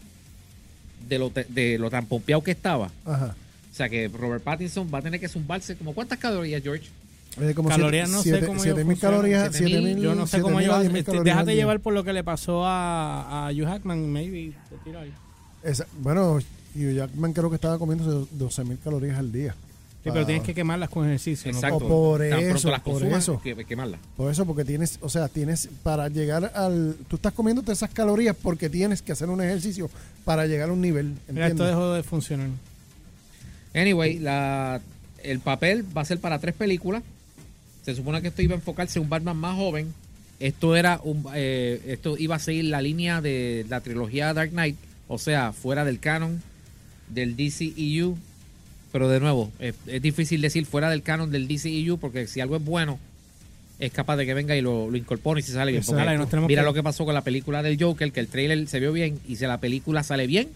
de 1.07 1.19
lo, 1.19 1.29
te- 1.29 1.45
de 1.49 1.77
lo 1.77 1.89
tan 1.89 2.05
pompeado 2.05 2.43
que 2.43 2.51
estaba. 2.51 2.91
Ajá. 3.05 3.35
O 3.71 3.75
sea 3.75 3.89
que 3.89 4.07
Robert 4.09 4.43
Pattinson 4.43 4.89
va 4.93 4.99
a 4.99 5.01
tener 5.01 5.19
que 5.19 5.27
zumbarse 5.29 5.75
como 5.75 5.93
cuántas 5.93 6.19
calorías, 6.19 6.61
George. 6.61 6.88
Eh, 7.39 7.53
como 7.55 7.69
Calorías 7.69 8.09
no 8.09 8.17
sé 8.23 8.31
siete- 8.31 8.45
cómo 8.45 8.59
siete 8.59 8.81
ellos 8.81 8.87
mil 8.87 8.97
funcionan. 8.97 9.17
calorías, 9.21 9.53
7.000, 9.53 9.57
7000 9.57 9.97
Yo 10.01 10.15
no 10.15 10.27
sé 10.27 10.41
cómo 10.41 10.59
7000 10.59 10.59
a 10.59 10.61
llevar. 10.61 10.81
10.000 10.91 10.97
este, 10.99 11.11
calorías 11.11 11.37
al 11.37 11.45
déjate 11.45 11.55
llevar 11.55 11.79
por 11.79 11.93
lo 11.93 12.03
que 12.03 12.13
le 12.13 12.23
pasó 12.23 12.65
a, 12.65 13.47
a 13.47 13.51
Hugh 13.51 13.65
Hackman, 13.65 14.11
maybe. 14.11 14.53
te 14.69 14.75
tiro 14.83 14.99
ahí. 14.99 15.13
Esa- 15.63 15.87
bueno, 16.01 16.33
Hugh 16.75 16.93
Jackman 16.95 17.31
creo 17.33 17.49
que 17.49 17.55
estaba 17.55 17.77
comiendo 17.79 18.27
12 18.31 18.63
mil 18.65 18.77
calorías 18.83 19.17
al 19.17 19.31
día. 19.31 19.55
Sí, 20.03 20.09
pero 20.11 20.25
tienes 20.25 20.43
que 20.43 20.55
quemarlas 20.55 20.89
con 20.89 21.05
ejercicio. 21.05 21.51
¿no? 21.51 21.57
Exacto. 21.59 21.85
O 21.85 21.87
por 21.87 22.19
Tan 22.27 22.39
eso, 22.39 22.71
las 22.71 22.81
por 22.81 23.03
eso. 23.03 23.39
que 23.41 23.53
quemarlas. 23.65 23.99
Por 24.17 24.31
eso, 24.31 24.45
porque 24.47 24.65
tienes, 24.65 24.97
o 24.99 25.09
sea, 25.09 25.27
tienes 25.27 25.69
para 25.83 26.09
llegar 26.09 26.51
al... 26.55 26.95
Tú 27.07 27.17
estás 27.17 27.31
comiéndote 27.33 27.71
esas 27.71 27.91
calorías 27.91 28.35
porque 28.35 28.67
tienes 28.67 29.03
que 29.03 29.11
hacer 29.11 29.29
un 29.29 29.41
ejercicio 29.43 29.91
para 30.25 30.47
llegar 30.47 30.69
a 30.69 30.73
un 30.73 30.81
nivel. 30.81 31.13
Mira, 31.31 31.47
esto 31.47 31.63
dejó 31.65 31.93
de 31.93 32.01
funcionar. 32.01 32.47
Anyway, 33.75 34.17
la, 34.19 34.81
el 35.23 35.39
papel 35.39 35.85
va 35.95 36.01
a 36.01 36.05
ser 36.05 36.19
para 36.19 36.39
tres 36.39 36.55
películas. 36.55 37.03
Se 37.83 37.95
supone 37.95 38.21
que 38.21 38.27
esto 38.29 38.41
iba 38.41 38.53
a 38.53 38.57
enfocarse 38.57 38.99
en 38.99 39.03
un 39.03 39.09
Batman 39.09 39.37
más 39.37 39.55
joven. 39.55 39.93
Esto 40.39 40.75
era 40.75 40.99
un, 41.03 41.25
eh, 41.35 41.81
esto 41.87 42.17
iba 42.17 42.35
a 42.35 42.39
seguir 42.39 42.65
la 42.65 42.81
línea 42.81 43.21
de 43.21 43.65
la 43.69 43.81
trilogía 43.81 44.33
Dark 44.33 44.51
Knight, 44.51 44.75
o 45.07 45.17
sea, 45.17 45.51
fuera 45.53 45.85
del 45.85 45.99
canon 45.99 46.41
del 47.09 47.35
DCEU. 47.35 48.17
Pero 48.91 49.07
de 49.07 49.19
nuevo, 49.19 49.51
es, 49.59 49.75
es 49.87 50.01
difícil 50.01 50.41
decir 50.41 50.65
fuera 50.65 50.89
del 50.89 51.01
canon 51.01 51.31
del 51.31 51.47
DCEU 51.47 51.97
porque 51.97 52.27
si 52.27 52.41
algo 52.41 52.57
es 52.57 52.63
bueno, 52.65 52.99
es 53.79 53.91
capaz 53.91 54.17
de 54.17 54.25
que 54.25 54.33
venga 54.33 54.55
y 54.55 54.61
lo, 54.61 54.89
lo 54.91 54.97
incorpore 54.97 55.39
y 55.39 55.43
se 55.43 55.53
sale 55.53 55.71
bien. 55.71 55.83
Tenemos 56.27 56.47
mira 56.49 56.61
que- 56.61 56.65
lo 56.65 56.73
que 56.73 56.83
pasó 56.83 57.05
con 57.05 57.13
la 57.13 57.23
película 57.23 57.63
del 57.63 57.81
Joker, 57.81 58.11
que 58.11 58.19
el 58.19 58.27
trailer 58.27 58.67
se 58.67 58.79
vio 58.79 58.91
bien 58.93 59.19
y 59.27 59.37
si 59.37 59.45
la 59.45 59.59
película 59.59 60.03
sale 60.03 60.27
bien 60.27 60.49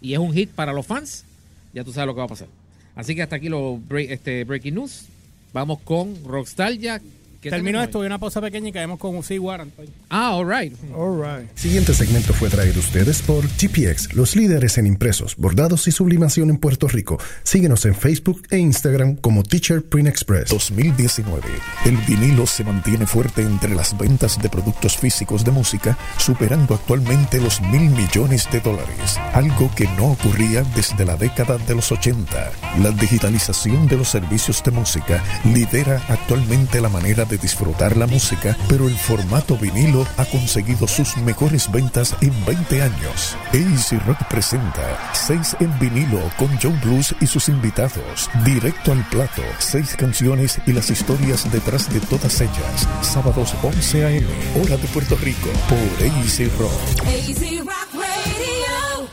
y 0.00 0.12
es 0.14 0.18
un 0.18 0.32
hit 0.32 0.50
para 0.50 0.72
los 0.72 0.86
fans, 0.86 1.24
ya 1.72 1.84
tú 1.84 1.92
sabes 1.92 2.06
lo 2.08 2.14
que 2.14 2.18
va 2.18 2.24
a 2.24 2.28
pasar. 2.28 2.48
Así 2.96 3.14
que 3.14 3.22
hasta 3.22 3.36
aquí 3.36 3.48
los 3.48 3.78
break- 3.88 4.10
este, 4.10 4.44
breaking 4.44 4.74
news. 4.74 5.04
Vamos 5.52 5.80
con 5.80 6.24
Rockstar 6.24 6.72
ya. 6.74 7.00
¿Qué 7.42 7.50
Terminó 7.50 7.78
tenemos 7.78 7.88
esto, 7.88 7.98
voy 7.98 8.06
a 8.06 8.10
una 8.10 8.20
pausa 8.20 8.40
pequeña 8.40 8.68
y 8.68 8.72
caemos 8.72 9.00
con 9.00 9.20
Sea 9.24 9.40
Warrant. 9.40 9.74
Ah, 10.10 10.36
all 10.36 10.46
right. 10.48 10.72
All 10.94 11.20
right. 11.20 11.50
Siguiente 11.56 11.92
segmento 11.92 12.32
fue 12.32 12.48
traído 12.48 12.76
a 12.76 12.78
ustedes 12.78 13.20
por 13.20 13.44
GPX, 13.44 14.14
los 14.14 14.36
líderes 14.36 14.78
en 14.78 14.86
impresos, 14.86 15.34
bordados 15.34 15.88
y 15.88 15.90
sublimación 15.90 16.50
en 16.50 16.58
Puerto 16.58 16.86
Rico. 16.86 17.18
Síguenos 17.42 17.84
en 17.84 17.96
Facebook 17.96 18.42
e 18.50 18.58
Instagram 18.58 19.16
como 19.16 19.42
Teacher 19.42 19.82
Print 19.82 20.06
Express. 20.06 20.50
2019. 20.50 21.42
El 21.84 21.96
vinilo 22.06 22.46
se 22.46 22.62
mantiene 22.62 23.08
fuerte 23.08 23.42
entre 23.42 23.74
las 23.74 23.98
ventas 23.98 24.40
de 24.40 24.48
productos 24.48 24.96
físicos 24.96 25.44
de 25.44 25.50
música, 25.50 25.98
superando 26.18 26.76
actualmente 26.76 27.40
los 27.40 27.60
mil 27.60 27.90
millones 27.90 28.46
de 28.52 28.60
dólares, 28.60 29.18
algo 29.32 29.68
que 29.74 29.88
no 29.96 30.12
ocurría 30.12 30.62
desde 30.76 31.04
la 31.04 31.16
década 31.16 31.58
de 31.58 31.74
los 31.74 31.90
80. 31.90 32.52
La 32.80 32.92
digitalización 32.92 33.88
de 33.88 33.96
los 33.96 34.06
servicios 34.06 34.62
de 34.62 34.70
música 34.70 35.24
lidera 35.44 36.00
actualmente 36.08 36.80
la 36.80 36.88
manera 36.88 37.24
de 37.24 37.31
de 37.32 37.38
disfrutar 37.38 37.96
la 37.96 38.06
música, 38.06 38.54
pero 38.68 38.88
el 38.88 38.94
formato 38.94 39.56
vinilo 39.56 40.06
ha 40.18 40.26
conseguido 40.26 40.86
sus 40.86 41.16
mejores 41.16 41.72
ventas 41.72 42.14
en 42.20 42.32
20 42.44 42.82
años. 42.82 43.36
AC 43.48 44.06
Rock 44.06 44.22
presenta 44.28 45.12
6 45.14 45.56
en 45.60 45.78
vinilo 45.78 46.20
con 46.36 46.48
Joe 46.60 46.78
Blues 46.84 47.14
y 47.22 47.26
sus 47.26 47.48
invitados. 47.48 48.28
Directo 48.44 48.92
al 48.92 49.02
plato, 49.08 49.40
6 49.60 49.96
canciones 49.96 50.60
y 50.66 50.74
las 50.74 50.90
historias 50.90 51.50
detrás 51.50 51.90
de 51.90 52.00
todas 52.00 52.38
ellas. 52.42 52.86
Sábados 53.00 53.54
11 53.62 54.04
a.m. 54.04 54.26
Hora 54.60 54.76
de 54.76 54.88
Puerto 54.88 55.16
Rico 55.16 55.48
por 55.70 55.78
AC 56.04 56.50
Rock. 56.58 56.72
AZ 57.06 57.40
Rock 57.64 57.94
Radio. 57.94 59.08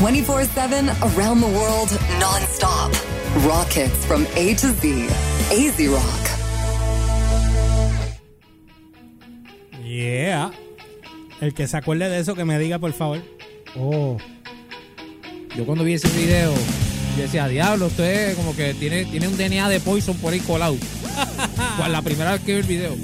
24 0.00 0.44
7 0.44 0.90
around 1.16 1.40
the 1.40 1.48
world, 1.48 1.90
non 2.20 2.42
stop. 2.48 2.92
Rockets 3.46 4.04
from 4.04 4.26
A 4.36 4.54
to 4.56 4.68
Z. 4.74 5.08
AZ 5.50 5.88
Rock. 5.88 6.35
Yeah. 9.86 10.50
El 11.40 11.54
que 11.54 11.68
se 11.68 11.76
acuerde 11.76 12.08
de 12.08 12.18
eso, 12.18 12.34
que 12.34 12.44
me 12.44 12.58
diga, 12.58 12.78
por 12.78 12.92
favor. 12.92 13.22
Oh. 13.76 14.16
Yo 15.56 15.64
cuando 15.64 15.84
vi 15.84 15.94
ese 15.94 16.08
video, 16.08 16.52
yo 17.16 17.22
decía, 17.22 17.46
diablo, 17.46 17.86
usted 17.86 18.34
como 18.36 18.54
que 18.56 18.74
tiene, 18.74 19.04
tiene 19.04 19.28
un 19.28 19.36
DNA 19.36 19.68
de 19.68 19.80
Poison 19.80 20.16
por 20.16 20.32
ahí 20.32 20.40
colado. 20.40 20.76
La 21.88 22.02
primera 22.02 22.32
vez 22.32 22.40
que 22.42 22.54
vi 22.54 22.58
el 22.60 22.66
video. 22.66 22.96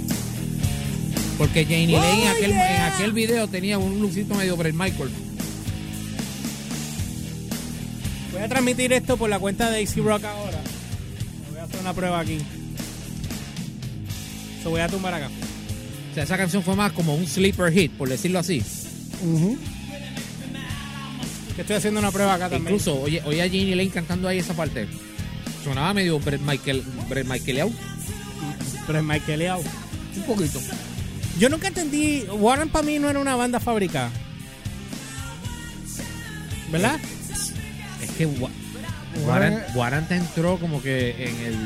Porque 1.39 1.65
Janie 1.65 1.99
Lane 1.99 2.25
en, 2.25 2.29
aquel, 2.29 2.51
en 2.51 2.83
aquel 2.83 3.13
video 3.13 3.49
tenía 3.49 3.79
un 3.79 4.01
lucito 4.01 4.35
medio 4.35 4.57
Brett 4.57 4.75
Michael. 4.75 5.11
Voy 8.33 8.43
a 8.43 8.49
transmitir 8.49 8.93
esto 8.93 9.17
por 9.17 9.31
la 9.31 9.39
cuenta 9.39 9.71
de 9.71 9.83
AC 9.83 9.97
Rock 9.99 10.25
ahora. 10.25 10.61
Voy 11.51 11.61
a 11.61 11.65
hacer 11.65 11.81
una 11.81 11.95
prueba 11.95 12.21
aquí. 12.21 12.39
Se 14.63 14.69
voy 14.69 14.81
a 14.81 14.89
tumbar 14.89 15.15
acá. 15.15 15.31
O 16.13 16.15
sea, 16.15 16.25
esa 16.25 16.37
canción 16.37 16.63
fue 16.63 16.77
más 16.77 16.93
como 16.93 17.15
un 17.15 17.27
sleeper 17.27 17.73
hit, 17.73 17.91
por 17.93 18.09
decirlo 18.09 18.39
así. 18.39 18.63
Que 21.57 21.63
estoy 21.63 21.77
haciendo 21.77 22.01
una 22.01 22.11
prueba 22.11 22.35
acá 22.35 22.51
también. 22.51 22.75
Incluso, 22.75 23.01
oye, 23.01 23.23
oye 23.25 23.41
a 23.43 23.47
Janie 23.47 23.75
Lane 23.75 23.91
cantando 23.91 24.29
ahí 24.29 24.39
esa 24.39 24.55
parte. 24.55 24.87
Sonaba 25.65 25.95
medio 25.95 26.19
Brett 26.21 26.41
Michael, 26.43 26.83
Brett 27.09 27.27
Michaeleado. 27.27 27.71
Brett 28.87 29.03
Michaeleado. 29.03 29.63
Un 30.17 30.23
poquito. 30.25 30.61
Yo 31.39 31.49
nunca 31.49 31.69
entendí. 31.69 32.25
Warren 32.31 32.69
para 32.69 32.85
mí 32.85 32.99
no 32.99 33.09
era 33.09 33.19
una 33.19 33.35
banda 33.37 33.59
fabricada. 33.61 34.11
¿Verdad? 36.71 36.99
Es 38.03 38.11
que 38.13 38.27
Wa- 38.27 38.51
Warren, 39.27 39.63
Warren 39.75 40.07
te 40.09 40.17
entró 40.17 40.59
como 40.59 40.83
que 40.83 41.11
en 41.29 41.37
el. 41.47 41.57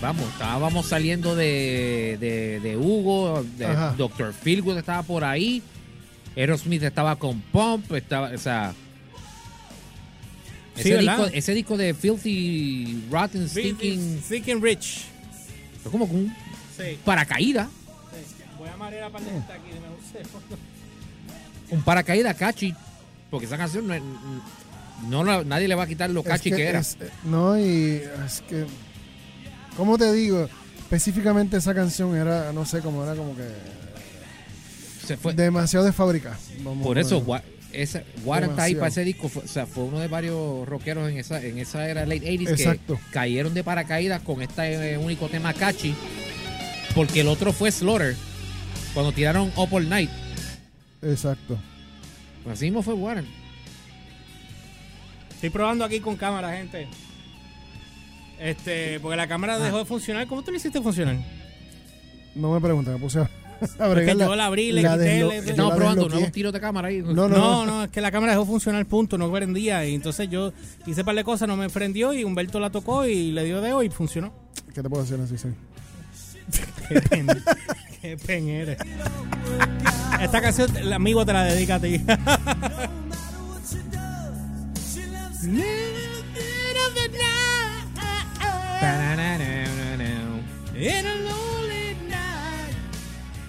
Vamos, 0.00 0.28
estábamos 0.32 0.86
saliendo 0.86 1.34
de, 1.34 2.18
de, 2.20 2.60
de 2.60 2.76
Hugo, 2.76 3.44
de 3.56 3.64
Ajá. 3.66 3.94
Dr. 3.96 4.34
Philwood 4.34 4.76
estaba 4.78 5.02
por 5.02 5.24
ahí, 5.24 5.62
Aerosmith 6.36 6.82
estaba 6.82 7.16
con 7.16 7.40
Pump, 7.40 7.90
estaba, 7.92 8.30
o 8.34 8.38
sea. 8.38 8.74
Sí, 10.74 10.90
Ese, 10.90 10.98
disco, 10.98 11.26
ese 11.26 11.54
disco 11.54 11.76
de 11.76 11.94
Filthy, 11.94 13.04
Rotten, 13.10 13.48
Stinking, 13.48 14.20
Stinking 14.24 14.60
Rich. 14.62 15.04
fue 15.82 15.92
como 15.92 16.06
con 16.08 16.16
un 16.16 16.34
Sí. 16.76 16.98
paracaídas, 17.04 17.68
Voy 18.58 18.68
a 18.68 18.76
marear 18.76 19.10
para 19.12 19.24
que 19.24 19.36
está 19.36 19.54
aquí. 19.54 19.68
dime 19.72 19.86
un 21.70 21.82
paracaídas 21.82 22.36
catchy, 22.36 22.74
porque 23.30 23.46
esa 23.46 23.56
canción 23.56 23.86
no, 23.86 23.94
es- 23.94 24.02
no 25.08 25.24
la- 25.24 25.44
nadie 25.44 25.66
le 25.68 25.74
va 25.76 25.84
a 25.84 25.86
quitar 25.86 26.10
lo 26.10 26.20
Es 26.20 26.26
catchy 26.26 26.50
que, 26.50 26.66
era. 26.66 26.80
es- 26.80 26.96
eh, 27.00 27.08
no, 27.24 27.58
y 27.58 28.02
es 28.26 28.42
que. 28.48 28.66
¿Cómo 29.76 29.98
te 29.98 30.12
digo? 30.12 30.48
Específicamente 30.78 31.56
esa 31.56 31.74
canción 31.74 32.16
era, 32.16 32.52
no 32.52 32.64
sé, 32.66 32.80
como 32.80 33.02
era 33.04 33.14
como 33.14 33.34
que. 33.36 33.48
Se 35.06 35.16
fue. 35.16 35.34
Demasiado 35.34 35.84
de 35.84 35.92
fábrica. 35.92 36.38
Vamos 36.62 36.86
Por 36.86 36.98
a 36.98 37.00
eso. 37.00 37.18
Wa- 37.18 37.42
esa, 37.72 38.04
Warren 38.24 38.50
está 38.50 38.62
ahí 38.64 38.74
Demasiado. 38.74 38.80
para 38.80 38.88
ese 38.88 39.04
disco. 39.04 39.28
Fue, 39.28 39.42
o 39.42 39.48
sea, 39.48 39.66
fue 39.66 39.84
uno 39.84 39.98
de 39.98 40.06
varios 40.08 40.66
rockeros 40.68 41.10
en 41.10 41.18
esa, 41.18 41.42
en 41.42 41.58
esa 41.58 41.88
era 41.88 42.06
late 42.06 42.22
80s 42.38 42.50
Exacto. 42.50 42.94
que 42.96 43.10
cayeron 43.12 43.52
de 43.52 43.64
paracaídas 43.64 44.22
con 44.22 44.40
este 44.42 44.96
único 44.96 45.28
tema 45.28 45.52
catchy. 45.52 45.94
Porque 46.94 47.20
el 47.22 47.28
otro 47.28 47.52
fue 47.52 47.72
Slaughter. 47.72 48.14
Cuando 48.94 49.10
tiraron 49.12 49.50
Up 49.56 49.72
All 49.72 49.88
Night. 49.88 50.10
Exacto. 51.02 51.58
Pues 52.44 52.54
así 52.56 52.66
mismo 52.66 52.82
fue 52.82 52.94
Warren. 52.94 53.26
Estoy 55.34 55.50
probando 55.50 55.84
aquí 55.84 55.98
con 56.00 56.16
cámara, 56.16 56.56
gente. 56.56 56.86
Este, 58.40 58.98
porque 59.00 59.16
la 59.16 59.28
cámara 59.28 59.58
dejó 59.58 59.78
de 59.78 59.84
funcionar. 59.84 60.26
¿Cómo 60.26 60.42
tú 60.42 60.50
lo 60.50 60.56
hiciste 60.56 60.80
funcionar? 60.80 61.16
No 62.34 62.52
me 62.52 62.60
preguntes, 62.60 62.92
me 62.92 62.98
puse 63.00 63.20
a, 63.20 63.22
a 63.22 63.28
Porque 63.66 63.94
bregar 63.94 64.16
yo 64.16 64.34
la 64.36 64.46
abrí, 64.46 64.72
le 64.72 64.82
quité, 64.82 64.90
deslo- 64.96 65.28
le- 65.28 65.36
yo 65.36 65.42
Estamos 65.50 65.70
la 65.70 65.76
probando 65.76 66.08
nuevos 66.08 66.32
tiros 66.32 66.52
de 66.52 66.60
cámara 66.60 66.88
ahí. 66.88 67.00
No, 67.00 67.12
no, 67.14 67.28
No, 67.28 67.66
no, 67.66 67.84
es 67.84 67.90
que 67.90 68.00
la 68.00 68.10
cámara 68.10 68.32
dejó 68.32 68.44
funcionar, 68.44 68.84
punto, 68.86 69.16
no 69.16 69.30
prendía. 69.32 69.86
Y 69.86 69.94
entonces 69.94 70.28
yo 70.28 70.52
hice 70.86 71.00
un 71.02 71.06
par 71.06 71.14
de 71.14 71.24
cosas, 71.24 71.48
no 71.48 71.56
me 71.56 71.70
prendió 71.70 72.12
y 72.12 72.24
Humberto 72.24 72.58
la 72.60 72.70
tocó 72.70 73.06
y 73.06 73.30
le 73.32 73.44
dio 73.44 73.60
dedo 73.60 73.82
y 73.82 73.88
funcionó. 73.90 74.32
¿Qué 74.74 74.82
te 74.82 74.90
puedo 74.90 75.04
decir 75.04 75.18
así? 75.22 75.38
Sí. 75.38 75.48
Qué 76.88 77.00
pen, 77.00 77.26
qué 78.02 78.16
pen 78.18 78.48
eres. 78.50 78.76
Esta 80.20 80.42
canción, 80.42 80.76
el 80.76 80.92
amigo 80.92 81.24
te 81.24 81.32
la 81.32 81.44
dedica 81.44 81.76
a 81.76 81.80
ti. 81.80 82.02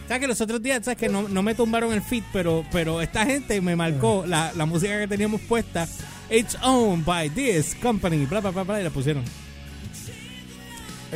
¿Sabes 0.07 0.21
que 0.21 0.27
los 0.27 0.39
otros 0.41 0.61
días, 0.61 0.85
sabes 0.85 0.99
que 0.99 1.09
no, 1.09 1.27
no 1.27 1.41
me 1.41 1.55
tumbaron 1.55 1.91
el 1.91 2.01
feed, 2.01 2.23
pero, 2.31 2.63
pero 2.71 3.01
esta 3.01 3.25
gente 3.25 3.59
me 3.59 3.75
marcó 3.75 4.23
la, 4.27 4.53
la 4.55 4.65
música 4.67 4.99
que 4.99 5.07
teníamos 5.07 5.41
puesta. 5.41 5.87
It's 6.29 6.55
owned 6.63 7.05
by 7.05 7.29
this 7.31 7.75
company, 7.81 8.25
bla, 8.25 8.39
bla, 8.39 8.51
bla, 8.51 8.63
bla, 8.63 8.81
y 8.81 8.83
la 8.83 8.91
pusieron. 8.91 9.23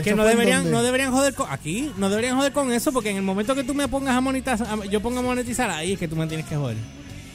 Que 0.04 0.10
¿Eso 0.12 0.16
no 0.16 0.24
deberían, 0.24 0.72
no 0.72 0.82
deberían 0.82 1.12
joder 1.12 1.34
con 1.36 1.52
aquí, 1.52 1.92
no 1.98 2.10
deberían 2.10 2.36
joder 2.38 2.52
con 2.54 2.72
eso, 2.72 2.92
porque 2.92 3.10
en 3.12 3.18
el 3.18 3.22
momento 3.24 3.54
que 3.54 3.64
tú 3.64 3.74
me 3.76 3.88
pongas 3.88 4.16
a 4.16 4.22
monetizar, 4.22 4.62
a- 4.64 4.86
yo 4.86 5.02
ponga 5.02 5.20
a 5.20 5.24
monetizar, 5.24 5.70
ahí 5.70 5.94
es 5.94 6.00
que 6.00 6.08
tú 6.08 6.16
me 6.16 6.26
tienes 6.26 6.46
que 6.48 6.56
joder. 6.56 6.78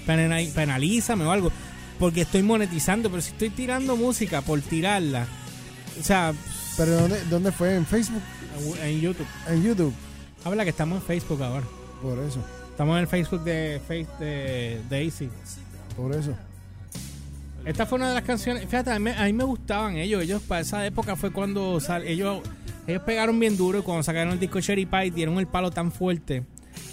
Penalízame 0.07 1.25
o 1.25 1.31
algo. 1.31 1.53
Porque 1.99 2.23
estoy 2.23 2.43
monetizando, 2.43 3.11
pero 3.11 3.23
si 3.23 3.31
estoy 3.31 3.51
tirando 3.51 3.97
música 3.97 4.41
por 4.43 4.61
tirarla, 4.61 5.27
o 6.01 6.03
sea, 6.03 6.33
¿Pero 6.77 6.93
dónde, 7.01 7.25
dónde 7.31 7.53
fue? 7.53 7.75
¿En 7.77 7.87
Facebook? 7.87 8.23
en 8.83 9.01
YouTube. 9.01 9.27
¿En 9.49 9.63
YouTube? 9.63 9.95
Habla 10.45 10.65
que 10.65 10.71
estamos 10.71 11.01
en 11.01 11.07
Facebook 11.07 11.43
ahora. 11.43 11.65
Por 12.03 12.19
eso, 12.19 12.45
Estamos 12.71 12.97
en 12.97 13.03
el 13.03 13.07
Facebook 13.09 13.45
de, 13.45 13.81
Face 13.87 14.07
de 14.19 14.81
Daisy. 14.91 15.29
por 15.97 16.13
eso. 16.15 16.35
Esta 17.65 17.87
fue 17.87 17.97
una 17.97 18.09
de 18.09 18.15
las 18.15 18.25
canciones. 18.25 18.65
Fíjate, 18.65 18.91
a 18.91 18.99
mí, 18.99 19.11
a 19.17 19.25
mí 19.25 19.33
me 19.33 19.45
gustaban 19.45 19.97
ellos. 19.97 20.23
Ellos 20.23 20.43
para 20.43 20.61
esa 20.61 20.85
época 20.85 21.17
fue 21.17 21.31
cuando 21.31 21.81
sal- 21.81 22.05
ellos 22.07 22.43
ellos 22.87 23.03
pegaron 23.05 23.39
bien 23.41 23.57
duro 23.57 23.79
y 23.79 23.83
cuando 23.83 24.03
sacaron 24.03 24.35
el 24.35 24.41
disco 24.41 24.61
Cherry 24.61 24.85
Pie 24.85 25.11
dieron 25.13 25.39
el 25.39 25.47
palo 25.47 25.71
tan 25.71 25.91
fuerte. 25.91 26.43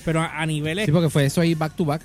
Pero 0.06 0.22
a, 0.22 0.40
a 0.42 0.46
niveles 0.46 0.86
Sí, 0.86 0.92
porque 0.92 1.10
fue 1.10 1.26
eso 1.26 1.42
ahí 1.42 1.56
back 1.56 1.76
to 1.76 1.84
back. 1.84 2.02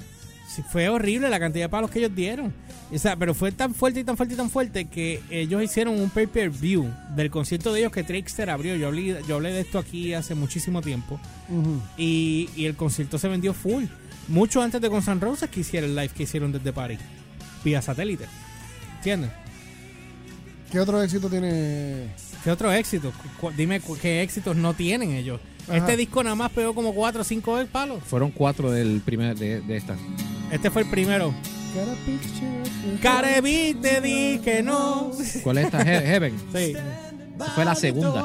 Fue 0.62 0.88
horrible 0.88 1.28
la 1.28 1.38
cantidad 1.38 1.64
de 1.64 1.68
palos 1.68 1.90
que 1.90 1.98
ellos 2.00 2.14
dieron. 2.14 2.52
O 2.92 2.98
sea, 2.98 3.16
pero 3.16 3.34
fue 3.34 3.52
tan 3.52 3.74
fuerte 3.74 4.00
y 4.00 4.04
tan 4.04 4.16
fuerte 4.16 4.34
y 4.34 4.36
tan 4.36 4.50
fuerte 4.50 4.84
que 4.86 5.20
ellos 5.30 5.62
hicieron 5.62 5.98
un 5.98 6.10
pay-per-view 6.10 6.88
del 7.14 7.30
concierto 7.30 7.72
de 7.72 7.80
ellos 7.80 7.92
que 7.92 8.04
Trickster 8.04 8.48
abrió. 8.50 8.76
Yo 8.76 8.88
hablé, 8.88 9.20
yo 9.26 9.36
hablé 9.36 9.52
de 9.52 9.60
esto 9.60 9.78
aquí 9.78 10.14
hace 10.14 10.34
muchísimo 10.34 10.82
tiempo. 10.82 11.18
Y, 11.96 12.48
y 12.54 12.66
el 12.66 12.76
concierto 12.76 13.18
se 13.18 13.28
vendió 13.28 13.54
full. 13.54 13.84
Mucho 14.28 14.62
antes 14.62 14.80
de 14.80 14.88
Guns 14.88 15.08
N' 15.08 15.20
Roses 15.20 15.50
que 15.50 15.60
hiciera 15.60 15.86
el 15.86 15.94
live 15.94 16.10
que 16.10 16.24
hicieron 16.24 16.52
desde 16.52 16.72
París. 16.72 17.00
Vía 17.64 17.82
satélite. 17.82 18.26
¿Entiendes? 18.96 19.30
¿Qué 20.70 20.80
otro 20.80 21.02
éxito 21.02 21.28
tiene? 21.28 22.08
¿Qué 22.42 22.50
otro 22.50 22.72
éxito? 22.72 23.12
Dime 23.56 23.80
qué 24.00 24.22
éxitos 24.22 24.56
no 24.56 24.74
tienen 24.74 25.12
ellos. 25.12 25.40
Ajá. 25.64 25.78
Este 25.78 25.96
disco 25.96 26.22
nada 26.22 26.36
más 26.36 26.50
pegó 26.52 26.74
como 26.74 26.94
4 26.94 27.20
o 27.20 27.24
5 27.24 27.66
palos. 27.72 28.02
Fueron 28.04 28.30
cuatro 28.30 28.70
del 28.70 29.00
primer 29.04 29.36
de, 29.36 29.60
de 29.60 29.76
esta. 29.76 29.96
Este 30.50 30.70
fue 30.70 30.82
el 30.82 30.88
primero. 30.90 31.34
Careví 33.02 33.74
te 33.80 34.00
di 34.00 34.38
que 34.42 34.62
no. 34.62 35.10
¿Cuál 35.42 35.58
es 35.58 35.64
esta? 35.66 35.82
He- 35.82 36.06
Heaven. 36.06 36.34
Sí. 36.54 36.74
Fue 37.54 37.64
la 37.64 37.74
segunda. 37.74 38.24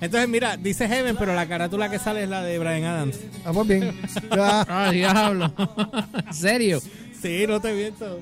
Entonces, 0.00 0.28
mira, 0.28 0.56
dice 0.56 0.86
Heaven, 0.86 1.16
pero 1.18 1.34
la 1.34 1.48
carátula 1.48 1.90
que 1.90 1.98
sale 1.98 2.22
es 2.22 2.28
la 2.28 2.42
de 2.42 2.56
Brian 2.58 2.84
Adams. 2.84 3.16
Ah, 3.44 3.50
pues 3.52 3.66
bien. 3.66 3.92
Ah, 4.30 4.90
diablo. 4.92 5.52
¿En 6.26 6.34
serio? 6.34 6.80
Sí, 7.20 7.44
no 7.48 7.60
te 7.60 7.72
miento. 7.72 8.20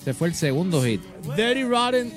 Ese 0.00 0.14
fue 0.14 0.28
el 0.28 0.34
segundo 0.34 0.82
hit. 0.84 1.00
Dirty 1.36 1.64
Rotten, 1.64 2.10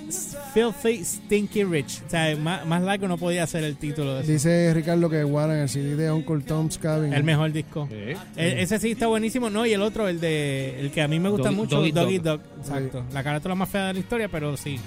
Filthy, 0.54 1.04
Stinky 1.04 1.64
Rich. 1.64 2.04
O 2.06 2.10
sea, 2.10 2.36
más, 2.38 2.66
más 2.66 2.82
largo 2.84 3.08
no 3.08 3.18
podía 3.18 3.46
ser 3.48 3.64
el 3.64 3.76
título 3.76 4.14
de 4.16 4.22
eso. 4.22 4.32
Dice 4.32 4.72
Ricardo 4.74 5.10
que 5.10 5.26
Warren, 5.26 5.58
el 5.62 5.68
CD 5.70 5.96
de 5.96 6.12
Uncle 6.12 6.42
Tom's 6.42 6.78
Cabin. 6.78 7.12
El 7.12 7.24
mejor 7.24 7.52
disco. 7.52 7.88
Sí. 7.92 7.96
E- 8.38 8.62
ese 8.62 8.80
sí 8.80 8.92
está 8.92 9.08
buenísimo, 9.08 9.50
¿no? 9.50 9.66
Y 9.66 9.74
el 9.74 9.82
otro, 9.82 10.08
el 10.08 10.20
de 10.22 10.80
el 10.80 10.92
que 10.92 11.02
a 11.02 11.08
mí 11.08 11.20
me 11.20 11.30
gusta 11.30 11.50
Doggy- 11.50 11.56
mucho, 11.56 11.76
Doggy 11.78 11.92
Doggy 11.92 12.18
Dog. 12.20 12.42
Dog. 12.44 12.60
Exacto. 12.60 13.04
La 13.14 13.24
carátula 13.24 13.56
más 13.56 13.68
fea 13.70 13.88
de 13.88 13.94
la 13.94 14.00
historia, 14.00 14.30
pero 14.30 14.56
sí. 14.56 14.80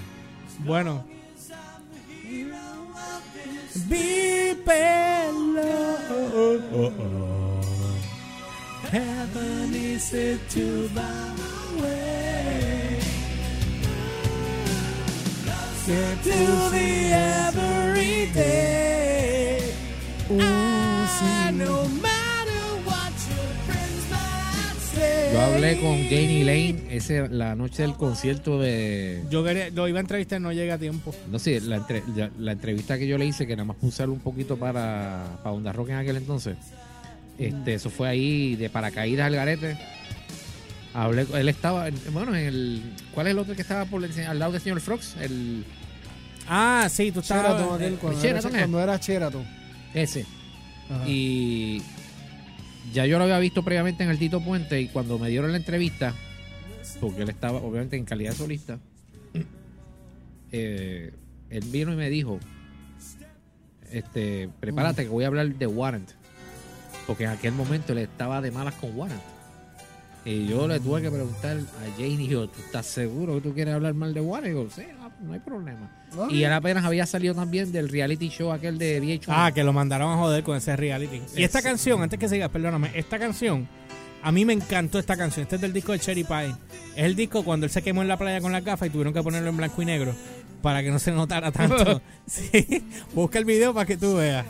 Bueno. 0.59 1.05
mi 3.89 4.55
pelo. 4.63 5.61
Oh, 6.11 6.59
oh, 6.73 6.91
oh. 6.97 7.61
Heaven 8.91 9.75
is 9.75 10.13
it 10.13 10.39
to 10.49 10.89
my 10.93 11.81
way. 11.81 12.74
Get 15.87 16.23
to 16.23 16.29
the 16.71 17.13
everyday. 18.33 19.59
No 20.29 21.83
matter 22.01 22.63
what 22.85 23.11
your 23.29 23.47
friends 23.67 24.03
might 24.09 24.79
say. 24.95 25.29
Yo 25.31 25.39
hablé 25.41 25.77
con 25.79 25.97
Janie 26.09 26.43
Lane 26.43 26.75
ese, 26.89 27.29
la 27.29 27.53
noche 27.55 27.83
del 27.83 27.93
concierto 27.93 28.59
de. 28.59 29.21
Yo 29.29 29.43
quería, 29.43 29.69
lo 29.69 29.87
iba 29.87 29.99
a 29.99 30.01
entrevistar, 30.01 30.41
no 30.41 30.51
llega 30.51 30.73
a 30.75 30.77
tiempo. 30.79 31.13
No 31.31 31.37
sé, 31.37 31.61
la, 31.61 31.75
entre- 31.77 32.01
la- 32.15 32.31
la 32.39 32.51
entrevista 32.53 32.97
que 32.97 33.05
yo 33.07 33.17
le 33.19 33.27
hice, 33.27 33.45
que 33.45 33.55
nada 33.55 33.65
más 33.65 33.77
puse 33.77 34.07
un 34.07 34.19
poquito 34.19 34.57
para, 34.57 35.37
para 35.43 35.51
Onda 35.53 35.71
Rock 35.71 35.89
en 35.89 35.95
aquel 35.97 36.17
entonces. 36.17 36.57
Este, 37.37 37.75
eso 37.75 37.89
fue 37.91 38.07
ahí 38.09 38.55
de 38.55 38.69
paracaídas 38.71 39.27
al 39.27 39.35
garete. 39.35 39.77
Hablé, 40.95 41.27
él 41.33 41.49
estaba, 41.49 41.89
en- 41.89 41.99
bueno, 42.13 42.33
en 42.35 42.45
el. 42.45 42.81
¿Cuál 43.13 43.27
es 43.27 43.31
el 43.31 43.39
otro 43.39 43.53
que 43.55 43.61
estaba 43.61 43.83
por 43.85 44.01
el- 44.03 44.19
al 44.27 44.39
lado 44.39 44.53
del 44.53 44.61
señor 44.61 44.79
Frogs? 44.79 45.17
El. 45.19 45.65
Ah, 46.47 46.87
sí, 46.89 47.11
tú 47.11 47.19
estabas. 47.19 47.51
Sheraton, 47.51 47.75
aquel, 47.75 47.93
eh, 47.93 47.97
cuando, 47.99 48.21
Sheraton, 48.21 48.51
era, 48.51 48.59
cuando 48.61 48.81
era 48.81 48.97
Sheraton. 48.97 49.45
Ese. 49.93 50.25
Ajá. 50.89 51.03
Y 51.07 51.81
ya 52.93 53.05
yo 53.05 53.17
lo 53.17 53.25
había 53.25 53.39
visto 53.39 53.61
previamente 53.63 54.03
en 54.03 54.09
el 54.09 54.17
Tito 54.19 54.39
Puente 54.41 54.79
y 54.79 54.87
cuando 54.87 55.19
me 55.19 55.27
dieron 55.29 55.51
la 55.51 55.57
entrevista, 55.57 56.13
porque 57.01 57.23
él 57.23 57.29
estaba 57.29 57.57
obviamente 57.59 57.97
en 57.97 58.05
calidad 58.05 58.31
de 58.31 58.37
solista, 58.37 58.79
eh, 60.51 61.11
él 61.49 61.63
vino 61.71 61.91
y 61.91 61.95
me 61.95 62.09
dijo, 62.09 62.39
este, 63.91 64.49
prepárate 64.59 65.03
que 65.03 65.09
voy 65.09 65.23
a 65.23 65.27
hablar 65.27 65.47
de 65.53 65.67
Warrant, 65.67 66.09
porque 67.07 67.23
en 67.25 67.31
aquel 67.31 67.53
momento 67.53 67.91
él 67.93 67.99
estaba 67.99 68.39
de 68.41 68.51
malas 68.51 68.75
con 68.75 68.95
Warrant. 68.95 69.21
Y 70.25 70.47
yo 70.47 70.67
le 70.67 70.79
tuve 70.79 71.03
que 71.03 71.11
preguntar 71.11 71.57
a 71.57 71.97
Jane 71.97 72.23
y 72.23 72.27
yo, 72.27 72.49
¿tú 72.49 72.59
estás 72.59 72.87
seguro 72.87 73.35
que 73.35 73.41
tú 73.41 73.53
quieres 73.53 73.75
hablar 73.75 73.93
mal 73.93 74.11
de 74.11 74.21
Warrant? 74.21 74.47
Y 74.47 74.49
digo, 74.49 74.67
sí, 74.75 74.81
no, 74.99 75.11
no 75.21 75.33
hay 75.33 75.39
problema. 75.39 75.91
Y 76.31 76.41
él 76.43 76.51
apenas 76.51 76.83
había 76.83 77.05
salido 77.05 77.35
también 77.35 77.71
del 77.71 77.89
reality 77.89 78.29
show 78.29 78.51
aquel 78.51 78.79
de 78.79 78.99
VH1. 79.01 79.25
Ah, 79.27 79.51
que 79.53 79.63
lo 79.63 79.71
mandaron 79.71 80.11
a 80.11 80.17
joder 80.17 80.43
con 80.43 80.57
ese 80.57 80.75
reality. 80.75 81.21
Y 81.35 81.43
esta 81.43 81.61
canción, 81.61 82.01
antes 82.01 82.17
que 82.17 82.27
sigas, 82.27 82.49
perdóname, 82.49 82.89
esta 82.95 83.19
canción, 83.19 83.67
a 84.23 84.31
mí 84.31 84.45
me 84.45 84.53
encantó 84.53 84.97
esta 84.97 85.15
canción. 85.15 85.43
Este 85.43 85.57
es 85.57 85.61
del 85.61 85.73
disco 85.73 85.91
de 85.91 85.99
Cherry 85.99 86.23
Pie. 86.23 86.55
Es 86.95 87.03
el 87.03 87.15
disco 87.15 87.43
cuando 87.43 87.67
él 87.67 87.71
se 87.71 87.83
quemó 87.83 88.01
en 88.01 88.07
la 88.07 88.17
playa 88.17 88.41
con 88.41 88.51
las 88.51 88.63
gafas 88.63 88.87
y 88.87 88.91
tuvieron 88.91 89.13
que 89.13 89.21
ponerlo 89.21 89.49
en 89.49 89.57
blanco 89.57 89.79
y 89.83 89.85
negro 89.85 90.15
para 90.63 90.81
que 90.81 90.89
no 90.89 90.97
se 90.97 91.11
notara 91.11 91.51
tanto. 91.51 92.01
sí. 92.25 92.83
Busca 93.13 93.37
el 93.37 93.45
video 93.45 93.75
para 93.75 93.85
que 93.85 93.97
tú 93.97 94.15
veas. 94.15 94.43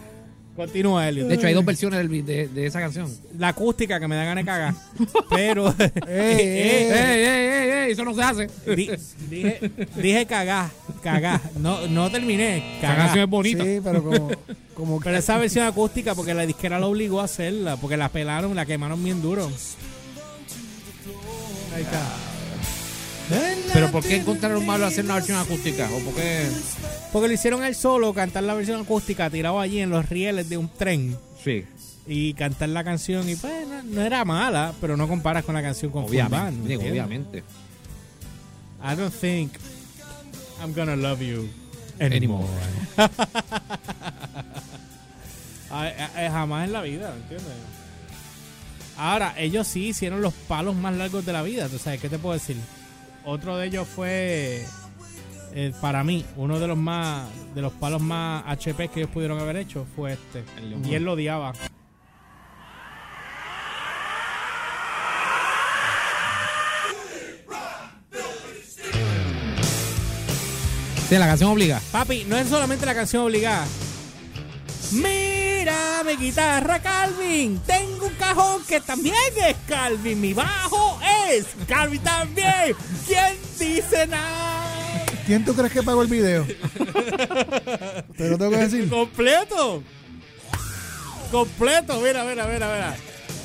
Continúa, 0.56 1.10
Elliot. 1.10 1.28
De 1.28 1.36
hecho, 1.36 1.48
hay 1.48 1.54
dos 1.54 1.66
versiones 1.66 2.00
del 2.00 2.26
de, 2.26 2.48
de 2.48 2.66
esa 2.66 2.80
canción. 2.80 3.12
La 3.38 3.50
acústica 3.50 4.00
que 4.00 4.08
me 4.08 4.16
da 4.16 4.24
ganas 4.24 4.46
de 4.46 4.50
cagar. 4.50 4.74
Pero. 5.30 5.68
Ey, 5.80 5.90
Eh, 6.08 6.92
¡Ey, 6.92 7.22
ey, 7.22 7.70
ey, 7.70 7.70
ey! 7.88 7.92
Eso 7.92 8.06
no 8.06 8.14
se 8.14 8.22
hace. 8.24 8.50
Di- 8.76 8.90
dije, 9.30 9.72
dije 9.98 10.26
cagar, 10.26 10.70
cagar. 11.04 11.42
No, 11.60 11.88
no 11.88 12.10
terminé. 12.10 12.78
Esa 12.78 12.82
Cagar. 12.88 12.98
canción 12.98 13.24
es 13.26 13.30
bonita. 13.30 13.64
Sí, 13.66 13.80
pero 13.84 14.04
como, 14.04 14.32
como 14.74 15.00
Pero 15.02 15.18
esa 15.18 15.38
versión 15.38 15.66
acústica, 15.66 16.16
porque 16.16 16.34
la 16.34 16.46
disquera 16.46 16.80
la 16.80 16.88
obligó 16.88 17.20
a 17.20 17.26
hacerla, 17.26 17.76
porque 17.78 17.98
la 17.98 18.08
pelaron, 18.10 18.56
la 18.56 18.66
quemaron 18.66 19.04
bien 19.04 19.22
duro. 19.22 19.52
Ahí 21.76 21.82
está. 21.82 22.02
Pero 23.74 23.92
¿por 23.92 24.04
qué 24.04 24.18
encontraron 24.18 24.66
malo 24.66 24.86
hacer 24.86 25.04
una 25.06 25.16
versión 25.16 25.38
acústica? 25.40 25.90
¿O 25.92 26.00
por 26.00 26.14
qué? 26.16 26.48
Porque 27.12 27.28
lo 27.28 27.34
hicieron 27.34 27.64
él 27.64 27.76
solo, 27.76 28.14
cantar 28.14 28.44
la 28.44 28.54
versión 28.54 28.82
acústica, 28.82 29.30
tirado 29.30 29.60
allí 29.60 29.80
en 29.80 29.90
los 29.90 30.08
rieles 30.10 30.48
de 30.50 30.58
un 30.58 30.70
tren. 30.70 31.18
Sí. 31.44 31.66
Y 32.08 32.34
cantar 32.36 32.70
la 32.70 32.84
canción, 32.84 33.28
y 33.28 33.36
pues 33.36 33.68
no, 33.68 33.82
no 33.84 34.02
era 34.02 34.24
mala, 34.26 34.74
pero 34.80 34.96
no 34.96 35.08
comparas 35.08 35.44
con 35.44 35.56
la 35.56 35.62
canción 35.64 35.92
con 35.92 36.08
full 36.08 36.16
band, 36.18 36.64
Obviamente. 36.66 36.90
obviamente. 36.92 37.44
I 38.84 38.96
don't 38.96 39.14
think 39.14 39.54
I'm 40.62 40.74
gonna 40.76 40.96
love 40.96 41.20
you 41.22 41.50
anymore. 42.00 42.46
Ay, 45.72 45.92
ay, 46.16 46.30
jamás 46.30 46.66
en 46.68 46.74
la 46.74 46.82
vida, 46.84 47.14
¿entiendes? 47.16 47.48
Ahora, 48.98 49.34
ellos 49.38 49.68
sí 49.68 49.88
hicieron 49.88 50.22
los 50.22 50.34
palos 50.34 50.76
más 50.76 50.96
largos 50.96 51.26
de 51.26 51.34
la 51.34 51.42
vida, 51.42 51.68
¿tú 51.68 51.78
sabes 51.80 52.00
qué 52.00 52.08
te 52.08 52.18
puedo 52.18 52.34
decir? 52.34 52.56
Otro 53.26 53.58
de 53.58 53.66
ellos 53.66 53.88
fue, 53.88 54.64
eh, 55.54 55.74
para 55.82 56.04
mí, 56.04 56.24
uno 56.38 56.60
de 56.60 56.68
los 56.68 56.78
más, 56.78 57.28
de 57.56 57.62
los 57.62 57.74
palos 57.74 58.02
más 58.02 58.44
HP 58.46 58.90
que 58.90 59.00
ellos 59.02 59.12
pudieron 59.12 59.40
haber 59.40 59.58
hecho 59.58 59.88
fue 59.96 60.14
este. 60.14 60.44
Y 60.84 60.94
él 60.94 61.04
lo 61.04 61.14
odiaba. 61.14 61.54
Sí, 71.10 71.18
la 71.18 71.28
canción 71.28 71.52
obliga. 71.52 71.82
Papi, 71.92 72.26
no 72.28 72.36
es 72.36 72.48
solamente 72.48 72.86
la 72.86 72.96
canción 72.96 73.24
obligada. 73.24 73.66
Mira 74.92 76.04
mi 76.06 76.16
guitarra, 76.16 76.80
Calvin. 76.82 77.60
Tengo 77.66 78.06
un 78.08 78.14
cajón 78.16 78.64
que 78.66 78.80
también 78.82 79.16
es 79.48 79.56
Calvin. 79.68 80.20
Mi 80.22 80.34
bajo 80.34 81.00
es 81.30 81.46
Calvin 81.68 82.02
también. 82.04 82.76
¿Quién 83.08 83.38
dice 83.60 84.08
nada? 84.08 85.06
¿Quién 85.26 85.44
tú 85.44 85.56
crees 85.56 85.74
que 85.74 85.82
pagó 85.84 86.02
el 86.04 86.08
video? 86.08 86.46
Te 86.46 88.30
lo 88.30 88.38
tengo 88.38 88.52
que 88.52 88.58
decir. 88.58 88.90
Completo. 88.90 89.82
Completo. 91.32 92.00
Mira, 92.02 92.24
mira, 92.24 92.46
mira, 92.46 92.68
mira. 92.74 92.96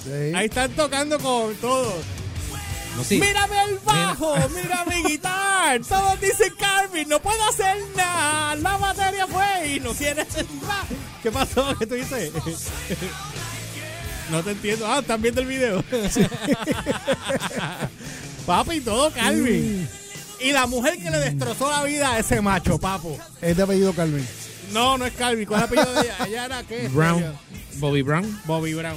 Sí. 0.04 0.34
Ahí 0.34 0.46
están 0.46 0.70
tocando 0.72 1.18
con 1.18 1.54
todo. 1.56 1.92
No, 2.96 3.04
sí. 3.04 3.18
Mírame 3.20 3.62
el 3.64 3.78
bajo, 3.78 4.34
mira 4.54 4.84
mi 4.84 5.02
guitarra. 5.04 5.78
Todos 5.88 6.20
dicen 6.20 6.52
Calvin, 6.58 7.08
no 7.08 7.20
puedo 7.20 7.42
hacer 7.48 7.76
nada. 7.96 8.56
La 8.56 8.76
batería 8.76 9.26
fue 9.26 9.68
y 9.76 9.80
no 9.80 9.90
hacer 9.92 10.16
nada. 10.62 10.84
¿Qué 11.22 11.30
pasó? 11.30 11.74
¿Qué 11.78 11.86
tú 11.86 11.94
dices? 11.94 12.30
No 14.30 14.42
te 14.42 14.52
entiendo. 14.52 14.86
Ah, 14.86 15.00
¿están 15.00 15.20
viendo 15.20 15.40
el 15.40 15.46
video? 15.48 15.84
Papi, 18.46 18.80
todo 18.80 19.10
Calvin. 19.12 19.88
Y 20.40 20.52
la 20.52 20.66
mujer 20.66 20.98
que 20.98 21.10
le 21.10 21.18
destrozó 21.18 21.70
la 21.70 21.84
vida 21.84 22.12
a 22.12 22.18
ese 22.18 22.40
macho, 22.40 22.78
papo. 22.78 23.18
Es 23.42 23.56
de 23.56 23.62
apellido 23.62 23.92
Calvin. 23.92 24.26
No, 24.72 24.96
no 24.96 25.04
es 25.04 25.12
Calvin. 25.14 25.46
¿Cuál 25.46 25.64
es 25.64 25.70
el 25.72 25.78
apellido 25.78 26.00
de 26.00 26.06
ella? 26.08 26.16
Ella 26.26 26.44
era 26.46 26.62
qué? 26.62 26.88
Brown. 26.88 27.24
Bobby 27.74 28.02
Brown. 28.02 28.40
Bobby 28.46 28.74
Brown. 28.74 28.96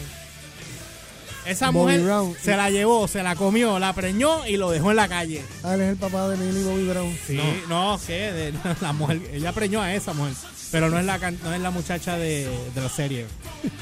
Esa 1.46 1.72
Bobby 1.72 1.94
mujer 1.96 2.02
Brown. 2.02 2.36
se 2.42 2.56
la 2.56 2.70
llevó, 2.70 3.06
se 3.10 3.22
la 3.22 3.36
comió, 3.36 3.78
la 3.80 3.92
preñó 3.92 4.48
y 4.48 4.56
lo 4.56 4.72
dejó 4.72 4.92
en 4.92 4.98
la 4.98 5.10
calle. 5.10 5.44
Ah, 5.64 5.74
él 5.74 5.82
es 5.82 5.90
el 5.90 5.98
papá 5.98 6.30
de 6.30 6.38
Millie 6.38 6.64
Bobby 6.64 6.88
Brown. 6.88 7.18
Sí, 7.28 7.38
no, 7.68 8.00
¿qué? 8.08 8.32
De- 8.32 8.54
la 8.80 8.94
mujer, 8.94 9.20
ella 9.34 9.52
preñó 9.52 9.82
a 9.82 9.94
esa 9.94 10.14
mujer, 10.14 10.34
pero 10.74 10.90
no 10.90 11.00
es 11.00 11.06
la 11.06 11.20
can- 11.20 11.40
no 11.42 11.54
es 11.54 11.62
la 11.62 11.72
muchacha 11.72 12.18
de, 12.18 12.50
de 12.76 12.82
la 12.82 12.90
serie. 12.90 13.26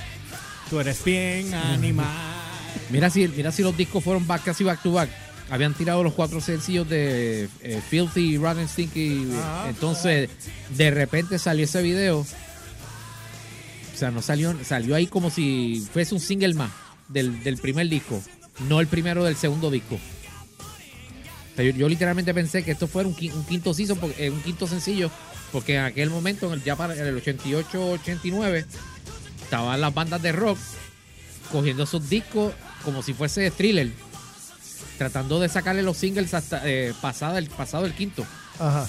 Tú 0.70 0.80
eres 0.80 1.04
bien 1.04 1.52
animal. 1.56 2.06
Mira 2.92 3.10
si, 3.10 3.28
mira 3.28 3.52
si 3.52 3.64
los 3.64 3.76
discos 3.76 4.04
fueron 4.04 4.28
back 4.28 4.44
casi 4.44 4.64
back 4.64 4.82
to 4.84 4.92
back. 4.92 5.10
Habían 5.50 5.74
tirado 5.74 6.04
los 6.04 6.14
cuatro 6.14 6.40
sencillos 6.40 6.88
de 6.88 7.50
eh, 7.62 7.82
Filthy, 7.90 8.38
Rotten 8.38 8.70
Stinky. 8.70 9.28
Ajá. 9.38 9.70
Entonces, 9.70 10.30
de 10.78 10.92
repente 10.92 11.40
salió 11.40 11.66
ese 11.66 11.82
video. 11.82 12.20
O 12.20 13.98
sea, 13.98 14.12
no 14.12 14.22
salió, 14.22 14.56
salió 14.64 14.96
ahí 14.96 15.08
como 15.08 15.30
si 15.30 15.86
fuese 15.94 16.14
un 16.16 16.22
single 16.22 16.54
más 16.54 16.72
del, 17.10 17.44
del 17.44 17.58
primer 17.58 17.88
disco, 17.90 18.22
no 18.70 18.80
el 18.80 18.88
primero 18.88 19.24
del 19.26 19.36
segundo 19.36 19.70
disco. 19.70 19.96
O 19.96 21.56
sea, 21.56 21.66
yo, 21.66 21.72
yo 21.72 21.90
literalmente 21.90 22.34
pensé 22.34 22.64
que 22.64 22.72
esto 22.72 22.88
fuera 22.88 23.10
un, 23.10 23.16
qui- 23.16 23.34
un 23.34 23.44
quinto 23.46 23.74
season, 23.74 23.98
porque- 24.00 24.26
eh, 24.26 24.30
un 24.30 24.42
quinto 24.42 24.66
sencillo, 24.68 25.12
porque 25.52 25.76
en 25.76 25.84
aquel 25.84 26.10
momento, 26.10 26.48
en 26.48 26.54
el- 26.54 26.64
ya 26.64 26.76
para 26.76 26.96
en 26.96 27.06
el 27.06 27.16
88-89, 27.22 28.66
estaban 29.44 29.80
las 29.82 29.94
bandas 29.94 30.22
de 30.22 30.32
rock 30.32 30.58
cogiendo 31.52 31.84
esos 31.84 32.10
discos 32.10 32.54
como 32.86 33.04
si 33.04 33.14
fuese 33.14 33.52
thriller, 33.52 33.92
tratando 34.98 35.40
de 35.40 35.50
sacarle 35.50 35.84
los 35.84 35.98
singles 35.98 36.34
hasta 36.34 36.62
eh, 36.68 36.94
pasado, 37.02 37.38
el, 37.38 37.48
pasado 37.50 37.86
el 37.86 37.94
quinto. 37.94 38.26
Ajá. 38.60 38.88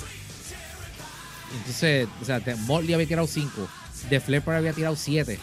Entonces, 1.58 2.08
o 2.20 2.24
sea, 2.24 2.40
Motley 2.66 2.94
había 2.94 3.06
tirado 3.06 3.26
5, 3.26 3.68
The 4.08 4.20
Flipper 4.20 4.54
había 4.54 4.72
tirado 4.72 4.96
7. 4.96 5.38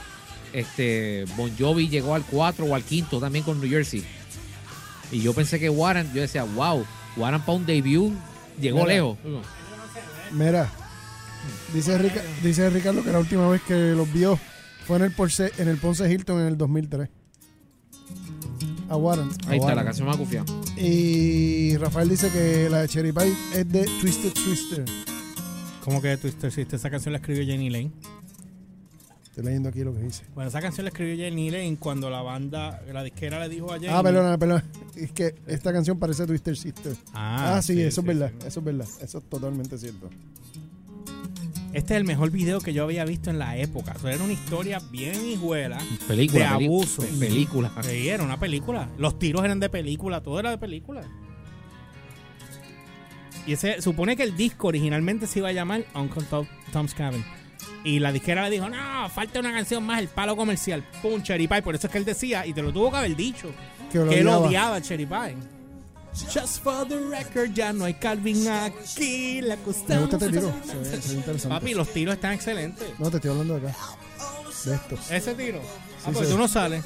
Este, 0.53 1.25
Bon 1.37 1.51
Jovi 1.57 1.89
llegó 1.89 2.15
al 2.15 2.23
4 2.23 2.65
o 2.65 2.73
al 2.73 2.83
quinto 2.83 3.19
también 3.19 3.45
con 3.45 3.59
New 3.61 3.69
Jersey. 3.69 4.03
Y 5.11 5.21
yo 5.21 5.33
pensé 5.33 5.59
que 5.59 5.69
Warren, 5.69 6.11
yo 6.13 6.21
decía, 6.21 6.43
wow, 6.43 6.85
Warren 7.17 7.41
para 7.41 7.53
un 7.57 7.65
debut 7.65 8.13
llegó 8.59 8.79
Mira. 8.79 8.93
lejos. 8.93 9.17
Mira, 10.31 10.71
dice, 11.73 11.97
Rica- 11.97 12.23
dice 12.43 12.69
Ricardo 12.69 13.03
que 13.03 13.11
la 13.11 13.19
última 13.19 13.47
vez 13.49 13.61
que 13.63 13.91
los 13.91 14.11
vio 14.11 14.39
fue 14.85 14.97
en 14.97 15.03
el, 15.03 15.11
Ponce, 15.11 15.51
en 15.57 15.67
el 15.67 15.77
Ponce 15.77 16.11
Hilton 16.11 16.41
en 16.41 16.47
el 16.47 16.57
2003. 16.57 17.09
A 18.89 18.97
Warren. 18.97 19.29
Ahí 19.47 19.59
está, 19.59 19.75
la 19.75 19.83
canción 19.83 20.07
más 20.07 20.17
confiada. 20.17 20.45
Y 20.75 21.77
Rafael 21.77 22.09
dice 22.09 22.29
que 22.31 22.69
la 22.69 22.81
de 22.81 22.87
Cherry 22.87 23.11
Pie 23.11 23.33
es 23.53 23.71
de 23.71 23.85
Twisted 24.01 24.33
Twister. 24.33 24.85
¿Cómo 25.83 26.01
que 26.01 26.17
Twister 26.17 26.51
Sister? 26.51 26.75
Esa 26.79 26.89
canción 26.89 27.11
la 27.13 27.19
escribió 27.19 27.45
Jenny 27.45 27.69
Lane. 27.69 27.91
Estoy 29.25 29.43
leyendo 29.43 29.69
aquí 29.69 29.83
lo 29.83 29.93
que 29.93 30.01
dice. 30.01 30.23
Bueno, 30.33 30.49
esa 30.49 30.59
canción 30.59 30.85
la 30.85 30.89
escribió 30.89 31.15
Jenny 31.15 31.51
Lane 31.51 31.77
cuando 31.79 32.09
la 32.09 32.21
banda, 32.23 32.81
la 32.91 33.03
disquera 33.03 33.39
le 33.39 33.47
dijo 33.47 33.71
a 33.71 33.75
Jenny. 33.79 33.93
Ah, 33.93 34.01
perdona, 34.03 34.37
perdona. 34.37 34.63
Es 34.95 35.11
que 35.13 35.35
esta 35.47 35.71
canción 35.71 35.97
parece 35.99 36.25
Twister 36.25 36.57
Sister. 36.57 36.93
Ah, 37.13 37.57
Ah, 37.57 37.61
sí, 37.61 37.73
sí, 37.75 37.81
eso 37.83 38.01
sí, 38.01 38.07
es 38.09 38.17
verdad. 38.17 38.31
Eso 38.45 38.59
es 38.59 38.65
verdad. 38.65 38.87
Eso 39.01 39.17
es 39.19 39.23
totalmente 39.29 39.77
cierto. 39.77 40.09
Este 41.73 41.93
es 41.93 41.97
el 41.99 42.03
mejor 42.03 42.31
video 42.31 42.59
que 42.61 42.73
yo 42.73 42.83
había 42.83 43.05
visto 43.05 43.29
en 43.29 43.37
la 43.37 43.55
época. 43.57 43.93
O 43.95 43.99
sea, 43.99 44.11
era 44.11 44.23
una 44.23 44.33
historia 44.33 44.79
bien 44.91 45.23
hijuela. 45.25 45.77
Película, 46.07 46.39
De 46.57 46.65
abuso. 46.65 47.01
pe- 47.03 47.07
película. 47.19 47.71
Sí, 47.83 48.09
era 48.09 48.23
una 48.23 48.39
película. 48.39 48.89
Los 48.97 49.19
tiros 49.19 49.43
eran 49.45 49.59
de 49.59 49.69
película, 49.69 50.21
todo 50.21 50.39
era 50.39 50.49
de 50.49 50.57
película. 50.57 51.01
Y 53.45 53.53
ese, 53.53 53.81
supone 53.81 54.15
que 54.15 54.23
el 54.23 54.35
disco 54.35 54.67
originalmente 54.67 55.27
se 55.27 55.39
iba 55.39 55.49
a 55.49 55.51
llamar 55.51 55.85
Uncle 55.95 56.23
Tom- 56.29 56.47
Tom's 56.73 56.93
Cabin. 56.93 57.23
Y 57.83 57.99
la 57.99 58.11
disquera 58.11 58.43
le 58.43 58.49
dijo, 58.49 58.67
no, 58.69 59.09
falta 59.09 59.39
una 59.39 59.51
canción 59.53 59.83
más, 59.85 59.99
el 59.99 60.07
palo 60.07 60.35
comercial. 60.35 60.83
Pum, 61.01 61.21
Cherry 61.21 61.47
Pie. 61.47 61.61
Por 61.61 61.75
eso 61.75 61.87
es 61.87 61.91
que 61.93 61.99
él 61.99 62.05
decía, 62.05 62.45
y 62.45 62.53
te 62.53 62.61
lo 62.61 62.73
tuvo 62.73 62.91
que 62.91 62.97
haber 62.97 63.15
dicho, 63.15 63.51
Que 63.91 63.99
lo 63.99 64.09
que 64.09 64.19
él 64.19 64.27
odiaba. 64.27 64.47
odiaba 64.47 64.75
a 64.77 64.81
Cherry 64.81 65.05
Pie. 65.05 65.35
Just 66.13 66.63
for 66.63 66.85
the 66.87 66.97
record, 67.09 67.53
ya 67.53 67.71
no 67.71 67.85
hay 67.85 67.93
Calvin 67.93 68.47
aquí. 68.47 69.41
La 69.41 69.55
Me 69.55 69.63
gusta 69.63 69.95
este 69.95 70.29
tiro. 70.29 70.53
Se 70.65 70.77
ve, 70.77 71.01
se 71.01 71.07
ve 71.09 71.13
interesante. 71.15 71.47
Papi, 71.49 71.73
los 71.73 71.93
tiros 71.93 72.15
están 72.15 72.33
excelentes. 72.33 72.87
No, 72.99 73.09
te 73.09 73.17
estoy 73.17 73.31
hablando 73.31 73.59
de 73.59 73.67
acá. 73.69 73.77
De 74.65 74.75
esto. 74.75 74.97
Ese 75.09 75.35
tiro. 75.35 75.61
Ah, 75.61 76.07
Sí, 76.07 76.11
porque 76.13 76.25
sí. 76.27 76.31
tú 76.31 76.37
no 76.37 76.47
sales. 76.47 76.83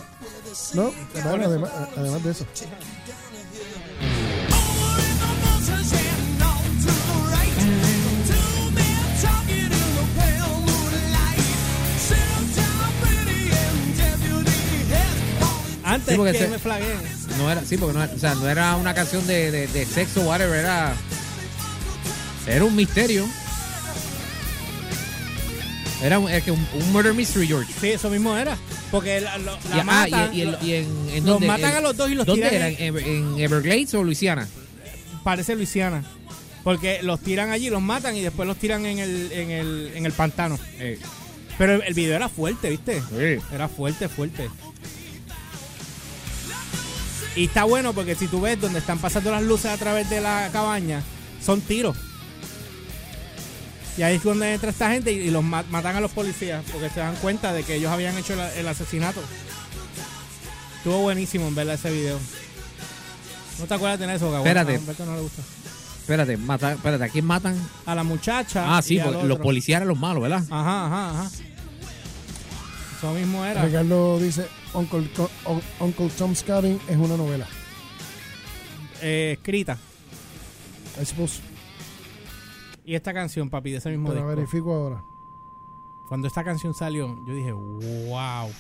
No, 0.74 0.92
bueno, 1.24 1.46
además, 1.46 1.72
además 1.96 2.24
de 2.24 2.32
eso. 2.32 2.46
Antes 15.84 16.14
Sí, 16.14 16.18
porque 16.18 16.38
que 16.38 16.48
me 16.48 16.60
flagueen. 16.60 17.23
No 17.38 17.52
era, 17.52 17.64
sí, 17.66 17.78
porque 17.78 17.98
no, 17.98 18.04
era- 18.04 18.14
o 18.14 18.20
sea, 18.20 18.36
no 18.36 18.48
era 18.50 18.76
una 18.76 18.94
canción 18.94 19.26
de, 19.28 19.52
de, 19.52 19.68
de 19.68 19.86
sexo, 19.86 20.22
whatever, 20.22 20.60
era. 20.60 20.94
Era 22.48 22.64
un 22.66 22.76
misterio. 22.76 23.26
Era 26.02 26.20
un, 26.20 26.26
un, 26.30 26.68
un 26.82 26.92
murder 26.92 27.14
mystery, 27.14 27.48
George. 27.48 27.72
Sí, 27.80 27.88
eso 27.92 28.10
mismo 28.10 28.38
era. 28.38 28.58
Porque 28.92 29.22
la, 29.22 29.38
la 29.38 29.54
Y, 29.76 29.80
ah, 29.80 29.84
matan. 29.84 30.34
y, 30.34 30.38
y 30.38 30.42
en- 30.44 30.58
y 30.62 30.74
en, 30.74 30.86
en 31.10 31.16
los 31.16 31.26
dónde? 31.26 31.48
matan 31.48 31.72
En- 31.72 31.78
a 31.78 31.82
los 31.82 31.96
dos 31.98 32.10
y 32.10 32.16
los 32.16 32.26
¿Dónde 32.26 32.44
tiran 32.50 32.56
era? 32.56 32.70
en- 32.70 32.76
¿En, 32.82 32.94
Ever- 32.94 33.08
en 33.08 33.40
Everglades 33.40 33.94
o 33.94 34.04
Luisiana? 34.04 34.48
Parece 35.24 35.56
Luisiana. 35.56 36.04
Porque 36.64 37.00
los 37.04 37.20
tiran 37.22 37.52
allí, 37.52 37.70
los 37.70 37.82
matan 37.82 38.16
y 38.18 38.22
después 38.22 38.48
los 38.48 38.58
tiran 38.58 38.86
en 38.86 39.00
el, 39.00 39.32
en 39.32 39.52
el, 39.52 39.92
en 39.96 40.06
el 40.06 40.12
pantano. 40.12 40.60
Pero 41.58 41.76
el, 41.76 41.82
el 41.84 41.94
video 41.94 42.16
era 42.16 42.28
fuerte, 42.30 42.70
¿viste? 42.70 43.02
Era 43.54 43.68
fuerte, 43.70 44.10
fuerte. 44.10 44.50
Y 47.36 47.46
está 47.46 47.64
bueno 47.64 47.94
porque 47.94 48.16
si 48.16 48.28
tú 48.28 48.42
ves 48.42 48.60
donde 48.62 48.80
están 48.80 49.00
pasando 49.00 49.32
las 49.32 49.42
luces 49.44 49.72
a 49.72 49.78
través 49.78 50.10
de 50.10 50.22
la 50.22 50.50
cabaña, 50.52 51.02
son 51.44 51.62
tiros. 51.62 51.98
Y 53.98 54.02
ahí 54.02 54.16
es 54.16 54.24
donde 54.24 54.54
entra 54.54 54.70
esta 54.72 54.90
gente 54.92 55.12
y, 55.12 55.18
y 55.18 55.32
los 55.32 55.44
ma- 55.44 55.64
matan 55.70 55.96
a 55.96 56.02
los 56.02 56.12
policías 56.12 56.64
porque 56.72 56.90
se 56.90 57.00
dan 57.00 57.16
cuenta 57.16 57.54
de 57.54 57.64
que 57.64 57.76
ellos 57.76 57.92
habían 57.92 58.18
hecho 58.18 58.36
la- 58.36 58.54
el 58.56 58.68
asesinato. 58.68 59.22
Estuvo 60.78 61.00
buenísimo 61.02 61.48
en 61.48 61.56
verla 61.56 61.76
ese 61.76 61.92
video. 61.92 62.20
¿No 63.60 63.66
te 63.66 63.74
acuerdas 63.74 64.00
de 64.00 64.14
eso, 64.16 64.32
Gabo? 64.32 64.46
Espérate. 64.46 64.76
A 64.76 65.06
no 65.06 65.16
le 65.16 65.22
gusta. 65.22 65.42
Espérate, 66.02 66.36
mata, 66.38 66.74
espérate, 66.74 67.04
¿a 67.06 67.10
quién 67.10 67.24
matan? 67.26 67.56
A 67.86 67.96
la 67.96 68.04
muchacha. 68.04 68.76
Ah, 68.78 68.82
sí, 68.82 68.96
y 68.96 69.00
al 69.00 69.12
porque 69.14 69.28
los 69.28 69.40
policías 69.40 69.78
eran 69.78 69.88
los 69.88 69.98
malos, 70.00 70.22
¿verdad? 70.24 70.44
Ajá, 70.50 70.86
ajá, 70.88 71.10
ajá. 71.12 71.32
Eso 72.98 73.14
mismo 73.14 73.46
era. 73.46 73.64
Ricardo 73.64 74.20
dice, 74.20 74.48
Uncle, 74.74 76.10
Tom's 76.18 76.44
Cabin 76.44 76.80
es 76.88 76.98
una 76.98 77.16
novela. 77.18 77.48
Eh, 79.02 79.34
escrita. 79.38 79.78
I 81.02 81.06
suppose. 81.06 81.42
Y 82.86 82.96
esta 82.96 83.14
canción, 83.14 83.50
papi, 83.50 83.72
de 83.72 83.78
ese 83.78 83.90
mismo 83.90 84.10
Te 84.10 84.16
disco. 84.16 84.28
verifico 84.28 84.74
ahora. 84.74 85.04
Cuando 86.08 86.28
esta 86.28 86.44
canción 86.44 86.74
salió, 86.74 87.18
yo 87.26 87.34
dije, 87.34 87.52
wow. 87.52 88.52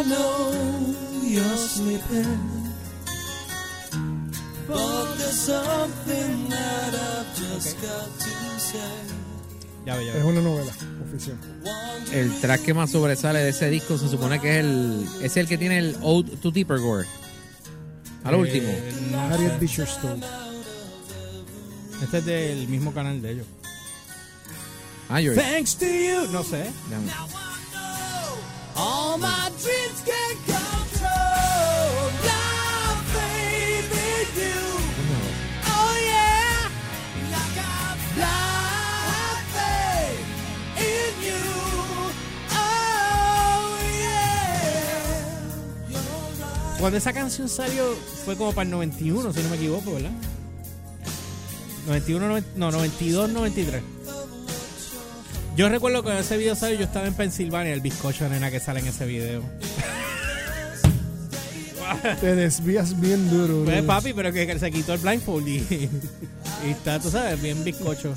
I 0.00 0.02
know 0.04 0.50
you're 1.22 1.56
sleeping. 1.58 2.40
But 4.66 5.18
there's 5.18 5.38
something 5.38 6.48
that 6.48 6.94
I've 6.94 7.36
just 7.36 7.76
got 7.82 8.08
to 8.18 8.60
say. 8.60 8.78
Ya 9.84 9.96
ve, 9.96 10.06
ya 10.06 10.12
Es 10.16 10.24
una 10.24 10.40
novela 10.40 10.72
oficial. 11.04 11.36
El 12.12 12.30
track 12.40 12.62
que 12.62 12.72
más 12.72 12.90
sobresale 12.90 13.40
de 13.40 13.50
ese 13.50 13.68
disco 13.68 13.98
se 13.98 14.08
supone 14.08 14.40
que 14.40 14.58
es 14.58 14.64
el 14.64 15.06
es 15.22 15.36
el 15.36 15.46
que 15.46 15.58
tiene 15.58 15.78
el 15.78 15.96
Ode 16.02 16.36
to 16.38 16.50
Deeper 16.50 16.78
Gore. 16.78 17.06
A 18.24 18.30
lo 18.30 18.38
Eh, 18.38 18.40
último. 18.40 18.72
Harriet. 19.30 19.60
Este 22.02 22.18
es 22.18 22.24
del 22.24 22.68
mismo 22.68 22.94
canal 22.94 23.20
de 23.20 23.32
ellos. 23.32 23.46
Ah. 25.10 25.20
Thanks 25.34 25.76
to 25.76 25.84
you. 25.86 26.26
No 26.32 26.42
sé. 26.42 26.70
All 28.82 29.18
my 29.18 29.50
dreams 29.60 30.00
can 30.08 30.36
come 30.48 30.86
true. 30.96 32.00
Now, 32.24 32.96
baby, 33.12 34.08
you. 34.40 34.56
Oh, 35.66 35.94
yeah. 36.08 36.64
In 40.78 41.12
you. 41.26 41.42
Oh, 42.56 43.76
yeah. 44.00 45.44
Cuando 46.78 46.96
esa 46.96 47.12
canción 47.12 47.50
salió 47.50 47.84
fue 48.24 48.34
como 48.34 48.54
para 48.54 48.62
el 48.62 48.70
91, 48.70 49.34
si 49.34 49.42
no 49.42 49.50
me 49.50 49.56
equivoco, 49.56 49.92
¿verdad? 49.92 50.12
91, 51.86 52.28
90 52.28 52.48
no, 52.56 52.70
92, 52.70 53.28
93. 53.28 53.82
Yo 55.56 55.68
recuerdo 55.68 56.02
que 56.02 56.10
en 56.10 56.16
ese 56.18 56.36
video 56.38 56.54
salió, 56.54 56.78
yo 56.78 56.84
estaba 56.84 57.06
en 57.06 57.14
Pensilvania, 57.14 57.72
el 57.74 57.80
bizcocho 57.80 58.28
nena 58.28 58.50
que 58.50 58.60
sale 58.60 58.80
en 58.80 58.86
ese 58.86 59.04
video. 59.06 59.42
Te 62.20 62.34
desvías 62.36 62.98
bien 63.00 63.28
duro. 63.28 63.64
Pues 63.64 63.78
bro. 63.78 63.86
papi, 63.86 64.12
pero 64.14 64.32
que, 64.32 64.58
se 64.58 64.70
quitó 64.70 64.94
el 64.94 65.00
blindfold 65.00 65.48
y, 65.48 65.56
y 66.66 66.70
está, 66.70 66.98
tú 67.00 67.10
sabes, 67.10 67.40
bien 67.42 67.62
bizcocho. 67.64 68.14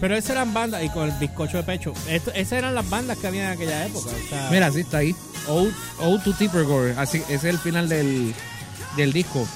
Pero 0.00 0.14
esas 0.14 0.30
eran 0.30 0.52
bandas, 0.54 0.84
y 0.84 0.88
con 0.90 1.10
el 1.10 1.18
bizcocho 1.18 1.56
de 1.56 1.62
pecho. 1.64 1.92
Esto- 2.08 2.32
esas 2.32 2.52
eran 2.52 2.74
las 2.74 2.88
bandas 2.88 3.16
que 3.18 3.26
había 3.26 3.46
en 3.46 3.52
aquella 3.52 3.86
época. 3.86 4.10
o 4.10 4.28
sea, 4.28 4.48
Mira, 4.52 4.70
sí 4.70 4.80
está 4.80 4.98
ahí. 4.98 5.16
Ode, 5.48 5.72
Ode 6.00 6.22
to 6.22 6.32
Deeper 6.34 6.64
Gore. 6.64 6.94
Así, 6.96 7.18
ese 7.24 7.34
es 7.34 7.44
el 7.44 7.58
final 7.58 7.88
del, 7.88 8.34
del 8.96 9.12
disco. 9.12 9.48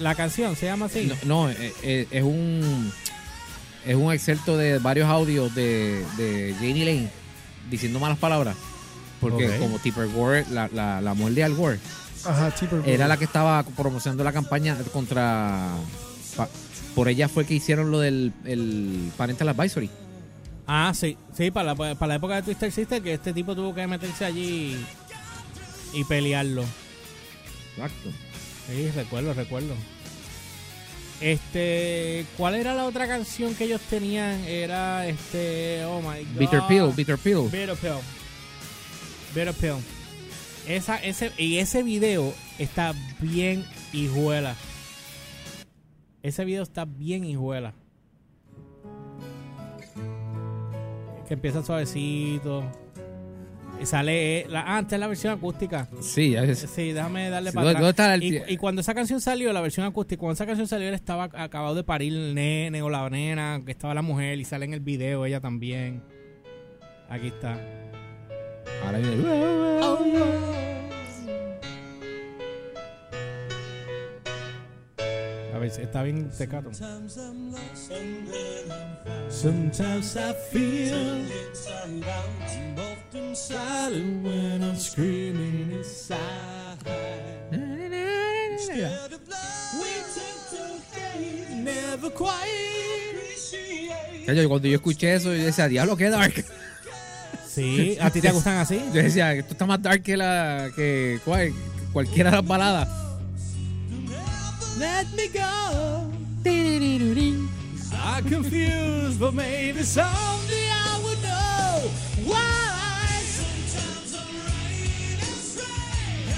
la 0.00 0.14
canción 0.14 0.56
se 0.56 0.66
llama 0.66 0.86
así. 0.86 1.06
No, 1.24 1.46
no, 1.46 1.50
eh, 1.50 1.72
eh, 1.82 2.08
es 2.10 2.22
un 2.22 2.92
es 3.88 3.96
un 3.96 4.12
excerto 4.12 4.56
de 4.56 4.78
varios 4.78 5.08
audios 5.08 5.52
de, 5.54 6.04
de 6.16 6.54
Janie 6.60 6.84
Lane 6.84 7.08
diciendo 7.70 7.98
malas 7.98 8.18
palabras. 8.18 8.54
Porque 9.20 9.56
como 9.58 9.80
Tipper 9.80 10.06
Gore, 10.08 10.44
la, 10.50 10.68
la, 10.72 11.00
la 11.00 11.14
mujer 11.14 11.34
de 11.34 11.42
Al 11.44 11.54
Gore, 11.54 11.80
Ajá, 12.24 12.52
Tipper 12.52 12.78
Gore. 12.78 12.94
era 12.94 13.08
la 13.08 13.16
que 13.16 13.24
estaba 13.24 13.64
promocionando 13.64 14.22
la 14.22 14.32
campaña 14.32 14.76
contra... 14.92 15.70
pa- 16.36 16.48
por 16.94 17.08
ella 17.08 17.28
fue 17.28 17.44
que 17.44 17.54
hicieron 17.54 17.90
lo 17.90 17.98
del 18.00 18.32
el 18.44 19.10
Parental 19.16 19.48
Advisory. 19.48 19.90
Ah, 20.66 20.92
sí, 20.94 21.16
sí, 21.36 21.50
para 21.50 21.74
la, 21.74 21.94
para 21.94 22.06
la 22.08 22.14
época 22.16 22.36
de 22.36 22.42
Twister 22.42 22.70
Sister, 22.70 23.02
que 23.02 23.14
este 23.14 23.32
tipo 23.32 23.54
tuvo 23.56 23.74
que 23.74 23.86
meterse 23.86 24.24
allí 24.24 24.76
y 25.94 26.04
pelearlo. 26.04 26.64
Exacto. 27.76 28.10
Sí, 28.68 28.90
recuerdo, 28.94 29.32
recuerdo. 29.34 29.74
Este, 31.20 32.26
¿cuál 32.36 32.54
era 32.54 32.74
la 32.74 32.84
otra 32.84 33.08
canción 33.08 33.54
que 33.54 33.64
ellos 33.64 33.80
tenían? 33.82 34.44
Era 34.44 35.06
este, 35.06 35.84
oh 35.84 36.00
my 36.00 36.24
god. 36.24 36.38
Bitter 36.38 36.62
Pill, 36.68 36.92
Bitter 36.94 37.18
Pill. 37.18 37.48
Bitter 37.50 37.76
Pill. 37.76 37.98
Bitter 39.34 39.54
Pill. 39.54 39.76
Esa, 40.68 40.96
ese, 40.96 41.32
y 41.36 41.58
ese 41.58 41.82
video 41.82 42.32
está 42.58 42.94
bien 43.20 43.64
hijuela. 43.92 44.54
Ese 46.22 46.44
video 46.44 46.62
está 46.62 46.84
bien 46.84 47.24
hijuela. 47.24 47.74
Que 51.26 51.34
empieza 51.34 51.64
suavecito. 51.64 52.70
Y 53.80 53.86
sale. 53.86 54.40
eh, 54.40 54.46
La, 54.48 54.64
ah, 54.76 54.80
esta 54.80 54.96
es 54.96 55.00
la 55.00 55.06
versión 55.06 55.32
acústica. 55.34 55.88
Sí, 56.00 56.34
es. 56.34 56.58
Sí, 56.58 56.92
déjame 56.92 57.30
darle 57.30 57.50
Sí, 57.50 57.54
para 57.54 57.64
¿dónde- 57.72 57.78
atrás. 57.88 57.96
dónde 57.96 58.14
está 58.14 58.14
el 58.14 58.50
y, 58.50 58.54
y 58.54 58.56
cuando 58.56 58.80
esa 58.80 58.94
canción 58.94 59.20
salió, 59.20 59.52
la 59.52 59.60
versión 59.60 59.86
acústica, 59.86 60.18
cuando 60.20 60.34
esa 60.34 60.46
canción 60.46 60.66
salió, 60.66 60.88
él 60.88 60.94
estaba 60.94 61.24
acabado 61.32 61.74
de 61.74 61.84
parir 61.84 62.12
el 62.12 62.34
nene 62.34 62.82
o 62.82 62.90
la 62.90 63.08
nena, 63.08 63.60
que 63.64 63.70
estaba 63.72 63.94
la 63.94 64.02
mujer 64.02 64.38
y 64.38 64.44
sale 64.44 64.64
en 64.64 64.74
el 64.74 64.80
video 64.80 65.24
ella 65.26 65.40
también. 65.40 66.02
Aquí 67.08 67.28
está. 67.28 67.58
Ahora 68.84 68.98
viene. 68.98 69.16
A 75.54 75.58
ver, 75.58 75.70
está 75.80 76.02
bien 76.02 76.28
tecato. 76.36 76.70
Sometimes 79.30 80.16
I 80.16 80.34
feel 80.52 81.24
often 82.76 83.34
silent 83.34 84.24
when 84.24 84.62
I'm 84.62 84.76
screaming 84.76 85.72
inside. 85.72 86.18
scared 88.58 89.12
of 89.12 89.28
love. 89.28 89.80
We 89.80 89.88
take 90.14 90.42
to 90.50 90.62
hate. 90.92 91.48
Never 91.56 92.10
quite. 92.10 92.76
Cuando 94.46 94.68
yo 94.68 94.74
escuché 94.76 95.14
eso, 95.14 95.34
yo 95.34 95.44
decía, 95.44 95.68
diablo, 95.68 95.96
qué 95.96 96.10
dark. 96.10 96.44
Sí, 97.48 97.96
¿a 98.00 98.10
ti 98.10 98.20
te 98.20 98.30
gustan 98.32 98.58
así? 98.58 98.78
Yo 98.92 99.02
decía, 99.02 99.32
esto 99.32 99.52
está 99.52 99.64
más 99.64 99.80
dark 99.82 100.02
que 100.02 100.16
la 100.18 100.70
que 100.76 101.18
cual- 101.24 101.52
cualquiera 101.92 102.30
de 102.30 102.36
las 102.36 102.46
baladas. 102.46 102.88
Let 104.78 105.06
me 105.16 105.28
go. 105.28 106.08
I'm 108.18 108.24
confused, 108.24 109.18
but 109.20 109.32
maybe 109.34 109.82
someday 109.82 110.70
I 110.70 111.00
will 111.02 111.16
know 111.22 111.90
why. 112.24 113.22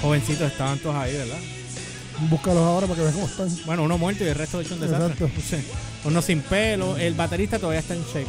Jovencitos 0.01 0.51
estaban 0.51 0.79
todos 0.79 0.95
ahí, 0.95 1.13
¿verdad? 1.13 1.37
Búscalos 2.29 2.63
ahora 2.63 2.87
para 2.87 2.97
que 2.97 3.01
veas 3.01 3.15
cómo 3.15 3.27
están. 3.27 3.65
Bueno, 3.65 3.83
uno 3.83 3.97
muerto 3.97 4.23
y 4.23 4.27
el 4.27 4.35
resto 4.35 4.59
hecho 4.61 4.73
un 4.75 4.81
desastre. 4.81 5.13
Exacto. 5.13 5.41
Sí. 5.49 5.63
Uno 6.05 6.21
sin 6.21 6.41
pelo, 6.41 6.97
el 6.97 7.13
baterista 7.13 7.57
todavía 7.57 7.79
está 7.79 7.93
en 7.93 8.03
shape. 8.03 8.27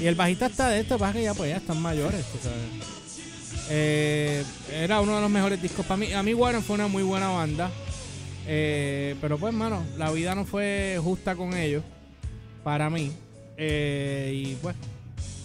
Y 0.00 0.06
el 0.06 0.14
bajista 0.14 0.46
está 0.46 0.68
de 0.68 0.80
esto, 0.80 0.98
pasa 0.98 1.14
que 1.14 1.22
ya 1.22 1.34
pues 1.34 1.50
ya 1.50 1.56
están 1.56 1.80
mayores, 1.80 2.24
tú 2.26 2.38
sabes. 2.42 2.58
Eh, 3.70 4.44
era 4.72 5.00
uno 5.00 5.16
de 5.16 5.20
los 5.22 5.30
mejores 5.30 5.60
discos 5.60 5.86
para 5.86 5.96
mí. 5.96 6.12
A 6.12 6.22
mí 6.22 6.34
Warren 6.34 6.62
fue 6.62 6.74
una 6.74 6.88
muy 6.88 7.02
buena 7.02 7.28
banda. 7.28 7.70
Eh, 8.46 9.14
pero 9.20 9.38
pues, 9.38 9.52
mano, 9.54 9.82
la 9.98 10.10
vida 10.10 10.34
no 10.34 10.44
fue 10.44 10.98
justa 11.02 11.34
con 11.36 11.54
ellos. 11.54 11.82
Para 12.64 12.90
mí. 12.90 13.12
Eh, 13.56 14.32
y 14.34 14.54
pues, 14.56 14.74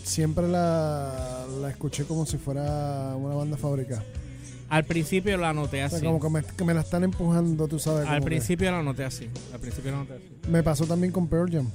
Siempre 0.03 0.47
la, 0.47 1.45
la 1.61 1.69
escuché 1.69 2.05
como 2.05 2.25
si 2.25 2.37
fuera 2.37 3.13
una 3.17 3.35
banda 3.35 3.57
fábrica. 3.57 4.01
al 4.69 4.85
principio 4.85 5.35
la 5.37 5.51
noté 5.53 5.83
O 5.83 5.89
sea, 5.89 5.97
así. 5.97 6.05
como 6.05 6.19
que 6.21 6.29
me, 6.29 6.43
que 6.43 6.63
me 6.63 6.73
la 6.73 6.81
están 6.81 7.03
empujando, 7.03 7.67
tú 7.67 7.77
sabes. 7.77 8.07
Al 8.07 8.19
que- 8.21 8.25
principio 8.25 8.71
la 8.71 8.81
noté 8.83 9.03
así. 9.03 9.29
Al 9.53 9.59
principio 9.59 9.91
la 9.91 9.97
noté 9.97 10.13
así. 10.13 10.23
Me 10.49 10.63
pasó 10.63 10.85
también 10.85 11.11
con 11.11 11.27
Pearl 11.27 11.51
Jam. 11.51 11.69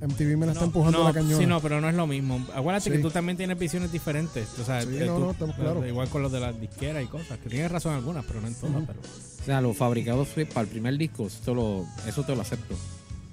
MTV 0.00 0.36
me 0.36 0.46
la 0.46 0.52
está 0.52 0.64
empujando 0.64 0.98
no, 0.98 1.04
la 1.04 1.12
cañona. 1.12 1.36
Sí, 1.38 1.46
no, 1.46 1.60
pero 1.60 1.80
no 1.80 1.88
es 1.88 1.94
lo 1.94 2.06
mismo. 2.06 2.44
Acuérdate 2.54 2.84
Sí. 2.90 2.96
que 2.96 2.98
tú 3.02 3.10
también 3.10 3.36
tienes 3.36 3.58
visiones 3.58 3.90
diferentes. 3.90 4.46
O 4.60 4.64
sea, 4.64 4.82
Sí, 4.82 4.88
eh, 4.92 5.04
no, 5.06 5.14
tú- 5.16 5.20
no, 5.24 5.30
estamos 5.32 5.56
claros. 5.56 5.86
Igual 5.86 6.08
con 6.08 6.22
los 6.22 6.30
de 6.32 6.40
las 6.40 6.60
disqueras 6.60 7.02
y 7.02 7.06
cosas. 7.06 7.38
Que 7.38 7.48
tienes 7.48 7.70
razón 7.70 7.92
en 7.92 7.98
algunas, 7.98 8.24
pero 8.24 8.40
no 8.40 8.46
en 8.48 8.54
todas. 8.54 8.84
Pero- 8.86 9.00
O 9.00 9.44
sea, 9.44 9.60
los 9.60 9.76
fabricados 9.76 10.28
para 10.54 10.60
el 10.62 10.66
primer 10.68 10.96
disco, 10.98 11.26
eso, 11.26 11.54
lo- 11.54 11.86
eso 12.06 12.22
te 12.22 12.34
lo 12.36 12.42
acepto. 12.42 12.74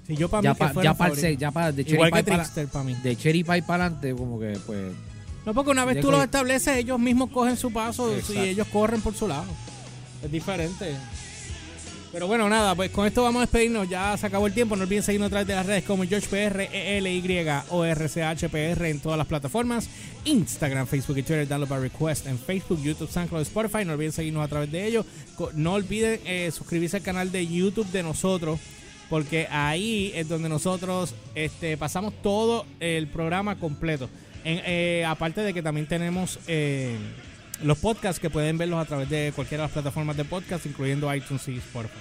Sí, 0.06 0.16
yo 0.16 0.28
para 0.28 0.42
ya 0.42 0.52
mí 0.54 0.58
pa- 0.58 0.66
ya 0.68 0.94
para 0.94 0.94
favoritos. 0.94 1.40
ya 1.40 1.50
para 1.50 1.72
de 1.72 1.84
Cherry 1.84 2.10
Pie 2.12 2.66
para 2.68 2.84
mí. 2.84 2.94
de 3.02 3.16
Cherry 3.16 3.42
Pie 3.44 3.62
para 3.62 3.86
adelante 3.86 4.14
como 4.14 4.38
que 4.38 4.58
pues 4.66 4.92
No, 5.44 5.52
porque 5.54 5.70
una 5.70 5.84
vez 5.84 6.00
tú 6.00 6.10
los 6.10 6.22
estableces, 6.24 6.76
ellos 6.76 6.98
mismos 6.98 7.30
cogen 7.30 7.56
su 7.56 7.72
paso 7.72 8.12
y 8.32 8.38
ellos 8.38 8.66
corren 8.72 9.00
por 9.00 9.14
su 9.14 9.28
lado. 9.28 9.44
Es 10.22 10.30
diferente. 10.32 10.96
Pero 12.12 12.26
bueno, 12.26 12.48
nada, 12.48 12.74
pues 12.74 12.90
con 12.90 13.06
esto 13.06 13.22
vamos 13.22 13.40
a 13.40 13.42
despedirnos. 13.42 13.88
Ya 13.88 14.16
se 14.16 14.26
acabó 14.26 14.46
el 14.46 14.54
tiempo. 14.54 14.76
No 14.76 14.84
olviden 14.84 15.02
seguirnos 15.02 15.26
a 15.26 15.30
través 15.30 15.46
de 15.46 15.54
las 15.54 15.66
redes 15.66 15.84
como 15.84 16.04
GeorgePR, 16.04 16.68
ELY 16.72 17.46
o 17.70 17.84
RCHPR 17.84 18.86
en 18.86 19.00
todas 19.00 19.18
las 19.18 19.26
plataformas. 19.26 19.88
Instagram, 20.24 20.86
Facebook 20.86 21.18
y 21.18 21.22
Twitter, 21.22 21.46
download 21.46 21.68
by 21.68 21.80
request 21.80 22.26
en 22.26 22.38
Facebook, 22.38 22.82
YouTube, 22.82 23.10
SoundCloud, 23.10 23.42
Spotify. 23.42 23.84
No 23.84 23.92
olviden 23.94 24.12
seguirnos 24.12 24.44
a 24.44 24.48
través 24.48 24.70
de 24.70 24.86
ellos. 24.86 25.06
No 25.54 25.74
olviden 25.74 26.20
eh, 26.24 26.50
suscribirse 26.52 26.96
al 26.96 27.02
canal 27.02 27.30
de 27.32 27.46
YouTube 27.46 27.90
de 27.90 28.02
nosotros. 28.02 28.60
Porque 29.10 29.46
ahí 29.50 30.10
es 30.14 30.28
donde 30.28 30.48
nosotros 30.48 31.14
este, 31.34 31.76
pasamos 31.76 32.14
todo 32.22 32.66
el 32.80 33.06
programa 33.08 33.56
completo. 33.58 34.08
Eh, 34.44 35.04
aparte 35.06 35.40
de 35.40 35.52
que 35.52 35.62
también 35.62 35.86
tenemos 35.86 36.38
eh, 36.46 36.96
los 37.62 37.78
podcasts 37.78 38.20
que 38.20 38.30
pueden 38.30 38.58
verlos 38.58 38.80
a 38.80 38.84
través 38.84 39.08
de 39.08 39.32
cualquiera 39.34 39.62
de 39.62 39.68
las 39.68 39.72
plataformas 39.72 40.16
de 40.16 40.24
podcast, 40.24 40.66
incluyendo 40.66 41.12
iTunes 41.14 41.48
y 41.48 41.56
Spotify. 41.56 41.98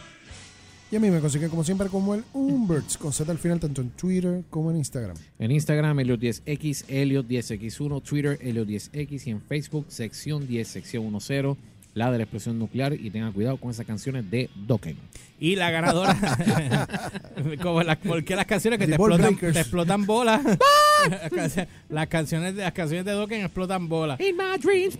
Y 0.92 0.98
a 0.98 1.00
mí 1.00 1.10
me 1.10 1.20
consiguen 1.20 1.50
como 1.50 1.64
siempre 1.64 1.88
como 1.90 2.14
el 2.14 2.24
Umberts, 2.34 2.98
con 2.98 3.12
Z 3.12 3.32
al 3.32 3.40
final, 3.40 3.60
tanto 3.60 3.82
en 3.82 3.90
Twitter 3.90 4.44
como 4.50 4.70
en 4.70 4.78
Instagram. 4.78 5.18
en 5.40 5.52
Instagram 5.52 5.98
Elliot10X, 5.98 6.86
Elliot10X1, 6.88 8.04
Twitter 8.04 8.40
Elliot10X 8.40 9.28
y 9.28 9.30
en 9.32 9.42
Facebook 9.42 9.86
sección 9.90 10.48
10, 10.48 10.68
sección 10.68 11.12
10, 11.12 11.58
la 11.96 12.12
de 12.12 12.18
la 12.20 12.24
explosión 12.26 12.60
nuclear 12.60 12.94
y 12.94 13.10
tengan 13.10 13.32
cuidado 13.32 13.58
con 13.58 13.72
esas 13.72 13.86
canciones 13.88 14.30
de 14.30 14.50
Dokken. 14.68 14.98
Y 15.40 15.56
la 15.56 15.72
ganadora, 15.72 16.16
como 17.64 17.82
las, 17.84 17.98
porque 17.98 18.36
las 18.36 18.46
canciones 18.46 18.78
que 18.80 18.86
The 18.86 18.92
te 18.92 18.96
explotan, 18.96 19.36
te 19.38 19.60
explotan 19.60 20.06
bolas. 20.06 20.42
Las 21.10 21.30
canciones- 21.30 21.68
las 21.90 22.08
canciones 22.08 22.56
de 22.56 22.64
las 22.64 22.72
canciones 22.74 23.06
de 23.06 23.12
Dokken 23.12 23.42
explotan 23.42 23.88
bolas. 23.90 24.20
In 24.20 24.36
my 24.38 24.58
dreams. 24.62 24.98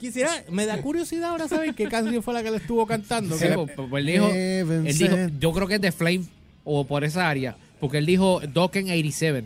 Quisiera, 0.00 0.30
me 0.50 0.66
da 0.66 0.80
curiosidad 0.80 1.30
ahora 1.30 1.46
saber 1.48 1.74
qué 1.74 1.88
canción 1.88 2.22
fue 2.22 2.34
la 2.34 2.42
que 2.42 2.50
le 2.50 2.56
estuvo 2.58 2.86
cantando. 2.86 3.36
Sí, 3.36 3.46
que- 3.48 3.54
pues, 3.54 3.70
pues, 3.88 4.00
él 4.04 4.06
dijo, 4.12 4.28
él 4.28 5.38
yo 5.38 5.52
creo 5.52 5.66
que 5.68 5.74
es 5.76 5.80
de 5.80 5.92
Flame 5.92 6.24
o 6.64 6.86
por 6.86 7.04
esa 7.04 7.28
área, 7.28 7.56
porque 7.80 7.98
él 7.98 8.06
dijo 8.06 8.40
Dokken 8.52 8.86
87. 8.86 9.44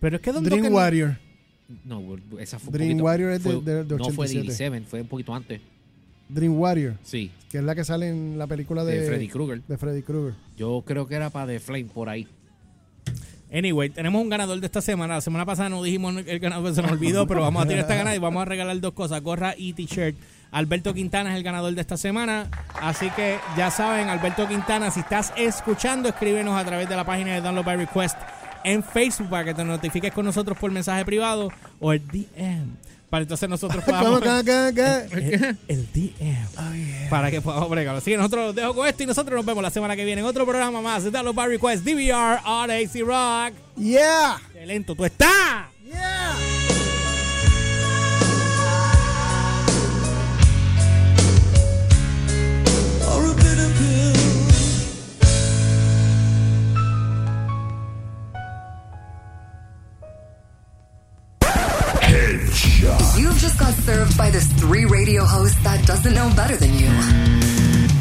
pero 0.00 0.16
es 0.16 0.22
que 0.22 0.32
Don 0.32 0.44
Dream 0.44 0.64
Dokken- 0.66 0.72
Warrior. 0.72 1.16
No, 1.84 2.02
esa 2.38 2.58
fue 2.58 2.68
un 2.68 2.72
Dream 2.72 2.88
poquito- 2.90 3.04
Warrior 3.04 3.30
es 3.32 3.44
de- 3.44 3.50
fue- 3.52 3.62
de- 3.62 3.84
de 3.84 3.96
No 3.96 4.04
fue 4.10 4.26
de 4.26 4.38
87. 4.38 4.40
87, 4.40 4.86
fue 4.88 5.00
un 5.02 5.08
poquito 5.08 5.34
antes. 5.34 5.60
Dream 6.28 6.56
Warrior, 6.58 6.94
Sí, 7.02 7.30
que 7.50 7.58
es 7.58 7.64
la 7.64 7.74
que 7.74 7.82
sale 7.84 8.08
en 8.08 8.38
la 8.38 8.46
película 8.46 8.84
de, 8.84 9.00
de 9.00 9.06
Freddy 9.08 9.28
Krueger. 9.28 9.62
de 9.66 9.76
Freddy 9.78 10.02
Krueger. 10.02 10.34
Yo 10.56 10.82
creo 10.86 11.06
que 11.08 11.14
era 11.16 11.30
para 11.30 11.46
The 11.48 11.58
Flame 11.60 11.86
por 11.86 12.08
ahí. 12.08 12.26
Anyway, 13.52 13.90
tenemos 13.90 14.22
un 14.22 14.28
ganador 14.28 14.60
de 14.60 14.66
esta 14.66 14.80
semana. 14.80 15.14
La 15.14 15.20
semana 15.20 15.44
pasada 15.44 15.68
no 15.68 15.82
dijimos 15.82 16.14
el 16.24 16.38
ganador, 16.38 16.72
se 16.72 16.82
nos 16.82 16.92
olvidó, 16.92 17.26
pero 17.26 17.40
vamos 17.40 17.64
a 17.64 17.66
tirar 17.66 17.80
esta 17.80 17.96
ganada 17.96 18.14
y 18.14 18.20
vamos 18.20 18.42
a 18.42 18.44
regalar 18.44 18.78
dos 18.80 18.92
cosas, 18.92 19.20
gorra 19.22 19.54
y 19.56 19.72
t-shirt. 19.72 20.14
Alberto 20.52 20.94
Quintana 20.94 21.30
es 21.32 21.36
el 21.36 21.42
ganador 21.42 21.74
de 21.74 21.80
esta 21.80 21.96
semana. 21.96 22.48
Así 22.80 23.10
que 23.10 23.38
ya 23.56 23.72
saben, 23.72 24.08
Alberto 24.08 24.46
Quintana, 24.46 24.92
si 24.92 25.00
estás 25.00 25.32
escuchando, 25.36 26.08
escríbenos 26.08 26.56
a 26.56 26.64
través 26.64 26.88
de 26.88 26.94
la 26.94 27.04
página 27.04 27.34
de 27.34 27.40
Download 27.40 27.64
by 27.64 27.76
Request 27.76 28.16
en 28.64 28.82
Facebook 28.82 29.28
para 29.30 29.44
que 29.44 29.54
te 29.54 29.64
notifiques 29.64 30.12
con 30.12 30.24
nosotros 30.24 30.56
por 30.58 30.70
mensaje 30.70 31.04
privado 31.04 31.50
o 31.78 31.92
el 31.92 32.06
DM. 32.06 32.76
Para 33.08 33.22
entonces 33.22 33.48
nosotros 33.48 33.82
podamos... 33.86 34.20
¿Cómo, 34.20 34.20
qué, 34.20 34.42
qué, 34.44 35.08
qué? 35.10 35.56
el, 35.68 35.78
el 35.78 35.88
DM. 35.92 37.08
Para 37.10 37.30
que 37.30 37.40
podamos 37.40 37.68
bregarlo. 37.68 37.98
Así 37.98 38.12
que 38.12 38.16
nosotros 38.16 38.46
los 38.46 38.54
dejo 38.54 38.74
con 38.74 38.86
esto 38.86 39.02
y 39.02 39.06
nosotros 39.06 39.36
nos 39.36 39.44
vemos 39.44 39.62
la 39.62 39.70
semana 39.70 39.96
que 39.96 40.04
viene 40.04 40.20
en 40.20 40.26
otro 40.26 40.46
programa 40.46 40.80
más 40.80 41.02
de 41.04 41.10
Download 41.10 41.34
by 41.34 41.48
Request 41.48 41.84
DVR 41.84 42.40
on 42.44 42.70
AC 42.70 43.00
Rock. 43.04 43.54
Yeah. 43.76 44.40
Qué 44.52 44.64
lento 44.64 44.94
tú 44.94 45.04
estás. 45.04 45.66
Yeah. 45.84 46.79
You've 62.80 63.36
just 63.36 63.58
got 63.58 63.74
served 63.74 64.16
by 64.16 64.30
this 64.30 64.46
three 64.54 64.86
radio 64.86 65.22
host 65.22 65.62
that 65.64 65.86
doesn't 65.86 66.14
know 66.14 66.32
better 66.34 66.56
than 66.56 66.72
you. 66.72 66.88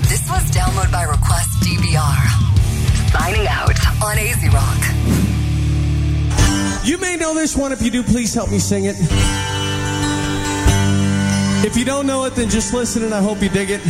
This 0.07 0.23
was 0.30 0.49
Download 0.51 0.89
by 0.89 1.03
Request 1.03 1.49
DVR. 1.61 3.11
Signing 3.11 3.45
out 3.47 3.76
on 4.01 4.18
AZ 4.18 4.41
Rock. 4.53 4.80
You 6.85 6.97
may 6.97 7.18
know 7.18 7.34
this 7.34 7.57
one. 7.57 7.73
If 7.73 7.81
you 7.81 7.91
do, 7.91 8.03
please 8.03 8.34
help 8.34 8.49
me 8.51 8.60
sing 8.60 8.85
it. 8.85 8.95
If 11.65 11.76
you 11.76 11.84
don't 11.84 12.07
know 12.07 12.23
it, 12.23 12.35
then 12.35 12.49
just 12.49 12.73
listen 12.73 13.03
and 13.03 13.14
I 13.14 13.22
hope 13.22 13.41
you 13.41 13.49
dig 13.49 13.69
it. 13.72 13.81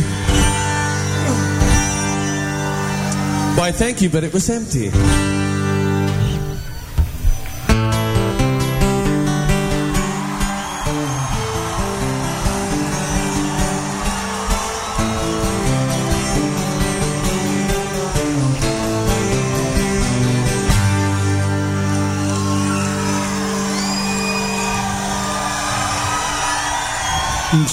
Why, 3.56 3.70
thank 3.70 4.02
you, 4.02 4.10
but 4.10 4.24
it 4.24 4.32
was 4.32 4.50
empty. 4.50 4.90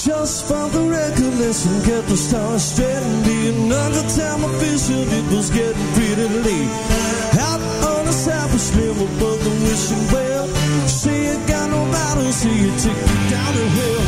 Just 0.07 0.45
for 0.45 0.69
the 0.69 0.83
record, 0.87 1.33
and 1.67 1.83
get 1.83 2.07
the 2.07 2.15
stars 2.15 2.63
straight 2.63 2.87
and 2.87 3.25
be 3.25 3.49
another 3.49 4.03
time 4.15 4.39
I. 4.45 5.03
It 5.03 5.35
was 5.35 5.49
getting 5.49 5.87
pretty 5.95 6.29
late. 6.47 6.71
Out 7.37 7.59
on 7.91 8.07
a 8.07 8.15
cyber 8.15 8.57
slim, 8.57 8.95
above 8.95 9.43
the 9.43 9.51
wishing 9.67 10.07
well. 10.13 10.47
See 10.87 11.25
you 11.27 11.35
got 11.45 11.69
no 11.69 11.83
battle, 11.91 12.31
see 12.31 12.55
you 12.55 12.71
take 12.79 12.95
me 12.95 13.29
down 13.29 13.51
to 13.51 13.65
hell. 13.75 14.06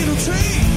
little 0.00 0.16
tree. 0.16 0.69